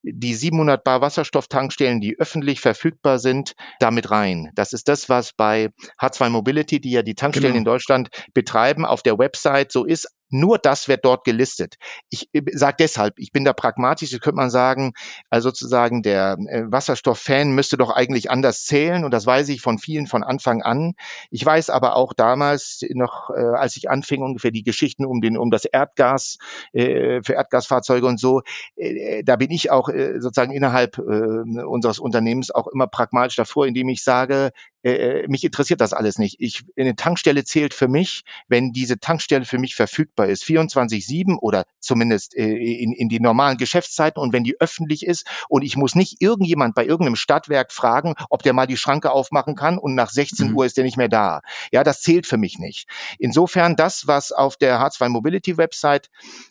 die 0.04 0.34
700 0.34 0.84
Bar 0.84 1.00
Wasserstofftankstellen, 1.00 2.00
die 2.00 2.18
öffentlich 2.18 2.60
verfügbar 2.60 3.18
sind, 3.18 3.54
damit 3.80 4.10
rein. 4.10 4.50
Das 4.54 4.72
ist 4.72 4.88
das, 4.88 5.08
was 5.08 5.32
bei 5.32 5.70
H2 6.00 6.28
Mobility, 6.28 6.80
die 6.80 6.90
ja 6.90 7.02
die 7.02 7.14
Tankstellen 7.14 7.54
genau. 7.54 7.58
in 7.58 7.64
Deutschland 7.64 8.08
betreiben, 8.34 8.84
auf 8.84 9.02
der 9.02 9.18
Website 9.18 9.72
so 9.72 9.84
ist. 9.84 10.08
Nur 10.34 10.58
das 10.58 10.88
wird 10.88 11.04
dort 11.04 11.24
gelistet. 11.24 11.76
Ich 12.10 12.28
äh, 12.32 12.42
sage 12.54 12.74
deshalb, 12.80 13.20
ich 13.20 13.30
bin 13.30 13.44
da 13.44 13.52
pragmatisch, 13.52 14.10
das 14.10 14.18
könnte 14.18 14.34
man 14.34 14.50
sagen, 14.50 14.92
also 15.30 15.50
sozusagen 15.50 16.02
der 16.02 16.36
äh, 16.48 16.62
Wasserstofffan 16.66 17.52
müsste 17.52 17.76
doch 17.76 17.90
eigentlich 17.90 18.32
anders 18.32 18.64
zählen 18.64 19.04
und 19.04 19.12
das 19.12 19.26
weiß 19.26 19.48
ich 19.50 19.60
von 19.60 19.78
vielen 19.78 20.08
von 20.08 20.24
Anfang 20.24 20.60
an. 20.60 20.94
Ich 21.30 21.46
weiß 21.46 21.70
aber 21.70 21.94
auch 21.94 22.14
damals 22.14 22.84
noch, 22.94 23.30
äh, 23.30 23.42
als 23.42 23.76
ich 23.76 23.88
anfing, 23.88 24.22
ungefähr 24.22 24.50
die 24.50 24.64
Geschichten 24.64 25.04
um 25.04 25.20
den 25.20 25.38
um 25.38 25.52
das 25.52 25.66
Erdgas 25.66 26.38
für 26.72 27.32
Erdgasfahrzeuge 27.32 28.06
und 28.06 28.18
so, 28.18 28.42
da 29.24 29.36
bin 29.36 29.50
ich 29.50 29.70
auch 29.70 29.88
sozusagen 30.18 30.52
innerhalb 30.52 30.98
unseres 30.98 31.98
Unternehmens 31.98 32.50
auch 32.50 32.66
immer 32.68 32.86
pragmatisch 32.86 33.36
davor, 33.36 33.66
indem 33.66 33.88
ich 33.88 34.02
sage, 34.02 34.50
mich 34.82 35.44
interessiert 35.44 35.80
das 35.80 35.92
alles 35.92 36.18
nicht. 36.18 36.36
Ich, 36.40 36.62
eine 36.78 36.96
Tankstelle 36.96 37.44
zählt 37.44 37.74
für 37.74 37.88
mich, 37.88 38.22
wenn 38.48 38.72
diese 38.72 38.98
Tankstelle 38.98 39.44
für 39.44 39.58
mich 39.58 39.74
verfügbar 39.74 40.23
ist, 40.28 40.44
24-7 40.44 41.36
oder 41.38 41.64
zumindest 41.80 42.36
äh, 42.36 42.44
in, 42.44 42.92
in 42.92 43.08
die 43.08 43.20
normalen 43.20 43.56
Geschäftszeiten 43.56 44.20
und 44.20 44.32
wenn 44.32 44.44
die 44.44 44.60
öffentlich 44.60 45.06
ist 45.06 45.26
und 45.48 45.62
ich 45.62 45.76
muss 45.76 45.94
nicht 45.94 46.20
irgendjemand 46.20 46.74
bei 46.74 46.84
irgendeinem 46.84 47.16
Stadtwerk 47.16 47.72
fragen, 47.72 48.14
ob 48.30 48.42
der 48.42 48.52
mal 48.52 48.66
die 48.66 48.76
Schranke 48.76 49.10
aufmachen 49.10 49.54
kann 49.54 49.78
und 49.78 49.94
nach 49.94 50.10
16 50.10 50.50
mhm. 50.50 50.56
Uhr 50.56 50.66
ist 50.66 50.76
der 50.76 50.84
nicht 50.84 50.96
mehr 50.96 51.08
da. 51.08 51.42
Ja, 51.72 51.84
das 51.84 52.00
zählt 52.02 52.26
für 52.26 52.36
mich 52.36 52.58
nicht. 52.58 52.88
Insofern 53.18 53.76
das, 53.76 54.06
was 54.06 54.32
auf 54.32 54.56
der 54.56 54.80
H2 54.80 55.08
Mobility 55.08 55.56
Website 55.56 56.10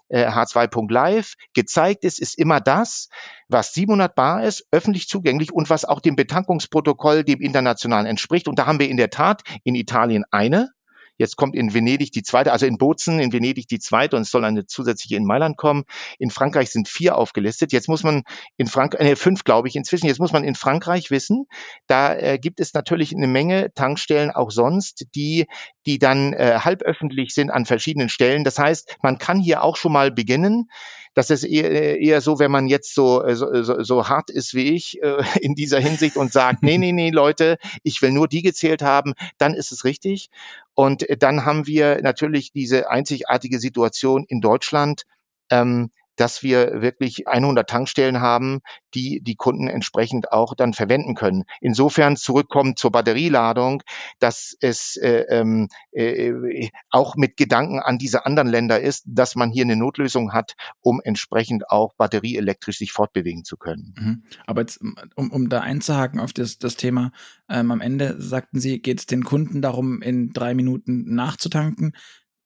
äh, 0.09 0.27
H2.live 0.27 1.35
gezeigt 1.53 2.03
ist, 2.03 2.19
ist 2.19 2.37
immer 2.37 2.61
das, 2.61 3.09
was 3.47 3.73
700 3.73 4.13
bar 4.15 4.43
ist, 4.43 4.67
öffentlich 4.71 5.07
zugänglich 5.07 5.51
und 5.51 5.69
was 5.69 5.85
auch 5.85 5.99
dem 5.99 6.15
Betankungsprotokoll, 6.15 7.23
dem 7.23 7.41
internationalen 7.41 8.05
entspricht. 8.05 8.47
Und 8.47 8.59
da 8.59 8.65
haben 8.65 8.79
wir 8.79 8.89
in 8.89 8.97
der 8.97 9.09
Tat 9.09 9.43
in 9.63 9.75
Italien 9.75 10.23
eine, 10.31 10.71
Jetzt 11.17 11.35
kommt 11.35 11.55
in 11.55 11.73
Venedig 11.73 12.11
die 12.11 12.23
zweite, 12.23 12.51
also 12.51 12.65
in 12.65 12.77
Bozen, 12.77 13.19
in 13.19 13.31
Venedig 13.31 13.67
die 13.67 13.79
zweite 13.79 14.15
und 14.15 14.23
es 14.23 14.31
soll 14.31 14.43
eine 14.45 14.65
zusätzliche 14.65 15.15
in 15.15 15.25
Mailand 15.25 15.57
kommen. 15.57 15.83
In 16.19 16.29
Frankreich 16.29 16.71
sind 16.71 16.87
vier 16.87 17.17
aufgelistet. 17.17 17.71
Jetzt 17.71 17.87
muss 17.87 18.03
man 18.03 18.23
in 18.57 18.67
Frankreich, 18.67 19.01
äh, 19.01 19.15
fünf 19.15 19.43
glaube 19.43 19.67
ich 19.67 19.75
inzwischen, 19.75 20.07
jetzt 20.07 20.19
muss 20.19 20.33
man 20.33 20.43
in 20.43 20.55
Frankreich 20.55 21.11
wissen, 21.11 21.45
da 21.87 22.15
äh, 22.15 22.39
gibt 22.39 22.59
es 22.59 22.73
natürlich 22.73 23.15
eine 23.15 23.27
Menge 23.27 23.73
Tankstellen 23.73 24.31
auch 24.31 24.51
sonst, 24.51 25.05
die, 25.15 25.47
die 25.85 25.99
dann 25.99 26.33
äh, 26.33 26.59
halböffentlich 26.59 27.33
sind 27.33 27.51
an 27.51 27.65
verschiedenen 27.65 28.09
Stellen. 28.09 28.43
Das 28.43 28.57
heißt, 28.57 28.97
man 29.01 29.17
kann 29.17 29.39
hier 29.39 29.63
auch 29.63 29.75
schon 29.75 29.93
mal 29.93 30.11
beginnen 30.11 30.69
das 31.13 31.29
ist 31.29 31.43
eher, 31.43 31.99
eher 31.99 32.21
so, 32.21 32.39
wenn 32.39 32.51
man 32.51 32.67
jetzt 32.67 32.93
so, 32.95 33.23
äh, 33.23 33.35
so, 33.35 33.83
so, 33.83 34.09
hart 34.09 34.29
ist 34.29 34.53
wie 34.53 34.73
ich 34.73 35.01
äh, 35.01 35.23
in 35.41 35.55
dieser 35.55 35.79
Hinsicht 35.79 36.17
und 36.17 36.31
sagt, 36.31 36.63
nee, 36.63 36.77
nee, 36.77 36.91
nee, 36.91 37.09
Leute, 37.09 37.57
ich 37.83 38.01
will 38.01 38.11
nur 38.11 38.27
die 38.27 38.41
gezählt 38.41 38.81
haben, 38.81 39.13
dann 39.37 39.53
ist 39.53 39.71
es 39.71 39.85
richtig. 39.85 40.29
Und 40.73 41.07
äh, 41.09 41.17
dann 41.17 41.45
haben 41.45 41.67
wir 41.67 42.01
natürlich 42.01 42.51
diese 42.51 42.89
einzigartige 42.89 43.59
Situation 43.59 44.25
in 44.27 44.41
Deutschland, 44.41 45.03
ähm, 45.49 45.91
dass 46.15 46.43
wir 46.43 46.81
wirklich 46.81 47.27
100 47.27 47.69
Tankstellen 47.69 48.21
haben, 48.21 48.61
die 48.93 49.21
die 49.21 49.35
Kunden 49.35 49.67
entsprechend 49.67 50.31
auch 50.31 50.53
dann 50.55 50.73
verwenden 50.73 51.15
können. 51.15 51.43
Insofern 51.61 52.15
zurückkommen 52.15 52.75
zur 52.75 52.91
Batterieladung, 52.91 53.83
dass 54.19 54.55
es 54.59 54.97
äh, 54.97 55.25
ähm, 55.29 55.69
äh, 55.91 56.69
auch 56.89 57.15
mit 57.15 57.37
Gedanken 57.37 57.79
an 57.79 57.97
diese 57.97 58.25
anderen 58.25 58.47
Länder 58.47 58.79
ist, 58.79 59.03
dass 59.07 59.35
man 59.35 59.51
hier 59.51 59.63
eine 59.63 59.75
Notlösung 59.75 60.33
hat, 60.33 60.55
um 60.81 61.01
entsprechend 61.03 61.69
auch 61.69 61.93
batterieelektrisch 61.95 62.77
sich 62.77 62.91
fortbewegen 62.91 63.43
zu 63.43 63.57
können. 63.57 63.93
Mhm. 63.97 64.23
Aber 64.45 64.61
jetzt, 64.61 64.79
um, 65.15 65.31
um 65.31 65.49
da 65.49 65.61
einzuhaken 65.61 66.19
auf 66.19 66.33
das, 66.33 66.59
das 66.59 66.75
Thema, 66.75 67.11
ähm, 67.49 67.71
am 67.71 67.81
Ende 67.81 68.21
sagten 68.21 68.59
Sie, 68.59 68.79
geht 68.79 68.99
es 68.99 69.05
den 69.05 69.23
Kunden 69.23 69.61
darum, 69.61 70.01
in 70.01 70.31
drei 70.31 70.53
Minuten 70.53 71.15
nachzutanken. 71.15 71.93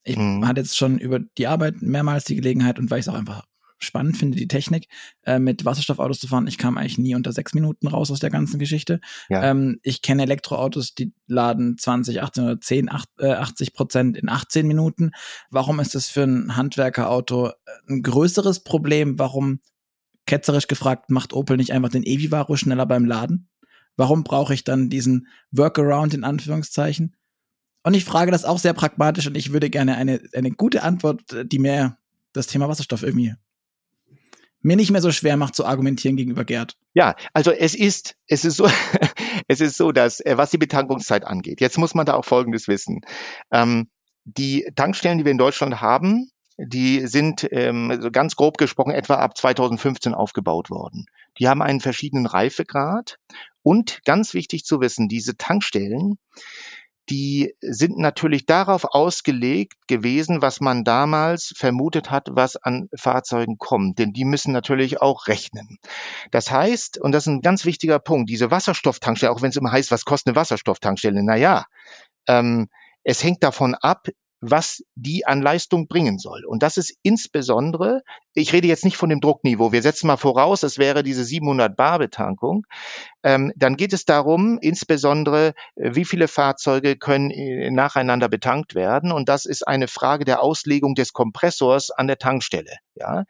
Ich 0.03 0.17
mhm. 0.17 0.47
hatte 0.47 0.61
jetzt 0.61 0.77
schon 0.77 0.97
über 0.97 1.19
die 1.19 1.47
Arbeit 1.47 1.81
mehrmals 1.81 2.23
die 2.23 2.35
Gelegenheit 2.35 2.79
und 2.79 2.89
weil 2.89 2.99
ich 2.99 3.05
es 3.07 3.09
auch 3.09 3.17
einfach 3.17 3.43
spannend 3.79 4.17
finde, 4.17 4.37
die 4.37 4.47
Technik, 4.47 4.87
äh, 5.23 5.39
mit 5.39 5.65
Wasserstoffautos 5.65 6.19
zu 6.19 6.27
fahren. 6.27 6.47
Ich 6.47 6.57
kam 6.57 6.77
eigentlich 6.77 6.97
nie 6.97 7.15
unter 7.15 7.31
sechs 7.31 7.53
Minuten 7.53 7.87
raus 7.87 8.11
aus 8.11 8.19
der 8.19 8.29
ganzen 8.29 8.59
Geschichte. 8.59 8.99
Ja. 9.29 9.43
Ähm, 9.43 9.79
ich 9.83 10.01
kenne 10.01 10.23
Elektroautos, 10.23 10.95
die 10.95 11.13
laden 11.27 11.77
20, 11.77 12.21
18 12.21 12.43
oder 12.43 12.59
10, 12.59 12.91
8, 12.91 13.09
äh, 13.19 13.33
80 13.33 13.73
Prozent 13.73 14.17
in 14.17 14.29
18 14.29 14.67
Minuten. 14.67 15.11
Warum 15.49 15.79
ist 15.79 15.95
das 15.95 16.07
für 16.07 16.23
ein 16.23 16.55
Handwerkerauto 16.55 17.47
äh, 17.47 17.53
ein 17.89 18.01
größeres 18.01 18.63
Problem? 18.63 19.19
Warum, 19.19 19.59
ketzerisch 20.25 20.67
gefragt, 20.67 21.09
macht 21.09 21.33
Opel 21.33 21.57
nicht 21.57 21.71
einfach 21.71 21.89
den 21.89 22.03
Evivaro 22.03 22.55
schneller 22.55 22.85
beim 22.85 23.05
Laden? 23.05 23.49
Warum 23.95 24.23
brauche 24.23 24.53
ich 24.53 24.63
dann 24.63 24.89
diesen 24.89 25.27
Workaround 25.51 26.13
in 26.13 26.23
Anführungszeichen? 26.23 27.15
Und 27.83 27.93
ich 27.93 28.05
frage 28.05 28.31
das 28.31 28.43
auch 28.43 28.59
sehr 28.59 28.73
pragmatisch 28.73 29.27
und 29.27 29.37
ich 29.37 29.53
würde 29.53 29.69
gerne 29.69 29.95
eine, 29.95 30.21
eine 30.33 30.51
gute 30.51 30.83
Antwort, 30.83 31.21
die 31.45 31.57
mir 31.57 31.97
das 32.33 32.47
Thema 32.47 32.67
Wasserstoff 32.67 33.01
irgendwie 33.01 33.33
mir 34.61 34.75
nicht 34.75 34.91
mehr 34.91 35.01
so 35.01 35.11
schwer 35.11 35.37
macht 35.37 35.55
zu 35.55 35.65
argumentieren 35.65 36.17
gegenüber 36.17 36.45
Gerd. 36.45 36.75
Ja, 36.93 37.15
also 37.33 37.51
es 37.51 37.75
ist, 37.75 38.15
es 38.27 38.45
ist 38.45 38.57
so, 38.57 38.67
es 39.47 39.61
ist 39.61 39.77
so, 39.77 39.91
dass 39.91 40.19
äh, 40.19 40.37
was 40.37 40.51
die 40.51 40.57
Betankungszeit 40.57 41.25
angeht, 41.25 41.61
jetzt 41.61 41.77
muss 41.77 41.93
man 41.93 42.05
da 42.05 42.13
auch 42.13 42.25
Folgendes 42.25 42.67
wissen. 42.67 43.01
Ähm, 43.51 43.89
die 44.25 44.69
Tankstellen, 44.75 45.19
die 45.19 45.25
wir 45.25 45.31
in 45.31 45.37
Deutschland 45.37 45.81
haben, 45.81 46.29
die 46.57 47.05
sind 47.05 47.47
ähm, 47.51 48.09
ganz 48.11 48.35
grob 48.35 48.57
gesprochen 48.57 48.91
etwa 48.91 49.15
ab 49.15 49.37
2015 49.37 50.13
aufgebaut 50.13 50.69
worden. 50.69 51.05
Die 51.37 51.47
haben 51.47 51.61
einen 51.61 51.79
verschiedenen 51.79 52.25
Reifegrad 52.25 53.17
und 53.61 53.99
ganz 54.05 54.33
wichtig 54.33 54.65
zu 54.65 54.81
wissen, 54.81 55.07
diese 55.07 55.37
Tankstellen, 55.37 56.17
die 57.09 57.53
sind 57.61 57.97
natürlich 57.97 58.45
darauf 58.45 58.83
ausgelegt 58.83 59.87
gewesen, 59.87 60.41
was 60.41 60.59
man 60.59 60.83
damals 60.83 61.53
vermutet 61.55 62.11
hat, 62.11 62.27
was 62.31 62.57
an 62.57 62.89
Fahrzeugen 62.95 63.57
kommt. 63.57 63.99
Denn 63.99 64.13
die 64.13 64.25
müssen 64.25 64.51
natürlich 64.51 65.01
auch 65.01 65.27
rechnen. 65.27 65.77
Das 66.31 66.51
heißt, 66.51 66.97
und 66.97 67.13
das 67.13 67.23
ist 67.23 67.27
ein 67.27 67.41
ganz 67.41 67.65
wichtiger 67.65 67.99
Punkt, 67.99 68.29
diese 68.29 68.51
Wasserstofftankstelle, 68.51 69.31
auch 69.31 69.41
wenn 69.41 69.49
es 69.49 69.55
immer 69.55 69.71
heißt, 69.71 69.91
was 69.91 70.05
kostet 70.05 70.27
eine 70.27 70.35
Wasserstofftankstelle? 70.35 71.23
Naja, 71.23 71.65
ähm, 72.27 72.67
es 73.03 73.23
hängt 73.23 73.41
davon 73.43 73.75
ab, 73.75 74.07
was 74.39 74.83
die 74.95 75.25
an 75.25 75.41
Leistung 75.41 75.87
bringen 75.87 76.19
soll. 76.19 76.45
Und 76.45 76.61
das 76.63 76.77
ist 76.77 76.95
insbesondere, 77.01 78.03
ich 78.33 78.53
rede 78.53 78.67
jetzt 78.67 78.85
nicht 78.85 78.97
von 78.97 79.09
dem 79.09 79.19
Druckniveau, 79.19 79.71
wir 79.71 79.81
setzen 79.81 80.07
mal 80.07 80.17
voraus, 80.17 80.63
es 80.63 80.77
wäre 80.77 81.01
diese 81.01 81.23
700 81.23 81.75
Bar 81.75 81.99
Betankung, 81.99 82.65
ähm, 83.23 83.51
dann 83.55 83.77
geht 83.77 83.93
es 83.93 84.05
darum, 84.05 84.59
insbesondere, 84.61 85.53
äh, 85.75 85.95
wie 85.95 86.05
viele 86.05 86.27
Fahrzeuge 86.27 86.97
können 86.97 87.31
äh, 87.31 87.71
nacheinander 87.71 88.29
betankt 88.29 88.75
werden. 88.75 89.11
Und 89.11 89.27
das 89.27 89.45
ist 89.45 89.67
eine 89.67 89.87
Frage 89.87 90.23
der 90.23 90.41
Auslegung 90.41 90.93
des 90.93 91.13
Kompressors 91.13 91.89
an 91.89 92.07
der 92.07 92.17
Tankstelle. 92.17 92.77
Ja, 92.95 93.25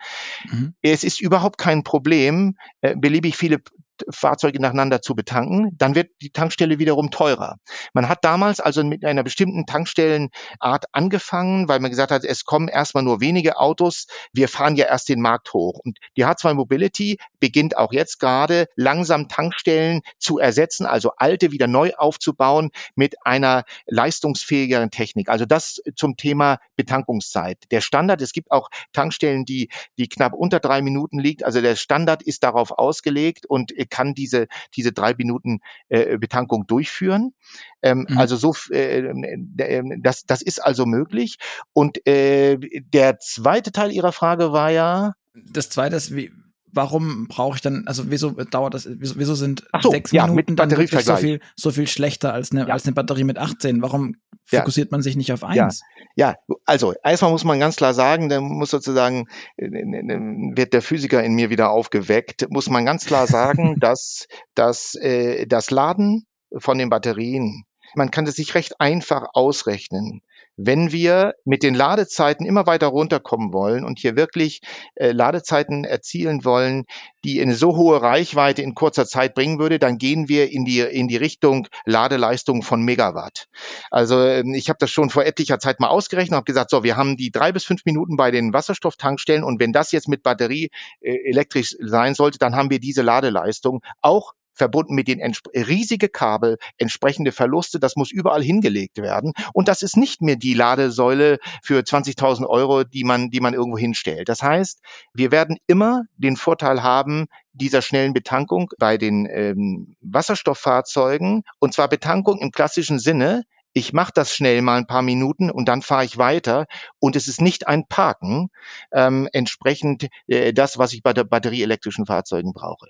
mhm. 0.49 0.76
es 0.82 1.03
ist 1.03 1.22
überhaupt 1.22 1.58
kein 1.58 1.84
Problem, 1.84 2.58
äh, 2.82 2.95
beliebig 2.95 3.38
viele 3.38 3.60
Fahrzeuge 4.09 4.61
nacheinander 4.61 5.01
zu 5.01 5.15
betanken, 5.15 5.71
dann 5.77 5.95
wird 5.95 6.11
die 6.21 6.31
Tankstelle 6.31 6.79
wiederum 6.79 7.11
teurer. 7.11 7.57
Man 7.93 8.09
hat 8.09 8.23
damals 8.23 8.59
also 8.59 8.83
mit 8.83 9.03
einer 9.05 9.23
bestimmten 9.23 9.65
Tankstellenart 9.65 10.85
angefangen, 10.91 11.67
weil 11.67 11.79
man 11.79 11.91
gesagt 11.91 12.11
hat, 12.11 12.23
es 12.23 12.45
kommen 12.45 12.67
erstmal 12.67 13.03
nur 13.03 13.21
wenige 13.21 13.57
Autos, 13.57 14.07
wir 14.33 14.49
fahren 14.49 14.75
ja 14.75 14.85
erst 14.85 15.09
den 15.09 15.21
Markt 15.21 15.53
hoch. 15.53 15.79
Und 15.83 15.99
die 16.15 16.25
H2 16.25 16.53
Mobility 16.53 17.17
beginnt 17.39 17.77
auch 17.77 17.93
jetzt 17.93 18.19
gerade 18.19 18.67
langsam 18.75 19.27
Tankstellen 19.27 20.01
zu 20.17 20.39
ersetzen, 20.39 20.85
also 20.85 21.11
alte 21.17 21.51
wieder 21.51 21.67
neu 21.67 21.93
aufzubauen 21.97 22.71
mit 22.95 23.15
einer 23.25 23.63
leistungsfähigeren 23.85 24.91
Technik. 24.91 25.29
Also 25.29 25.45
das 25.45 25.81
zum 25.95 26.17
Thema 26.17 26.59
Betankungszeit. 26.75 27.63
Der 27.71 27.81
Standard, 27.81 28.21
es 28.21 28.31
gibt 28.31 28.51
auch 28.51 28.69
Tankstellen, 28.93 29.45
die, 29.45 29.69
die 29.97 30.07
knapp 30.07 30.33
unter 30.33 30.59
drei 30.59 30.81
Minuten 30.81 31.19
liegt. 31.19 31.43
Also 31.43 31.61
der 31.61 31.75
Standard 31.75 32.23
ist 32.23 32.43
darauf 32.43 32.71
ausgelegt 32.71 33.45
und 33.45 33.71
kann 33.89 34.13
diese, 34.13 34.47
diese 34.75 34.91
drei 34.91 35.13
Minuten 35.15 35.59
äh, 35.89 36.17
Betankung 36.17 36.67
durchführen. 36.67 37.33
Ähm, 37.81 38.07
mhm. 38.09 38.17
Also 38.17 38.35
so, 38.35 38.55
äh, 38.71 38.99
äh, 38.99 39.83
das, 39.99 40.25
das 40.25 40.41
ist 40.41 40.59
also 40.59 40.85
möglich. 40.85 41.38
Und 41.73 42.05
äh, 42.07 42.57
der 42.57 43.19
zweite 43.19 43.71
Teil 43.71 43.91
Ihrer 43.91 44.11
Frage 44.11 44.51
war 44.51 44.71
ja. 44.71 45.13
Das 45.33 45.69
zweite 45.69 45.95
ist, 45.95 46.15
wie, 46.15 46.31
warum 46.71 47.27
brauche 47.27 47.55
ich 47.55 47.61
dann, 47.61 47.83
also 47.88 48.09
wieso 48.09 48.31
dauert 48.31 48.73
das, 48.73 48.88
wieso, 48.89 49.15
wieso 49.17 49.35
sind 49.35 49.63
so, 49.81 49.91
sechs 49.91 50.11
ja, 50.11 50.27
Minuten 50.27 50.55
dann 50.55 50.71
wirklich 50.71 51.03
so 51.03 51.15
viel, 51.15 51.39
so 51.55 51.71
viel 51.71 51.88
schlechter 51.88 52.33
als 52.33 52.51
eine, 52.51 52.67
ja. 52.67 52.73
als 52.73 52.85
eine 52.85 52.93
Batterie 52.93 53.23
mit 53.23 53.38
18? 53.38 53.81
Warum 53.81 54.15
fokussiert 54.47 54.87
ja. 54.87 54.91
man 54.91 55.01
sich 55.01 55.15
nicht 55.15 55.31
auf 55.31 55.43
eins? 55.43 55.81
Ja. 56.15 56.29
ja, 56.29 56.57
also 56.65 56.93
erstmal 57.03 57.31
muss 57.31 57.43
man 57.43 57.59
ganz 57.59 57.75
klar 57.75 57.93
sagen, 57.93 58.29
da 58.29 58.41
muss 58.41 58.71
sozusagen, 58.71 59.27
wird 59.57 60.73
der 60.73 60.81
Physiker 60.81 61.23
in 61.23 61.33
mir 61.33 61.49
wieder 61.49 61.69
aufgeweckt, 61.69 62.49
muss 62.49 62.69
man 62.69 62.85
ganz 62.85 63.05
klar 63.05 63.27
sagen, 63.27 63.75
dass, 63.79 64.27
dass 64.55 64.95
äh, 64.95 65.45
das 65.47 65.69
Laden 65.69 66.25
von 66.57 66.77
den 66.77 66.89
Batterien, 66.89 67.65
man 67.95 68.11
kann 68.11 68.25
es 68.25 68.35
sich 68.35 68.55
recht 68.55 68.79
einfach 68.79 69.27
ausrechnen 69.33 70.21
wenn 70.58 70.91
wir 70.91 71.36
mit 71.45 71.64
den 71.64 71.76
Ladezeiten 71.76 72.45
immer 72.45 72.66
weiter 72.66 72.88
runterkommen 72.88 73.53
wollen 73.53 73.86
und 73.86 73.99
hier 73.99 74.16
wirklich 74.16 74.62
äh, 74.95 75.12
Ladezeiten 75.12 75.86
erzielen 75.86 76.43
wollen, 76.43 76.86
die 77.24 77.41
eine 77.41 77.53
so 77.53 77.78
hohe 77.78 78.01
Reichweite 78.01 78.64
in 78.64 78.74
kurzer 78.74 79.05
Zeit 79.05 79.36
bringen 79.36 79.60
würde, 79.60 79.80
dann 79.80 79.97
gehen 79.97 80.28
wir 80.28 80.51
in 80.51 80.66
die, 80.66 80.80
in 80.80 81.08
die 81.08 81.18
Richtung 81.18 81.68
Ladeleistung 81.86 82.64
von 82.64 82.82
Megawatt. 82.82 83.47
Also 83.91 84.22
ähm, 84.24 84.55
ich 84.55 84.70
habe 84.70 84.78
das 84.80 84.89
schon 84.89 85.10
vor 85.12 85.26
etlicher 85.26 85.60
Zeit 85.60 85.80
mal 85.80 85.89
ausgerechnet 85.89 86.32
und 86.32 86.38
habe 86.38 86.45
gesagt, 86.45 86.72
so, 86.72 86.84
wir 86.84 86.97
haben 86.97 87.18
die 87.18 87.32
drei 87.32 87.51
bis 87.51 87.64
fünf 87.64 87.86
Minuten 87.86 88.18
bei 88.18 88.32
den 88.32 88.51
Wasserstofftankstellen 88.51 89.43
und 89.43 89.60
wenn 89.60 89.74
das 89.74 89.91
jetzt 89.91 90.08
mit 90.08 90.24
Batterie 90.24 90.70
äh, 91.01 91.16
elektrisch 91.30 91.76
sein 91.80 92.16
sollte, 92.16 92.39
dann 92.39 92.55
haben 92.55 92.72
wir 92.72 92.80
diese 92.80 93.03
Ladeleistung 93.03 93.82
auch 94.01 94.34
verbunden 94.58 94.95
mit 94.95 95.08
den 95.08 95.22
riesige 95.53 96.10
Kabel, 96.10 96.58
entsprechende 96.78 97.32
Verluste, 97.32 97.80
das 97.80 97.95
muss 97.95 98.12
überall 98.12 98.43
hingelegt 98.43 98.97
werden. 98.97 99.34
Und 99.53 99.68
das 99.68 99.82
ist 99.82 99.97
nicht 99.97 100.22
mehr 100.22 100.36
die 100.36 100.53
Ladesäule 100.53 101.39
für 101.64 101.80
20.000 101.82 102.45
Euro, 102.47 102.84
die 102.84 103.03
man, 103.03 103.30
die 103.30 103.39
man 103.39 103.53
irgendwo 103.53 103.78
hinstellt. 103.78 104.30
Das 104.30 104.41
heißt, 104.41 104.82
wir 105.14 105.32
werden 105.32 105.58
immer 105.68 106.03
den 106.18 106.38
Vorteil 106.38 106.84
haben, 106.84 107.28
dieser 107.53 107.82
schnellen 107.82 108.14
Betankung 108.14 108.70
bei 108.78 108.97
den 108.97 109.28
ähm, 109.32 109.95
Wasserstofffahrzeugen, 110.01 111.43
und 111.60 111.74
zwar 111.74 111.88
Betankung 111.88 112.39
im 112.39 112.51
klassischen 112.51 112.99
Sinne, 112.99 113.43
ich 113.78 113.93
mache 113.93 114.12
das 114.14 114.34
schnell 114.34 114.64
mal 114.64 114.78
ein 114.78 114.88
paar 114.88 115.03
Minuten 115.03 115.51
und 115.51 115.68
dann 115.68 115.84
fahre 115.84 116.03
ich 116.03 116.18
weiter. 116.18 116.66
Und 116.99 117.16
es 117.16 117.28
ist 117.28 117.41
nicht 117.41 117.68
ein 117.68 117.88
Parken, 117.88 118.49
ähm, 118.91 119.30
entsprechend 119.34 120.08
äh, 120.26 120.51
das, 120.51 120.80
was 120.80 120.93
ich 120.93 121.03
bei 121.03 121.14
der 121.14 121.26
batterieelektrischen 121.26 122.08
Fahrzeugen 122.08 122.53
brauche. 122.53 122.88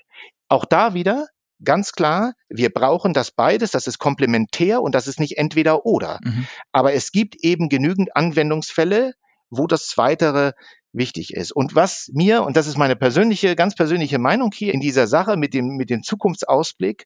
Auch 0.47 0.63
da 0.63 0.93
wieder 0.93 1.28
ganz 1.63 1.91
klar, 1.91 2.33
wir 2.49 2.69
brauchen 2.69 3.13
das 3.13 3.31
beides, 3.31 3.71
das 3.71 3.87
ist 3.87 3.99
komplementär 3.99 4.81
und 4.81 4.93
das 4.95 5.07
ist 5.07 5.19
nicht 5.19 5.37
entweder 5.37 5.85
oder. 5.85 6.19
Mhm. 6.23 6.47
Aber 6.71 6.93
es 6.93 7.11
gibt 7.11 7.35
eben 7.43 7.69
genügend 7.69 8.15
Anwendungsfälle, 8.15 9.13
wo 9.49 9.67
das 9.67 9.87
Zweitere 9.87 10.53
wichtig 10.93 11.33
ist. 11.33 11.51
Und 11.51 11.75
was 11.75 12.09
mir, 12.13 12.43
und 12.43 12.57
das 12.57 12.67
ist 12.67 12.77
meine 12.77 12.95
persönliche, 12.95 13.55
ganz 13.55 13.75
persönliche 13.75 14.19
Meinung 14.19 14.51
hier 14.53 14.73
in 14.73 14.79
dieser 14.79 15.07
Sache 15.07 15.37
mit 15.37 15.53
dem, 15.53 15.77
mit 15.77 15.89
dem 15.89 16.03
Zukunftsausblick, 16.03 17.05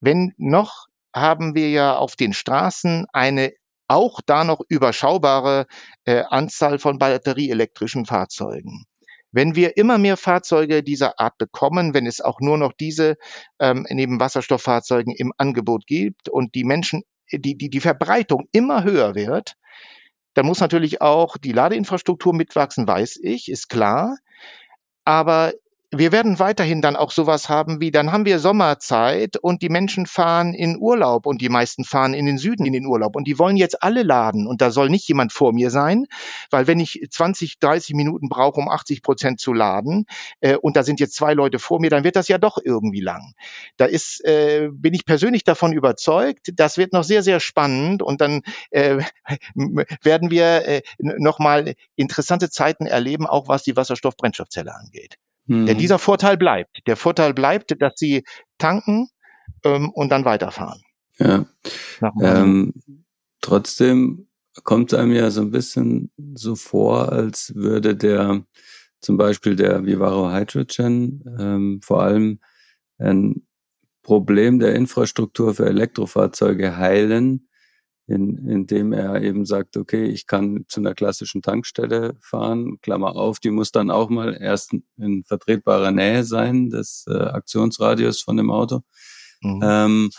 wenn 0.00 0.32
noch 0.36 0.86
haben 1.14 1.54
wir 1.54 1.70
ja 1.70 1.96
auf 1.96 2.14
den 2.16 2.32
Straßen 2.32 3.06
eine 3.12 3.52
auch 3.88 4.20
da 4.24 4.44
noch 4.44 4.60
überschaubare 4.68 5.66
äh, 6.04 6.24
Anzahl 6.28 6.78
von 6.78 6.98
batterieelektrischen 6.98 8.04
Fahrzeugen. 8.04 8.84
Wenn 9.32 9.54
wir 9.54 9.76
immer 9.76 9.98
mehr 9.98 10.16
Fahrzeuge 10.16 10.82
dieser 10.82 11.18
Art 11.20 11.36
bekommen, 11.38 11.94
wenn 11.94 12.06
es 12.06 12.20
auch 12.20 12.40
nur 12.40 12.58
noch 12.58 12.72
diese 12.72 13.16
ähm, 13.58 13.86
neben 13.90 14.20
Wasserstofffahrzeugen 14.20 15.14
im 15.14 15.32
Angebot 15.36 15.86
gibt 15.86 16.28
und 16.28 16.54
die 16.54 16.64
Menschen, 16.64 17.02
die, 17.32 17.56
die, 17.56 17.70
die 17.70 17.80
Verbreitung 17.80 18.48
immer 18.52 18.84
höher 18.84 19.14
wird, 19.14 19.54
dann 20.34 20.46
muss 20.46 20.60
natürlich 20.60 21.00
auch 21.00 21.36
die 21.38 21.52
Ladeinfrastruktur 21.52 22.34
mitwachsen, 22.34 22.86
weiß 22.86 23.18
ich, 23.22 23.50
ist 23.50 23.68
klar. 23.68 24.16
Aber 25.04 25.52
wir 25.92 26.10
werden 26.10 26.40
weiterhin 26.40 26.82
dann 26.82 26.96
auch 26.96 27.12
sowas 27.12 27.48
haben 27.48 27.80
wie, 27.80 27.92
dann 27.92 28.10
haben 28.10 28.24
wir 28.24 28.40
Sommerzeit 28.40 29.36
und 29.36 29.62
die 29.62 29.68
Menschen 29.68 30.06
fahren 30.06 30.52
in 30.52 30.78
Urlaub 30.78 31.26
und 31.26 31.40
die 31.40 31.48
meisten 31.48 31.84
fahren 31.84 32.12
in 32.12 32.26
den 32.26 32.38
Süden 32.38 32.66
in 32.66 32.72
den 32.72 32.86
Urlaub 32.86 33.14
und 33.14 33.26
die 33.28 33.38
wollen 33.38 33.56
jetzt 33.56 33.82
alle 33.84 34.02
laden 34.02 34.48
und 34.48 34.60
da 34.60 34.70
soll 34.70 34.88
nicht 34.90 35.06
jemand 35.06 35.32
vor 35.32 35.52
mir 35.52 35.70
sein, 35.70 36.06
weil 36.50 36.66
wenn 36.66 36.80
ich 36.80 37.06
20, 37.08 37.60
30 37.60 37.94
Minuten 37.94 38.28
brauche, 38.28 38.60
um 38.60 38.68
80 38.68 39.02
Prozent 39.02 39.40
zu 39.40 39.52
laden 39.52 40.06
äh, 40.40 40.56
und 40.56 40.76
da 40.76 40.82
sind 40.82 40.98
jetzt 40.98 41.14
zwei 41.14 41.34
Leute 41.34 41.60
vor 41.60 41.80
mir, 41.80 41.90
dann 41.90 42.02
wird 42.02 42.16
das 42.16 42.26
ja 42.26 42.38
doch 42.38 42.58
irgendwie 42.62 43.00
lang. 43.00 43.34
Da 43.76 43.84
ist, 43.84 44.24
äh, 44.24 44.68
bin 44.72 44.92
ich 44.92 45.06
persönlich 45.06 45.44
davon 45.44 45.72
überzeugt, 45.72 46.50
das 46.54 46.78
wird 46.78 46.92
noch 46.92 47.04
sehr, 47.04 47.22
sehr 47.22 47.38
spannend 47.38 48.02
und 48.02 48.20
dann 48.20 48.42
äh, 48.70 48.98
werden 50.02 50.30
wir 50.30 50.66
äh, 50.66 50.82
nochmal 50.98 51.74
interessante 51.94 52.50
Zeiten 52.50 52.86
erleben, 52.86 53.26
auch 53.26 53.46
was 53.46 53.62
die 53.62 53.76
Wasserstoffbrennstoffzelle 53.76 54.74
angeht. 54.74 55.16
Mhm. 55.46 55.66
Denn 55.66 55.78
dieser 55.78 55.98
Vorteil 55.98 56.36
bleibt. 56.36 56.86
Der 56.86 56.96
Vorteil 56.96 57.34
bleibt, 57.34 57.80
dass 57.80 57.94
sie 57.96 58.24
tanken 58.58 59.08
ähm, 59.64 59.90
und 59.90 60.10
dann 60.10 60.24
weiterfahren. 60.24 60.82
Ja. 61.18 61.46
Ähm, 62.20 62.74
trotzdem 63.40 64.28
kommt 64.64 64.92
es 64.92 64.98
einem 64.98 65.12
ja 65.12 65.30
so 65.30 65.40
ein 65.40 65.50
bisschen 65.50 66.10
so 66.34 66.56
vor, 66.56 67.12
als 67.12 67.54
würde 67.54 67.96
der 67.96 68.44
zum 69.00 69.16
Beispiel 69.16 69.56
der 69.56 69.84
Vivaro 69.86 70.32
Hydrogen 70.32 71.24
ähm, 71.38 71.80
vor 71.82 72.02
allem 72.02 72.40
ein 72.98 73.46
Problem 74.02 74.58
der 74.58 74.74
Infrastruktur 74.74 75.54
für 75.54 75.66
Elektrofahrzeuge 75.66 76.76
heilen, 76.76 77.48
in, 78.06 78.48
indem 78.48 78.92
er 78.92 79.20
eben 79.22 79.44
sagt, 79.44 79.76
okay, 79.76 80.04
ich 80.04 80.26
kann 80.26 80.64
zu 80.68 80.80
einer 80.80 80.94
klassischen 80.94 81.42
Tankstelle 81.42 82.16
fahren, 82.20 82.78
Klammer 82.80 83.16
auf, 83.16 83.40
die 83.40 83.50
muss 83.50 83.72
dann 83.72 83.90
auch 83.90 84.10
mal 84.10 84.36
erst 84.40 84.74
in 84.96 85.24
vertretbarer 85.24 85.90
Nähe 85.90 86.24
sein 86.24 86.70
des 86.70 87.04
äh, 87.08 87.14
Aktionsradius 87.14 88.22
von 88.22 88.36
dem 88.36 88.50
Auto. 88.50 88.82
Mhm. 89.40 89.60
Ähm, 89.62 90.10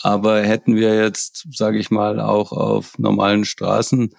aber 0.00 0.42
hätten 0.42 0.76
wir 0.76 0.94
jetzt, 0.94 1.46
sage 1.52 1.78
ich 1.78 1.90
mal, 1.90 2.20
auch 2.20 2.52
auf 2.52 2.98
normalen 2.98 3.44
Straßen 3.44 4.14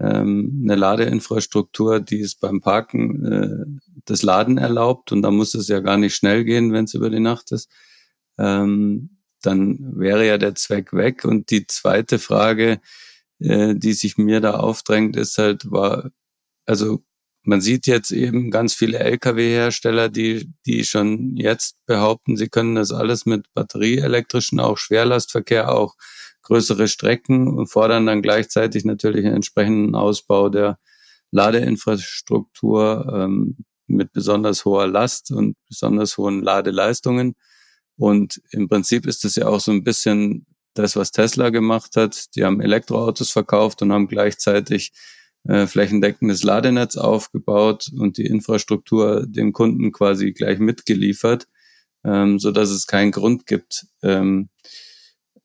ähm, 0.00 0.60
eine 0.64 0.74
Ladeinfrastruktur, 0.74 2.00
die 2.00 2.20
es 2.20 2.34
beim 2.34 2.60
Parken 2.60 3.24
äh, 3.24 3.80
das 4.04 4.22
Laden 4.22 4.58
erlaubt, 4.58 5.12
und 5.12 5.22
da 5.22 5.30
muss 5.30 5.54
es 5.54 5.68
ja 5.68 5.80
gar 5.80 5.96
nicht 5.96 6.14
schnell 6.14 6.44
gehen, 6.44 6.72
wenn 6.72 6.84
es 6.84 6.94
über 6.94 7.10
die 7.10 7.20
Nacht 7.20 7.52
ist, 7.52 7.70
ähm, 8.38 9.19
dann 9.46 9.98
wäre 9.98 10.26
ja 10.26 10.38
der 10.38 10.54
Zweck 10.54 10.92
weg. 10.92 11.24
Und 11.24 11.50
die 11.50 11.66
zweite 11.66 12.18
Frage, 12.18 12.80
äh, 13.40 13.74
die 13.74 13.92
sich 13.92 14.18
mir 14.18 14.40
da 14.40 14.54
aufdrängt, 14.54 15.16
ist 15.16 15.38
halt, 15.38 15.70
war, 15.70 16.10
also 16.66 17.02
man 17.42 17.60
sieht 17.60 17.86
jetzt 17.86 18.10
eben 18.12 18.50
ganz 18.50 18.74
viele 18.74 18.98
Lkw-Hersteller, 18.98 20.08
die, 20.08 20.52
die 20.66 20.84
schon 20.84 21.36
jetzt 21.36 21.76
behaupten, 21.86 22.36
sie 22.36 22.48
können 22.48 22.74
das 22.74 22.92
alles 22.92 23.26
mit 23.26 23.46
batterieelektrischen, 23.54 24.60
auch 24.60 24.76
Schwerlastverkehr, 24.76 25.72
auch 25.72 25.96
größere 26.42 26.88
Strecken 26.88 27.48
und 27.48 27.68
fordern 27.68 28.06
dann 28.06 28.22
gleichzeitig 28.22 28.84
natürlich 28.84 29.24
einen 29.24 29.36
entsprechenden 29.36 29.94
Ausbau 29.94 30.48
der 30.48 30.78
Ladeinfrastruktur 31.30 33.10
ähm, 33.14 33.56
mit 33.86 34.12
besonders 34.12 34.64
hoher 34.64 34.86
Last 34.86 35.30
und 35.30 35.56
besonders 35.68 36.16
hohen 36.16 36.42
Ladeleistungen. 36.42 37.34
Und 38.00 38.40
im 38.50 38.66
Prinzip 38.66 39.06
ist 39.06 39.26
es 39.26 39.36
ja 39.36 39.46
auch 39.46 39.60
so 39.60 39.70
ein 39.72 39.84
bisschen 39.84 40.46
das, 40.72 40.96
was 40.96 41.12
Tesla 41.12 41.50
gemacht 41.50 41.96
hat. 41.96 42.34
Die 42.34 42.46
haben 42.46 42.62
Elektroautos 42.62 43.30
verkauft 43.30 43.82
und 43.82 43.92
haben 43.92 44.08
gleichzeitig 44.08 44.92
äh, 45.44 45.66
flächendeckendes 45.66 46.42
Ladenetz 46.42 46.96
aufgebaut 46.96 47.90
und 47.94 48.16
die 48.16 48.24
Infrastruktur 48.24 49.26
dem 49.26 49.52
Kunden 49.52 49.92
quasi 49.92 50.32
gleich 50.32 50.58
mitgeliefert, 50.58 51.46
ähm, 52.02 52.38
so 52.38 52.52
dass 52.52 52.70
es 52.70 52.86
keinen 52.86 53.12
Grund 53.12 53.46
gibt, 53.46 53.84
ähm, 54.02 54.48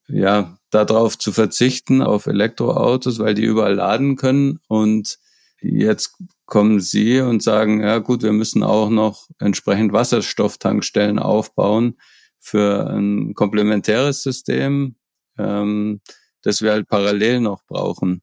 ja, 0.07 0.57
darauf 0.69 1.17
zu 1.17 1.33
verzichten, 1.33 2.01
auf 2.01 2.25
Elektroautos, 2.25 3.19
weil 3.19 3.33
die 3.33 3.43
überall 3.43 3.75
laden 3.75 4.15
können. 4.15 4.59
Und 4.69 5.17
jetzt 5.59 6.15
kommen 6.45 6.79
sie 6.79 7.19
und 7.19 7.43
sagen, 7.43 7.81
ja 7.81 7.97
gut, 7.97 8.23
wir 8.23 8.31
müssen 8.31 8.63
auch 8.63 8.89
noch 8.89 9.27
entsprechend 9.39 9.91
Wasserstofftankstellen 9.91 11.19
aufbauen 11.19 11.97
für 12.45 12.87
ein 12.91 13.33
komplementäres 13.33 14.21
System, 14.21 14.95
ähm, 15.39 15.99
das 16.43 16.61
wir 16.61 16.73
halt 16.73 16.87
parallel 16.87 17.39
noch 17.39 17.65
brauchen. 17.65 18.21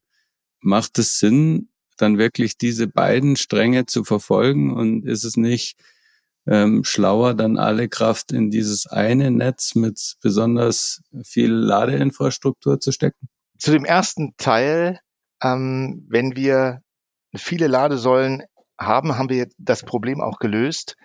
Macht 0.61 0.97
es 1.01 1.19
Sinn, 1.19 1.71
dann 1.97 2.19
wirklich 2.19 2.57
diese 2.57 2.87
beiden 2.87 3.35
Stränge 3.35 3.87
zu 3.87 4.05
verfolgen 4.05 4.73
und 4.73 5.05
ist 5.07 5.25
es 5.25 5.37
nicht 5.37 5.77
ähm, 6.47 6.85
schlauer, 6.85 7.35
dann 7.35 7.59
alle 7.59 7.89
Kraft 7.89 8.31
in 8.31 8.51
dieses 8.51 8.87
eine 8.87 9.33
Netz 9.33 9.75
mit 9.75 10.15
besonders 10.23 11.03
viel 11.25 11.51
Ladeinfrastruktur 11.51 12.79
zu 12.79 12.93
stecken? 12.93 13.29
Zu 13.59 13.73
dem 13.73 13.85
ersten 13.85 14.37
Teil, 14.37 15.01
ähm, 15.43 16.07
wenn 16.09 16.37
wir 16.37 16.83
viele 17.35 17.67
Ladesäulen 17.67 18.45
haben, 18.79 19.19
haben 19.19 19.31
wir 19.31 19.49
das 19.59 19.83
Problem 19.83 20.21
auch 20.21 20.39
gelöst. 20.39 20.97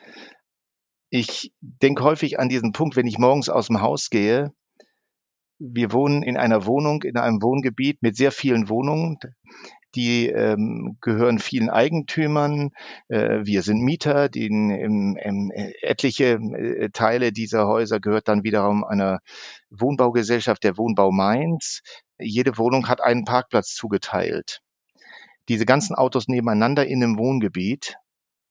Ich 1.09 1.53
denke 1.61 2.03
häufig 2.03 2.39
an 2.39 2.49
diesen 2.49 2.73
Punkt, 2.73 2.95
wenn 2.95 3.07
ich 3.07 3.17
morgens 3.17 3.49
aus 3.49 3.67
dem 3.67 3.81
Haus 3.81 4.09
gehe. 4.09 4.51
Wir 5.59 5.91
wohnen 5.91 6.21
in 6.21 6.37
einer 6.37 6.65
Wohnung, 6.65 7.03
in 7.03 7.17
einem 7.17 7.41
Wohngebiet 7.41 8.03
mit 8.03 8.15
sehr 8.15 8.31
vielen 8.31 8.69
Wohnungen. 8.69 9.17
Die 9.95 10.27
ähm, 10.27 10.97
gehören 11.01 11.39
vielen 11.39 11.69
Eigentümern. 11.69 12.71
Äh, 13.07 13.39
wir 13.45 13.63
sind 13.63 13.81
Mieter. 13.81 14.29
Die, 14.29 14.45
im, 14.45 15.15
im, 15.17 15.51
etliche 15.81 16.33
äh, 16.33 16.89
Teile 16.91 17.31
dieser 17.31 17.67
Häuser 17.67 17.99
gehört 17.99 18.27
dann 18.27 18.43
wiederum 18.43 18.83
einer 18.83 19.19
Wohnbaugesellschaft, 19.69 20.63
der 20.63 20.77
Wohnbau 20.77 21.11
Mainz. 21.11 21.81
Jede 22.19 22.57
Wohnung 22.57 22.89
hat 22.89 23.01
einen 23.01 23.23
Parkplatz 23.23 23.73
zugeteilt. 23.73 24.61
Diese 25.47 25.65
ganzen 25.65 25.95
Autos 25.95 26.27
nebeneinander 26.27 26.85
in 26.85 27.01
einem 27.01 27.17
Wohngebiet 27.17 27.95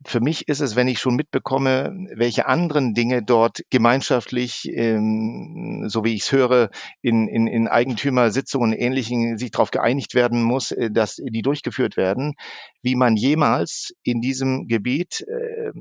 für 0.04 0.20
mich 0.20 0.48
ist 0.48 0.60
es, 0.60 0.76
wenn 0.76 0.88
ich 0.88 0.98
schon 0.98 1.16
mitbekomme, 1.16 1.92
welche 2.14 2.46
anderen 2.46 2.92
Dinge 2.92 3.22
dort 3.22 3.62
gemeinschaftlich, 3.70 4.68
ähm, 4.72 5.86
so 5.88 6.04
wie 6.04 6.14
ich 6.14 6.22
es 6.22 6.32
höre, 6.32 6.70
in, 7.00 7.28
in, 7.28 7.46
in 7.46 7.66
Eigentümersitzungen 7.66 8.72
und 8.72 8.78
Ähnlichen 8.78 9.38
sich 9.38 9.50
darauf 9.50 9.70
geeinigt 9.70 10.14
werden 10.14 10.42
muss, 10.42 10.70
äh, 10.70 10.90
dass 10.90 11.16
die 11.16 11.42
durchgeführt 11.42 11.96
werden, 11.96 12.34
wie 12.82 12.94
man 12.94 13.16
jemals 13.16 13.94
in 14.02 14.20
diesem 14.20 14.68
Gebiet 14.68 15.22
äh, 15.22 15.72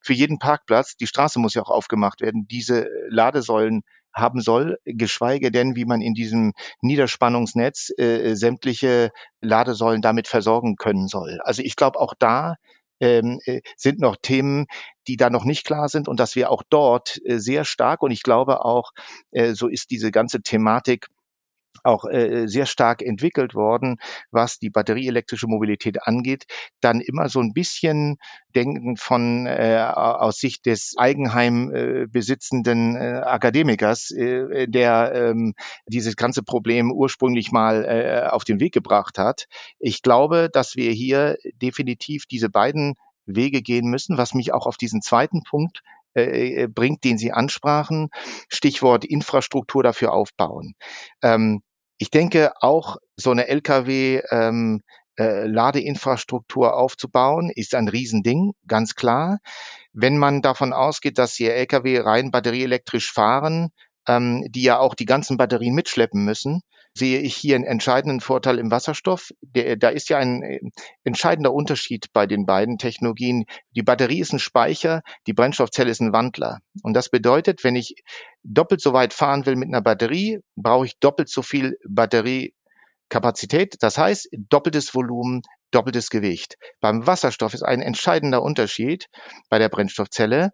für 0.00 0.12
jeden 0.12 0.38
Parkplatz, 0.38 0.96
die 0.96 1.06
Straße 1.06 1.38
muss 1.38 1.54
ja 1.54 1.62
auch 1.62 1.70
aufgemacht 1.70 2.20
werden, 2.20 2.46
diese 2.48 2.88
Ladesäulen 3.08 3.82
haben 4.14 4.40
soll, 4.40 4.78
geschweige 4.84 5.50
denn, 5.50 5.76
wie 5.76 5.84
man 5.84 6.00
in 6.00 6.14
diesem 6.14 6.52
Niederspannungsnetz 6.80 7.90
äh, 7.98 8.34
sämtliche 8.34 9.10
Ladesäulen 9.40 10.00
damit 10.00 10.26
versorgen 10.26 10.76
können 10.76 11.06
soll. 11.06 11.38
Also 11.42 11.62
ich 11.62 11.76
glaube, 11.76 12.00
auch 12.00 12.14
da 12.18 12.56
ähm, 13.00 13.40
äh, 13.44 13.60
sind 13.76 14.00
noch 14.00 14.16
Themen, 14.20 14.66
die 15.06 15.16
da 15.16 15.30
noch 15.30 15.44
nicht 15.44 15.64
klar 15.66 15.88
sind 15.88 16.08
und 16.08 16.20
dass 16.20 16.36
wir 16.36 16.50
auch 16.50 16.62
dort 16.68 17.18
äh, 17.24 17.38
sehr 17.38 17.64
stark 17.64 18.02
und 18.02 18.10
ich 18.10 18.22
glaube 18.22 18.64
auch, 18.64 18.92
äh, 19.30 19.54
so 19.54 19.68
ist 19.68 19.90
diese 19.90 20.10
ganze 20.10 20.42
Thematik 20.42 21.08
auch 21.84 22.04
äh, 22.04 22.46
sehr 22.46 22.66
stark 22.66 23.02
entwickelt 23.02 23.54
worden, 23.54 23.96
was 24.30 24.58
die 24.58 24.70
batterieelektrische 24.70 25.46
Mobilität 25.46 26.02
angeht, 26.02 26.46
dann 26.80 27.00
immer 27.00 27.28
so 27.28 27.40
ein 27.40 27.52
bisschen 27.52 28.16
denken 28.54 28.96
von 28.96 29.46
äh, 29.46 29.78
aus 29.78 30.38
Sicht 30.38 30.66
des 30.66 30.94
Eigenheim 30.96 31.74
äh, 31.74 32.06
besitzenden 32.06 32.96
äh, 32.96 33.20
Akademikers, 33.24 34.10
äh, 34.10 34.66
der 34.66 35.12
ähm, 35.14 35.54
dieses 35.86 36.16
ganze 36.16 36.42
Problem 36.42 36.90
ursprünglich 36.90 37.52
mal 37.52 37.84
äh, 37.84 38.28
auf 38.28 38.44
den 38.44 38.60
Weg 38.60 38.72
gebracht 38.72 39.18
hat. 39.18 39.46
Ich 39.78 40.02
glaube, 40.02 40.48
dass 40.52 40.76
wir 40.76 40.90
hier 40.92 41.36
definitiv 41.60 42.26
diese 42.26 42.48
beiden 42.48 42.94
Wege 43.26 43.60
gehen 43.62 43.90
müssen, 43.90 44.16
was 44.16 44.34
mich 44.34 44.52
auch 44.52 44.66
auf 44.66 44.76
diesen 44.76 45.02
zweiten 45.02 45.42
Punkt 45.42 45.82
äh, 46.14 46.62
äh 46.62 46.68
bringt, 46.68 47.04
den 47.04 47.18
Sie 47.18 47.32
ansprachen. 47.32 48.08
Stichwort 48.48 49.04
Infrastruktur 49.04 49.82
dafür 49.82 50.12
aufbauen. 50.12 50.74
Ähm, 51.22 51.62
ich 51.98 52.10
denke 52.10 52.52
auch 52.60 52.96
so 53.16 53.30
eine 53.30 53.48
Lkw 53.48 54.22
ähm, 54.30 54.82
äh, 55.18 55.46
Ladeinfrastruktur 55.46 56.76
aufzubauen, 56.76 57.50
ist 57.54 57.74
ein 57.74 57.88
Riesending, 57.88 58.52
ganz 58.66 58.94
klar. 58.94 59.38
Wenn 59.92 60.18
man 60.18 60.42
davon 60.42 60.72
ausgeht, 60.72 61.18
dass 61.18 61.34
hier 61.34 61.54
Lkw 61.54 62.00
rein 62.00 62.30
batterieelektrisch 62.30 63.12
fahren, 63.12 63.70
ähm, 64.06 64.44
die 64.50 64.62
ja 64.62 64.78
auch 64.78 64.94
die 64.94 65.06
ganzen 65.06 65.38
Batterien 65.38 65.74
mitschleppen 65.74 66.24
müssen, 66.24 66.60
sehe 66.96 67.20
ich 67.20 67.36
hier 67.36 67.56
einen 67.56 67.64
entscheidenden 67.64 68.20
Vorteil 68.20 68.58
im 68.58 68.70
Wasserstoff. 68.70 69.32
Der, 69.42 69.76
da 69.76 69.90
ist 69.90 70.08
ja 70.08 70.18
ein 70.18 70.42
äh, 70.42 70.60
entscheidender 71.04 71.52
Unterschied 71.52 72.12
bei 72.12 72.26
den 72.26 72.46
beiden 72.46 72.78
Technologien. 72.78 73.44
Die 73.72 73.82
Batterie 73.82 74.20
ist 74.20 74.32
ein 74.32 74.38
Speicher, 74.38 75.02
die 75.26 75.34
Brennstoffzelle 75.34 75.90
ist 75.90 76.00
ein 76.00 76.14
Wandler. 76.14 76.60
Und 76.82 76.94
das 76.94 77.10
bedeutet, 77.10 77.64
wenn 77.64 77.76
ich 77.76 77.96
doppelt 78.44 78.80
so 78.80 78.94
weit 78.94 79.12
fahren 79.12 79.44
will 79.44 79.56
mit 79.56 79.68
einer 79.68 79.82
Batterie, 79.82 80.40
brauche 80.56 80.86
ich 80.86 80.98
doppelt 80.98 81.28
so 81.28 81.42
viel 81.42 81.76
Batteriekapazität. 81.86 83.76
Das 83.80 83.98
heißt, 83.98 84.28
doppeltes 84.32 84.94
Volumen, 84.94 85.42
doppeltes 85.72 86.08
Gewicht. 86.08 86.56
Beim 86.80 87.06
Wasserstoff 87.06 87.52
ist 87.52 87.62
ein 87.62 87.82
entscheidender 87.82 88.42
Unterschied 88.42 89.08
bei 89.50 89.58
der 89.58 89.68
Brennstoffzelle. 89.68 90.52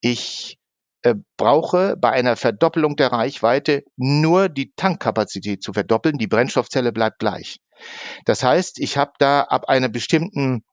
Ich 0.00 0.58
äh, 1.06 1.14
brauche 1.36 1.96
bei 1.96 2.10
einer 2.10 2.34
Verdoppelung 2.36 2.96
der 2.96 3.12
Reichweite 3.12 3.84
nur 3.96 4.48
die 4.48 4.72
Tankkapazität 4.74 5.62
zu 5.62 5.72
verdoppeln. 5.72 6.18
Die 6.18 6.26
Brennstoffzelle 6.26 6.92
bleibt 6.92 7.20
gleich. 7.20 7.60
Das 8.24 8.42
heißt, 8.42 8.80
ich 8.80 8.96
habe 8.96 9.12
da 9.18 9.42
ab 9.42 9.68
einer 9.68 9.88
bestimmten 9.88 10.64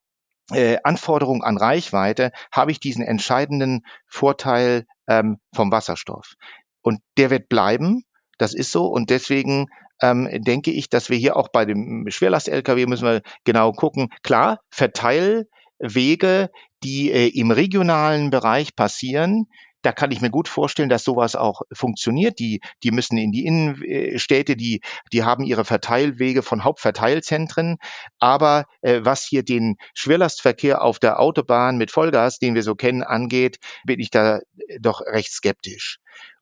äh, 0.52 0.78
Anforderung 0.84 1.44
an 1.44 1.58
Reichweite, 1.58 2.32
habe 2.52 2.72
ich 2.72 2.80
diesen 2.80 3.04
entscheidenden 3.04 3.82
Vorteil 4.08 4.86
ähm, 5.08 5.38
vom 5.54 5.72
Wasserstoff. 5.72 6.34
Und 6.82 7.00
der 7.18 7.30
wird 7.30 7.48
bleiben. 7.48 8.04
Das 8.40 8.56
ist 8.56 8.72
so. 8.72 8.88
Und 8.88 9.12
deswegen 9.12 9.68
ähm, 10.02 10.28
denke 10.44 10.72
ich, 10.72 10.90
dass 10.90 11.12
wir 11.12 11.18
hier 11.18 11.38
auch 11.38 11.50
bei 11.50 11.66
dem 11.66 12.06
Schwerlast-Lkw 12.10 12.88
müssen 12.88 13.06
wir 13.06 13.22
genau 13.44 13.72
gucken. 13.72 14.10
Klar, 14.24 14.60
Verteilwege, 14.72 16.50
die 16.84 17.12
äh, 17.12 17.28
im 17.28 17.52
regionalen 17.52 18.32
Bereich 18.32 18.76
passieren, 18.76 19.46
da 19.84 19.92
kann 19.92 20.12
ich 20.12 20.22
mir 20.22 20.32
gut 20.32 20.48
vorstellen, 20.48 20.90
dass 20.90 21.04
sowas 21.04 21.36
auch 21.36 21.62
funktioniert. 21.72 22.40
Die, 22.40 22.62
die 22.82 22.92
müssen 22.92 23.18
in 23.18 23.32
die 23.32 23.46
Innenstädte, 23.46 24.56
die, 24.56 24.82
die 25.12 25.24
haben 25.24 25.44
ihre 25.44 25.66
Verteilwege 25.66 26.42
von 26.42 26.64
Hauptverteilzentren. 26.64 27.78
Aber 28.20 28.66
äh, 28.82 29.02
was 29.04 29.24
hier 29.26 29.44
den 29.44 29.76
Schwerlastverkehr 29.94 30.82
auf 30.82 31.00
der 31.00 31.20
Autobahn 31.20 31.78
mit 31.78 31.92
Vollgas, 31.92 32.40
den 32.40 32.56
wir 32.56 32.64
so 32.64 32.76
kennen, 32.76 33.04
angeht, 33.04 33.58
bin 33.86 34.00
ich 34.00 34.10
da 34.10 34.40
doch 34.80 35.02
recht 35.02 35.32
skeptisch. 35.32 36.00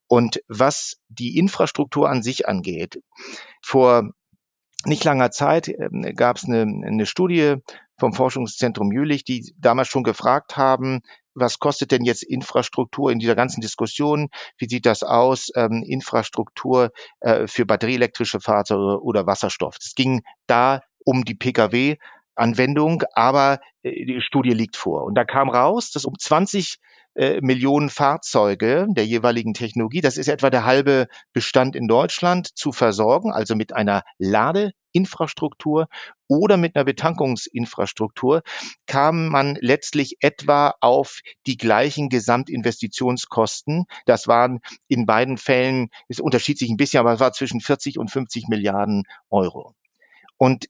Und 0.07 0.41
was 0.47 0.97
die 1.09 1.37
Infrastruktur 1.37 2.09
an 2.09 2.21
sich 2.21 2.47
angeht, 2.47 3.01
vor 3.61 4.11
nicht 4.85 5.03
langer 5.03 5.31
Zeit 5.31 5.67
äh, 5.67 6.13
gab 6.13 6.37
es 6.37 6.45
eine, 6.45 6.61
eine 6.61 7.05
Studie 7.05 7.55
vom 7.97 8.13
Forschungszentrum 8.13 8.91
Jülich, 8.91 9.23
die 9.23 9.53
damals 9.57 9.87
schon 9.87 10.03
gefragt 10.03 10.57
haben, 10.57 11.01
was 11.34 11.59
kostet 11.59 11.91
denn 11.91 12.03
jetzt 12.03 12.23
Infrastruktur 12.23 13.11
in 13.11 13.19
dieser 13.19 13.36
ganzen 13.36 13.61
Diskussion? 13.61 14.29
Wie 14.57 14.67
sieht 14.67 14.86
das 14.86 15.03
aus? 15.03 15.49
Ähm, 15.55 15.84
Infrastruktur 15.86 16.91
äh, 17.19 17.47
für 17.47 17.65
batterieelektrische 17.65 18.39
Fahrzeuge 18.39 19.01
oder 19.03 19.25
Wasserstoff. 19.27 19.77
Es 19.79 19.95
ging 19.95 20.21
da 20.47 20.82
um 21.03 21.25
die 21.25 21.36
Pkw 21.36 21.97
Anwendung, 22.36 23.03
aber 23.13 23.59
äh, 23.84 24.05
die 24.05 24.21
Studie 24.21 24.53
liegt 24.53 24.75
vor. 24.75 25.03
Und 25.03 25.15
da 25.15 25.23
kam 25.25 25.49
raus, 25.49 25.91
dass 25.91 26.05
um 26.05 26.17
20 26.17 26.77
äh, 27.13 27.41
Millionen 27.41 27.89
Fahrzeuge 27.89 28.88
der 28.89 29.05
jeweiligen 29.05 29.53
Technologie, 29.53 30.01
das 30.01 30.17
ist 30.17 30.27
etwa 30.27 30.49
der 30.49 30.65
halbe 30.65 31.07
Bestand 31.34 31.75
in 31.75 31.88
Deutschland, 31.88 32.47
zu 32.55 32.71
versorgen, 32.71 33.32
also 33.32 33.55
mit 33.55 33.73
einer 33.73 34.03
Ladeinfrastruktur 34.93 35.87
oder 36.27 36.57
mit 36.57 36.75
einer 36.75 36.85
Betankungsinfrastruktur, 36.85 38.41
kam 38.85 39.27
man 39.27 39.57
letztlich 39.59 40.17
etwa 40.21 40.73
auf 40.79 41.21
die 41.45 41.57
gleichen 41.57 42.09
Gesamtinvestitionskosten. 42.09 43.85
Das 44.05 44.27
waren 44.27 44.59
in 44.87 45.05
beiden 45.05 45.37
Fällen, 45.37 45.89
es 46.07 46.19
unterschied 46.19 46.57
sich 46.57 46.69
ein 46.69 46.77
bisschen, 46.77 46.99
aber 46.99 47.13
es 47.13 47.19
war 47.19 47.33
zwischen 47.33 47.61
40 47.61 47.99
und 47.99 48.11
50 48.11 48.47
Milliarden 48.47 49.03
Euro. 49.29 49.75
Und 50.37 50.67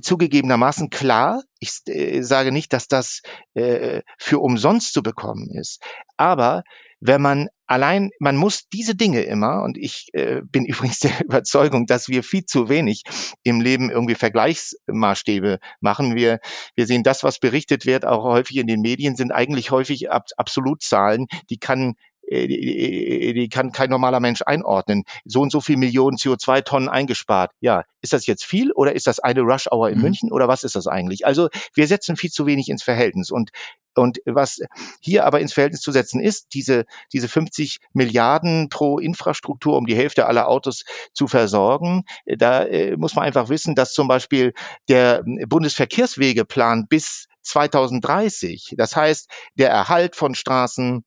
zugegebenermaßen 0.00 0.88
klar. 0.90 1.42
Ich 1.58 1.80
äh, 1.86 2.22
sage 2.22 2.52
nicht, 2.52 2.72
dass 2.72 2.86
das 2.86 3.22
äh, 3.54 4.02
für 4.18 4.38
umsonst 4.38 4.92
zu 4.92 5.02
bekommen 5.02 5.50
ist. 5.50 5.82
Aber 6.16 6.62
wenn 7.00 7.22
man 7.22 7.48
allein, 7.66 8.10
man 8.18 8.36
muss 8.36 8.68
diese 8.68 8.94
Dinge 8.94 9.22
immer, 9.22 9.62
und 9.62 9.78
ich 9.78 10.08
äh, 10.12 10.42
bin 10.44 10.64
übrigens 10.66 11.00
der 11.00 11.24
Überzeugung, 11.24 11.86
dass 11.86 12.08
wir 12.08 12.22
viel 12.22 12.44
zu 12.44 12.68
wenig 12.68 13.02
im 13.42 13.60
Leben 13.60 13.90
irgendwie 13.90 14.14
Vergleichsmaßstäbe 14.14 15.58
machen. 15.80 16.14
Wir, 16.14 16.40
wir 16.74 16.86
sehen 16.86 17.02
das, 17.02 17.24
was 17.24 17.38
berichtet 17.38 17.86
wird, 17.86 18.04
auch 18.04 18.24
häufig 18.24 18.56
in 18.58 18.66
den 18.66 18.80
Medien, 18.80 19.16
sind 19.16 19.32
eigentlich 19.32 19.70
häufig 19.70 20.10
Ab 20.10 20.26
Absolutzahlen, 20.36 21.26
die 21.48 21.58
kann 21.58 21.94
die, 22.30 23.32
die 23.34 23.48
kann 23.48 23.72
kein 23.72 23.90
normaler 23.90 24.20
Mensch 24.20 24.42
einordnen. 24.44 25.04
So 25.24 25.40
und 25.40 25.52
so 25.52 25.60
viel 25.60 25.76
Millionen 25.76 26.16
CO2-Tonnen 26.16 26.88
eingespart. 26.88 27.52
Ja, 27.60 27.84
ist 28.02 28.12
das 28.12 28.26
jetzt 28.26 28.44
viel 28.44 28.72
oder 28.72 28.94
ist 28.94 29.06
das 29.06 29.20
eine 29.20 29.40
Rush-Hour 29.40 29.90
in 29.90 29.96
mhm. 29.96 30.02
München 30.02 30.32
oder 30.32 30.48
was 30.48 30.64
ist 30.64 30.76
das 30.76 30.86
eigentlich? 30.86 31.26
Also 31.26 31.48
wir 31.74 31.86
setzen 31.86 32.16
viel 32.16 32.30
zu 32.30 32.46
wenig 32.46 32.68
ins 32.68 32.82
Verhältnis 32.82 33.30
und 33.30 33.50
und 33.96 34.20
was 34.24 34.60
hier 35.00 35.26
aber 35.26 35.40
ins 35.40 35.52
Verhältnis 35.52 35.80
zu 35.80 35.90
setzen 35.90 36.20
ist, 36.20 36.54
diese, 36.54 36.84
diese 37.12 37.28
50 37.28 37.80
Milliarden 37.92 38.68
pro 38.68 38.98
Infrastruktur, 38.98 39.76
um 39.76 39.86
die 39.86 39.96
Hälfte 39.96 40.26
aller 40.26 40.48
Autos 40.48 40.84
zu 41.12 41.26
versorgen, 41.26 42.04
da 42.24 42.62
äh, 42.62 42.96
muss 42.96 43.16
man 43.16 43.24
einfach 43.24 43.48
wissen, 43.48 43.74
dass 43.74 43.92
zum 43.92 44.06
Beispiel 44.06 44.52
der 44.88 45.24
Bundesverkehrswegeplan 45.24 46.86
bis 46.88 47.26
2030, 47.42 48.74
das 48.76 48.94
heißt, 48.94 49.28
der 49.54 49.70
Erhalt 49.70 50.14
von 50.14 50.34
Straßen, 50.34 51.04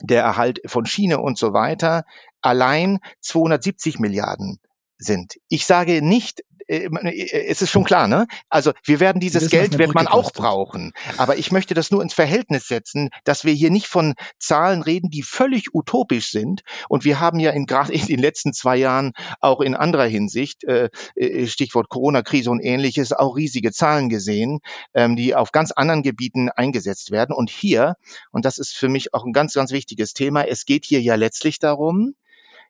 der 0.00 0.22
Erhalt 0.22 0.60
von 0.66 0.86
Schiene 0.86 1.20
und 1.20 1.38
so 1.38 1.52
weiter 1.52 2.04
allein 2.40 2.98
270 3.20 3.98
Milliarden 3.98 4.60
sind. 4.98 5.38
Ich 5.48 5.66
sage 5.66 6.02
nicht, 6.02 6.42
es 6.66 7.62
ist 7.62 7.70
schon 7.70 7.84
klar, 7.84 8.08
ne? 8.08 8.26
Also 8.48 8.72
wir 8.84 9.00
werden 9.00 9.20
dieses 9.20 9.50
Geld 9.50 9.78
wird 9.78 9.94
man 9.94 10.06
auch 10.06 10.32
brauchen. 10.32 10.92
Aber 11.16 11.36
ich 11.36 11.52
möchte 11.52 11.74
das 11.74 11.90
nur 11.90 12.02
ins 12.02 12.14
Verhältnis 12.14 12.66
setzen, 12.68 13.10
dass 13.24 13.44
wir 13.44 13.52
hier 13.52 13.70
nicht 13.70 13.86
von 13.86 14.14
Zahlen 14.38 14.82
reden, 14.82 15.10
die 15.10 15.22
völlig 15.22 15.74
utopisch 15.74 16.30
sind. 16.30 16.62
Und 16.88 17.04
wir 17.04 17.20
haben 17.20 17.40
ja 17.40 17.50
in 17.50 17.66
gerade 17.74 17.92
in 17.92 18.06
den 18.06 18.20
letzten 18.20 18.52
zwei 18.52 18.76
Jahren 18.76 19.12
auch 19.40 19.60
in 19.60 19.74
anderer 19.74 20.06
Hinsicht, 20.06 20.64
äh, 20.64 20.90
äh 21.16 21.46
Stichwort 21.46 21.88
Corona-Krise 21.88 22.50
und 22.50 22.60
ähnliches, 22.60 23.12
auch 23.12 23.36
riesige 23.36 23.72
Zahlen 23.72 24.08
gesehen, 24.08 24.60
ähm, 24.94 25.16
die 25.16 25.34
auf 25.34 25.52
ganz 25.52 25.72
anderen 25.72 26.02
Gebieten 26.02 26.50
eingesetzt 26.50 27.10
werden. 27.10 27.34
Und 27.34 27.50
hier, 27.50 27.96
und 28.30 28.44
das 28.44 28.58
ist 28.58 28.76
für 28.76 28.88
mich 28.88 29.14
auch 29.14 29.24
ein 29.24 29.32
ganz, 29.32 29.54
ganz 29.54 29.72
wichtiges 29.72 30.14
Thema, 30.14 30.44
es 30.44 30.64
geht 30.64 30.84
hier 30.84 31.00
ja 31.00 31.14
letztlich 31.14 31.58
darum, 31.58 32.14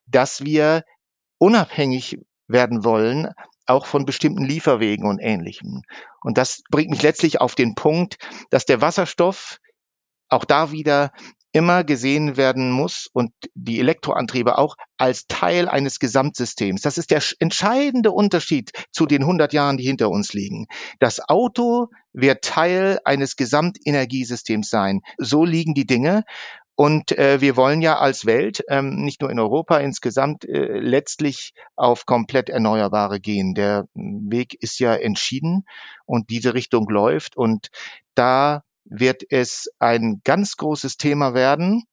dass 0.06 0.44
wir 0.44 0.84
unabhängig 1.38 2.18
werden 2.46 2.84
wollen 2.84 3.28
auch 3.66 3.86
von 3.86 4.04
bestimmten 4.04 4.44
Lieferwegen 4.44 5.06
und 5.06 5.18
Ähnlichem. 5.20 5.82
Und 6.22 6.38
das 6.38 6.62
bringt 6.70 6.90
mich 6.90 7.02
letztlich 7.02 7.40
auf 7.40 7.54
den 7.54 7.74
Punkt, 7.74 8.16
dass 8.50 8.64
der 8.64 8.80
Wasserstoff 8.80 9.58
auch 10.28 10.44
da 10.44 10.72
wieder 10.72 11.12
immer 11.54 11.84
gesehen 11.84 12.36
werden 12.36 12.72
muss 12.72 13.08
und 13.12 13.30
die 13.54 13.78
Elektroantriebe 13.78 14.58
auch 14.58 14.74
als 14.98 15.28
Teil 15.28 15.68
eines 15.68 16.00
Gesamtsystems. 16.00 16.82
Das 16.82 16.98
ist 16.98 17.12
der 17.12 17.22
entscheidende 17.38 18.10
Unterschied 18.10 18.72
zu 18.90 19.06
den 19.06 19.22
100 19.22 19.52
Jahren, 19.52 19.76
die 19.76 19.84
hinter 19.84 20.10
uns 20.10 20.32
liegen. 20.32 20.66
Das 20.98 21.20
Auto 21.28 21.90
wird 22.12 22.42
Teil 22.42 22.98
eines 23.04 23.36
Gesamtenergiesystems 23.36 24.68
sein. 24.68 25.02
So 25.16 25.44
liegen 25.44 25.74
die 25.74 25.86
Dinge. 25.86 26.24
Und 26.76 27.12
äh, 27.12 27.40
wir 27.40 27.56
wollen 27.56 27.82
ja 27.82 27.98
als 27.98 28.26
Welt, 28.26 28.64
ähm, 28.68 28.96
nicht 28.96 29.20
nur 29.20 29.30
in 29.30 29.38
Europa 29.38 29.78
insgesamt, 29.78 30.44
äh, 30.44 30.78
letztlich 30.78 31.54
auf 31.76 32.04
komplett 32.04 32.48
Erneuerbare 32.48 33.20
gehen. 33.20 33.54
Der 33.54 33.86
Weg 33.94 34.54
ist 34.60 34.80
ja 34.80 34.94
entschieden 34.94 35.66
und 36.04 36.30
diese 36.30 36.54
Richtung 36.54 36.88
läuft. 36.88 37.36
Und 37.36 37.68
da 38.14 38.64
wird 38.84 39.22
es 39.30 39.68
ein 39.78 40.20
ganz 40.24 40.56
großes 40.56 40.96
Thema 40.96 41.32
werden. 41.34 41.84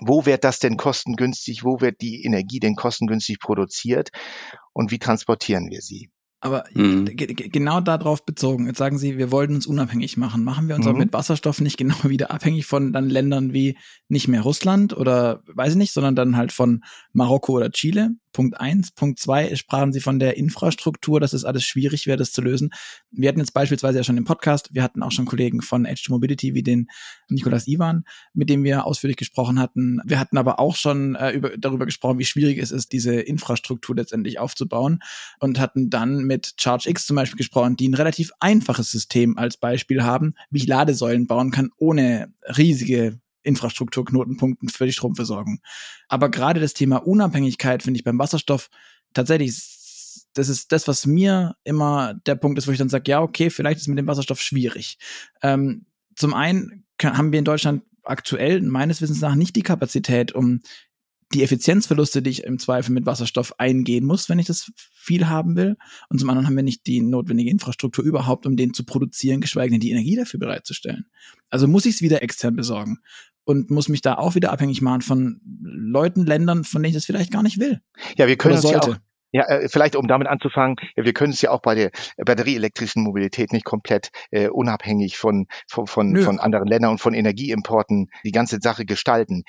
Wo 0.00 0.24
wird 0.24 0.44
das 0.44 0.58
denn 0.58 0.76
kostengünstig? 0.76 1.64
Wo 1.64 1.80
wird 1.80 2.00
die 2.00 2.24
Energie 2.24 2.60
denn 2.60 2.76
kostengünstig 2.76 3.40
produziert? 3.40 4.10
Und 4.72 4.90
wie 4.90 4.98
transportieren 4.98 5.70
wir 5.70 5.82
sie? 5.82 6.10
Aber 6.40 6.64
mhm. 6.72 7.04
genau 7.06 7.80
darauf 7.80 8.24
bezogen, 8.24 8.66
jetzt 8.66 8.78
sagen 8.78 8.96
Sie, 8.96 9.18
wir 9.18 9.32
wollten 9.32 9.56
uns 9.56 9.66
unabhängig 9.66 10.16
machen. 10.16 10.44
Machen 10.44 10.68
wir 10.68 10.76
uns 10.76 10.86
mhm. 10.86 10.92
auch 10.92 10.96
mit 10.96 11.12
Wasserstoff 11.12 11.60
nicht 11.60 11.76
genau 11.78 11.96
wieder 12.04 12.30
abhängig 12.30 12.66
von 12.66 12.92
dann 12.92 13.10
Ländern 13.10 13.52
wie 13.52 13.76
nicht 14.08 14.28
mehr 14.28 14.42
Russland 14.42 14.96
oder 14.96 15.42
weiß 15.46 15.72
ich 15.72 15.78
nicht, 15.78 15.92
sondern 15.92 16.14
dann 16.14 16.36
halt 16.36 16.52
von 16.52 16.84
Marokko 17.12 17.54
oder 17.54 17.70
Chile? 17.70 18.10
Punkt 18.32 18.60
eins. 18.60 18.92
Punkt 18.92 19.18
zwei 19.18 19.56
sprachen 19.56 19.92
Sie 19.92 20.00
von 20.00 20.20
der 20.20 20.36
Infrastruktur, 20.36 21.18
dass 21.18 21.32
es 21.32 21.44
alles 21.44 21.64
schwierig 21.64 22.06
wäre, 22.06 22.18
das 22.18 22.30
zu 22.30 22.40
lösen. 22.40 22.70
Wir 23.10 23.28
hatten 23.28 23.40
jetzt 23.40 23.52
beispielsweise 23.52 23.98
ja 23.98 24.04
schon 24.04 24.16
im 24.16 24.24
Podcast, 24.24 24.72
wir 24.72 24.84
hatten 24.84 25.02
auch 25.02 25.10
schon 25.10 25.24
Kollegen 25.24 25.60
von 25.60 25.84
Edge 25.86 26.02
to 26.06 26.12
Mobility 26.12 26.54
wie 26.54 26.62
den 26.62 26.88
Nikolas 27.28 27.66
Ivan, 27.66 28.04
mit 28.34 28.48
dem 28.48 28.62
wir 28.62 28.86
ausführlich 28.86 29.16
gesprochen 29.16 29.58
hatten. 29.58 30.00
Wir 30.04 30.20
hatten 30.20 30.38
aber 30.38 30.60
auch 30.60 30.76
schon 30.76 31.16
äh, 31.16 31.32
über, 31.32 31.56
darüber 31.58 31.84
gesprochen, 31.84 32.20
wie 32.20 32.24
schwierig 32.24 32.58
es 32.58 32.70
ist, 32.70 32.92
diese 32.92 33.14
Infrastruktur 33.14 33.96
letztendlich 33.96 34.38
aufzubauen 34.38 35.00
und 35.40 35.58
hatten 35.58 35.90
dann 35.90 36.27
mit 36.28 36.54
ChargeX 36.56 37.06
zum 37.06 37.16
Beispiel 37.16 37.38
gesprochen, 37.38 37.76
die 37.76 37.88
ein 37.88 37.94
relativ 37.94 38.30
einfaches 38.38 38.92
System 38.92 39.36
als 39.36 39.56
Beispiel 39.56 40.04
haben, 40.04 40.34
wie 40.50 40.58
ich 40.58 40.68
Ladesäulen 40.68 41.26
bauen 41.26 41.50
kann, 41.50 41.70
ohne 41.76 42.32
riesige 42.56 43.18
Infrastrukturknotenpunkten 43.42 44.68
für 44.68 44.86
die 44.86 44.92
Stromversorgung. 44.92 45.60
Aber 46.06 46.30
gerade 46.30 46.60
das 46.60 46.74
Thema 46.74 46.98
Unabhängigkeit 46.98 47.82
finde 47.82 47.98
ich 47.98 48.04
beim 48.04 48.18
Wasserstoff 48.18 48.70
tatsächlich, 49.14 49.56
das 50.34 50.48
ist 50.48 50.70
das, 50.70 50.86
was 50.86 51.06
mir 51.06 51.56
immer 51.64 52.14
der 52.26 52.36
Punkt 52.36 52.58
ist, 52.58 52.68
wo 52.68 52.72
ich 52.72 52.78
dann 52.78 52.90
sage, 52.90 53.10
ja, 53.10 53.20
okay, 53.20 53.50
vielleicht 53.50 53.80
ist 53.80 53.88
mit 53.88 53.98
dem 53.98 54.06
Wasserstoff 54.06 54.40
schwierig. 54.40 54.98
Ähm, 55.42 55.86
zum 56.14 56.34
einen 56.34 56.84
haben 57.02 57.32
wir 57.32 57.38
in 57.38 57.44
Deutschland 57.44 57.82
aktuell 58.04 58.60
meines 58.62 59.00
Wissens 59.00 59.20
nach 59.20 59.34
nicht 59.34 59.56
die 59.56 59.62
Kapazität, 59.62 60.32
um 60.32 60.60
die 61.34 61.42
Effizienzverluste, 61.42 62.22
die 62.22 62.30
ich 62.30 62.44
im 62.44 62.58
Zweifel 62.58 62.92
mit 62.92 63.06
Wasserstoff 63.06 63.58
eingehen 63.58 64.04
muss, 64.04 64.28
wenn 64.28 64.38
ich 64.38 64.46
das 64.46 64.72
viel 64.94 65.28
haben 65.28 65.56
will. 65.56 65.76
Und 66.08 66.18
zum 66.18 66.30
anderen 66.30 66.46
haben 66.46 66.56
wir 66.56 66.62
nicht 66.62 66.86
die 66.86 67.00
notwendige 67.00 67.50
Infrastruktur 67.50 68.04
überhaupt, 68.04 68.46
um 68.46 68.56
den 68.56 68.72
zu 68.72 68.84
produzieren, 68.84 69.40
geschweige 69.40 69.72
denn 69.72 69.80
die 69.80 69.90
Energie 69.90 70.16
dafür 70.16 70.40
bereitzustellen. 70.40 71.06
Also 71.50 71.68
muss 71.68 71.86
ich 71.86 71.96
es 71.96 72.02
wieder 72.02 72.22
extern 72.22 72.56
besorgen 72.56 72.98
und 73.44 73.70
muss 73.70 73.88
mich 73.88 74.00
da 74.00 74.14
auch 74.14 74.34
wieder 74.34 74.52
abhängig 74.52 74.82
machen 74.82 75.02
von 75.02 75.40
Leuten, 75.62 76.24
Ländern, 76.24 76.64
von 76.64 76.82
denen 76.82 76.90
ich 76.90 76.96
das 76.96 77.06
vielleicht 77.06 77.30
gar 77.30 77.42
nicht 77.42 77.58
will. 77.58 77.80
Ja, 78.16 78.26
wir 78.26 78.36
können 78.36 78.54
uns 78.54 78.70
ja 78.70 78.80
auch 78.80 78.96
ja, 79.32 79.44
äh, 79.46 79.68
vielleicht 79.68 79.96
um 79.96 80.08
damit 80.08 80.28
anzufangen, 80.28 80.76
ja, 80.96 81.04
wir 81.04 81.12
können 81.12 81.32
es 81.32 81.42
ja 81.42 81.50
auch 81.50 81.60
bei 81.60 81.74
der 81.74 81.90
batterieelektrischen 82.16 83.02
Mobilität 83.02 83.52
nicht 83.52 83.64
komplett 83.64 84.10
äh, 84.30 84.48
unabhängig 84.48 85.18
von, 85.18 85.46
von, 85.68 85.86
von, 85.86 86.16
von 86.16 86.40
anderen 86.40 86.66
Ländern 86.66 86.92
und 86.92 87.00
von 87.00 87.14
Energieimporten 87.14 88.10
die 88.24 88.32
ganze 88.32 88.58
Sache 88.60 88.84
gestalten. 88.84 89.44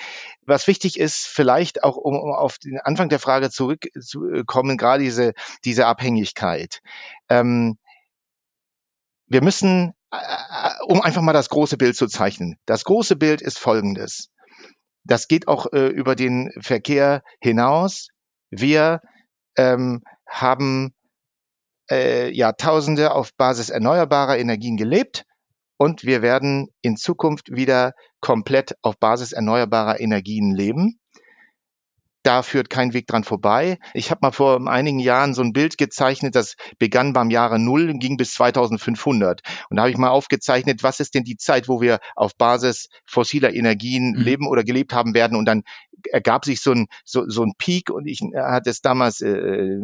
Was 0.46 0.68
wichtig 0.68 1.00
ist, 1.00 1.28
vielleicht 1.28 1.84
auch 1.84 1.98
um, 1.98 2.18
um 2.18 2.34
auf 2.34 2.58
den 2.58 2.80
Anfang 2.80 3.10
der 3.10 3.20
Frage 3.20 3.50
zurückzukommen, 3.50 4.78
gerade 4.78 5.04
diese, 5.04 5.34
diese 5.64 5.86
Abhängigkeit. 5.86 6.82
Ähm, 7.30 7.78
wir 9.28 9.44
müssen, 9.44 9.94
äh, 10.12 10.18
äh, 10.18 10.72
um 10.88 11.02
einfach 11.02 11.22
mal 11.22 11.34
das 11.34 11.50
große 11.50 11.78
Bild 11.78 11.96
zu 11.96 12.08
zeichnen. 12.08 12.58
Das 12.66 12.84
große 12.84 13.16
Bild 13.16 13.42
ist 13.42 13.60
folgendes. 13.60 14.30
Das 15.06 15.28
geht 15.28 15.48
auch 15.48 15.68
äh, 15.72 15.88
über 15.88 16.16
den 16.16 16.52
Verkehr 16.60 17.24
hinaus. 17.40 18.10
Wir 18.50 19.02
ähm, 19.60 20.04
haben 20.26 20.94
äh, 21.92 22.32
Jahrtausende 22.32 23.12
auf 23.14 23.34
Basis 23.36 23.70
erneuerbarer 23.70 24.38
Energien 24.38 24.78
gelebt 24.78 25.26
und 25.78 26.06
wir 26.06 26.22
werden 26.22 26.70
in 26.82 26.96
Zukunft 26.96 27.52
wieder 27.52 27.94
komplett 28.22 28.76
auf 28.82 28.98
Basis 29.00 29.34
erneuerbarer 29.34 30.00
Energien 30.00 30.56
leben 30.56 31.00
da 32.24 32.44
führt 32.44 32.70
kein 32.70 32.94
Weg 32.94 33.08
dran 33.08 33.24
vorbei. 33.24 33.80
Ich 33.94 34.12
habe 34.12 34.20
mal 34.22 34.32
vor 34.32 34.68
einigen 34.68 35.00
Jahren 35.00 35.34
so 35.34 35.42
ein 35.42 35.54
Bild 35.54 35.78
gezeichnet, 35.78 36.36
das 36.36 36.56
begann 36.78 37.14
beim 37.14 37.30
Jahre 37.30 37.60
Null 37.60 37.90
und 37.90 38.00
ging 38.00 38.18
bis 38.18 38.34
2500. 38.34 39.42
Und 39.70 39.78
da 39.78 39.84
habe 39.84 39.92
ich 39.92 39.98
mal 39.98 40.10
aufgezeichnet, 40.10 40.84
was 40.84 41.00
ist 41.00 41.16
denn 41.16 41.24
die 41.24 41.38
Zeit, 41.38 41.70
wo 41.70 41.82
wir 41.82 42.00
auf 42.16 42.36
Basis 42.36 42.90
fossiler 43.06 43.54
Energien 43.54 44.12
mhm. 44.12 44.22
leben 44.22 44.48
oder 44.48 44.64
gelebt 44.64 44.94
haben 44.94 45.14
werden. 45.14 45.38
Und 45.38 45.46
dann 45.46 45.64
ergab 46.12 46.46
sich 46.46 46.62
so 46.62 46.72
ein, 46.72 46.88
so, 47.04 47.30
so 47.30 47.44
ein 47.44 47.54
Peak 47.58 47.90
und 47.90 48.08
ich 48.08 48.22
äh, 48.22 48.38
hatte 48.38 48.70
es 48.70 48.82
damals 48.82 49.22
äh, 49.22 49.78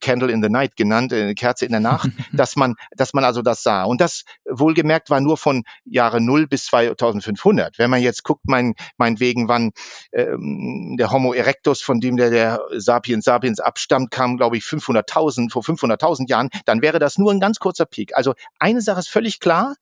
Candle 0.00 0.30
in 0.30 0.42
the 0.42 0.48
Night 0.48 0.76
genannt, 0.76 1.12
äh, 1.12 1.34
Kerze 1.34 1.66
in 1.66 1.72
der 1.72 1.80
Nacht, 1.80 2.08
dass 2.32 2.56
man, 2.56 2.74
dass 2.96 3.14
man 3.14 3.24
also 3.24 3.42
das 3.42 3.62
sah. 3.62 3.84
Und 3.84 4.00
das 4.00 4.24
wohlgemerkt 4.48 5.10
war 5.10 5.20
nur 5.20 5.36
von 5.36 5.64
Jahre 5.84 6.20
0 6.20 6.46
bis 6.46 6.66
2500. 6.66 7.78
Wenn 7.78 7.90
man 7.90 8.02
jetzt 8.02 8.24
guckt, 8.24 8.42
mein, 8.44 8.74
meinetwegen, 8.96 9.48
wann 9.48 9.72
ähm, 10.12 10.96
der 10.98 11.10
Homo 11.10 11.32
erectus, 11.32 11.82
von 11.82 12.00
dem 12.00 12.16
der, 12.16 12.30
der 12.30 12.60
Sapiens 12.76 13.24
sapiens 13.24 13.60
abstammt, 13.60 14.10
kam, 14.10 14.36
glaube 14.36 14.56
ich, 14.56 14.64
500.000, 14.64 15.50
vor 15.50 15.62
500.000 15.62 16.28
Jahren, 16.28 16.50
dann 16.64 16.82
wäre 16.82 16.98
das 16.98 17.18
nur 17.18 17.32
ein 17.32 17.40
ganz 17.40 17.58
kurzer 17.58 17.86
Peak. 17.86 18.16
Also 18.16 18.34
eine 18.58 18.80
Sache 18.80 19.00
ist 19.00 19.08
völlig 19.08 19.40
klar, 19.40 19.74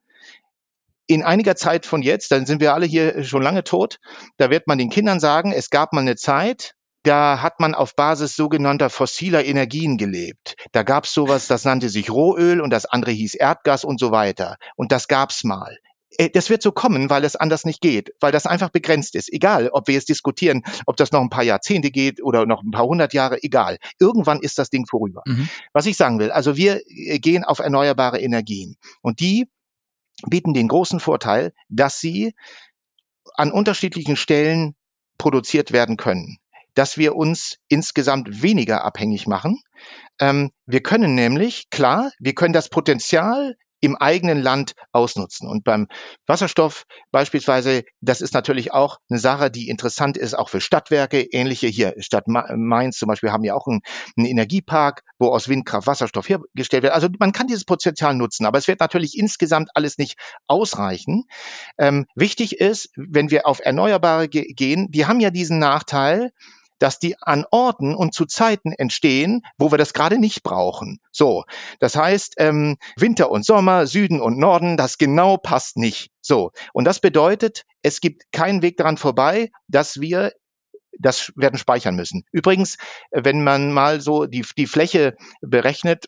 in 1.11 1.25
einiger 1.25 1.57
Zeit 1.57 1.87
von 1.87 2.03
jetzt, 2.03 2.31
dann 2.31 2.47
sind 2.47 2.61
wir 2.61 2.73
alle 2.73 2.87
hier 2.87 3.25
schon 3.25 3.43
lange 3.43 3.65
tot, 3.65 3.99
da 4.37 4.49
wird 4.51 4.69
man 4.69 4.79
den 4.79 4.91
Kindern 4.91 5.19
sagen, 5.19 5.53
es 5.53 5.69
gab 5.71 5.93
mal 5.93 6.03
eine 6.03 6.15
Zeit, 6.15 6.75
da 7.03 7.43
hat 7.43 7.59
man 7.59 7.75
auf 7.75 7.97
Basis 7.97 8.37
sogenannter 8.37 8.91
fossiler 8.91 9.45
Energien 9.45 9.97
gelebt. 9.97 10.55
Da 10.73 10.83
gab 10.83 11.05
es 11.05 11.13
sowas, 11.13 11.49
das 11.49 11.65
nannte 11.65 11.89
sich 11.89 12.11
Rohöl 12.11 12.61
und 12.61 12.71
das 12.71 12.87
andere 12.87 13.11
hieß 13.11 13.35
Erdgas 13.35 13.85
und 13.85 13.99
so 13.99 14.13
weiter. 14.13 14.57
Und 14.77 14.93
das 14.93 15.09
gab's 15.09 15.43
mal. 15.43 15.79
Äh, 16.17 16.31
das 16.31 16.51
wird 16.51 16.63
so 16.63 16.71
kommen, 16.71 17.11
weil 17.11 17.25
es 17.25 17.37
anders 17.37 17.65
nicht 17.65 17.81
geht, 17.81 18.13
weil 18.21 18.33
das 18.33 18.47
einfach 18.47 18.69
begrenzt 18.69 19.17
ist. 19.17 19.33
Egal, 19.33 19.71
ob 19.71 19.89
wir 19.89 19.95
jetzt 19.95 20.11
diskutieren, 20.11 20.63
ob 20.87 20.97
das 20.97 21.11
noch 21.11 21.23
ein 21.23 21.31
paar 21.31 21.43
Jahrzehnte 21.43 21.91
geht 21.91 22.23
oder 22.23 22.47
noch 22.47 22.63
ein 22.63 22.71
paar 22.71 22.85
hundert 22.85 23.15
Jahre, 23.15 23.43
egal. 23.43 23.79
Irgendwann 23.99 24.41
ist 24.41 24.59
das 24.59 24.71
Ding 24.71 24.87
vorüber. 24.87 25.23
Mhm. 25.27 25.49
Was 25.73 25.87
ich 25.87 25.97
sagen 25.97 26.19
will, 26.19 26.31
also 26.31 26.57
wir 26.57 26.83
äh, 26.87 27.19
gehen 27.19 27.43
auf 27.43 27.59
erneuerbare 27.59 28.21
Energien 28.21 28.77
und 29.01 29.21
die 29.21 29.49
bieten 30.29 30.55
den 30.55 30.69
großen 30.69 31.01
Vorteil, 31.01 31.53
dass 31.69 32.01
sie 32.01 32.35
an 33.35 33.53
unterschiedlichen 33.53 34.17
Stellen 34.17 34.75
produziert 35.19 35.73
werden 35.73 35.97
können, 35.97 36.39
dass 36.75 36.99
wir 36.99 37.17
uns 37.17 37.59
insgesamt 37.69 38.43
weniger 38.43 38.85
abhängig 38.85 39.27
machen. 39.27 39.63
Ähm, 40.19 40.51
wir 40.67 40.83
können 40.83 41.15
nämlich, 41.15 41.71
klar, 41.71 42.11
wir 42.19 42.35
können 42.35 42.53
das 42.53 42.69
Potenzial 42.69 43.57
im 43.81 43.97
eigenen 43.97 44.41
Land 44.43 44.75
ausnutzen. 44.93 45.49
Und 45.49 45.65
beim 45.65 45.89
Wasserstoff 46.27 46.85
beispielsweise, 47.11 47.85
das 48.01 48.21
ist 48.21 48.35
natürlich 48.35 48.73
auch 48.73 48.99
eine 49.09 49.19
Sache, 49.19 49.51
die 49.51 49.69
interessant 49.69 50.17
ist, 50.17 50.35
auch 50.35 50.49
für 50.49 50.61
Stadtwerke. 50.61 51.21
Ähnliche 51.21 51.67
hier, 51.67 51.95
Stadt 51.99 52.27
Mainz 52.27 52.99
zum 52.99 53.09
Beispiel 53.09 53.33
haben 53.33 53.45
ja 53.45 53.55
auch 53.55 53.67
einen, 53.67 53.81
einen 54.17 54.27
Energiepark, 54.27 55.03
wo 55.19 55.29
aus 55.29 55.49
Windkraft 55.49 55.87
Wasserstoff 55.87 56.29
hergestellt 56.29 56.83
wird. 56.83 56.93
Also 56.93 57.09
man 57.19 57.33
kann 57.33 57.47
dieses 57.47 57.65
Potenzial 57.65 58.15
nutzen, 58.15 58.47
aber 58.47 58.59
es 58.59 58.69
wird 58.69 58.81
natürlich 58.81 59.17
insgesamt 59.17 59.71
alles 59.75 59.99
nicht 59.99 60.19
ausreichen. 60.47 61.25
Ähm, 61.79 62.07
wichtig 62.15 62.61
ist, 62.61 62.91
wenn 62.97 63.31
wir 63.31 63.47
auf 63.47 63.61
Erneuerbare 63.61 64.29
ge 64.29 64.53
gehen, 64.53 64.91
die 64.91 65.07
haben 65.07 65.21
ja 65.21 65.31
diesen 65.31 65.59
Nachteil, 65.59 66.33
dass 66.81 66.99
die 66.99 67.17
an 67.21 67.45
Orten 67.53 67.95
und 67.95 68.13
zu 68.13 68.27
Zeiten 68.27 68.73
entstehen, 68.73 69.43
wo 69.59 69.71
wir 69.71 69.79
das 69.79 69.93
gerade 69.93 70.19
nicht 70.19 70.43
brauchen. 70.43 70.99
So, 71.13 71.45
das 71.79 71.95
heißt, 71.95 72.35
ähm, 72.39 72.77
Winter 72.97 73.31
und 73.31 73.45
Sommer, 73.45 73.87
Süden 73.87 74.21
und 74.21 74.39
Norden, 74.39 74.77
das 74.77 74.99
genau 74.99 75.37
passt 75.37 75.77
nicht. 75.77 76.11
So, 76.21 76.51
und 76.73 76.85
das 76.85 77.01
bedeutet, 77.01 77.65
es 77.83 78.01
gibt 78.01 78.33
keinen 78.33 78.63
Weg 78.63 78.77
daran 78.77 78.97
vorbei, 78.97 79.51
dass 79.69 80.01
wir 80.01 80.33
das 80.99 81.33
werden 81.37 81.59
speichern 81.59 81.95
müssen. 81.95 82.25
Übrigens, 82.33 82.77
wenn 83.11 83.45
man 83.45 83.73
mal 83.73 84.01
so 84.01 84.27
die, 84.27 84.45
die 84.57 84.67
Fläche 84.67 85.17
berechnet, 85.41 86.07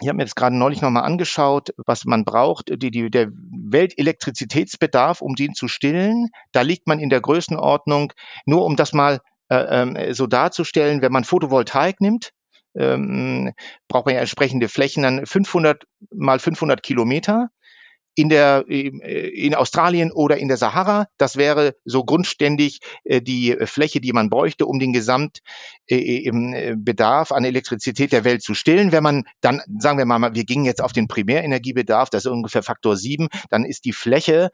ich 0.00 0.08
habe 0.08 0.18
mir 0.18 0.24
das 0.24 0.34
gerade 0.34 0.54
neulich 0.54 0.82
nochmal 0.82 1.04
angeschaut, 1.04 1.70
was 1.86 2.04
man 2.04 2.24
braucht. 2.24 2.68
Die, 2.82 2.90
die, 2.90 3.10
der 3.10 3.28
Weltelektrizitätsbedarf, 3.30 5.22
um 5.22 5.34
den 5.34 5.54
zu 5.54 5.68
stillen, 5.68 6.28
da 6.52 6.60
liegt 6.60 6.86
man 6.86 6.98
in 6.98 7.08
der 7.08 7.22
Größenordnung, 7.22 8.12
nur 8.44 8.66
um 8.66 8.76
das 8.76 8.92
mal 8.92 9.20
äh, 9.48 9.82
ähm, 9.82 10.14
so 10.14 10.26
darzustellen, 10.26 11.02
wenn 11.02 11.12
man 11.12 11.24
Photovoltaik 11.24 12.00
nimmt, 12.00 12.30
ähm, 12.76 13.52
braucht 13.88 14.06
man 14.06 14.14
ja 14.14 14.20
entsprechende 14.20 14.68
Flächen, 14.68 15.02
dann 15.02 15.26
500 15.26 15.84
mal 16.10 16.38
500 16.38 16.82
Kilometer 16.82 17.48
in 18.16 18.28
der 18.28 18.64
äh, 18.68 19.28
in 19.28 19.54
Australien 19.54 20.10
oder 20.10 20.38
in 20.38 20.48
der 20.48 20.56
Sahara. 20.56 21.06
Das 21.18 21.36
wäre 21.36 21.76
so 21.84 22.02
grundständig 22.04 22.80
äh, 23.04 23.22
die 23.22 23.56
Fläche, 23.66 24.00
die 24.00 24.12
man 24.12 24.28
bräuchte, 24.30 24.66
um 24.66 24.80
den 24.80 24.92
Gesamtbedarf 24.92 27.30
an 27.30 27.44
Elektrizität 27.44 28.10
der 28.10 28.24
Welt 28.24 28.42
zu 28.42 28.54
stillen. 28.54 28.90
Wenn 28.90 29.04
man 29.04 29.22
dann, 29.40 29.62
sagen 29.78 29.98
wir 29.98 30.06
mal, 30.06 30.34
wir 30.34 30.44
gingen 30.44 30.64
jetzt 30.64 30.82
auf 30.82 30.92
den 30.92 31.06
Primärenergiebedarf, 31.06 32.10
das 32.10 32.24
ist 32.24 32.32
ungefähr 32.32 32.64
Faktor 32.64 32.96
sieben, 32.96 33.28
dann 33.50 33.64
ist 33.64 33.84
die 33.84 33.92
Fläche 33.92 34.50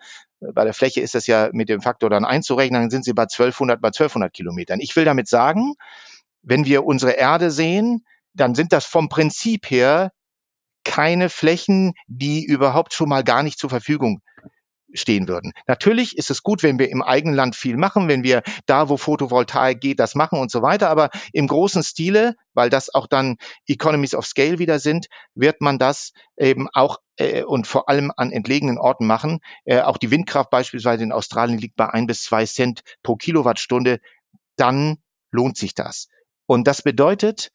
bei 0.55 0.65
der 0.65 0.75
Fläche 0.75 1.01
ist 1.01 1.15
das 1.15 1.29
ja 1.29 1.51
mit 1.53 1.69
dem 1.69 1.81
Faktor 1.81 2.11
dann 2.11 2.25
einzurechnen, 2.25 2.83
dann 2.83 2.91
sind 2.91 3.05
sie 3.05 3.13
bei 3.13 3.23
1200 3.23 3.81
bei 3.81 3.91
1200 3.91 4.33
Kilometern. 4.33 4.81
Ich 4.81 4.97
will 4.97 5.05
damit 5.05 5.29
sagen, 5.29 5.75
wenn 6.43 6.65
wir 6.65 6.85
unsere 6.85 7.13
Erde 7.13 7.53
sehen, 7.53 8.05
dann 8.35 8.57
sind 8.57 8.73
das 8.73 8.85
vom 8.85 9.09
Prinzip 9.09 9.71
her 9.71 10.11
keine 10.85 11.29
Flächen, 11.29 11.95
die 12.07 12.45
überhaupt 12.45 12.95
schon 12.95 13.09
mal 13.09 13.25
gar 13.25 13.43
nicht 13.43 13.59
zur 13.59 13.71
Verfügung 13.71 14.21
stehen 14.95 15.29
würden. 15.29 15.53
Natürlich 15.67 16.17
ist 16.17 16.31
es 16.31 16.43
gut, 16.43 16.63
wenn 16.63 16.79
wir 16.79 16.91
im 16.91 17.03
eigenen 17.03 17.35
Land 17.35 17.57
viel 17.57 17.77
machen, 17.77 18.09
wenn 18.09 18.23
wir 18.23 18.43
da, 18.67 18.89
wo 18.89 18.97
Photovoltaik 18.97 19.81
geht, 19.81 19.99
das 20.01 20.15
machen 20.15 20.39
und 20.39 20.51
so 20.51 20.63
weiter. 20.63 20.91
Aber 20.91 21.11
im 21.33 21.47
großen 21.47 21.83
Stile, 21.83 22.35
weil 22.55 22.71
das 22.71 22.95
auch 22.95 23.07
dann 23.07 23.37
Economies 23.67 24.15
of 24.15 24.27
Scale 24.27 24.59
wieder 24.59 24.79
sind, 24.79 25.07
wird 25.35 25.61
man 25.61 25.79
das 25.79 26.13
eben 26.37 26.69
auch 26.73 26.99
äh, 27.17 27.43
und 27.43 27.67
vor 27.67 27.89
allem 27.89 28.13
an 28.17 28.33
entlegenen 28.33 28.79
Orten 28.79 29.07
machen. 29.07 29.41
Äh, 29.65 29.81
auch 29.81 29.97
die 29.97 30.11
Windkraft 30.11 30.51
beispielsweise 30.51 31.05
in 31.05 31.13
Australien 31.13 31.59
liegt 31.59 31.77
bei 31.77 31.89
ein 31.89 32.07
bis 32.07 32.23
zwei 32.23 32.45
Cent 32.45 32.83
pro 33.03 33.17
Kilowattstunde. 33.17 34.01
Dann 34.57 34.99
lohnt 35.31 35.57
sich 35.57 35.75
das. 35.75 36.09
Und 36.47 36.67
das 36.67 36.83
bedeutet, 36.83 37.51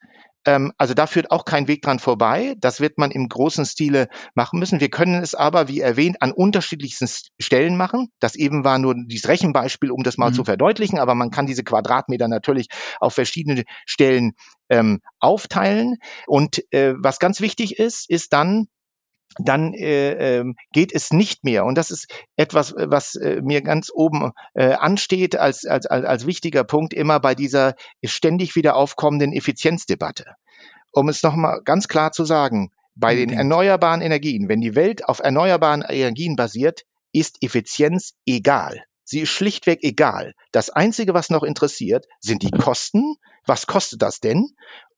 also 0.45 0.93
da 0.93 1.07
führt 1.07 1.31
auch 1.31 1.43
kein 1.43 1.67
Weg 1.67 1.81
dran 1.81 1.99
vorbei. 1.99 2.55
Das 2.59 2.79
wird 2.79 2.97
man 2.97 3.11
im 3.11 3.27
großen 3.27 3.65
Stile 3.65 4.07
machen 4.33 4.59
müssen. 4.59 4.79
Wir 4.79 4.89
können 4.89 5.21
es 5.21 5.35
aber, 5.35 5.67
wie 5.67 5.81
erwähnt, 5.81 6.21
an 6.21 6.31
unterschiedlichsten 6.31 7.09
Stellen 7.39 7.75
machen. 7.75 8.07
Das 8.19 8.35
eben 8.35 8.63
war 8.63 8.79
nur 8.79 8.95
dieses 8.97 9.27
Rechenbeispiel, 9.27 9.91
um 9.91 10.03
das 10.03 10.17
mal 10.17 10.29
mhm. 10.29 10.35
zu 10.35 10.43
verdeutlichen. 10.45 10.99
Aber 10.99 11.15
man 11.15 11.31
kann 11.31 11.47
diese 11.47 11.63
Quadratmeter 11.63 12.29
natürlich 12.29 12.67
auf 12.99 13.13
verschiedene 13.13 13.63
Stellen 13.85 14.33
ähm, 14.69 15.01
aufteilen. 15.19 15.97
Und 16.27 16.63
äh, 16.71 16.93
was 16.97 17.19
ganz 17.19 17.41
wichtig 17.41 17.77
ist, 17.77 18.09
ist 18.09 18.31
dann, 18.31 18.67
dann 19.39 19.73
äh, 19.73 20.39
äh, 20.39 20.53
geht 20.73 20.93
es 20.93 21.11
nicht 21.11 21.43
mehr. 21.43 21.65
Und 21.65 21.77
das 21.77 21.91
ist 21.91 22.07
etwas, 22.35 22.73
was 22.77 23.15
äh, 23.15 23.41
mir 23.41 23.61
ganz 23.61 23.91
oben 23.93 24.31
äh, 24.53 24.73
ansteht 24.73 25.35
als, 25.35 25.65
als, 25.65 25.85
als, 25.85 26.05
als 26.05 26.25
wichtiger 26.25 26.63
Punkt 26.63 26.93
immer 26.93 27.19
bei 27.19 27.35
dieser 27.35 27.75
ständig 28.03 28.55
wieder 28.55 28.75
aufkommenden 28.75 29.33
Effizienzdebatte. 29.33 30.25
Um 30.91 31.09
es 31.09 31.21
nochmal 31.23 31.61
ganz 31.63 31.87
klar 31.87 32.11
zu 32.11 32.25
sagen, 32.25 32.71
bei 32.95 33.15
den 33.15 33.29
erneuerbaren 33.31 34.01
Energien, 34.01 34.49
wenn 34.49 34.61
die 34.61 34.75
Welt 34.75 35.05
auf 35.07 35.19
erneuerbaren 35.19 35.83
Energien 35.83 36.35
basiert, 36.35 36.83
ist 37.13 37.37
Effizienz 37.43 38.13
egal. 38.25 38.83
Sie 39.09 39.21
ist 39.21 39.29
schlichtweg 39.29 39.79
egal. 39.83 40.33
Das 40.51 40.69
Einzige, 40.69 41.13
was 41.13 41.29
noch 41.29 41.43
interessiert, 41.43 42.05
sind 42.19 42.43
die 42.43 42.51
Kosten. 42.51 43.15
Was 43.45 43.65
kostet 43.65 44.01
das 44.01 44.19
denn? 44.19 44.49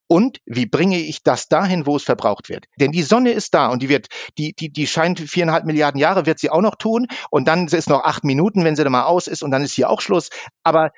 und 0.08 0.38
wie 0.44 0.66
bringe 0.66 0.98
ich 0.98 1.22
das 1.22 1.46
dahin, 1.46 1.86
wo 1.86 1.94
es 1.94 2.02
verbraucht 2.02 2.48
wird. 2.48 2.66
Denn 2.80 2.90
die 2.90 3.04
Sonne 3.04 3.30
ist 3.30 3.54
da 3.54 3.68
und 3.68 3.80
die 3.80 3.88
wird, 3.88 4.08
die, 4.38 4.52
die, 4.54 4.68
die 4.68 4.88
scheint 4.88 5.20
viereinhalb 5.20 5.64
Milliarden 5.64 6.00
Jahre, 6.00 6.26
wird 6.26 6.40
sie 6.40 6.50
auch 6.50 6.62
noch 6.62 6.74
tun 6.74 7.06
und 7.30 7.46
dann 7.46 7.68
ist 7.68 7.88
noch 7.88 8.02
acht 8.02 8.24
Minuten, 8.24 8.64
wenn 8.64 8.74
sie 8.74 8.82
dann 8.82 8.90
mal 8.90 9.04
aus 9.04 9.28
ist 9.28 9.44
und 9.44 9.52
dann 9.52 9.62
ist 9.62 9.74
hier 9.74 9.88
auch 9.88 10.00
Schluss. 10.00 10.30
Aber 10.64 10.90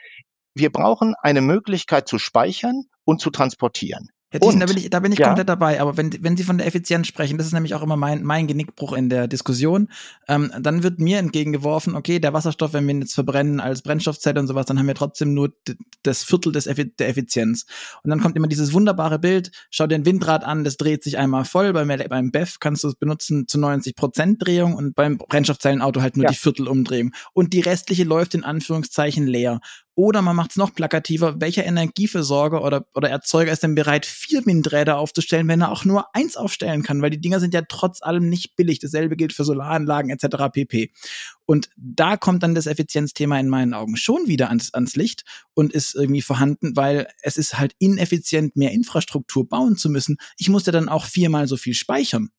wir 0.54 0.72
brauchen 0.72 1.14
eine 1.20 1.42
Möglichkeit 1.42 2.08
zu 2.08 2.18
speichern 2.18 2.84
und 3.04 3.20
zu 3.20 3.28
transportieren. 3.28 4.08
Herr 4.32 4.40
Thiessen, 4.40 4.60
da 4.60 4.66
bin 4.66 4.78
ich, 4.78 4.88
da 4.88 5.00
bin 5.00 5.12
ich 5.12 5.18
ja. 5.18 5.26
komplett 5.26 5.50
dabei. 5.50 5.78
Aber 5.78 5.98
wenn, 5.98 6.10
wenn 6.22 6.38
Sie 6.38 6.42
von 6.42 6.56
der 6.56 6.66
Effizienz 6.66 7.06
sprechen, 7.06 7.36
das 7.36 7.46
ist 7.46 7.52
nämlich 7.52 7.74
auch 7.74 7.82
immer 7.82 7.98
mein, 7.98 8.22
mein 8.24 8.46
Genickbruch 8.46 8.94
in 8.94 9.10
der 9.10 9.28
Diskussion, 9.28 9.90
ähm, 10.26 10.50
dann 10.58 10.82
wird 10.82 11.00
mir 11.00 11.18
entgegengeworfen, 11.18 11.94
okay, 11.94 12.18
der 12.18 12.32
Wasserstoff, 12.32 12.72
wenn 12.72 12.86
wir 12.86 12.94
ihn 12.94 13.02
jetzt 13.02 13.12
verbrennen 13.12 13.60
als 13.60 13.82
Brennstoffzelle 13.82 14.40
und 14.40 14.46
sowas, 14.46 14.64
dann 14.64 14.78
haben 14.78 14.86
wir 14.86 14.94
trotzdem 14.94 15.34
nur 15.34 15.52
das 16.02 16.24
Viertel 16.24 16.50
des 16.50 16.66
Effi 16.66 16.96
der 16.96 17.10
Effizienz. 17.10 17.66
Und 18.02 18.08
dann 18.08 18.22
kommt 18.22 18.34
immer 18.34 18.48
dieses 18.48 18.72
wunderbare 18.72 19.18
Bild, 19.18 19.52
schau 19.70 19.86
dir 19.86 19.96
ein 19.96 20.06
Windrad 20.06 20.44
an, 20.44 20.64
das 20.64 20.78
dreht 20.78 21.04
sich 21.04 21.18
einmal 21.18 21.44
voll. 21.44 21.74
Beim, 21.74 21.88
beim 22.08 22.30
BEF 22.30 22.58
kannst 22.58 22.84
du 22.84 22.88
es 22.88 22.94
benutzen 22.94 23.46
zu 23.48 23.60
90 23.60 23.94
Prozent 23.96 24.46
Drehung 24.46 24.76
und 24.76 24.94
beim 24.94 25.18
Brennstoffzellenauto 25.18 26.00
halt 26.00 26.16
nur 26.16 26.24
ja. 26.24 26.30
die 26.30 26.36
Viertelumdrehung. 26.36 27.12
Und 27.34 27.52
die 27.52 27.60
restliche 27.60 28.04
läuft 28.04 28.34
in 28.34 28.44
Anführungszeichen 28.44 29.26
leer. 29.26 29.60
Oder 29.94 30.22
man 30.22 30.34
macht 30.34 30.52
es 30.52 30.56
noch 30.56 30.74
plakativer, 30.74 31.40
welcher 31.40 31.66
Energieversorger 31.66 32.64
oder, 32.64 32.86
oder 32.94 33.10
Erzeuger 33.10 33.52
ist 33.52 33.62
denn 33.62 33.74
bereit, 33.74 34.06
vier 34.22 34.46
Windräder 34.46 34.98
aufzustellen, 34.98 35.48
wenn 35.48 35.60
er 35.60 35.70
auch 35.70 35.84
nur 35.84 36.14
eins 36.14 36.36
aufstellen 36.36 36.82
kann, 36.82 37.02
weil 37.02 37.10
die 37.10 37.20
Dinger 37.20 37.40
sind 37.40 37.54
ja 37.54 37.62
trotz 37.68 38.02
allem 38.02 38.28
nicht 38.28 38.56
billig. 38.56 38.78
Dasselbe 38.78 39.16
gilt 39.16 39.32
für 39.32 39.44
Solaranlagen 39.44 40.10
etc. 40.10 40.36
pp. 40.52 40.92
Und 41.44 41.68
da 41.76 42.16
kommt 42.16 42.42
dann 42.42 42.54
das 42.54 42.66
Effizienzthema 42.66 43.38
in 43.38 43.48
meinen 43.48 43.74
Augen 43.74 43.96
schon 43.96 44.26
wieder 44.26 44.48
ans, 44.48 44.72
ans 44.72 44.96
Licht 44.96 45.24
und 45.54 45.72
ist 45.72 45.94
irgendwie 45.94 46.22
vorhanden, 46.22 46.76
weil 46.76 47.08
es 47.22 47.36
ist 47.36 47.58
halt 47.58 47.74
ineffizient, 47.78 48.56
mehr 48.56 48.70
Infrastruktur 48.70 49.48
bauen 49.48 49.76
zu 49.76 49.90
müssen. 49.90 50.16
Ich 50.38 50.48
musste 50.48 50.72
dann 50.72 50.88
auch 50.88 51.04
viermal 51.04 51.46
so 51.48 51.56
viel 51.56 51.74
speichern. 51.74 52.30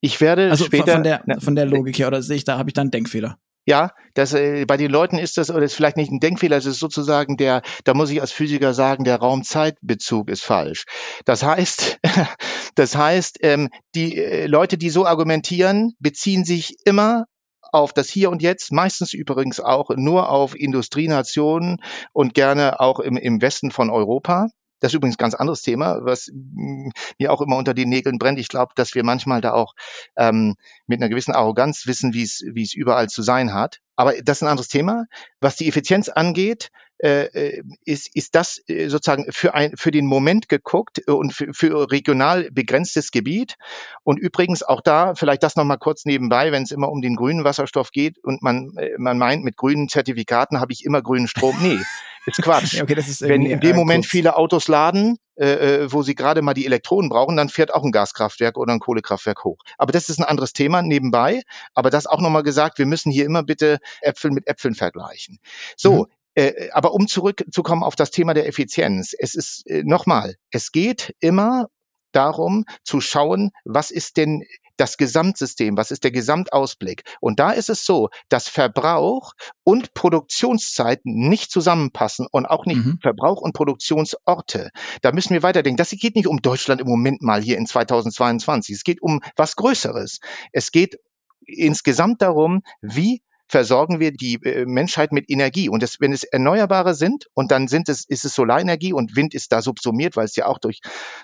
Ich 0.00 0.20
werde 0.20 0.50
also 0.50 0.64
später 0.64 0.92
von 0.92 1.02
der, 1.02 1.24
von 1.40 1.56
der 1.56 1.66
Logik 1.66 1.98
her, 1.98 2.08
oder 2.08 2.22
sehe 2.22 2.36
ich 2.36 2.44
da, 2.44 2.58
habe 2.58 2.70
ich 2.70 2.74
da 2.74 2.82
einen 2.82 2.90
Denkfehler? 2.90 3.38
Ja, 3.68 3.90
das, 4.14 4.32
äh, 4.32 4.64
bei 4.64 4.78
den 4.78 4.90
Leuten 4.90 5.18
ist 5.18 5.36
das, 5.36 5.50
oder 5.50 5.60
ist 5.60 5.74
vielleicht 5.74 5.98
nicht 5.98 6.10
ein 6.10 6.20
Denkfehler, 6.20 6.56
es 6.56 6.64
ist 6.64 6.78
sozusagen 6.78 7.36
der, 7.36 7.60
da 7.84 7.92
muss 7.92 8.08
ich 8.08 8.22
als 8.22 8.32
Physiker 8.32 8.72
sagen, 8.72 9.04
der 9.04 9.16
Raumzeitbezug 9.16 10.30
ist 10.30 10.42
falsch. 10.42 10.86
Das 11.26 11.42
heißt, 11.42 11.98
das 12.76 12.96
heißt, 12.96 13.40
ähm, 13.42 13.68
die 13.94 14.16
äh, 14.16 14.46
Leute, 14.46 14.78
die 14.78 14.88
so 14.88 15.04
argumentieren, 15.04 15.92
beziehen 15.98 16.46
sich 16.46 16.76
immer 16.86 17.26
auf 17.60 17.92
das 17.92 18.08
Hier 18.08 18.30
und 18.30 18.40
Jetzt, 18.40 18.72
meistens 18.72 19.12
übrigens 19.12 19.60
auch 19.60 19.90
nur 19.94 20.30
auf 20.30 20.58
Industrienationen 20.58 21.82
und 22.14 22.32
gerne 22.32 22.80
auch 22.80 23.00
im, 23.00 23.18
im 23.18 23.42
Westen 23.42 23.70
von 23.70 23.90
Europa. 23.90 24.48
Das 24.80 24.92
ist 24.92 24.96
übrigens 24.96 25.16
ein 25.16 25.22
ganz 25.22 25.34
anderes 25.34 25.62
Thema, 25.62 25.98
was 26.02 26.30
mir 26.32 27.32
auch 27.32 27.40
immer 27.40 27.56
unter 27.56 27.74
den 27.74 27.88
Nägeln 27.88 28.18
brennt. 28.18 28.38
Ich 28.38 28.48
glaube, 28.48 28.72
dass 28.76 28.94
wir 28.94 29.04
manchmal 29.04 29.40
da 29.40 29.52
auch 29.52 29.74
ähm, 30.16 30.56
mit 30.86 31.00
einer 31.00 31.08
gewissen 31.08 31.34
Arroganz 31.34 31.86
wissen, 31.86 32.14
wie 32.14 32.22
es 32.22 32.44
wie 32.52 32.62
es 32.62 32.74
überall 32.74 33.08
zu 33.08 33.22
sein 33.22 33.52
hat. 33.52 33.80
Aber 33.96 34.12
das 34.22 34.38
ist 34.38 34.42
ein 34.42 34.48
anderes 34.48 34.68
Thema. 34.68 35.06
Was 35.40 35.56
die 35.56 35.68
Effizienz 35.68 36.08
angeht, 36.08 36.70
äh, 36.98 37.26
äh, 37.26 37.62
ist, 37.84 38.14
ist 38.16 38.34
das 38.34 38.60
äh, 38.66 38.88
sozusagen 38.88 39.26
für, 39.30 39.54
ein, 39.54 39.72
für 39.76 39.92
den 39.92 40.06
Moment 40.06 40.48
geguckt 40.48 41.08
und 41.08 41.32
für, 41.32 41.54
für 41.54 41.90
regional 41.92 42.50
begrenztes 42.50 43.12
Gebiet. 43.12 43.56
Und 44.02 44.18
übrigens 44.18 44.64
auch 44.64 44.80
da, 44.80 45.14
vielleicht 45.14 45.44
das 45.44 45.54
nochmal 45.54 45.78
kurz 45.78 46.04
nebenbei, 46.04 46.50
wenn 46.50 46.64
es 46.64 46.72
immer 46.72 46.90
um 46.90 47.00
den 47.00 47.14
grünen 47.14 47.44
Wasserstoff 47.44 47.92
geht 47.92 48.18
und 48.24 48.42
man, 48.42 48.72
man 48.96 49.16
meint, 49.16 49.44
mit 49.44 49.56
grünen 49.56 49.88
Zertifikaten 49.88 50.60
habe 50.60 50.72
ich 50.72 50.84
immer 50.84 51.00
grünen 51.00 51.28
Strom. 51.28 51.56
Nee, 51.62 51.78
ist 52.26 52.42
Quatsch. 52.42 52.80
okay, 52.82 52.94
ist 52.98 53.22
Wenn 53.22 53.46
in 53.46 53.60
dem 53.60 53.76
Moment 53.76 54.04
kurz. 54.04 54.10
viele 54.10 54.36
Autos 54.36 54.68
laden, 54.68 55.18
äh, 55.36 55.86
wo 55.90 56.02
sie 56.02 56.14
gerade 56.14 56.42
mal 56.42 56.54
die 56.54 56.66
Elektronen 56.66 57.08
brauchen, 57.08 57.36
dann 57.36 57.48
fährt 57.48 57.72
auch 57.72 57.84
ein 57.84 57.92
Gaskraftwerk 57.92 58.58
oder 58.58 58.72
ein 58.72 58.80
Kohlekraftwerk 58.80 59.44
hoch. 59.44 59.58
Aber 59.78 59.92
das 59.92 60.08
ist 60.08 60.18
ein 60.18 60.24
anderes 60.24 60.52
Thema 60.52 60.82
nebenbei. 60.82 61.42
Aber 61.74 61.90
das 61.90 62.06
auch 62.06 62.20
nochmal 62.20 62.42
gesagt, 62.42 62.78
wir 62.78 62.86
müssen 62.86 63.10
hier 63.10 63.24
immer 63.24 63.42
bitte 63.42 63.78
Äpfel 64.00 64.30
mit 64.30 64.46
Äpfeln 64.46 64.74
vergleichen. 64.74 65.38
So, 65.76 66.04
mhm. 66.04 66.06
Äh, 66.38 66.70
aber 66.70 66.94
um 66.94 67.08
zurückzukommen 67.08 67.82
auf 67.82 67.96
das 67.96 68.12
Thema 68.12 68.32
der 68.32 68.46
Effizienz, 68.46 69.12
es 69.18 69.34
ist 69.34 69.66
äh, 69.66 69.82
nochmal, 69.82 70.36
es 70.52 70.70
geht 70.70 71.12
immer 71.18 71.66
darum 72.12 72.64
zu 72.84 73.00
schauen, 73.00 73.50
was 73.64 73.90
ist 73.90 74.16
denn 74.16 74.44
das 74.76 74.98
Gesamtsystem, 74.98 75.76
was 75.76 75.90
ist 75.90 76.04
der 76.04 76.12
Gesamtausblick. 76.12 77.02
Und 77.20 77.40
da 77.40 77.50
ist 77.50 77.68
es 77.68 77.84
so, 77.84 78.10
dass 78.28 78.48
Verbrauch 78.48 79.32
und 79.64 79.94
Produktionszeiten 79.94 81.28
nicht 81.28 81.50
zusammenpassen 81.50 82.28
und 82.30 82.46
auch 82.46 82.66
nicht 82.66 82.84
mhm. 82.84 82.98
Verbrauch 83.02 83.40
und 83.40 83.52
Produktionsorte. 83.52 84.70
Da 85.02 85.10
müssen 85.10 85.34
wir 85.34 85.42
weiterdenken. 85.42 85.76
Das 85.76 85.90
geht 85.90 86.14
nicht 86.14 86.28
um 86.28 86.40
Deutschland 86.40 86.80
im 86.80 86.86
Moment 86.86 87.20
mal 87.20 87.42
hier 87.42 87.58
in 87.58 87.66
2022. 87.66 88.76
Es 88.76 88.84
geht 88.84 89.02
um 89.02 89.22
was 89.34 89.56
Größeres. 89.56 90.20
Es 90.52 90.70
geht 90.70 91.00
insgesamt 91.44 92.22
darum, 92.22 92.62
wie 92.80 93.22
versorgen 93.48 93.98
wir 93.98 94.12
die 94.12 94.34
äh, 94.44 94.66
Menschheit 94.66 95.12
mit 95.12 95.30
Energie. 95.30 95.68
Und 95.68 95.82
das, 95.82 96.00
wenn 96.00 96.12
es 96.12 96.22
Erneuerbare 96.22 96.94
sind 96.94 97.26
und 97.34 97.50
dann 97.50 97.66
sind 97.66 97.88
es, 97.88 98.04
ist 98.04 98.24
es 98.24 98.34
Solarenergie 98.34 98.92
und 98.92 99.16
Wind 99.16 99.34
ist 99.34 99.52
da 99.52 99.62
subsumiert, 99.62 100.16
weil 100.16 100.26
es 100.26 100.36
ja 100.36 100.46
auch 100.46 100.58
durch 100.58 100.80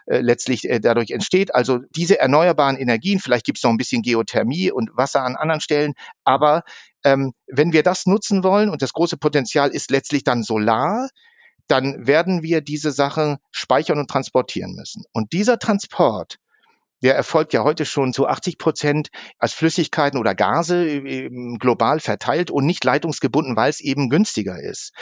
äh, 0.06 0.20
letztlich 0.20 0.68
äh, 0.68 0.80
dadurch 0.80 1.10
entsteht. 1.10 1.54
Also 1.54 1.80
diese 1.94 2.18
erneuerbaren 2.18 2.76
Energien, 2.76 3.20
vielleicht 3.20 3.44
gibt 3.44 3.58
es 3.58 3.64
noch 3.64 3.70
ein 3.70 3.76
bisschen 3.76 4.02
Geothermie 4.02 4.70
und 4.70 4.90
Wasser 4.94 5.22
an 5.22 5.36
anderen 5.36 5.60
Stellen, 5.60 5.94
aber 6.24 6.62
ähm, 7.04 7.34
wenn 7.46 7.72
wir 7.72 7.82
das 7.82 8.06
nutzen 8.06 8.42
wollen 8.42 8.70
und 8.70 8.80
das 8.80 8.94
große 8.94 9.18
Potenzial 9.18 9.70
ist 9.70 9.90
letztlich 9.90 10.24
dann 10.24 10.42
Solar, 10.42 11.08
dann 11.68 12.06
werden 12.06 12.42
wir 12.42 12.60
diese 12.60 12.92
Sachen 12.92 13.38
speichern 13.50 13.98
und 13.98 14.10
transportieren 14.10 14.74
müssen. 14.74 15.04
Und 15.12 15.32
dieser 15.32 15.58
Transport 15.58 16.38
der 17.04 17.14
erfolgt 17.14 17.52
ja 17.52 17.62
heute 17.64 17.84
schon 17.84 18.14
zu 18.14 18.26
80 18.26 18.56
Prozent 18.56 19.10
als 19.38 19.52
Flüssigkeiten 19.52 20.18
oder 20.18 20.34
Gase 20.34 20.86
äh, 20.86 21.28
global 21.58 22.00
verteilt 22.00 22.50
und 22.50 22.64
nicht 22.64 22.82
leitungsgebunden, 22.82 23.56
weil 23.56 23.68
es 23.68 23.80
eben 23.80 24.08
günstiger 24.08 24.58
ist. 24.58 24.94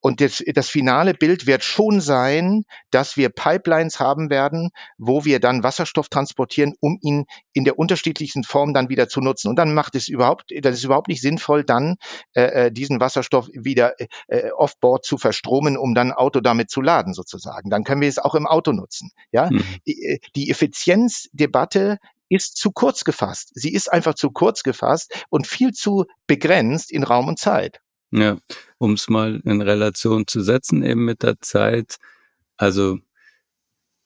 Und 0.00 0.22
das, 0.22 0.42
das 0.54 0.70
finale 0.70 1.12
Bild 1.12 1.46
wird 1.46 1.62
schon 1.62 2.00
sein, 2.00 2.64
dass 2.90 3.18
wir 3.18 3.28
Pipelines 3.28 4.00
haben 4.00 4.30
werden, 4.30 4.70
wo 4.96 5.26
wir 5.26 5.38
dann 5.38 5.62
Wasserstoff 5.62 6.08
transportieren, 6.08 6.72
um 6.80 6.98
ihn 7.02 7.26
in 7.52 7.64
der 7.64 7.78
unterschiedlichsten 7.78 8.42
Form 8.42 8.72
dann 8.72 8.88
wieder 8.88 9.10
zu 9.10 9.20
nutzen. 9.20 9.48
Und 9.48 9.56
dann 9.56 9.74
macht 9.74 9.94
es 9.96 10.08
überhaupt, 10.08 10.54
das 10.62 10.76
ist 10.76 10.84
überhaupt 10.84 11.08
nicht 11.08 11.20
sinnvoll, 11.20 11.62
dann 11.62 11.96
äh, 12.32 12.66
äh 12.68 12.72
diesen 12.72 13.00
Wasserstoff 13.00 13.48
wieder 13.52 13.96
äh, 14.28 14.50
offboard 14.52 15.04
zu 15.04 15.18
verstromen, 15.18 15.76
um 15.76 15.94
dann 15.94 16.10
Auto 16.10 16.40
damit 16.40 16.70
zu 16.70 16.80
laden 16.80 17.12
sozusagen. 17.12 17.68
Dann 17.68 17.84
können 17.84 18.00
wir 18.00 18.08
es 18.08 18.18
auch 18.18 18.34
im 18.34 18.46
Auto 18.46 18.72
nutzen. 18.72 19.10
Ja, 19.30 19.50
die, 19.86 20.20
die 20.34 20.48
Effizienz 20.48 21.28
der 21.32 21.49
Debatte 21.50 21.98
ist 22.28 22.56
zu 22.56 22.70
kurz 22.70 23.04
gefasst. 23.04 23.50
Sie 23.54 23.72
ist 23.72 23.92
einfach 23.92 24.14
zu 24.14 24.30
kurz 24.30 24.62
gefasst 24.62 25.26
und 25.30 25.46
viel 25.46 25.72
zu 25.72 26.06
begrenzt 26.26 26.92
in 26.92 27.02
Raum 27.02 27.26
und 27.28 27.38
Zeit. 27.38 27.80
Ja, 28.12 28.38
um 28.78 28.94
es 28.94 29.08
mal 29.08 29.40
in 29.44 29.60
Relation 29.60 30.26
zu 30.26 30.40
setzen, 30.40 30.82
eben 30.82 31.04
mit 31.04 31.22
der 31.22 31.40
Zeit. 31.40 31.96
Also 32.56 32.98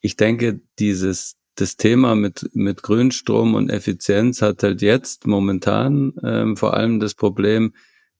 ich 0.01 0.17
denke, 0.17 0.61
dieses 0.79 1.35
das 1.55 1.77
Thema 1.77 2.15
mit 2.15 2.49
mit 2.53 2.83
Grünstrom 2.83 3.53
und 3.53 3.69
Effizienz 3.69 4.41
hat 4.41 4.61
halt 4.63 4.81
jetzt 4.81 5.25
momentan 5.25 6.13
ähm, 6.23 6.57
vor 6.57 6.73
allem 6.73 6.99
das 6.99 7.13
Problem, 7.13 7.73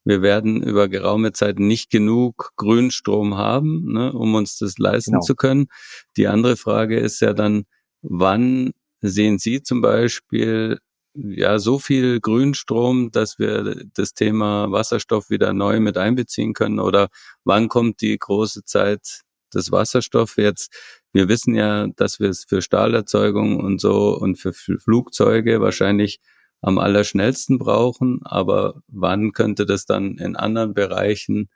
wir 0.05 0.21
werden 0.21 0.61
über 0.61 0.87
geraume 0.87 1.33
Zeit 1.33 1.59
nicht 1.59 1.89
genug 1.89 2.53
Grünstrom 2.55 3.37
haben, 3.37 3.91
ne, 3.91 4.13
um 4.13 4.35
uns 4.35 4.57
das 4.57 4.77
leisten 4.77 5.13
genau. 5.13 5.25
zu 5.25 5.35
können. 5.35 5.67
Die 6.15 6.27
andere 6.27 6.57
Frage 6.57 6.99
ist 6.99 7.19
ja 7.21 7.33
dann, 7.33 7.65
wann 8.01 8.71
Sehen 9.01 9.39
Sie 9.39 9.61
zum 9.61 9.81
Beispiel 9.81 10.79
ja 11.13 11.59
so 11.59 11.79
viel 11.79 12.19
Grünstrom, 12.19 13.11
dass 13.11 13.39
wir 13.39 13.85
das 13.93 14.13
Thema 14.13 14.71
Wasserstoff 14.71 15.29
wieder 15.29 15.53
neu 15.53 15.79
mit 15.79 15.97
einbeziehen 15.97 16.53
können? 16.53 16.79
Oder 16.79 17.09
wann 17.43 17.69
kommt 17.69 18.01
die 18.01 18.17
große 18.17 18.63
Zeit 18.65 19.21
des 19.53 19.71
Wasserstoffs 19.71 20.35
jetzt? 20.37 20.73
Wir 21.13 21.29
wissen 21.29 21.55
ja, 21.55 21.87
dass 21.95 22.19
wir 22.19 22.29
es 22.29 22.45
für 22.45 22.61
Stahlerzeugung 22.61 23.59
und 23.59 23.79
so 23.79 24.17
und 24.17 24.37
für 24.37 24.53
Flugzeuge 24.53 25.61
wahrscheinlich 25.61 26.19
am 26.61 26.77
allerschnellsten 26.77 27.57
brauchen. 27.57 28.19
Aber 28.23 28.81
wann 28.87 29.31
könnte 29.31 29.65
das 29.65 29.85
dann 29.85 30.17
in 30.17 30.35
anderen 30.35 30.73
Bereichen 30.73 31.49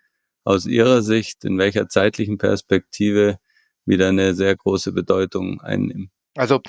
aus 0.44 0.66
Ihrer 0.66 1.02
Sicht, 1.02 1.44
in 1.44 1.58
welcher 1.58 1.90
zeitlichen 1.90 2.38
Perspektive 2.38 3.40
wieder 3.86 4.08
eine 4.10 4.34
sehr 4.36 4.56
große 4.56 4.94
Bedeutung 4.94 5.62
einnehmen? 5.62 6.12
Also 6.36 6.62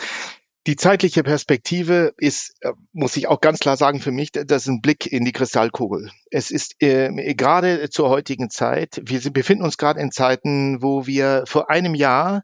die 0.66 0.76
zeitliche 0.76 1.22
Perspektive 1.22 2.12
ist, 2.18 2.54
äh, 2.60 2.72
muss 2.92 3.16
ich 3.16 3.28
auch 3.28 3.40
ganz 3.40 3.58
klar 3.60 3.76
sagen 3.76 4.00
für 4.00 4.12
mich, 4.12 4.32
das 4.32 4.62
ist 4.62 4.68
ein 4.68 4.82
Blick 4.82 5.06
in 5.06 5.24
die 5.24 5.32
Kristallkugel. 5.32 6.10
Es 6.30 6.50
ist 6.50 6.76
äh, 6.82 7.34
gerade 7.34 7.88
zur 7.90 8.10
heutigen 8.10 8.50
Zeit, 8.50 9.00
wir 9.02 9.20
befinden 9.32 9.64
uns 9.64 9.78
gerade 9.78 10.00
in 10.00 10.12
Zeiten, 10.12 10.82
wo 10.82 11.06
wir 11.06 11.44
vor 11.46 11.70
einem 11.70 11.94
Jahr 11.94 12.42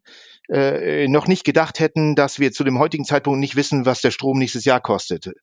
äh, 0.49 1.09
noch 1.09 1.27
nicht 1.27 1.45
gedacht 1.45 1.81
hätten, 1.81 2.15
dass 2.15 2.39
wir 2.39 2.53
zu 2.53 2.65
dem 2.65 2.79
heutigen 2.79 3.05
Zeitpunkt 3.05 3.41
nicht 3.41 3.57
wissen, 3.57 3.85
was 3.85 4.01
der 4.01 4.11
Strom 4.11 4.39
nächstes 4.39 4.65
Jahr 4.65 4.81
kostete. 4.81 5.35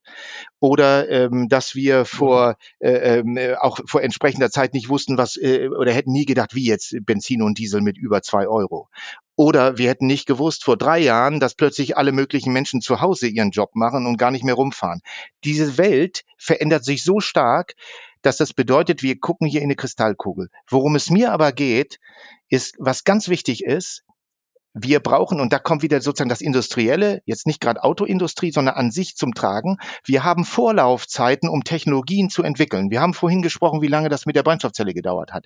Oder 0.60 1.10
ähm, 1.10 1.50
dass 1.50 1.76
wir 1.76 2.06
vor 2.06 2.56
äh, 2.80 3.20
äh, 3.20 3.56
auch 3.56 3.80
vor 3.86 4.02
entsprechender 4.02 4.50
Zeit 4.50 4.74
nicht 4.74 4.90
wussten, 4.90 5.18
was 5.18 5.36
äh, 5.38 5.68
oder 5.68 5.92
hätten 5.92 6.12
nie 6.12 6.26
gedacht, 6.26 6.56
wie 6.56 6.66
jetzt 6.66 6.96
Benzin 7.06 7.42
und 7.42 7.58
Diesel 7.58 7.82
mit 7.82 7.98
über 7.98 8.22
zwei 8.22 8.48
Euro. 8.48 8.88
Oder 9.36 9.78
wir 9.78 9.90
hätten 9.90 10.06
nicht 10.06 10.28
gewusst 10.28 10.64
vor 10.64 10.78
drei 10.78 11.00
Jahren, 11.00 11.40
dass 11.40 11.56
plötzlich 11.56 11.98
alle 11.98 12.12
möglichen 12.12 12.54
Menschen 12.54 12.82
zu 12.82 13.02
Hause 13.02 13.28
ihren 13.28 13.50
Job 13.50 13.72
machen 13.74 14.06
und 14.06 14.18
gar 14.18 14.32
nicht 14.32 14.44
mehr 14.44 14.54
rumfahren. 14.54 15.02
Diese 15.44 15.78
Welt 15.78 16.24
verändert 16.38 16.86
sich 16.86 17.04
so 17.04 17.20
stark, 17.20 17.74
dass 18.22 18.38
das 18.38 18.54
bedeutet, 18.54 19.04
wir 19.04 19.20
gucken 19.20 19.48
hier 19.48 19.62
in 19.62 19.68
eine 19.68 19.76
Kristallkugel. 19.76 20.50
Worum 20.70 20.96
es 20.96 21.10
mir 21.10 21.32
aber 21.32 21.52
geht, 21.52 22.00
ist, 22.50 22.76
was 22.80 23.04
ganz 23.04 23.28
wichtig 23.28 23.64
ist, 23.64 24.04
wir 24.74 25.02
brauchen, 25.02 25.40
und 25.40 25.54
da 25.54 25.60
kommt 25.60 25.84
wieder 25.84 26.02
sozusagen 26.02 26.30
das 26.30 26.42
Industrielle, 26.42 27.22
jetzt 27.26 27.46
nicht 27.46 27.62
gerade 27.62 27.84
Autoindustrie, 27.84 28.52
sondern 28.52 28.76
an 28.76 28.90
sich 28.90 29.16
zum 29.16 29.36
Tragen. 29.36 29.78
Wir 30.04 30.24
haben 30.24 30.46
Vorlaufzeiten, 30.46 31.48
um 31.48 31.64
Technologien 31.64 32.30
zu 32.30 32.42
entwickeln. 32.42 32.90
Wir 32.90 33.00
haben 33.00 33.14
vorhin 33.14 33.44
gesprochen, 33.44 33.82
wie 33.82 33.88
lange 33.88 34.10
das 34.10 34.26
mit 34.26 34.36
der 34.36 34.42
Brennstoffzelle 34.42 34.96
gedauert 34.96 35.32
hat. 35.32 35.46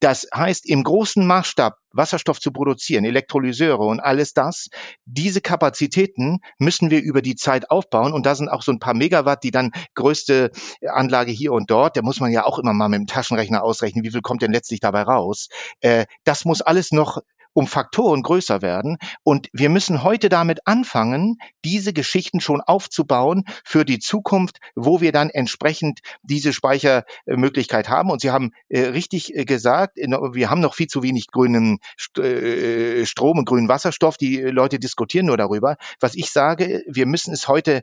Das 0.00 0.26
heißt, 0.34 0.68
im 0.68 0.84
großen 0.84 1.26
Maßstab 1.26 1.76
Wasserstoff 1.92 2.38
zu 2.38 2.52
produzieren, 2.52 3.04
Elektrolyseure 3.04 3.84
und 3.84 4.00
alles 4.00 4.32
das, 4.32 4.68
diese 5.04 5.40
Kapazitäten 5.40 6.38
müssen 6.58 6.90
wir 6.90 7.02
über 7.02 7.22
die 7.22 7.34
Zeit 7.34 7.70
aufbauen. 7.70 8.12
Und 8.12 8.26
da 8.26 8.34
sind 8.34 8.48
auch 8.48 8.62
so 8.62 8.72
ein 8.72 8.78
paar 8.78 8.94
Megawatt, 8.94 9.42
die 9.42 9.50
dann 9.50 9.72
größte 9.94 10.50
Anlage 10.86 11.32
hier 11.32 11.52
und 11.52 11.70
dort, 11.70 11.96
da 11.96 12.02
muss 12.02 12.20
man 12.20 12.30
ja 12.30 12.44
auch 12.44 12.58
immer 12.58 12.72
mal 12.72 12.88
mit 12.88 13.00
dem 13.00 13.06
Taschenrechner 13.06 13.62
ausrechnen, 13.62 14.04
wie 14.04 14.10
viel 14.10 14.22
kommt 14.22 14.42
denn 14.42 14.52
letztlich 14.52 14.80
dabei 14.80 15.02
raus. 15.02 15.48
Äh, 15.80 16.06
das 16.24 16.44
muss 16.44 16.60
alles 16.60 16.92
noch 16.92 17.18
um 17.52 17.66
Faktoren 17.66 18.22
größer 18.22 18.62
werden. 18.62 18.98
Und 19.22 19.48
wir 19.52 19.68
müssen 19.68 20.02
heute 20.02 20.28
damit 20.28 20.66
anfangen, 20.66 21.38
diese 21.64 21.92
Geschichten 21.92 22.40
schon 22.40 22.60
aufzubauen 22.60 23.44
für 23.64 23.84
die 23.84 23.98
Zukunft, 23.98 24.58
wo 24.74 25.00
wir 25.00 25.12
dann 25.12 25.30
entsprechend 25.30 26.00
diese 26.22 26.52
Speichermöglichkeit 26.52 27.88
haben. 27.88 28.10
Und 28.10 28.20
Sie 28.20 28.30
haben 28.30 28.52
äh, 28.68 28.80
richtig 28.80 29.34
äh, 29.34 29.44
gesagt, 29.44 29.96
wir 29.96 30.50
haben 30.50 30.60
noch 30.60 30.74
viel 30.74 30.86
zu 30.86 31.02
wenig 31.02 31.28
grünen 31.28 31.78
äh, 32.18 33.04
Strom 33.06 33.38
und 33.38 33.44
grünen 33.44 33.68
Wasserstoff. 33.68 34.16
Die 34.16 34.36
Leute 34.36 34.78
diskutieren 34.78 35.26
nur 35.26 35.36
darüber. 35.36 35.76
Was 36.00 36.14
ich 36.14 36.30
sage, 36.30 36.82
wir 36.86 37.06
müssen 37.06 37.32
es 37.32 37.48
heute 37.48 37.76
äh, 37.76 37.82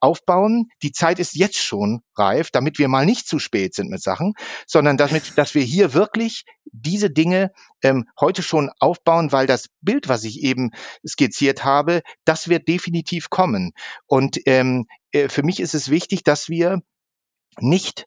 aufbauen. 0.00 0.68
Die 0.82 0.92
Zeit 0.92 1.18
ist 1.18 1.34
jetzt 1.34 1.58
schon 1.58 2.02
reif, 2.16 2.50
damit 2.50 2.78
wir 2.78 2.88
mal 2.88 3.06
nicht 3.06 3.26
zu 3.26 3.38
spät 3.38 3.74
sind 3.74 3.90
mit 3.90 4.02
Sachen, 4.02 4.34
sondern 4.66 4.96
damit, 4.96 5.36
dass 5.36 5.54
wir 5.54 5.62
hier 5.62 5.94
wirklich 5.94 6.44
diese 6.64 7.10
Dinge 7.10 7.52
ähm, 7.82 8.06
heute 8.20 8.42
schon 8.42 8.70
aufbauen, 8.78 9.32
weil 9.32 9.46
das 9.46 9.68
Bild, 9.80 10.08
was 10.08 10.24
ich 10.24 10.42
eben 10.42 10.70
skizziert 11.06 11.64
habe, 11.64 12.02
das 12.24 12.48
wird 12.48 12.68
definitiv 12.68 13.30
kommen. 13.30 13.72
Und 14.06 14.40
ähm, 14.46 14.86
äh, 15.12 15.28
für 15.28 15.42
mich 15.42 15.60
ist 15.60 15.74
es 15.74 15.90
wichtig, 15.90 16.24
dass 16.24 16.48
wir 16.48 16.82
nicht 17.60 18.06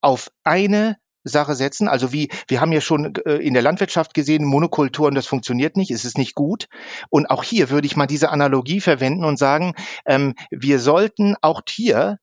auf 0.00 0.30
eine 0.44 0.96
Sache 1.24 1.54
setzen. 1.54 1.88
Also 1.88 2.12
wie, 2.12 2.30
wir 2.48 2.60
haben 2.60 2.72
ja 2.72 2.80
schon 2.80 3.14
äh, 3.26 3.36
in 3.36 3.54
der 3.54 3.62
Landwirtschaft 3.62 4.14
gesehen, 4.14 4.44
Monokulturen, 4.44 5.14
das 5.14 5.26
funktioniert 5.26 5.76
nicht, 5.76 5.90
es 5.90 6.04
ist 6.04 6.18
nicht 6.18 6.34
gut. 6.34 6.66
Und 7.08 7.30
auch 7.30 7.42
hier 7.42 7.70
würde 7.70 7.86
ich 7.86 7.96
mal 7.96 8.06
diese 8.06 8.30
Analogie 8.30 8.80
verwenden 8.80 9.24
und 9.24 9.38
sagen, 9.38 9.74
ähm, 10.06 10.34
wir 10.50 10.78
sollten 10.78 11.36
auch 11.42 11.62
hier 11.68 12.18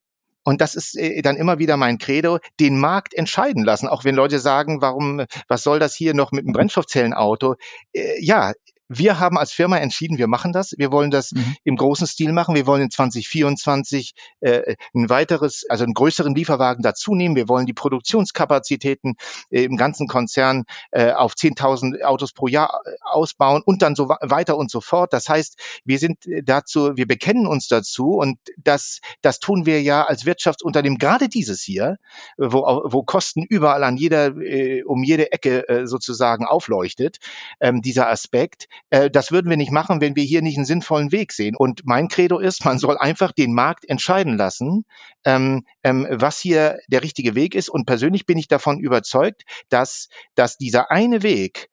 und 0.47 0.61
das 0.61 0.75
ist 0.75 0.97
äh, 0.97 1.21
dann 1.21 1.35
immer 1.35 1.59
wieder 1.59 1.75
mein 1.75 1.97
Credo, 1.97 2.39
den 2.61 2.79
Markt 2.79 3.13
entscheiden 3.13 3.65
lassen. 3.65 3.89
Auch 3.89 4.05
wenn 4.05 4.15
Leute 4.15 4.39
sagen, 4.39 4.81
warum, 4.81 5.25
was 5.49 5.61
soll 5.61 5.77
das 5.77 5.93
hier 5.93 6.13
noch 6.13 6.31
mit 6.31 6.45
einem 6.45 6.53
Brennstoffzellenauto? 6.53 7.55
Äh, 7.91 8.23
ja, 8.23 8.53
wir 8.89 9.19
haben 9.19 9.37
als 9.37 9.51
Firma 9.51 9.77
entschieden, 9.77 10.17
wir 10.17 10.27
machen 10.27 10.53
das. 10.53 10.73
Wir 10.77 10.91
wollen 10.91 11.11
das 11.11 11.31
mhm. 11.31 11.55
im 11.63 11.75
großen 11.75 12.07
Stil 12.07 12.31
machen. 12.31 12.55
Wir 12.55 12.67
wollen 12.67 12.83
in 12.83 12.89
2024 12.89 14.13
äh, 14.39 14.75
ein 14.93 15.09
weiteres, 15.09 15.65
also 15.69 15.83
einen 15.83 15.93
größeren 15.93 16.33
Lieferwagen 16.33 16.83
dazu 16.83 17.13
nehmen. 17.13 17.35
Wir 17.35 17.49
wollen 17.49 17.65
die 17.65 17.73
Produktionskapazitäten 17.73 19.15
äh, 19.49 19.63
im 19.63 19.75
ganzen 19.75 20.07
Konzern 20.07 20.63
äh, 20.91 21.11
auf 21.11 21.33
10.000 21.33 22.03
Autos 22.03 22.31
pro 22.31 22.47
Jahr 22.47 22.81
äh, 22.85 22.91
ausbauen 23.03 23.61
und 23.65 23.81
dann 23.81 23.95
so 23.95 24.09
weiter 24.09 24.57
und 24.57 24.71
so 24.71 24.79
fort. 24.79 25.11
Das 25.11 25.27
heißt, 25.27 25.57
wir 25.83 25.99
sind 25.99 26.25
äh, 26.25 26.43
dazu, 26.43 26.95
wir 26.95 27.07
bekennen 27.07 27.47
uns 27.47 27.67
dazu 27.67 28.11
und 28.11 28.39
das, 28.57 29.01
das 29.21 29.39
tun 29.39 29.65
wir 29.65 29.81
ja 29.81 30.05
als 30.05 30.25
Wirtschaftsunternehmen 30.25 30.97
gerade 30.97 31.27
dieses 31.27 31.61
hier, 31.61 31.97
wo, 32.37 32.61
wo 32.85 33.03
Kosten 33.03 33.43
überall 33.43 33.83
an 33.83 33.97
jeder, 33.97 34.37
äh, 34.37 34.83
um 34.83 35.03
jede 35.03 35.31
Ecke 35.31 35.67
äh, 35.67 35.87
sozusagen 35.87 36.45
aufleuchtet, 36.45 37.17
ähm, 37.59 37.81
dieser 37.81 38.09
Aspekt 38.09 38.67
äh, 38.89 39.09
das 39.09 39.31
würden 39.31 39.49
wir 39.49 39.57
nicht 39.57 39.71
machen, 39.71 40.01
wenn 40.01 40.15
wir 40.15 40.23
hier 40.23 40.41
nicht 40.41 40.57
einen 40.57 40.65
sinnvollen 40.65 41.11
Weg 41.11 41.33
sehen. 41.33 41.55
Und 41.55 41.81
mein 41.85 42.07
Credo 42.07 42.39
ist, 42.39 42.65
man 42.65 42.79
soll 42.79 42.97
einfach 42.97 43.31
den 43.31 43.53
Markt 43.53 43.87
entscheiden 43.87 44.37
lassen, 44.37 44.85
ähm, 45.25 45.65
ähm, 45.83 46.07
was 46.09 46.39
hier 46.39 46.79
der 46.87 47.03
richtige 47.03 47.35
Weg 47.35 47.55
ist. 47.55 47.69
Und 47.69 47.85
persönlich 47.85 48.25
bin 48.25 48.37
ich 48.37 48.47
davon 48.47 48.79
überzeugt, 48.79 49.43
dass, 49.69 50.09
dass 50.35 50.57
dieser 50.57 50.91
eine 50.91 51.23
Weg, 51.23 51.69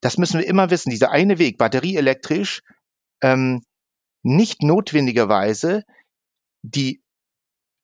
das 0.00 0.18
müssen 0.18 0.40
wir 0.40 0.46
immer 0.46 0.70
wissen, 0.70 0.90
dieser 0.90 1.10
eine 1.10 1.38
Weg, 1.38 1.58
batterieelektrisch, 1.58 2.62
ähm, 3.22 3.62
nicht 4.22 4.62
notwendigerweise 4.62 5.84
die 6.62 7.03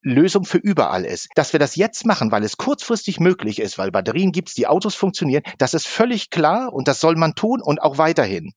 Lösung 0.02 0.44
für 0.44 0.58
überall 0.58 1.04
ist. 1.04 1.28
Dass 1.34 1.52
wir 1.52 1.60
das 1.60 1.76
jetzt 1.76 2.06
machen, 2.06 2.32
weil 2.32 2.44
es 2.44 2.56
kurzfristig 2.56 3.20
möglich 3.20 3.60
ist, 3.60 3.78
weil 3.78 3.90
Batterien 3.90 4.32
gibt's, 4.32 4.54
die 4.54 4.66
Autos 4.66 4.94
funktionieren, 4.94 5.42
das 5.58 5.74
ist 5.74 5.86
völlig 5.86 6.30
klar 6.30 6.72
und 6.72 6.88
das 6.88 7.00
soll 7.00 7.16
man 7.16 7.34
tun 7.34 7.60
und 7.60 7.82
auch 7.82 7.98
weiterhin. 7.98 8.52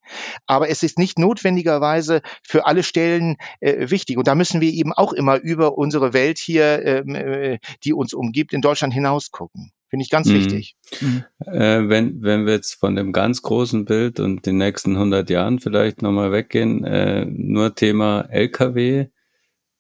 Aber 0.46 0.70
es 0.70 0.84
ist 0.84 0.98
nicht 0.98 1.20
notwendigerweise 1.20 2.22
für 2.44 2.66
alle 2.66 2.84
Stellen 2.84 3.38
äh, 3.60 3.90
wichtig. 3.90 4.18
Und 4.18 4.28
da 4.28 4.36
müssen 4.36 4.62
wir 4.62 4.72
eben 4.72 4.94
auch 4.94 5.14
immer 5.14 5.40
über 5.40 5.78
unsere 5.78 6.14
Welt 6.14 6.38
hier, 6.38 6.86
ähm, 6.86 7.16
äh, 7.16 7.60
die 7.84 7.94
uns 7.94 8.14
umgibt, 8.14 8.54
in 8.54 8.62
Deutschland 8.62 8.94
hinaus 8.94 9.32
gucken. 9.32 9.72
Finde 9.94 10.06
ich 10.06 10.10
ganz 10.10 10.28
mhm. 10.28 10.34
wichtig. 10.34 10.76
Mhm. 11.02 11.24
Äh, 11.46 11.88
wenn, 11.88 12.24
wenn 12.24 12.48
wir 12.48 12.54
jetzt 12.54 12.74
von 12.74 12.96
dem 12.96 13.12
ganz 13.12 13.44
großen 13.44 13.86
Bild 13.86 14.20
und 14.20 14.46
den 14.46 14.58
nächsten 14.58 14.96
100 14.96 15.30
Jahren 15.30 15.60
vielleicht 15.60 16.02
nochmal 16.02 16.32
weggehen, 16.32 16.84
äh, 16.84 17.26
nur 17.26 17.76
Thema 17.76 18.22
LKW, 18.22 19.10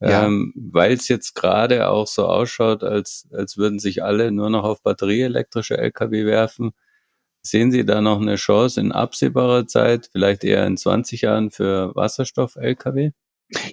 ja. 0.10 0.26
Ähm, 0.26 0.54
Weil 0.56 0.94
es 0.94 1.08
jetzt 1.08 1.36
gerade 1.36 1.90
auch 1.90 2.08
so 2.08 2.28
ausschaut, 2.28 2.84
als, 2.84 3.28
als 3.32 3.58
würden 3.58 3.80
sich 3.80 4.04
alle 4.04 4.32
nur 4.32 4.50
noch 4.50 4.64
auf 4.64 4.82
batterieelektrische 4.84 5.78
Lkw 5.78 6.26
werfen. 6.26 6.72
Sehen 7.42 7.72
Sie 7.72 7.86
da 7.86 8.02
noch 8.02 8.22
eine 8.22 8.36
Chance 8.36 8.80
in 8.80 8.92
absehbarer 8.92 9.68
Zeit, 9.68 10.10
vielleicht 10.12 10.44
eher 10.44 10.66
in 10.68 10.78
20 10.78 11.22
Jahren 11.24 11.52
für 11.52 11.96
Wasserstoff-Lkw? 11.96 13.12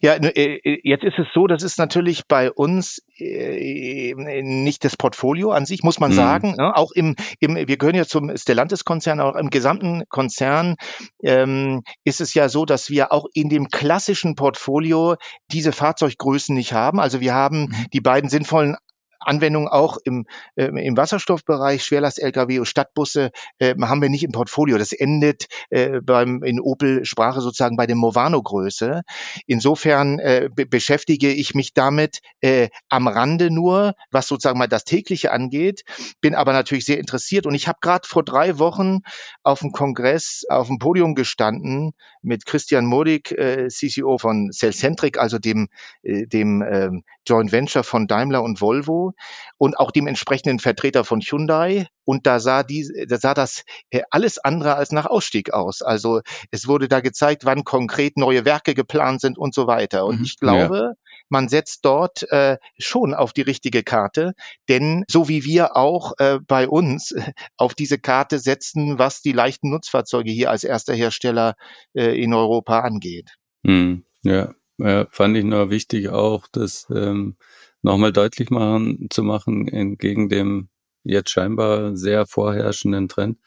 Ja, 0.02 0.14
äh, 0.14 0.56
äh, 0.56 0.80
jetzt 0.84 1.04
ist 1.04 1.18
es 1.18 1.26
so, 1.34 1.46
das 1.46 1.62
ist 1.62 1.78
natürlich 1.78 2.26
bei 2.26 2.50
uns 2.50 3.02
äh, 3.18 4.14
nicht 4.42 4.84
das 4.84 4.96
Portfolio 4.96 5.50
an 5.50 5.66
sich, 5.66 5.82
muss 5.82 6.00
man 6.00 6.10
mhm. 6.10 6.16
sagen. 6.16 6.54
Ne? 6.56 6.76
Auch 6.76 6.92
im, 6.92 7.16
im, 7.38 7.56
wir 7.56 7.76
gehören 7.76 7.96
ja 7.96 8.04
zum 8.04 8.36
Stellantis-Konzern, 8.36 9.20
auch 9.20 9.36
im 9.36 9.50
gesamten 9.50 10.04
Konzern 10.08 10.76
ähm, 11.22 11.82
ist 12.04 12.20
es 12.20 12.34
ja 12.34 12.48
so, 12.48 12.64
dass 12.64 12.90
wir 12.90 13.12
auch 13.12 13.26
in 13.34 13.48
dem 13.48 13.68
klassischen 13.68 14.34
Portfolio 14.34 15.16
diese 15.52 15.72
Fahrzeuggrößen 15.72 16.54
nicht 16.54 16.72
haben. 16.72 17.00
Also 17.00 17.20
wir 17.20 17.34
haben 17.34 17.62
mhm. 17.62 17.86
die 17.92 18.00
beiden 18.00 18.30
sinnvollen 18.30 18.76
Anwendung 19.20 19.68
auch 19.68 19.98
im, 20.04 20.26
äh, 20.56 20.66
im 20.66 20.96
Wasserstoffbereich, 20.96 21.84
Schwerlast-Lkw 21.84 22.58
und 22.58 22.66
Stadtbusse 22.66 23.30
äh, 23.58 23.74
haben 23.80 24.02
wir 24.02 24.08
nicht 24.08 24.24
im 24.24 24.32
Portfolio. 24.32 24.78
Das 24.78 24.92
endet 24.92 25.46
äh, 25.70 26.00
beim 26.00 26.42
in 26.42 26.60
Opel-Sprache 26.60 27.40
sozusagen 27.40 27.76
bei 27.76 27.86
der 27.86 27.96
Movano-Größe. 27.96 29.02
Insofern 29.46 30.18
äh, 30.18 30.48
be 30.52 30.66
beschäftige 30.66 31.32
ich 31.32 31.54
mich 31.54 31.74
damit 31.74 32.20
äh, 32.40 32.68
am 32.88 33.08
Rande 33.08 33.50
nur, 33.50 33.94
was 34.10 34.28
sozusagen 34.28 34.58
mal 34.58 34.68
das 34.68 34.84
tägliche 34.84 35.32
angeht, 35.32 35.82
bin 36.20 36.34
aber 36.34 36.52
natürlich 36.52 36.84
sehr 36.84 36.98
interessiert 36.98 37.46
und 37.46 37.54
ich 37.54 37.68
habe 37.68 37.78
gerade 37.80 38.08
vor 38.08 38.24
drei 38.24 38.58
Wochen 38.58 39.00
auf 39.42 39.60
dem 39.60 39.72
Kongress 39.72 40.44
auf 40.48 40.68
dem 40.68 40.78
Podium 40.78 41.14
gestanden 41.14 41.92
mit 42.22 42.46
Christian 42.46 42.86
Modig, 42.86 43.32
äh, 43.32 43.68
CCO 43.68 44.18
von 44.18 44.50
Cellcentric, 44.52 45.18
also 45.18 45.38
dem, 45.38 45.68
äh, 46.02 46.26
dem 46.26 46.62
äh, 46.62 46.90
Joint 47.30 47.52
Venture 47.52 47.84
von 47.84 48.08
Daimler 48.08 48.42
und 48.42 48.60
Volvo 48.60 49.12
und 49.56 49.78
auch 49.78 49.92
dem 49.92 50.08
entsprechenden 50.08 50.58
Vertreter 50.58 51.04
von 51.04 51.20
Hyundai. 51.20 51.86
Und 52.04 52.26
da 52.26 52.40
sah, 52.40 52.64
die, 52.64 53.06
da 53.08 53.18
sah 53.18 53.34
das 53.34 53.62
äh, 53.90 54.02
alles 54.10 54.38
andere 54.38 54.74
als 54.74 54.90
nach 54.90 55.06
Ausstieg 55.06 55.52
aus. 55.52 55.80
Also 55.80 56.22
es 56.50 56.66
wurde 56.66 56.88
da 56.88 56.98
gezeigt, 57.00 57.44
wann 57.44 57.62
konkret 57.62 58.16
neue 58.16 58.44
Werke 58.44 58.74
geplant 58.74 59.20
sind 59.20 59.38
und 59.38 59.54
so 59.54 59.68
weiter. 59.68 60.06
Und 60.06 60.18
mhm, 60.18 60.24
ich 60.24 60.38
glaube, 60.38 60.76
ja. 60.76 60.92
man 61.28 61.48
setzt 61.48 61.84
dort 61.84 62.28
äh, 62.32 62.58
schon 62.78 63.14
auf 63.14 63.32
die 63.32 63.42
richtige 63.42 63.84
Karte, 63.84 64.32
denn 64.68 65.04
so 65.08 65.28
wie 65.28 65.44
wir 65.44 65.76
auch 65.76 66.14
äh, 66.18 66.40
bei 66.44 66.68
uns 66.68 67.12
äh, 67.12 67.32
auf 67.56 67.74
diese 67.74 67.98
Karte 67.98 68.40
setzen, 68.40 68.98
was 68.98 69.22
die 69.22 69.32
leichten 69.32 69.70
Nutzfahrzeuge 69.70 70.32
hier 70.32 70.50
als 70.50 70.64
erster 70.64 70.94
Hersteller 70.94 71.54
äh, 71.94 72.20
in 72.20 72.34
Europa 72.34 72.80
angeht. 72.80 73.36
Mhm, 73.62 74.04
ja, 74.24 74.52
ja, 74.80 75.06
fand 75.10 75.36
ich 75.36 75.44
nur 75.44 75.70
wichtig 75.70 76.08
auch, 76.08 76.46
das 76.50 76.86
ähm, 76.94 77.36
nochmal 77.82 78.12
deutlich 78.12 78.50
machen, 78.50 79.08
zu 79.10 79.22
machen, 79.22 79.68
entgegen 79.68 80.28
dem 80.28 80.68
jetzt 81.02 81.30
scheinbar 81.30 81.96
sehr 81.96 82.26
vorherrschenden 82.26 83.08
Trend. 83.08 83.38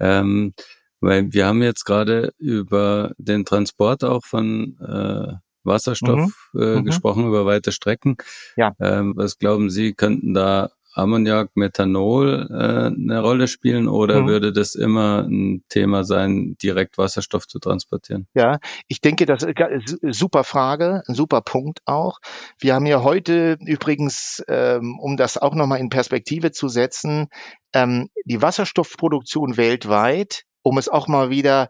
Ähm, 0.00 0.54
weil 1.00 1.32
wir 1.32 1.46
haben 1.46 1.62
jetzt 1.62 1.84
gerade 1.84 2.32
über 2.38 3.12
den 3.18 3.44
Transport 3.44 4.02
auch 4.04 4.24
von 4.24 4.78
äh, 4.80 5.34
Wasserstoff 5.62 6.50
mhm. 6.52 6.62
Äh, 6.62 6.76
mhm. 6.76 6.84
gesprochen, 6.84 7.26
über 7.26 7.44
weite 7.44 7.72
Strecken. 7.72 8.16
Ja. 8.56 8.72
Ähm, 8.80 9.12
was 9.16 9.38
glauben 9.38 9.68
Sie, 9.68 9.94
könnten 9.94 10.32
da 10.32 10.70
Ammoniak, 10.96 11.50
Methanol 11.54 12.48
äh, 12.50 12.86
eine 12.86 13.20
Rolle 13.20 13.48
spielen 13.48 13.86
oder 13.86 14.22
mhm. 14.22 14.28
würde 14.28 14.52
das 14.52 14.74
immer 14.74 15.26
ein 15.28 15.62
Thema 15.68 16.04
sein, 16.04 16.56
direkt 16.62 16.96
Wasserstoff 16.96 17.46
zu 17.46 17.58
transportieren? 17.58 18.26
Ja, 18.34 18.58
ich 18.88 19.00
denke, 19.02 19.26
das 19.26 19.42
ist 19.42 20.02
eine 20.02 20.14
super 20.14 20.42
Frage, 20.42 21.02
ein 21.06 21.14
super 21.14 21.42
Punkt 21.42 21.80
auch. 21.84 22.18
Wir 22.58 22.74
haben 22.74 22.86
ja 22.86 23.02
heute 23.02 23.58
übrigens, 23.60 24.42
ähm, 24.48 24.98
um 24.98 25.16
das 25.16 25.36
auch 25.36 25.54
nochmal 25.54 25.80
in 25.80 25.90
Perspektive 25.90 26.50
zu 26.50 26.68
setzen, 26.68 27.28
ähm, 27.74 28.08
die 28.24 28.40
Wasserstoffproduktion 28.40 29.58
weltweit, 29.58 30.44
um 30.62 30.78
es 30.78 30.88
auch 30.88 31.08
mal 31.08 31.28
wieder 31.28 31.68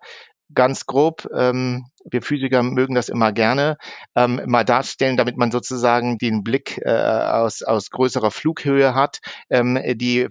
ganz 0.55 0.87
grob, 0.87 1.27
ähm, 1.35 1.87
wir 2.11 2.23
Physiker 2.23 2.63
mögen 2.63 2.95
das 2.95 3.09
immer 3.09 3.33
gerne, 3.33 3.77
ähm, 4.15 4.41
mal 4.47 4.65
darstellen, 4.65 5.17
damit 5.17 5.37
man 5.37 5.51
sozusagen 5.51 6.19
den 6.19 6.43
Blick 6.43 6.79
äh, 6.85 6.91
aus, 6.91 7.63
aus 7.63 7.91
größerer 7.91 8.31
Flughöhe 8.31 8.95
hat. 8.95 9.19
Ähm, 9.51 9.79
die 9.95 10.21
äh, 10.21 10.29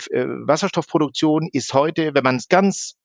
Wasserstoffproduktion 0.47 1.49
ist 1.51 1.73
heute, 1.73 2.13
wenn 2.13 2.23
man 2.23 2.37
es 2.37 2.47
ganz 2.47 2.95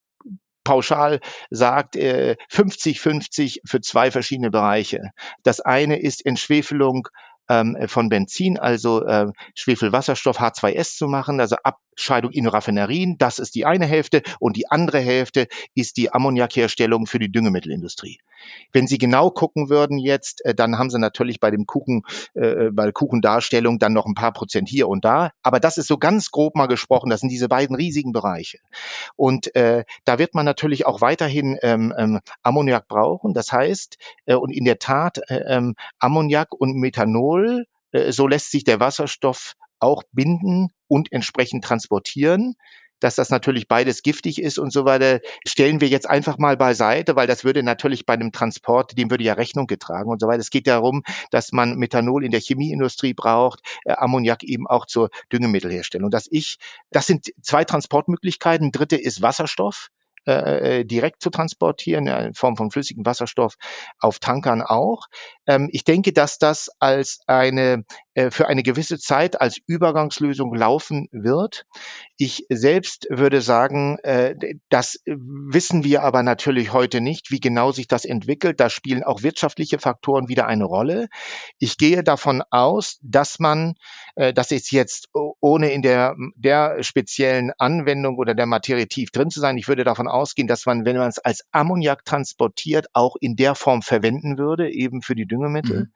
pauschal 0.63 1.19
sagt, 1.49 1.95
50-50 1.95 3.57
äh, 3.57 3.61
für 3.65 3.81
zwei 3.81 4.11
verschiedene 4.11 4.51
Bereiche. 4.51 5.11
Das 5.43 5.59
eine 5.59 5.99
ist 5.99 6.25
Entschwefelung 6.25 7.07
ähm, 7.49 7.77
von 7.87 8.09
Benzin, 8.09 8.57
also 8.57 9.03
äh, 9.03 9.27
Schwefelwasserstoff 9.55 10.39
H2S 10.39 10.97
zu 10.97 11.07
machen, 11.07 11.39
also 11.39 11.57
ab 11.63 11.77
Scheidung 11.95 12.31
in 12.31 12.47
Raffinerien, 12.47 13.17
das 13.17 13.39
ist 13.39 13.55
die 13.55 13.65
eine 13.65 13.85
Hälfte 13.85 14.21
und 14.39 14.55
die 14.55 14.69
andere 14.69 14.99
Hälfte 14.99 15.47
ist 15.75 15.97
die 15.97 16.13
Ammoniakherstellung 16.13 17.07
für 17.07 17.19
die 17.19 17.31
Düngemittelindustrie. 17.31 18.19
Wenn 18.71 18.87
Sie 18.87 18.97
genau 18.97 19.29
gucken 19.29 19.69
würden 19.69 19.97
jetzt, 19.97 20.43
äh, 20.45 20.53
dann 20.53 20.77
haben 20.77 20.89
Sie 20.89 20.99
natürlich 20.99 21.39
bei 21.39 21.51
dem 21.51 21.65
Kuchen, 21.65 22.03
äh, 22.33 22.69
bei 22.71 22.83
der 22.83 22.93
Kuchendarstellung 22.93 23.79
dann 23.79 23.93
noch 23.93 24.05
ein 24.05 24.15
paar 24.15 24.33
Prozent 24.33 24.69
hier 24.69 24.87
und 24.87 25.05
da. 25.05 25.31
Aber 25.43 25.59
das 25.59 25.77
ist 25.77 25.87
so 25.87 25.97
ganz 25.97 26.31
grob 26.31 26.55
mal 26.55 26.67
gesprochen, 26.67 27.09
das 27.09 27.21
sind 27.21 27.29
diese 27.29 27.49
beiden 27.49 27.75
riesigen 27.75 28.11
Bereiche. 28.11 28.59
Und 29.15 29.55
äh, 29.55 29.83
da 30.05 30.19
wird 30.19 30.33
man 30.33 30.45
natürlich 30.45 30.85
auch 30.85 31.01
weiterhin 31.01 31.57
ähm, 31.61 31.93
ähm, 31.97 32.19
Ammoniak 32.43 32.87
brauchen. 32.87 33.33
Das 33.33 33.51
heißt, 33.51 33.97
äh, 34.25 34.35
und 34.35 34.51
in 34.51 34.65
der 34.65 34.79
Tat, 34.79 35.19
äh, 35.29 35.41
ähm, 35.47 35.75
Ammoniak 35.99 36.53
und 36.53 36.75
Methanol, 36.75 37.65
äh, 37.91 38.11
so 38.11 38.27
lässt 38.27 38.51
sich 38.51 38.63
der 38.63 38.79
Wasserstoff 38.79 39.55
auch 39.79 40.03
binden 40.11 40.69
und 40.87 41.11
entsprechend 41.11 41.63
transportieren 41.63 42.55
dass 43.01 43.15
das 43.15 43.29
natürlich 43.29 43.67
beides 43.67 44.03
giftig 44.03 44.41
ist 44.41 44.57
und 44.57 44.71
so 44.71 44.85
weiter, 44.85 45.19
stellen 45.45 45.81
wir 45.81 45.89
jetzt 45.89 46.09
einfach 46.09 46.37
mal 46.37 46.55
beiseite, 46.55 47.15
weil 47.17 47.27
das 47.27 47.43
würde 47.43 47.63
natürlich 47.63 48.05
bei 48.05 48.13
einem 48.13 48.31
Transport, 48.31 48.97
dem 48.97 49.11
würde 49.11 49.25
ja 49.25 49.33
Rechnung 49.33 49.67
getragen 49.67 50.09
und 50.09 50.21
so 50.21 50.27
weiter. 50.27 50.39
Es 50.39 50.49
geht 50.49 50.67
darum, 50.67 51.03
dass 51.31 51.51
man 51.51 51.75
Methanol 51.75 52.23
in 52.23 52.31
der 52.31 52.39
Chemieindustrie 52.39 53.13
braucht, 53.13 53.59
äh, 53.83 53.93
Ammoniak 53.93 54.43
eben 54.43 54.67
auch 54.67 54.85
zur 54.85 55.09
Düngemittelherstellung. 55.31 56.09
Dass 56.09 56.27
ich, 56.31 56.57
das 56.91 57.07
sind 57.07 57.33
zwei 57.41 57.65
Transportmöglichkeiten. 57.65 58.71
Dritte 58.71 58.95
ist 58.95 59.21
Wasserstoff. 59.21 59.89
Äh, 60.27 60.81
äh, 60.81 60.85
direkt 60.85 61.23
zu 61.23 61.31
transportieren, 61.31 62.05
in 62.05 62.35
Form 62.35 62.55
von 62.55 62.69
flüssigem 62.69 63.03
Wasserstoff 63.03 63.55
auf 63.97 64.19
Tankern 64.19 64.61
auch. 64.61 65.07
Ähm, 65.47 65.67
ich 65.71 65.83
denke, 65.83 66.13
dass 66.13 66.37
das 66.37 66.69
als 66.77 67.21
eine 67.25 67.85
für 68.29 68.47
eine 68.47 68.63
gewisse 68.63 68.99
Zeit 68.99 69.39
als 69.39 69.57
Übergangslösung 69.67 70.53
laufen 70.53 71.07
wird. 71.11 71.65
Ich 72.17 72.45
selbst 72.49 73.07
würde 73.09 73.41
sagen, 73.41 73.97
äh, 74.03 74.35
das 74.69 74.99
wissen 75.05 75.83
wir 75.83 76.03
aber 76.03 76.21
natürlich 76.23 76.73
heute 76.73 77.01
nicht, 77.01 77.31
wie 77.31 77.39
genau 77.39 77.71
sich 77.71 77.87
das 77.87 78.05
entwickelt. 78.05 78.59
Da 78.59 78.69
spielen 78.69 79.03
auch 79.03 79.23
wirtschaftliche 79.23 79.79
Faktoren 79.79 80.27
wieder 80.27 80.45
eine 80.45 80.65
Rolle. 80.65 81.07
Ich 81.57 81.77
gehe 81.77 82.03
davon 82.03 82.43
aus, 82.49 82.99
dass 83.01 83.39
man, 83.39 83.75
äh, 84.15 84.33
das 84.33 84.51
ist 84.51 84.71
jetzt 84.71 85.09
ohne 85.13 85.71
in 85.71 85.81
der, 85.81 86.15
der 86.35 86.83
speziellen 86.83 87.51
Anwendung 87.57 88.17
oder 88.17 88.35
der 88.35 88.45
Materie 88.45 88.87
tief 88.87 89.11
drin 89.11 89.29
zu 89.29 89.39
sein, 89.39 89.57
ich 89.57 89.67
würde 89.67 89.83
davon 89.83 90.07
ausgehen, 90.07 90.47
dass 90.47 90.65
man, 90.65 90.85
wenn 90.85 90.97
man 90.97 91.09
es 91.09 91.19
als 91.19 91.45
Ammoniak 91.51 92.05
transportiert, 92.05 92.87
auch 92.93 93.15
in 93.19 93.35
der 93.35 93.55
Form 93.55 93.81
verwenden 93.81 94.37
würde, 94.37 94.69
eben 94.69 95.01
für 95.01 95.15
die 95.15 95.25
Düngemittel. 95.25 95.79
Mhm. 95.79 95.91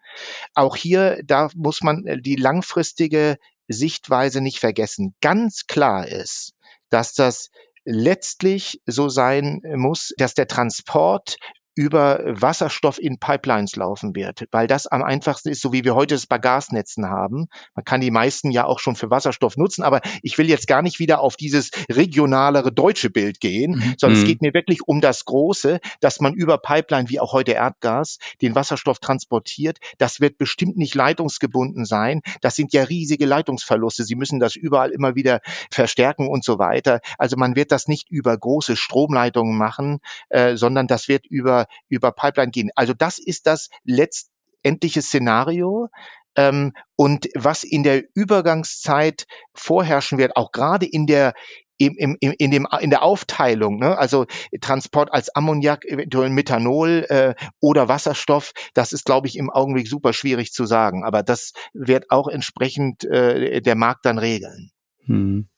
Auch 0.54 0.76
hier, 0.76 1.22
da 1.26 1.50
muss 1.56 1.84
man 1.84 2.05
äh, 2.05 2.05
die 2.22 2.36
langfristige 2.36 3.38
Sichtweise 3.68 4.42
nicht 4.42 4.60
vergessen. 4.60 5.16
Ganz 5.22 5.68
klar 5.68 6.08
ist, 6.08 6.54
dass 6.90 7.14
das 7.14 7.50
letztlich 7.84 8.82
so 8.86 9.10
sein 9.10 9.62
muss, 9.76 10.14
dass 10.18 10.34
der 10.34 10.48
Transport 10.48 11.38
über 11.76 12.22
Wasserstoff 12.26 13.00
in 13.00 13.20
Pipelines 13.20 13.76
laufen 13.76 14.16
wird, 14.16 14.46
weil 14.52 14.66
das 14.66 14.88
am 14.88 15.04
einfachsten 15.04 15.50
ist, 15.50 15.62
so 15.62 15.74
wie 15.74 15.84
wir 15.84 15.94
heute 15.94 16.16
es 16.16 16.26
bei 16.26 16.38
Gasnetzen 16.38 17.10
haben. 17.10 17.48
Man 17.76 17.84
kann 17.84 18.00
die 18.00 18.12
meisten 18.12 18.50
ja 18.50 18.66
auch 18.66 18.80
schon 18.80 18.96
für 18.96 19.10
Wasserstoff 19.10 19.58
nutzen, 19.58 19.84
aber 19.84 20.00
ich 20.24 20.38
will 20.38 20.48
jetzt 20.48 20.68
gar 20.68 20.82
nicht 20.82 21.00
wieder 21.00 21.20
auf 21.20 21.36
dieses 21.36 21.72
regionalere 21.90 22.72
deutsche 22.72 23.10
Bild 23.10 23.42
gehen, 23.42 23.76
mhm. 23.76 23.94
sondern 23.98 24.20
mhm. 24.20 24.24
es 24.24 24.30
geht 24.30 24.42
mir 24.42 24.54
wirklich 24.54 24.88
um 24.88 25.02
das 25.02 25.26
Große, 25.26 25.80
dass 26.00 26.22
man 26.22 26.34
über 26.34 26.58
Pipeline, 26.58 27.10
wie 27.10 27.20
auch 27.20 27.34
heute 27.34 27.52
Erdgas, 27.52 28.20
den 28.42 28.56
Wasserstoff 28.56 29.00
transportiert. 29.00 29.80
Das 29.98 30.22
wird 30.22 30.38
bestimmt 30.38 30.78
nicht 30.78 30.96
leitungsgebunden 30.96 31.84
sein. 31.84 32.22
Das 32.40 32.56
sind 32.56 32.72
ja 32.72 32.84
riesige 32.84 33.26
Leitungsverluste. 33.26 34.06
Sie 34.06 34.16
müssen 34.16 34.40
das 34.40 34.56
überall 34.56 34.92
immer 34.92 35.16
wieder 35.16 35.42
verstärken 35.70 36.30
und 36.30 36.46
so 36.46 36.58
weiter. 36.58 37.02
Also 37.18 37.36
man 37.36 37.58
wird 37.58 37.74
das 37.74 37.90
nicht 37.90 38.10
über 38.10 38.38
große 38.38 38.78
Stromleitungen 38.78 39.58
machen, 39.58 40.00
äh, 40.30 40.56
sondern 40.56 40.88
das 40.88 41.10
wird 41.10 41.26
über 41.26 41.65
über, 41.90 42.12
Pipeline 42.12 42.52
gehen. 42.52 42.70
Also 42.76 42.94
das 42.94 43.20
ist 43.20 43.48
das 43.48 43.70
letztendliche 43.84 45.02
Szenario. 45.02 45.90
Ähm, 46.38 46.74
und 46.96 47.28
was 47.34 47.64
in 47.64 47.84
der 47.84 48.04
Übergangszeit 48.14 49.26
vorherrschen 49.54 50.18
wird, 50.18 50.36
auch 50.36 50.52
gerade 50.52 50.86
in 50.86 51.08
der 51.08 51.34
im, 51.78 51.96
im, 51.98 52.18
in, 52.38 52.52
dem, 52.52 52.68
in 52.80 52.90
der 52.90 53.04
Aufteilung, 53.04 53.80
ne? 53.80 53.98
also 53.98 54.26
Transport 54.62 55.12
als 55.12 55.36
Ammoniak, 55.36 55.86
eventuell 55.86 56.30
Methanol 56.30 57.06
äh, 57.10 57.36
oder 57.60 57.90
Wasserstoff, 57.90 58.54
das 58.74 58.94
ist, 58.94 59.06
glaube 59.06 59.28
ich, 59.28 59.38
im 59.38 59.50
Augenblick 59.50 59.88
super 59.88 60.14
schwierig 60.14 60.54
zu 60.54 60.66
sagen. 60.66 61.04
Aber 61.04 61.24
das 61.24 61.52
wird 61.74 62.12
auch 62.12 62.28
entsprechend 62.28 63.04
äh, 63.04 63.62
der 63.62 63.76
Markt 63.76 64.06
dann 64.06 64.18
regeln. 64.18 64.72
Hm. 65.06 65.50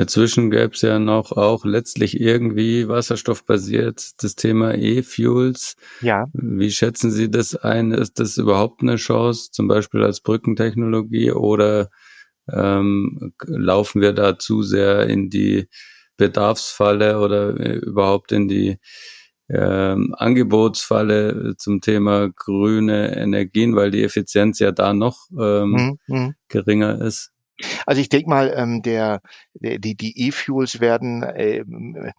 Dazwischen 0.00 0.50
gäbe 0.50 0.72
es 0.72 0.80
ja 0.80 0.98
noch 0.98 1.32
auch 1.32 1.66
letztlich 1.66 2.18
irgendwie 2.18 2.88
wasserstoffbasiert 2.88 4.22
das 4.22 4.34
Thema 4.34 4.74
E-Fuels. 4.74 5.76
Ja. 6.00 6.24
Wie 6.32 6.70
schätzen 6.70 7.10
Sie 7.10 7.30
das 7.30 7.54
ein? 7.54 7.92
Ist 7.92 8.18
das 8.18 8.38
überhaupt 8.38 8.80
eine 8.80 8.96
Chance, 8.96 9.50
zum 9.52 9.68
Beispiel 9.68 10.02
als 10.02 10.22
Brückentechnologie 10.22 11.32
oder 11.32 11.90
ähm, 12.50 13.34
laufen 13.46 14.00
wir 14.00 14.14
da 14.14 14.38
zu 14.38 14.62
sehr 14.62 15.06
in 15.06 15.28
die 15.28 15.68
Bedarfsfalle 16.16 17.20
oder 17.20 17.60
äh, 17.60 17.74
überhaupt 17.74 18.32
in 18.32 18.48
die 18.48 18.78
ähm, 19.50 20.14
Angebotsfalle 20.16 21.56
zum 21.58 21.82
Thema 21.82 22.30
grüne 22.30 23.14
Energien, 23.18 23.76
weil 23.76 23.90
die 23.90 24.02
Effizienz 24.02 24.60
ja 24.60 24.72
da 24.72 24.94
noch 24.94 25.28
ähm, 25.38 25.72
mhm. 25.72 25.98
mhm. 26.06 26.34
geringer 26.48 27.02
ist? 27.02 27.32
Also 27.86 28.00
ich 28.00 28.08
denke 28.08 28.28
mal, 28.28 28.52
ähm, 28.56 28.82
der, 28.82 29.20
der, 29.54 29.78
die, 29.78 29.94
die 29.96 30.28
E-Fuels 30.28 30.80
werden 30.80 31.24
ähm, 31.34 32.12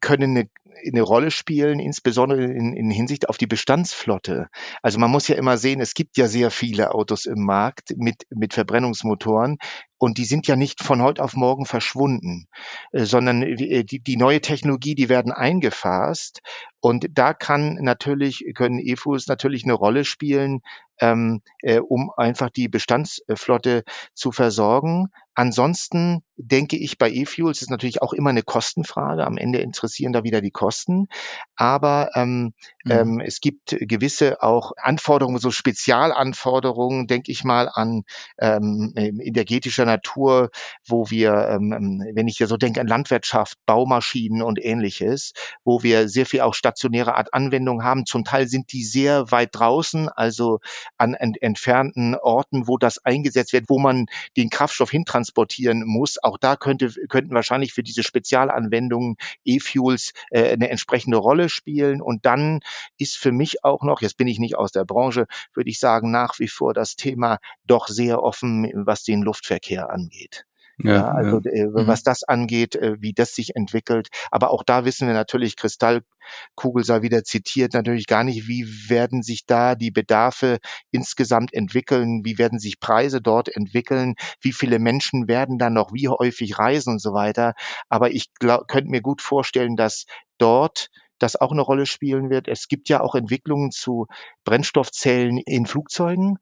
können 0.00 0.36
eine, 0.36 0.48
eine 0.86 1.02
Rolle 1.02 1.30
spielen, 1.30 1.78
insbesondere 1.78 2.44
in, 2.44 2.74
in 2.74 2.90
Hinsicht 2.90 3.28
auf 3.28 3.38
die 3.38 3.46
Bestandsflotte. 3.46 4.48
Also 4.82 4.98
man 4.98 5.10
muss 5.10 5.28
ja 5.28 5.36
immer 5.36 5.56
sehen, 5.56 5.80
es 5.80 5.94
gibt 5.94 6.16
ja 6.16 6.28
sehr 6.28 6.50
viele 6.50 6.92
Autos 6.94 7.26
im 7.26 7.44
Markt 7.44 7.94
mit, 7.96 8.26
mit 8.30 8.54
Verbrennungsmotoren 8.54 9.58
und 9.98 10.18
die 10.18 10.24
sind 10.24 10.46
ja 10.46 10.56
nicht 10.56 10.82
von 10.82 11.02
heute 11.02 11.22
auf 11.22 11.34
morgen 11.34 11.64
verschwunden, 11.64 12.46
äh, 12.92 13.04
sondern 13.04 13.42
äh, 13.42 13.84
die, 13.84 14.00
die 14.00 14.16
neue 14.16 14.40
Technologie, 14.40 14.94
die 14.94 15.08
werden 15.08 15.32
eingefasst 15.32 16.40
und 16.80 17.06
da 17.10 17.34
kann 17.34 17.78
natürlich, 17.80 18.44
können 18.54 18.78
E-Fuels 18.78 19.26
natürlich 19.26 19.64
eine 19.64 19.74
Rolle 19.74 20.04
spielen, 20.04 20.60
ähm, 21.00 21.42
äh, 21.62 21.80
um 21.80 22.10
einfach 22.16 22.50
die 22.50 22.68
Bestandsflotte 22.68 23.82
zu 24.14 24.32
versorgen. 24.32 25.08
Ansonsten 25.38 26.22
denke 26.38 26.76
ich, 26.76 26.96
bei 26.96 27.10
E-Fuels 27.10 27.60
ist 27.60 27.70
natürlich 27.70 28.00
auch 28.00 28.14
immer 28.14 28.30
eine 28.30 28.42
Kostenfrage. 28.42 29.26
Am 29.26 29.36
Ende 29.36 29.58
interessieren 29.58 30.14
da 30.14 30.24
wieder 30.24 30.40
die 30.40 30.50
Kosten. 30.50 31.08
Aber 31.56 32.10
ähm, 32.14 32.54
mhm. 32.84 32.90
ähm, 32.90 33.20
es 33.20 33.40
gibt 33.40 33.76
gewisse 33.78 34.42
auch 34.42 34.72
Anforderungen, 34.76 35.38
so 35.38 35.50
Spezialanforderungen, 35.50 37.06
denke 37.06 37.32
ich 37.32 37.44
mal 37.44 37.70
an 37.70 38.04
ähm, 38.38 38.92
energetischer 38.96 39.84
Natur, 39.84 40.50
wo 40.86 41.10
wir, 41.10 41.48
ähm, 41.50 41.72
ähm, 41.72 42.04
wenn 42.14 42.28
ich 42.28 42.38
ja 42.38 42.46
so 42.46 42.56
denke 42.56 42.80
an 42.80 42.86
Landwirtschaft, 42.86 43.58
Baumaschinen 43.66 44.40
und 44.40 44.62
ähnliches, 44.62 45.32
wo 45.64 45.82
wir 45.82 46.08
sehr 46.08 46.24
viel 46.24 46.40
auch 46.40 46.54
stationäre 46.54 47.14
Art 47.14 47.34
Anwendung 47.34 47.84
haben. 47.84 48.06
Zum 48.06 48.24
Teil 48.24 48.48
sind 48.48 48.72
die 48.72 48.84
sehr 48.84 49.30
weit 49.30 49.50
draußen, 49.52 50.08
also 50.08 50.60
an 50.96 51.12
ent 51.12 51.42
entfernten 51.42 52.14
Orten, 52.14 52.68
wo 52.68 52.78
das 52.78 53.04
eingesetzt 53.04 53.52
wird, 53.52 53.68
wo 53.68 53.78
man 53.78 54.06
den 54.38 54.48
Kraftstoff 54.48 54.90
hintransportiert 54.90 55.25
transportieren 55.26 55.84
muss. 55.84 56.22
Auch 56.22 56.38
da 56.38 56.56
könnte, 56.56 56.88
könnten 57.08 57.34
wahrscheinlich 57.34 57.72
für 57.72 57.82
diese 57.82 58.02
Spezialanwendungen 58.02 59.16
E-Fuels 59.44 60.12
äh, 60.30 60.52
eine 60.52 60.70
entsprechende 60.70 61.16
Rolle 61.16 61.48
spielen. 61.48 62.00
Und 62.00 62.24
dann 62.26 62.60
ist 62.98 63.16
für 63.16 63.32
mich 63.32 63.64
auch 63.64 63.82
noch, 63.82 64.02
jetzt 64.02 64.16
bin 64.16 64.28
ich 64.28 64.38
nicht 64.38 64.56
aus 64.56 64.72
der 64.72 64.84
Branche, 64.84 65.26
würde 65.54 65.70
ich 65.70 65.80
sagen, 65.80 66.10
nach 66.10 66.38
wie 66.38 66.48
vor 66.48 66.74
das 66.74 66.96
Thema 66.96 67.38
doch 67.64 67.88
sehr 67.88 68.22
offen, 68.22 68.70
was 68.86 69.02
den 69.02 69.22
Luftverkehr 69.22 69.90
angeht. 69.90 70.44
Ja, 70.78 70.92
ja, 70.94 71.08
also 71.08 71.40
ja. 71.44 71.50
Äh, 71.52 71.66
mhm. 71.66 71.86
was 71.86 72.02
das 72.02 72.22
angeht, 72.22 72.76
äh, 72.76 72.96
wie 73.00 73.14
das 73.14 73.34
sich 73.34 73.56
entwickelt. 73.56 74.08
Aber 74.30 74.50
auch 74.50 74.62
da 74.62 74.84
wissen 74.84 75.06
wir 75.06 75.14
natürlich, 75.14 75.56
Kristallkugel 75.56 76.84
sei 76.84 77.00
wieder 77.02 77.24
zitiert, 77.24 77.72
natürlich 77.72 78.06
gar 78.06 78.24
nicht, 78.24 78.46
wie 78.46 78.66
werden 78.88 79.22
sich 79.22 79.46
da 79.46 79.74
die 79.74 79.90
Bedarfe 79.90 80.58
insgesamt 80.90 81.54
entwickeln, 81.54 82.22
wie 82.24 82.36
werden 82.38 82.58
sich 82.58 82.78
Preise 82.78 83.22
dort 83.22 83.48
entwickeln, 83.54 84.14
wie 84.40 84.52
viele 84.52 84.78
Menschen 84.78 85.28
werden 85.28 85.58
dann 85.58 85.72
noch 85.72 85.92
wie 85.94 86.08
häufig 86.08 86.58
reisen 86.58 86.94
und 86.94 87.02
so 87.02 87.14
weiter. 87.14 87.54
Aber 87.88 88.10
ich 88.10 88.26
könnte 88.38 88.90
mir 88.90 89.00
gut 89.00 89.22
vorstellen, 89.22 89.76
dass 89.76 90.04
dort 90.38 90.88
das 91.18 91.36
auch 91.36 91.52
eine 91.52 91.62
Rolle 91.62 91.86
spielen 91.86 92.30
wird. 92.30 92.48
Es 92.48 92.68
gibt 92.68 92.88
ja 92.88 93.00
auch 93.00 93.14
Entwicklungen 93.14 93.70
zu 93.70 94.06
Brennstoffzellen 94.44 95.38
in 95.38 95.66
Flugzeugen, 95.66 96.38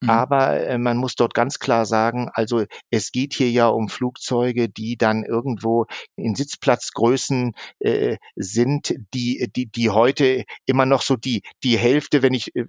mhm. 0.00 0.10
aber 0.10 0.60
äh, 0.60 0.78
man 0.78 0.96
muss 0.96 1.16
dort 1.16 1.34
ganz 1.34 1.58
klar 1.58 1.86
sagen, 1.86 2.30
also 2.32 2.64
es 2.90 3.10
geht 3.10 3.34
hier 3.34 3.50
ja 3.50 3.68
um 3.68 3.88
Flugzeuge, 3.88 4.68
die 4.68 4.96
dann 4.96 5.24
irgendwo 5.24 5.86
in 6.16 6.34
Sitzplatzgrößen 6.34 7.54
äh, 7.80 8.16
sind, 8.36 8.94
die, 9.14 9.50
die, 9.54 9.66
die 9.66 9.90
heute 9.90 10.44
immer 10.66 10.86
noch 10.86 11.02
so 11.02 11.16
die, 11.16 11.42
die 11.64 11.78
Hälfte, 11.78 12.22
wenn 12.22 12.34
ich 12.34 12.54
äh, 12.54 12.64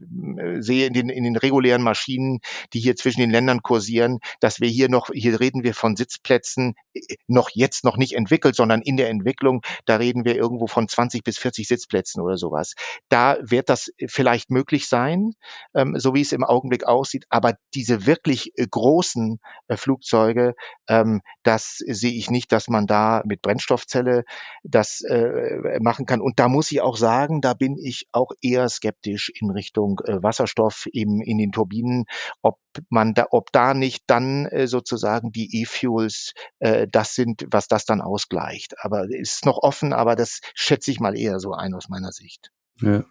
sehe 0.60 0.88
in 0.88 0.94
den, 0.94 1.10
in 1.10 1.24
den 1.24 1.36
regulären 1.36 1.84
Maschinen, 1.84 2.40
die 2.74 2.80
hier 2.80 2.96
zwischen 2.96 3.22
den 3.22 3.32
Ländern 3.32 3.62
kursieren, 3.62 4.20
dass 4.40 4.60
wir 4.60 4.70
hier 4.70 4.90
noch, 4.90 5.10
hier 5.14 5.40
reden 5.40 5.64
wir 5.64 5.74
von 5.74 5.96
Sitzplätzen, 5.96 6.74
äh, 6.94 7.02
noch 7.28 7.50
jetzt 7.54 7.84
noch 7.84 7.98
nicht 7.98 8.14
entwickelt, 8.14 8.56
sondern 8.56 8.82
in 8.82 8.98
der 8.98 9.10
Entwicklung, 9.10 9.62
da 9.86 9.98
reden 9.98 10.26
wir 10.26 10.36
irgendwo 10.36 10.68
von 10.68 10.88
20 10.88 11.24
bis 11.24 11.38
40 11.38 11.49
Sitzplätzen 11.58 12.22
oder 12.22 12.38
sowas. 12.38 12.74
Da 13.10 13.38
wird 13.42 13.70
das 13.70 13.92
vielleicht 14.08 14.50
möglich 14.50 14.88
sein, 14.88 15.34
ähm, 15.76 15.96
so 15.98 16.14
wie 16.14 16.22
es 16.22 16.32
im 16.32 16.44
Augenblick 16.44 16.86
aussieht, 16.86 17.26
aber 17.30 17.56
diese 17.74 18.06
wirklich 18.06 18.52
äh, 18.56 18.68
großen 18.70 19.40
äh, 19.68 19.78
Flugzeuge, 19.78 20.56
ähm, 20.88 21.22
das 21.44 21.78
sehe 21.78 22.14
ich 22.14 22.30
nicht, 22.30 22.52
dass 22.52 22.68
man 22.68 22.88
da 22.88 23.22
mit 23.26 23.42
Brennstoffzelle 23.42 24.24
das 24.64 25.02
äh, 25.02 25.80
machen 25.80 26.06
kann. 26.06 26.22
Und 26.22 26.40
da 26.40 26.48
muss 26.48 26.72
ich 26.72 26.82
auch 26.82 26.98
sagen, 26.98 27.42
da 27.42 27.54
bin 27.54 27.78
ich 27.78 28.08
auch 28.12 28.32
eher 28.42 28.70
skeptisch 28.70 29.32
in 29.40 29.50
Richtung 29.50 30.00
äh, 30.06 30.22
Wasserstoff 30.22 30.88
eben 30.92 31.22
in 31.22 31.38
den 31.38 31.52
Turbinen, 31.52 32.06
ob 32.42 32.58
man 32.90 33.14
da, 33.14 33.28
ob 33.32 33.52
da 33.52 33.74
nicht 33.74 34.04
dann 34.08 34.46
äh, 34.46 34.68
sozusagen 34.68 35.32
die 35.32 35.62
E-Fuels 35.62 36.34
äh, 36.60 36.88
das 36.90 37.16
sind, 37.16 37.46
was 37.52 37.68
das 37.68 37.86
dann 37.86 38.02
ausgleicht. 38.02 38.76
Aber 38.84 39.06
ist 39.10 39.46
noch 39.46 39.58
offen, 39.58 39.94
aber 39.94 40.16
das 40.16 40.42
schätze 40.54 40.92
ich 40.92 41.00
mal 41.00 41.18
eher 41.18 41.39
so 41.40 41.54
ein 41.54 41.74
aus 41.74 41.90
meiner 41.90 42.12
Sicht. 42.12 42.52
Ja, 42.82 43.04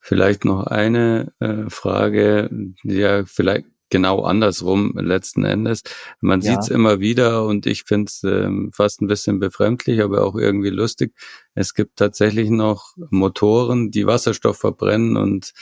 vielleicht 0.00 0.44
noch 0.44 0.66
eine 0.66 1.32
äh, 1.38 1.70
Frage, 1.70 2.48
die 2.82 2.96
ja 2.96 3.24
vielleicht 3.24 3.66
genau 3.90 4.22
andersrum 4.24 4.92
letzten 4.98 5.44
Endes. 5.44 5.82
Man 6.20 6.40
ja. 6.40 6.50
sieht 6.50 6.62
es 6.62 6.68
immer 6.68 6.98
wieder 6.98 7.44
und 7.44 7.64
ich 7.66 7.84
finde 7.84 8.06
es 8.08 8.24
ähm, 8.24 8.72
fast 8.74 9.00
ein 9.00 9.06
bisschen 9.06 9.38
befremdlich, 9.38 10.02
aber 10.02 10.24
auch 10.24 10.34
irgendwie 10.34 10.70
lustig. 10.70 11.14
Es 11.54 11.74
gibt 11.74 11.96
tatsächlich 11.96 12.50
noch 12.50 12.96
Motoren, 13.10 13.92
die 13.92 14.04
Wasserstoff 14.04 14.58
verbrennen 14.58 15.16
und 15.16 15.52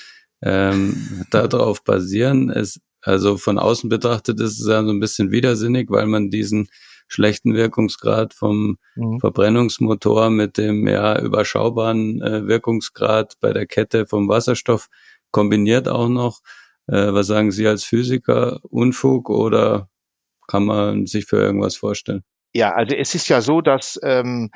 ähm, 0.40 1.26
darauf 1.30 1.84
basieren. 1.84 2.48
Es, 2.48 2.80
also 3.02 3.36
von 3.36 3.58
außen 3.58 3.90
betrachtet 3.90 4.40
ist 4.40 4.60
es 4.60 4.66
ja 4.66 4.82
so 4.82 4.90
ein 4.90 5.00
bisschen 5.00 5.30
widersinnig, 5.30 5.90
weil 5.90 6.06
man 6.06 6.30
diesen 6.30 6.68
schlechten 7.08 7.54
Wirkungsgrad 7.54 8.34
vom 8.34 8.78
mhm. 8.94 9.20
Verbrennungsmotor 9.20 10.30
mit 10.30 10.58
dem 10.58 10.86
ja 10.86 11.20
überschaubaren 11.20 12.20
äh, 12.22 12.46
Wirkungsgrad 12.46 13.34
bei 13.40 13.52
der 13.52 13.66
Kette 13.66 14.06
vom 14.06 14.28
Wasserstoff 14.28 14.88
kombiniert 15.30 15.88
auch 15.88 16.08
noch. 16.08 16.40
Äh, 16.86 17.12
was 17.12 17.26
sagen 17.26 17.50
Sie 17.52 17.66
als 17.66 17.84
Physiker? 17.84 18.60
Unfug 18.64 19.30
oder 19.30 19.88
kann 20.46 20.64
man 20.64 21.06
sich 21.06 21.26
für 21.26 21.40
irgendwas 21.40 21.76
vorstellen? 21.76 22.24
Ja, 22.54 22.72
also 22.74 22.94
es 22.94 23.14
ist 23.14 23.28
ja 23.28 23.40
so, 23.40 23.60
dass 23.60 23.98
ähm, 24.02 24.50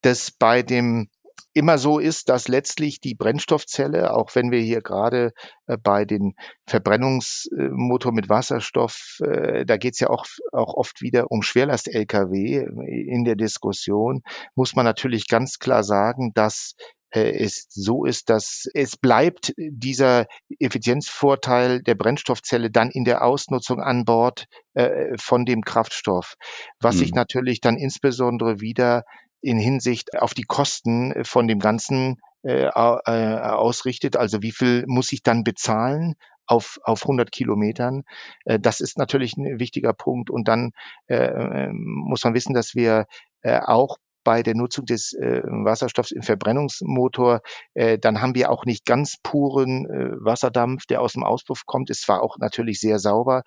das 0.00 0.30
bei 0.30 0.62
dem 0.62 1.08
immer 1.54 1.78
so 1.78 1.98
ist, 1.98 2.28
dass 2.28 2.48
letztlich 2.48 3.00
die 3.00 3.14
Brennstoffzelle, 3.14 4.14
auch 4.14 4.34
wenn 4.34 4.50
wir 4.50 4.60
hier 4.60 4.80
gerade 4.80 5.32
äh, 5.66 5.76
bei 5.76 6.04
den 6.04 6.34
Verbrennungsmotor 6.66 8.12
mit 8.12 8.28
Wasserstoff, 8.28 9.18
äh, 9.24 9.64
da 9.64 9.76
geht 9.76 9.94
es 9.94 10.00
ja 10.00 10.10
auch, 10.10 10.26
auch 10.52 10.74
oft 10.74 11.02
wieder 11.02 11.30
um 11.30 11.42
Schwerlast-Lkw 11.42 12.66
in 12.86 13.24
der 13.24 13.36
Diskussion, 13.36 14.22
muss 14.54 14.74
man 14.74 14.84
natürlich 14.84 15.28
ganz 15.28 15.58
klar 15.58 15.84
sagen, 15.84 16.32
dass 16.34 16.74
äh, 17.12 17.44
es 17.44 17.66
so 17.68 18.04
ist, 18.04 18.30
dass 18.30 18.66
es 18.72 18.96
bleibt 18.96 19.52
dieser 19.58 20.26
Effizienzvorteil 20.58 21.82
der 21.82 21.94
Brennstoffzelle 21.94 22.70
dann 22.70 22.90
in 22.90 23.04
der 23.04 23.22
Ausnutzung 23.22 23.80
an 23.80 24.04
Bord 24.04 24.46
äh, 24.74 25.16
von 25.18 25.44
dem 25.44 25.62
Kraftstoff, 25.62 26.34
was 26.80 26.96
mhm. 26.96 26.98
sich 27.00 27.12
natürlich 27.12 27.60
dann 27.60 27.76
insbesondere 27.76 28.60
wieder 28.60 29.04
in 29.42 29.58
Hinsicht 29.58 30.18
auf 30.18 30.34
die 30.34 30.44
Kosten 30.44 31.24
von 31.24 31.48
dem 31.48 31.58
Ganzen 31.58 32.20
äh, 32.42 32.64
äh, 32.64 32.70
ausrichtet. 32.70 34.16
Also 34.16 34.42
wie 34.42 34.52
viel 34.52 34.84
muss 34.86 35.12
ich 35.12 35.22
dann 35.22 35.44
bezahlen 35.44 36.14
auf, 36.46 36.78
auf 36.82 37.02
100 37.02 37.30
Kilometern? 37.30 38.02
Äh, 38.44 38.58
das 38.58 38.80
ist 38.80 38.98
natürlich 38.98 39.36
ein 39.36 39.58
wichtiger 39.58 39.92
Punkt. 39.92 40.30
Und 40.30 40.48
dann 40.48 40.72
äh, 41.06 41.16
ähm, 41.16 41.84
muss 42.06 42.24
man 42.24 42.34
wissen, 42.34 42.54
dass 42.54 42.74
wir 42.74 43.06
äh, 43.42 43.60
auch 43.60 43.98
bei 44.24 44.42
der 44.42 44.54
Nutzung 44.54 44.86
des 44.86 45.12
äh, 45.12 45.42
Wasserstoffs 45.44 46.10
im 46.10 46.22
Verbrennungsmotor, 46.22 47.40
äh, 47.74 47.98
dann 47.98 48.20
haben 48.20 48.34
wir 48.34 48.50
auch 48.50 48.64
nicht 48.64 48.84
ganz 48.84 49.16
puren 49.22 49.86
äh, 49.86 50.24
Wasserdampf, 50.24 50.86
der 50.86 51.00
aus 51.00 51.12
dem 51.12 51.24
Auspuff 51.24 51.66
kommt. 51.66 51.90
Ist 51.90 52.02
zwar 52.02 52.22
auch 52.22 52.38
natürlich 52.38 52.80
sehr 52.80 52.98
sauber, 52.98 53.42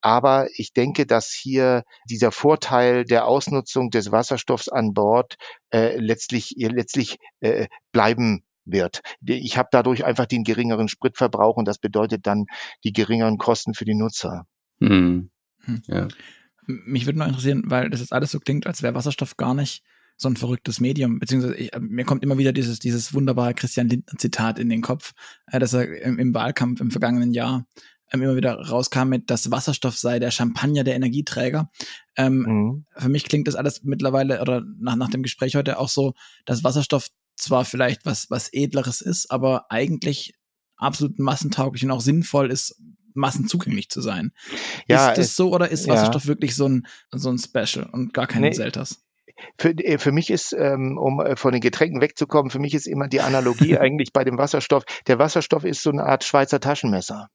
aber 0.00 0.48
ich 0.54 0.72
denke, 0.72 1.06
dass 1.06 1.30
hier 1.30 1.82
dieser 2.08 2.32
Vorteil 2.32 3.04
der 3.04 3.26
Ausnutzung 3.26 3.90
des 3.90 4.12
Wasserstoffs 4.12 4.68
an 4.68 4.92
Bord 4.94 5.36
äh, 5.70 5.96
letztlich, 5.96 6.54
letztlich 6.56 7.18
äh, 7.40 7.66
bleiben 7.92 8.42
wird. 8.64 9.00
Ich 9.24 9.56
habe 9.56 9.68
dadurch 9.72 10.04
einfach 10.04 10.26
den 10.26 10.44
geringeren 10.44 10.88
Spritverbrauch 10.88 11.56
und 11.56 11.66
das 11.66 11.78
bedeutet 11.78 12.26
dann 12.26 12.46
die 12.84 12.92
geringeren 12.92 13.38
Kosten 13.38 13.74
für 13.74 13.84
die 13.84 13.94
Nutzer. 13.94 14.46
Hm. 14.80 15.30
Hm. 15.64 15.82
Ja. 15.86 16.08
Mich 16.66 17.06
würde 17.06 17.18
noch 17.18 17.26
interessieren, 17.26 17.62
weil 17.66 17.88
das 17.88 18.00
jetzt 18.00 18.12
alles 18.12 18.30
so 18.30 18.40
klingt, 18.40 18.66
als 18.66 18.82
wäre 18.82 18.94
Wasserstoff 18.94 19.36
gar 19.36 19.54
nicht 19.54 19.82
so 20.18 20.28
ein 20.28 20.36
verrücktes 20.36 20.80
Medium, 20.80 21.20
beziehungsweise 21.20 21.54
ich, 21.54 21.72
äh, 21.72 21.80
mir 21.80 22.04
kommt 22.04 22.24
immer 22.24 22.38
wieder 22.38 22.52
dieses, 22.52 22.80
dieses 22.80 23.14
wunderbare 23.14 23.54
Christian 23.54 23.88
Lindner-Zitat 23.88 24.58
in 24.58 24.68
den 24.68 24.82
Kopf, 24.82 25.14
äh, 25.46 25.60
dass 25.60 25.72
er 25.72 26.02
im, 26.02 26.18
im, 26.18 26.34
Wahlkampf 26.34 26.80
im 26.80 26.90
vergangenen 26.90 27.32
Jahr 27.32 27.66
ähm, 28.12 28.22
immer 28.22 28.34
wieder 28.36 28.54
rauskam 28.54 29.08
mit, 29.08 29.30
dass 29.30 29.50
Wasserstoff 29.52 29.96
sei 29.96 30.18
der 30.18 30.32
Champagner 30.32 30.82
der 30.82 30.96
Energieträger. 30.96 31.70
Ähm, 32.16 32.38
mhm. 32.38 32.86
Für 32.96 33.08
mich 33.08 33.24
klingt 33.24 33.46
das 33.46 33.54
alles 33.54 33.84
mittlerweile 33.84 34.42
oder 34.42 34.64
nach, 34.80 34.96
nach 34.96 35.08
dem 35.08 35.22
Gespräch 35.22 35.54
heute 35.54 35.78
auch 35.78 35.88
so, 35.88 36.14
dass 36.44 36.64
Wasserstoff 36.64 37.08
zwar 37.36 37.64
vielleicht 37.64 38.04
was, 38.04 38.28
was 38.28 38.52
Edleres 38.52 39.00
ist, 39.00 39.30
aber 39.30 39.70
eigentlich 39.70 40.34
absolut 40.76 41.20
massentauglich 41.20 41.84
und 41.84 41.92
auch 41.92 42.00
sinnvoll 42.00 42.50
ist, 42.50 42.82
massenzugänglich 43.14 43.88
zu 43.88 44.00
sein. 44.00 44.32
Ja, 44.88 45.10
ist 45.10 45.18
das 45.18 45.36
so 45.36 45.52
oder 45.54 45.68
ist 45.68 45.86
Wasserstoff 45.86 46.24
ja. 46.24 46.28
wirklich 46.28 46.56
so 46.56 46.68
ein, 46.68 46.86
so 47.12 47.30
ein 47.30 47.38
Special 47.38 47.88
und 47.92 48.12
gar 48.12 48.26
kein 48.26 48.42
nee, 48.42 48.52
Selters? 48.52 49.04
Für, 49.58 49.70
äh, 49.70 49.98
für 49.98 50.12
mich 50.12 50.30
ist, 50.30 50.52
ähm, 50.52 50.98
um 50.98 51.20
äh, 51.20 51.36
von 51.36 51.52
den 51.52 51.60
Getränken 51.60 52.00
wegzukommen, 52.00 52.50
für 52.50 52.58
mich 52.58 52.74
ist 52.74 52.86
immer 52.86 53.08
die 53.08 53.20
Analogie 53.20 53.78
eigentlich 53.78 54.12
bei 54.12 54.24
dem 54.24 54.38
Wasserstoff. 54.38 54.84
Der 55.06 55.18
Wasserstoff 55.18 55.64
ist 55.64 55.82
so 55.82 55.90
eine 55.90 56.04
Art 56.04 56.24
Schweizer 56.24 56.60
Taschenmesser. 56.60 57.28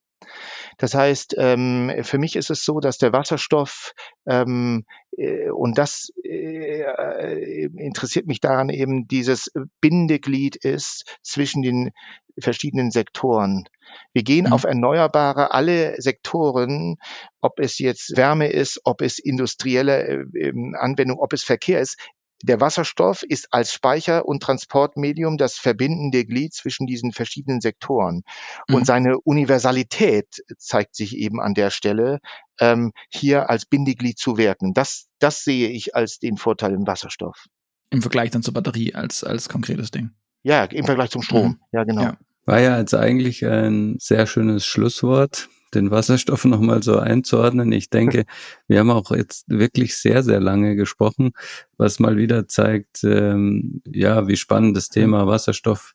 Das 0.77 0.95
heißt, 0.95 1.35
ähm, 1.37 1.91
für 2.03 2.17
mich 2.17 2.35
ist 2.35 2.49
es 2.49 2.63
so, 2.63 2.79
dass 2.79 2.97
der 2.97 3.13
Wasserstoff 3.13 3.93
ähm, 4.25 4.85
äh, 5.17 5.49
und 5.49 5.77
das 5.77 6.11
äh, 6.23 7.65
interessiert 7.77 8.25
mich 8.25 8.39
daran 8.39 8.69
eben 8.69 9.07
dieses 9.07 9.51
Bindeglied 9.81 10.55
ist 10.55 11.17
zwischen 11.21 11.61
den 11.61 11.91
verschiedenen 12.39 12.91
Sektoren. 12.91 13.65
Wir 14.13 14.23
gehen 14.23 14.47
mhm. 14.47 14.53
auf 14.53 14.63
Erneuerbare, 14.63 15.51
alle 15.51 16.01
Sektoren, 16.01 16.97
ob 17.41 17.59
es 17.59 17.79
jetzt 17.79 18.15
Wärme 18.17 18.47
ist, 18.47 18.81
ob 18.83 19.01
es 19.01 19.19
industrielle 19.19 20.25
äh, 20.33 20.53
Anwendung, 20.77 21.19
ob 21.19 21.33
es 21.33 21.43
Verkehr 21.43 21.79
ist. 21.79 21.97
Der 22.43 22.59
Wasserstoff 22.59 23.23
ist 23.23 23.47
als 23.51 23.71
Speicher- 23.71 24.25
und 24.25 24.43
Transportmedium 24.43 25.37
das 25.37 25.55
verbindende 25.55 26.25
Glied 26.25 26.53
zwischen 26.53 26.87
diesen 26.87 27.13
verschiedenen 27.13 27.61
Sektoren. 27.61 28.23
Mhm. 28.67 28.75
Und 28.75 28.85
seine 28.85 29.17
Universalität 29.19 30.43
zeigt 30.57 30.95
sich 30.95 31.15
eben 31.15 31.39
an 31.39 31.53
der 31.53 31.69
Stelle, 31.69 32.19
ähm, 32.59 32.91
hier 33.09 33.49
als 33.49 33.65
Bindeglied 33.65 34.17
zu 34.17 34.37
wirken. 34.37 34.73
Das, 34.73 35.07
das 35.19 35.43
sehe 35.43 35.69
ich 35.69 35.95
als 35.95 36.19
den 36.19 36.35
Vorteil 36.35 36.73
im 36.73 36.85
Wasserstoff. 36.85 37.45
Im 37.91 38.01
Vergleich 38.01 38.31
dann 38.31 38.43
zur 38.43 38.53
Batterie 38.53 38.93
als, 38.93 39.23
als 39.23 39.47
konkretes 39.47 39.91
Ding. 39.91 40.11
Ja, 40.43 40.65
im 40.65 40.85
Vergleich 40.85 41.09
zum 41.09 41.21
Strom. 41.21 41.47
Mhm. 41.47 41.59
Ja, 41.71 41.83
genau. 41.83 42.01
Ja. 42.01 42.17
War 42.45 42.59
ja 42.59 42.77
jetzt 42.77 42.93
eigentlich 42.93 43.45
ein 43.45 43.95
sehr 43.99 44.27
schönes 44.27 44.65
Schlusswort, 44.65 45.47
den 45.73 45.91
Wasserstoff 45.91 46.43
nochmal 46.45 46.83
so 46.83 46.97
einzuordnen. 46.99 47.71
Ich 47.71 47.89
denke, 47.89 48.25
wir 48.67 48.79
haben 48.79 48.91
auch 48.91 49.11
jetzt 49.11 49.45
wirklich 49.47 49.95
sehr, 49.95 50.23
sehr 50.23 50.41
lange 50.41 50.75
gesprochen, 50.75 51.31
was 51.77 51.99
mal 51.99 52.17
wieder 52.17 52.47
zeigt, 52.47 53.03
ähm, 53.03 53.81
ja, 53.85 54.27
wie 54.27 54.35
spannend 54.35 54.75
das 54.75 54.89
Thema 54.89 55.25
Wasserstoff 55.25 55.93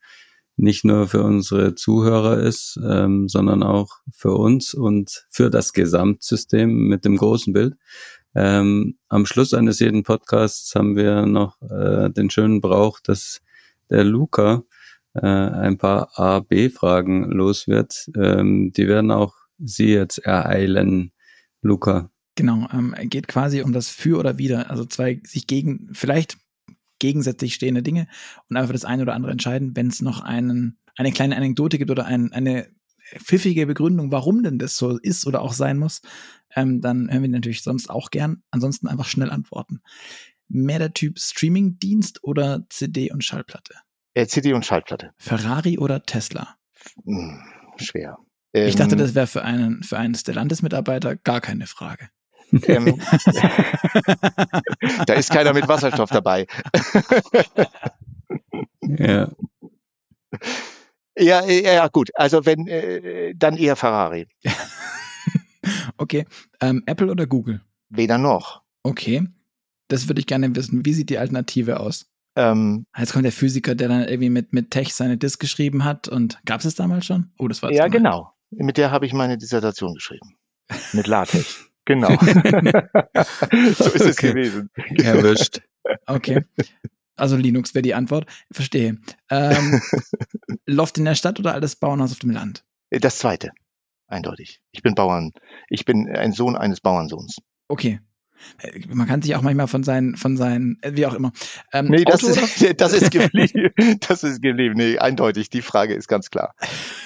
nicht 0.56 0.84
nur 0.84 1.06
für 1.06 1.22
unsere 1.22 1.76
Zuhörer 1.76 2.38
ist, 2.38 2.80
ähm, 2.84 3.28
sondern 3.28 3.62
auch 3.62 3.98
für 4.10 4.32
uns 4.32 4.74
und 4.74 5.26
für 5.30 5.50
das 5.50 5.72
Gesamtsystem 5.72 6.88
mit 6.88 7.04
dem 7.04 7.16
großen 7.16 7.52
Bild. 7.52 7.76
Ähm, 8.34 8.98
am 9.08 9.24
Schluss 9.24 9.54
eines 9.54 9.78
jeden 9.78 10.02
Podcasts 10.02 10.74
haben 10.74 10.96
wir 10.96 11.26
noch 11.26 11.60
äh, 11.62 12.10
den 12.10 12.28
schönen 12.30 12.60
Brauch, 12.60 12.98
dass 13.00 13.40
der 13.90 14.04
Luca 14.04 14.62
äh, 15.14 15.26
ein 15.26 15.78
paar 15.78 16.18
A-B-Fragen 16.18 17.30
los 17.30 17.68
wird. 17.68 18.08
Ähm, 18.16 18.72
die 18.76 18.88
werden 18.88 19.10
auch 19.10 19.34
Sie 19.58 19.88
jetzt 19.88 20.18
ereilen, 20.18 21.12
Luca. 21.62 22.10
Genau, 22.36 22.68
ähm, 22.72 22.94
geht 23.04 23.26
quasi 23.26 23.62
um 23.62 23.72
das 23.72 23.88
Für 23.88 24.18
oder 24.18 24.38
Wider, 24.38 24.70
also 24.70 24.84
zwei 24.84 25.20
sich 25.26 25.48
gegen, 25.48 25.88
vielleicht 25.92 26.38
gegensätzlich 27.00 27.54
stehende 27.54 27.82
Dinge 27.82 28.06
und 28.48 28.56
einfach 28.56 28.72
das 28.72 28.84
eine 28.84 29.02
oder 29.02 29.14
andere 29.14 29.32
entscheiden, 29.32 29.74
wenn 29.74 29.88
es 29.88 30.00
noch 30.00 30.20
einen, 30.20 30.78
eine 30.96 31.12
kleine 31.12 31.36
Anekdote 31.36 31.78
gibt 31.78 31.90
oder 31.90 32.06
ein, 32.06 32.32
eine 32.32 32.68
pfiffige 33.16 33.66
Begründung, 33.66 34.12
warum 34.12 34.42
denn 34.42 34.58
das 34.58 34.76
so 34.76 34.98
ist 34.98 35.26
oder 35.26 35.42
auch 35.42 35.52
sein 35.52 35.78
muss, 35.78 36.02
ähm, 36.54 36.80
dann 36.80 37.10
hören 37.10 37.22
wir 37.22 37.28
natürlich 37.28 37.62
sonst 37.62 37.90
auch 37.90 38.10
gern. 38.10 38.42
Ansonsten 38.50 38.86
einfach 38.86 39.06
schnell 39.06 39.30
antworten. 39.30 39.80
Mehr 40.48 40.78
der 40.78 40.94
Typ 40.94 41.18
Streaming-Dienst 41.18 42.24
oder 42.24 42.64
CD 42.68 43.10
und 43.12 43.22
Schallplatte? 43.24 43.74
Äh, 44.14 44.26
CD 44.26 44.52
und 44.52 44.64
Schallplatte. 44.64 45.12
Ferrari 45.18 45.78
oder 45.78 46.02
Tesla? 46.02 46.56
Hm, 47.04 47.42
schwer. 47.76 48.18
ich 48.52 48.76
dachte, 48.76 48.94
ähm, 48.94 48.98
das 48.98 49.14
wäre 49.14 49.26
für 49.26 49.42
einen, 49.42 49.82
für 49.82 49.98
einen 49.98 50.14
Stellantis-Mitarbeiter 50.14 51.16
gar 51.16 51.40
keine 51.40 51.66
Frage. 51.66 52.08
Ähm, 52.50 52.98
da 55.06 55.14
ist 55.14 55.30
keiner 55.30 55.52
mit 55.52 55.68
Wasserstoff 55.68 56.10
dabei. 56.10 56.46
ja. 58.82 59.30
Ja, 61.18 61.44
ja, 61.44 61.88
gut. 61.88 62.10
Also 62.14 62.46
wenn, 62.46 62.66
äh, 62.68 63.34
dann 63.36 63.56
eher 63.56 63.76
Ferrari. 63.76 64.28
okay. 65.96 66.26
Ähm, 66.60 66.82
Apple 66.86 67.10
oder 67.10 67.26
Google? 67.26 67.60
Weder 67.88 68.18
noch. 68.18 68.62
Okay. 68.82 69.26
Das 69.88 70.08
würde 70.08 70.20
ich 70.20 70.26
gerne 70.26 70.54
wissen. 70.54 70.84
Wie 70.84 70.92
sieht 70.92 71.10
die 71.10 71.18
Alternative 71.18 71.80
aus? 71.80 72.06
Ähm, 72.36 72.86
Jetzt 72.96 73.12
kommt 73.12 73.24
der 73.24 73.32
Physiker, 73.32 73.74
der 73.74 73.88
dann 73.88 74.02
irgendwie 74.02 74.30
mit, 74.30 74.52
mit 74.52 74.70
Tech 74.70 74.94
seine 74.94 75.16
Disk 75.18 75.40
geschrieben 75.40 75.84
hat. 75.84 76.08
Und 76.08 76.38
gab 76.44 76.58
es 76.58 76.64
das 76.64 76.74
damals 76.76 77.06
schon? 77.06 77.32
Oh, 77.38 77.48
das 77.48 77.62
war 77.62 77.72
Ja, 77.72 77.88
genau. 77.88 78.32
Mit 78.50 78.76
der 78.76 78.90
habe 78.90 79.06
ich 79.06 79.12
meine 79.12 79.36
Dissertation 79.38 79.94
geschrieben. 79.94 80.36
Mit 80.92 81.06
LaTeX. 81.06 81.66
genau. 81.84 82.08
so 82.18 83.90
ist 83.90 84.00
es 84.00 84.16
gewesen. 84.16 84.70
Erwischt. 84.96 85.62
Okay. 86.06 86.44
Also 87.16 87.36
Linux 87.36 87.74
wäre 87.74 87.82
die 87.82 87.94
Antwort. 87.94 88.26
Verstehe. 88.52 88.98
Ähm, 89.30 89.82
Loft 90.66 90.98
in 90.98 91.04
der 91.04 91.14
Stadt 91.14 91.40
oder 91.40 91.54
alles 91.54 91.76
Bauernhaus 91.76 92.12
auf 92.12 92.18
dem 92.20 92.30
Land? 92.30 92.64
Das 92.90 93.18
zweite. 93.18 93.50
Eindeutig. 94.06 94.60
Ich 94.70 94.82
bin 94.82 94.94
Bauern. 94.94 95.32
Ich 95.68 95.84
bin 95.84 96.08
ein 96.08 96.32
Sohn 96.32 96.56
eines 96.56 96.80
Bauernsohns. 96.80 97.38
Okay. 97.68 98.00
Äh, 98.58 98.80
man 98.88 99.06
kann 99.06 99.22
sich 99.22 99.34
auch 99.34 99.42
manchmal 99.42 99.68
von 99.68 99.82
seinen, 99.84 100.16
von 100.16 100.36
seinen, 100.36 100.78
äh, 100.82 100.92
wie 100.94 101.06
auch 101.06 101.14
immer. 101.14 101.32
Ähm, 101.72 101.86
nee, 101.86 102.04
das 102.04 102.22
ist, 102.22 102.36
das 102.80 102.92
ist 102.92 103.10
geblieben. 103.12 103.70
das 104.08 104.22
ist 104.24 104.42
geblieben. 104.42 104.74
Nee, 104.76 104.98
eindeutig. 104.98 105.50
Die 105.50 105.62
Frage 105.62 105.94
ist 105.94 106.08
ganz 106.08 106.30
klar. 106.30 106.54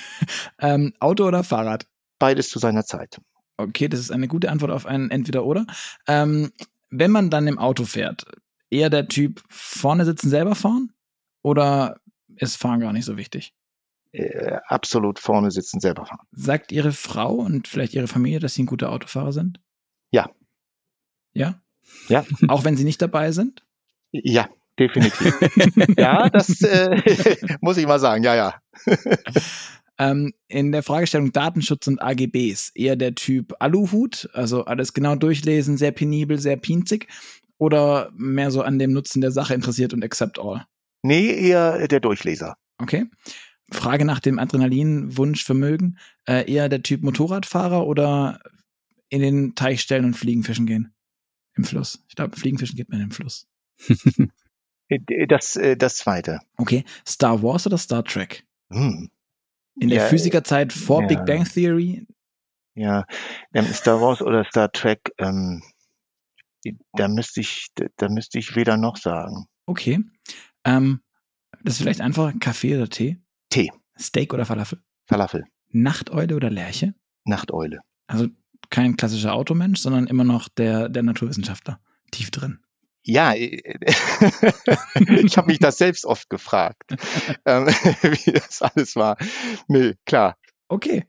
ähm, 0.60 0.92
Auto 1.00 1.26
oder 1.26 1.44
Fahrrad? 1.44 1.86
Beides 2.18 2.50
zu 2.50 2.58
seiner 2.58 2.84
Zeit. 2.84 3.20
Okay, 3.56 3.88
das 3.88 4.00
ist 4.00 4.10
eine 4.10 4.28
gute 4.28 4.50
Antwort 4.50 4.70
auf 4.70 4.86
ein 4.86 5.10
Entweder-Oder. 5.10 5.66
Ähm, 6.06 6.52
wenn 6.90 7.10
man 7.10 7.30
dann 7.30 7.46
im 7.46 7.58
Auto 7.58 7.84
fährt, 7.84 8.24
eher 8.70 8.90
der 8.90 9.08
Typ 9.08 9.42
vorne 9.48 10.04
sitzen, 10.04 10.30
selber 10.30 10.54
fahren? 10.54 10.92
Oder 11.42 12.00
ist 12.36 12.56
Fahren 12.56 12.80
gar 12.80 12.92
nicht 12.92 13.04
so 13.04 13.16
wichtig? 13.16 13.52
Äh, 14.12 14.58
absolut 14.66 15.18
vorne 15.18 15.50
sitzen, 15.50 15.80
selber 15.80 16.06
fahren. 16.06 16.26
Sagt 16.32 16.72
Ihre 16.72 16.92
Frau 16.92 17.34
und 17.34 17.68
vielleicht 17.68 17.94
Ihre 17.94 18.08
Familie, 18.08 18.40
dass 18.40 18.54
Sie 18.54 18.62
ein 18.62 18.66
guter 18.66 18.90
Autofahrer 18.90 19.32
sind? 19.32 19.60
Ja. 20.10 20.30
Ja? 21.34 21.60
Ja. 22.08 22.24
Auch 22.48 22.64
wenn 22.64 22.76
Sie 22.76 22.84
nicht 22.84 23.02
dabei 23.02 23.32
sind? 23.32 23.64
Ja, 24.12 24.48
definitiv. 24.78 25.34
ja, 25.96 26.28
das 26.28 26.60
äh, 26.62 27.36
muss 27.60 27.76
ich 27.76 27.86
mal 27.86 27.98
sagen, 27.98 28.24
ja, 28.24 28.34
ja. 28.34 28.54
ähm, 29.98 30.32
in 30.48 30.72
der 30.72 30.82
Fragestellung 30.82 31.32
Datenschutz 31.32 31.86
und 31.86 32.02
AGBs 32.02 32.72
eher 32.74 32.96
der 32.96 33.14
Typ 33.14 33.54
Aluhut, 33.58 34.28
also 34.32 34.64
alles 34.64 34.92
genau 34.92 35.14
durchlesen, 35.14 35.76
sehr 35.76 35.92
penibel, 35.92 36.38
sehr 36.38 36.56
pinzig, 36.56 37.08
oder 37.58 38.10
mehr 38.16 38.50
so 38.50 38.62
an 38.62 38.78
dem 38.78 38.92
Nutzen 38.92 39.20
der 39.20 39.30
Sache 39.30 39.54
interessiert 39.54 39.94
und 39.94 40.04
accept 40.04 40.38
all? 40.38 40.66
Nee, 41.02 41.32
eher 41.32 41.86
der 41.86 42.00
Durchleser. 42.00 42.56
Okay. 42.78 43.06
Frage 43.70 44.04
nach 44.04 44.20
dem 44.20 44.38
Adrenalin, 44.38 45.16
Wunsch, 45.16 45.44
Vermögen. 45.44 45.98
Äh, 46.26 46.50
eher 46.52 46.68
der 46.68 46.82
Typ 46.82 47.02
Motorradfahrer 47.02 47.86
oder 47.86 48.40
in 49.08 49.20
den 49.20 49.54
Teich 49.54 49.80
stellen 49.80 50.04
und 50.04 50.14
Fliegen 50.14 50.42
fischen 50.42 50.66
gehen? 50.66 50.91
Im 51.54 51.64
Fluss. 51.64 52.04
Ich 52.08 52.14
glaube, 52.14 52.36
Fliegen 52.36 52.58
fischen 52.58 52.76
geht 52.76 52.88
man 52.88 53.00
im 53.00 53.10
Fluss. 53.10 53.46
Äh, 54.88 55.26
das, 55.26 55.56
äh, 55.56 55.74
das 55.76 55.96
zweite. 55.96 56.40
Okay. 56.58 56.84
Star 57.06 57.42
Wars 57.42 57.66
oder 57.66 57.78
Star 57.78 58.04
Trek? 58.04 58.44
Hm. 58.70 59.10
In 59.80 59.88
der 59.88 60.02
ja, 60.02 60.08
Physikerzeit 60.08 60.72
vor 60.72 61.02
ja. 61.02 61.08
Big 61.08 61.24
Bang 61.24 61.44
Theory? 61.44 62.06
Ja, 62.74 63.06
Star 63.72 64.00
Wars 64.00 64.20
oder 64.20 64.44
Star 64.44 64.70
Trek, 64.70 65.12
ähm, 65.18 65.62
da 66.92 67.08
müsste 67.08 67.40
ich, 67.40 67.68
da 67.96 68.08
müsste 68.08 68.38
ich 68.38 68.54
weder 68.54 68.76
noch 68.76 68.96
sagen. 68.96 69.46
Okay. 69.66 70.00
Ähm, 70.64 71.00
das 71.62 71.74
ist 71.74 71.82
vielleicht 71.82 72.00
einfach 72.00 72.32
Kaffee 72.40 72.76
oder 72.76 72.88
Tee? 72.88 73.18
Tee. 73.50 73.70
Steak 73.98 74.32
oder 74.34 74.44
Falafel? 74.44 74.82
Falafel. 75.06 75.44
Nachteule 75.68 76.36
oder 76.36 76.50
Lerche? 76.50 76.94
Nachteule. 77.24 77.80
Also 78.06 78.28
kein 78.72 78.96
klassischer 78.96 79.34
Automensch, 79.34 79.80
sondern 79.80 80.08
immer 80.08 80.24
noch 80.24 80.48
der, 80.48 80.88
der 80.88 81.04
Naturwissenschaftler. 81.04 81.78
Tief 82.10 82.32
drin. 82.32 82.58
Ja, 83.04 83.34
äh, 83.34 83.60
ich 85.24 85.36
habe 85.36 85.48
mich 85.48 85.58
das 85.58 85.78
selbst 85.78 86.04
oft 86.04 86.28
gefragt, 86.30 86.82
ähm, 87.46 87.66
wie 88.02 88.32
das 88.32 88.62
alles 88.62 88.96
war. 88.96 89.16
Nee, 89.68 89.94
klar. 90.06 90.36
Okay. 90.68 91.04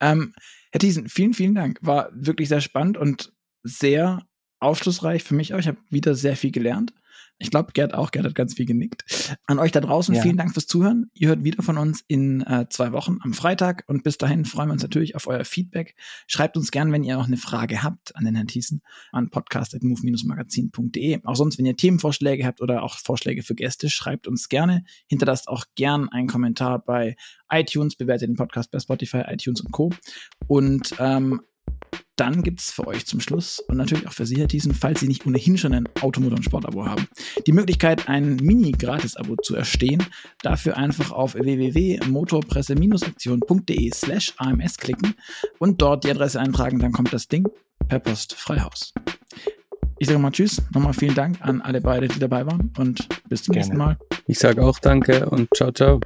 Ähm, 0.00 0.34
Herr 0.72 0.80
Thiesen, 0.80 1.08
vielen, 1.08 1.32
vielen 1.32 1.54
Dank. 1.54 1.78
War 1.80 2.10
wirklich 2.12 2.48
sehr 2.48 2.60
spannend 2.60 2.98
und 2.98 3.32
sehr 3.62 4.26
aufschlussreich 4.58 5.22
für 5.22 5.34
mich 5.34 5.54
auch. 5.54 5.58
Ich 5.58 5.68
habe 5.68 5.78
wieder 5.88 6.14
sehr 6.14 6.36
viel 6.36 6.50
gelernt. 6.50 6.92
Ich 7.38 7.50
glaube, 7.50 7.72
Gerd 7.72 7.92
auch. 7.92 8.12
Gerd 8.12 8.24
hat 8.24 8.34
ganz 8.34 8.54
viel 8.54 8.64
genickt. 8.64 9.36
An 9.46 9.58
euch 9.58 9.70
da 9.70 9.80
draußen, 9.80 10.14
ja. 10.14 10.22
vielen 10.22 10.38
Dank 10.38 10.54
fürs 10.54 10.66
Zuhören. 10.66 11.10
Ihr 11.12 11.28
hört 11.28 11.44
wieder 11.44 11.62
von 11.62 11.76
uns 11.76 12.02
in 12.08 12.40
äh, 12.40 12.66
zwei 12.70 12.92
Wochen 12.92 13.18
am 13.20 13.34
Freitag. 13.34 13.84
Und 13.88 14.04
bis 14.04 14.16
dahin 14.16 14.46
freuen 14.46 14.68
wir 14.68 14.72
uns 14.72 14.82
natürlich 14.82 15.16
auf 15.16 15.26
euer 15.26 15.44
Feedback. 15.44 15.96
Schreibt 16.26 16.56
uns 16.56 16.70
gern, 16.70 16.92
wenn 16.92 17.04
ihr 17.04 17.16
noch 17.16 17.26
eine 17.26 17.36
Frage 17.36 17.82
habt 17.82 18.16
an 18.16 18.24
den 18.24 18.34
Herrn 18.36 18.46
Thiessen, 18.46 18.82
an 19.12 19.28
podcast.move-magazin.de. 19.28 21.20
Auch 21.24 21.36
sonst, 21.36 21.58
wenn 21.58 21.66
ihr 21.66 21.76
Themenvorschläge 21.76 22.46
habt 22.46 22.62
oder 22.62 22.82
auch 22.82 22.96
Vorschläge 22.98 23.42
für 23.42 23.54
Gäste, 23.54 23.90
schreibt 23.90 24.26
uns 24.26 24.48
gerne. 24.48 24.84
Hinterlasst 25.06 25.48
auch 25.48 25.66
gern 25.74 26.08
einen 26.08 26.28
Kommentar 26.28 26.82
bei 26.82 27.16
iTunes, 27.50 27.96
bewertet 27.96 28.30
den 28.30 28.36
Podcast 28.36 28.70
bei 28.70 28.78
Spotify, 28.78 29.24
iTunes 29.26 29.60
und 29.60 29.72
Co. 29.72 29.92
Und 30.46 30.94
ähm, 30.98 31.42
dann 32.16 32.42
gibt 32.42 32.60
es 32.60 32.72
für 32.72 32.86
euch 32.86 33.06
zum 33.06 33.20
Schluss 33.20 33.60
und 33.60 33.76
natürlich 33.76 34.08
auch 34.08 34.12
für 34.12 34.24
Sie, 34.24 34.36
Herr 34.36 34.48
Thiessen, 34.48 34.72
falls 34.74 35.00
Sie 35.00 35.08
nicht 35.08 35.26
ohnehin 35.26 35.58
schon 35.58 35.74
ein 35.74 35.86
Automotor- 36.00 36.38
und 36.38 36.44
Sportabo 36.44 36.86
haben, 36.86 37.06
die 37.46 37.52
Möglichkeit, 37.52 38.08
ein 38.08 38.36
Mini-Gratis-Abo 38.36 39.36
zu 39.42 39.54
erstehen. 39.54 40.02
Dafür 40.42 40.78
einfach 40.78 41.12
auf 41.12 41.34
www.motorpresse-aktion.de 41.34 43.90
slash 43.92 44.32
AMS 44.38 44.78
klicken 44.78 45.14
und 45.58 45.82
dort 45.82 46.04
die 46.04 46.10
Adresse 46.10 46.40
eintragen, 46.40 46.78
dann 46.78 46.92
kommt 46.92 47.12
das 47.12 47.28
Ding 47.28 47.46
per 47.86 47.98
Post 47.98 48.32
frei 48.34 48.60
Haus. 48.60 48.94
Ich 49.98 50.08
sage 50.08 50.18
mal 50.18 50.30
Tschüss, 50.30 50.62
nochmal 50.72 50.94
vielen 50.94 51.14
Dank 51.14 51.36
an 51.40 51.62
alle 51.62 51.82
beide, 51.82 52.08
die 52.08 52.18
dabei 52.18 52.46
waren 52.46 52.72
und 52.78 53.06
bis 53.28 53.42
zum 53.42 53.52
Gerne. 53.52 53.66
nächsten 53.66 53.78
Mal. 53.78 53.98
Ich 54.26 54.38
sage 54.38 54.62
auch 54.62 54.78
Danke 54.78 55.28
und 55.28 55.50
ciao, 55.54 55.70
ciao. 55.70 56.00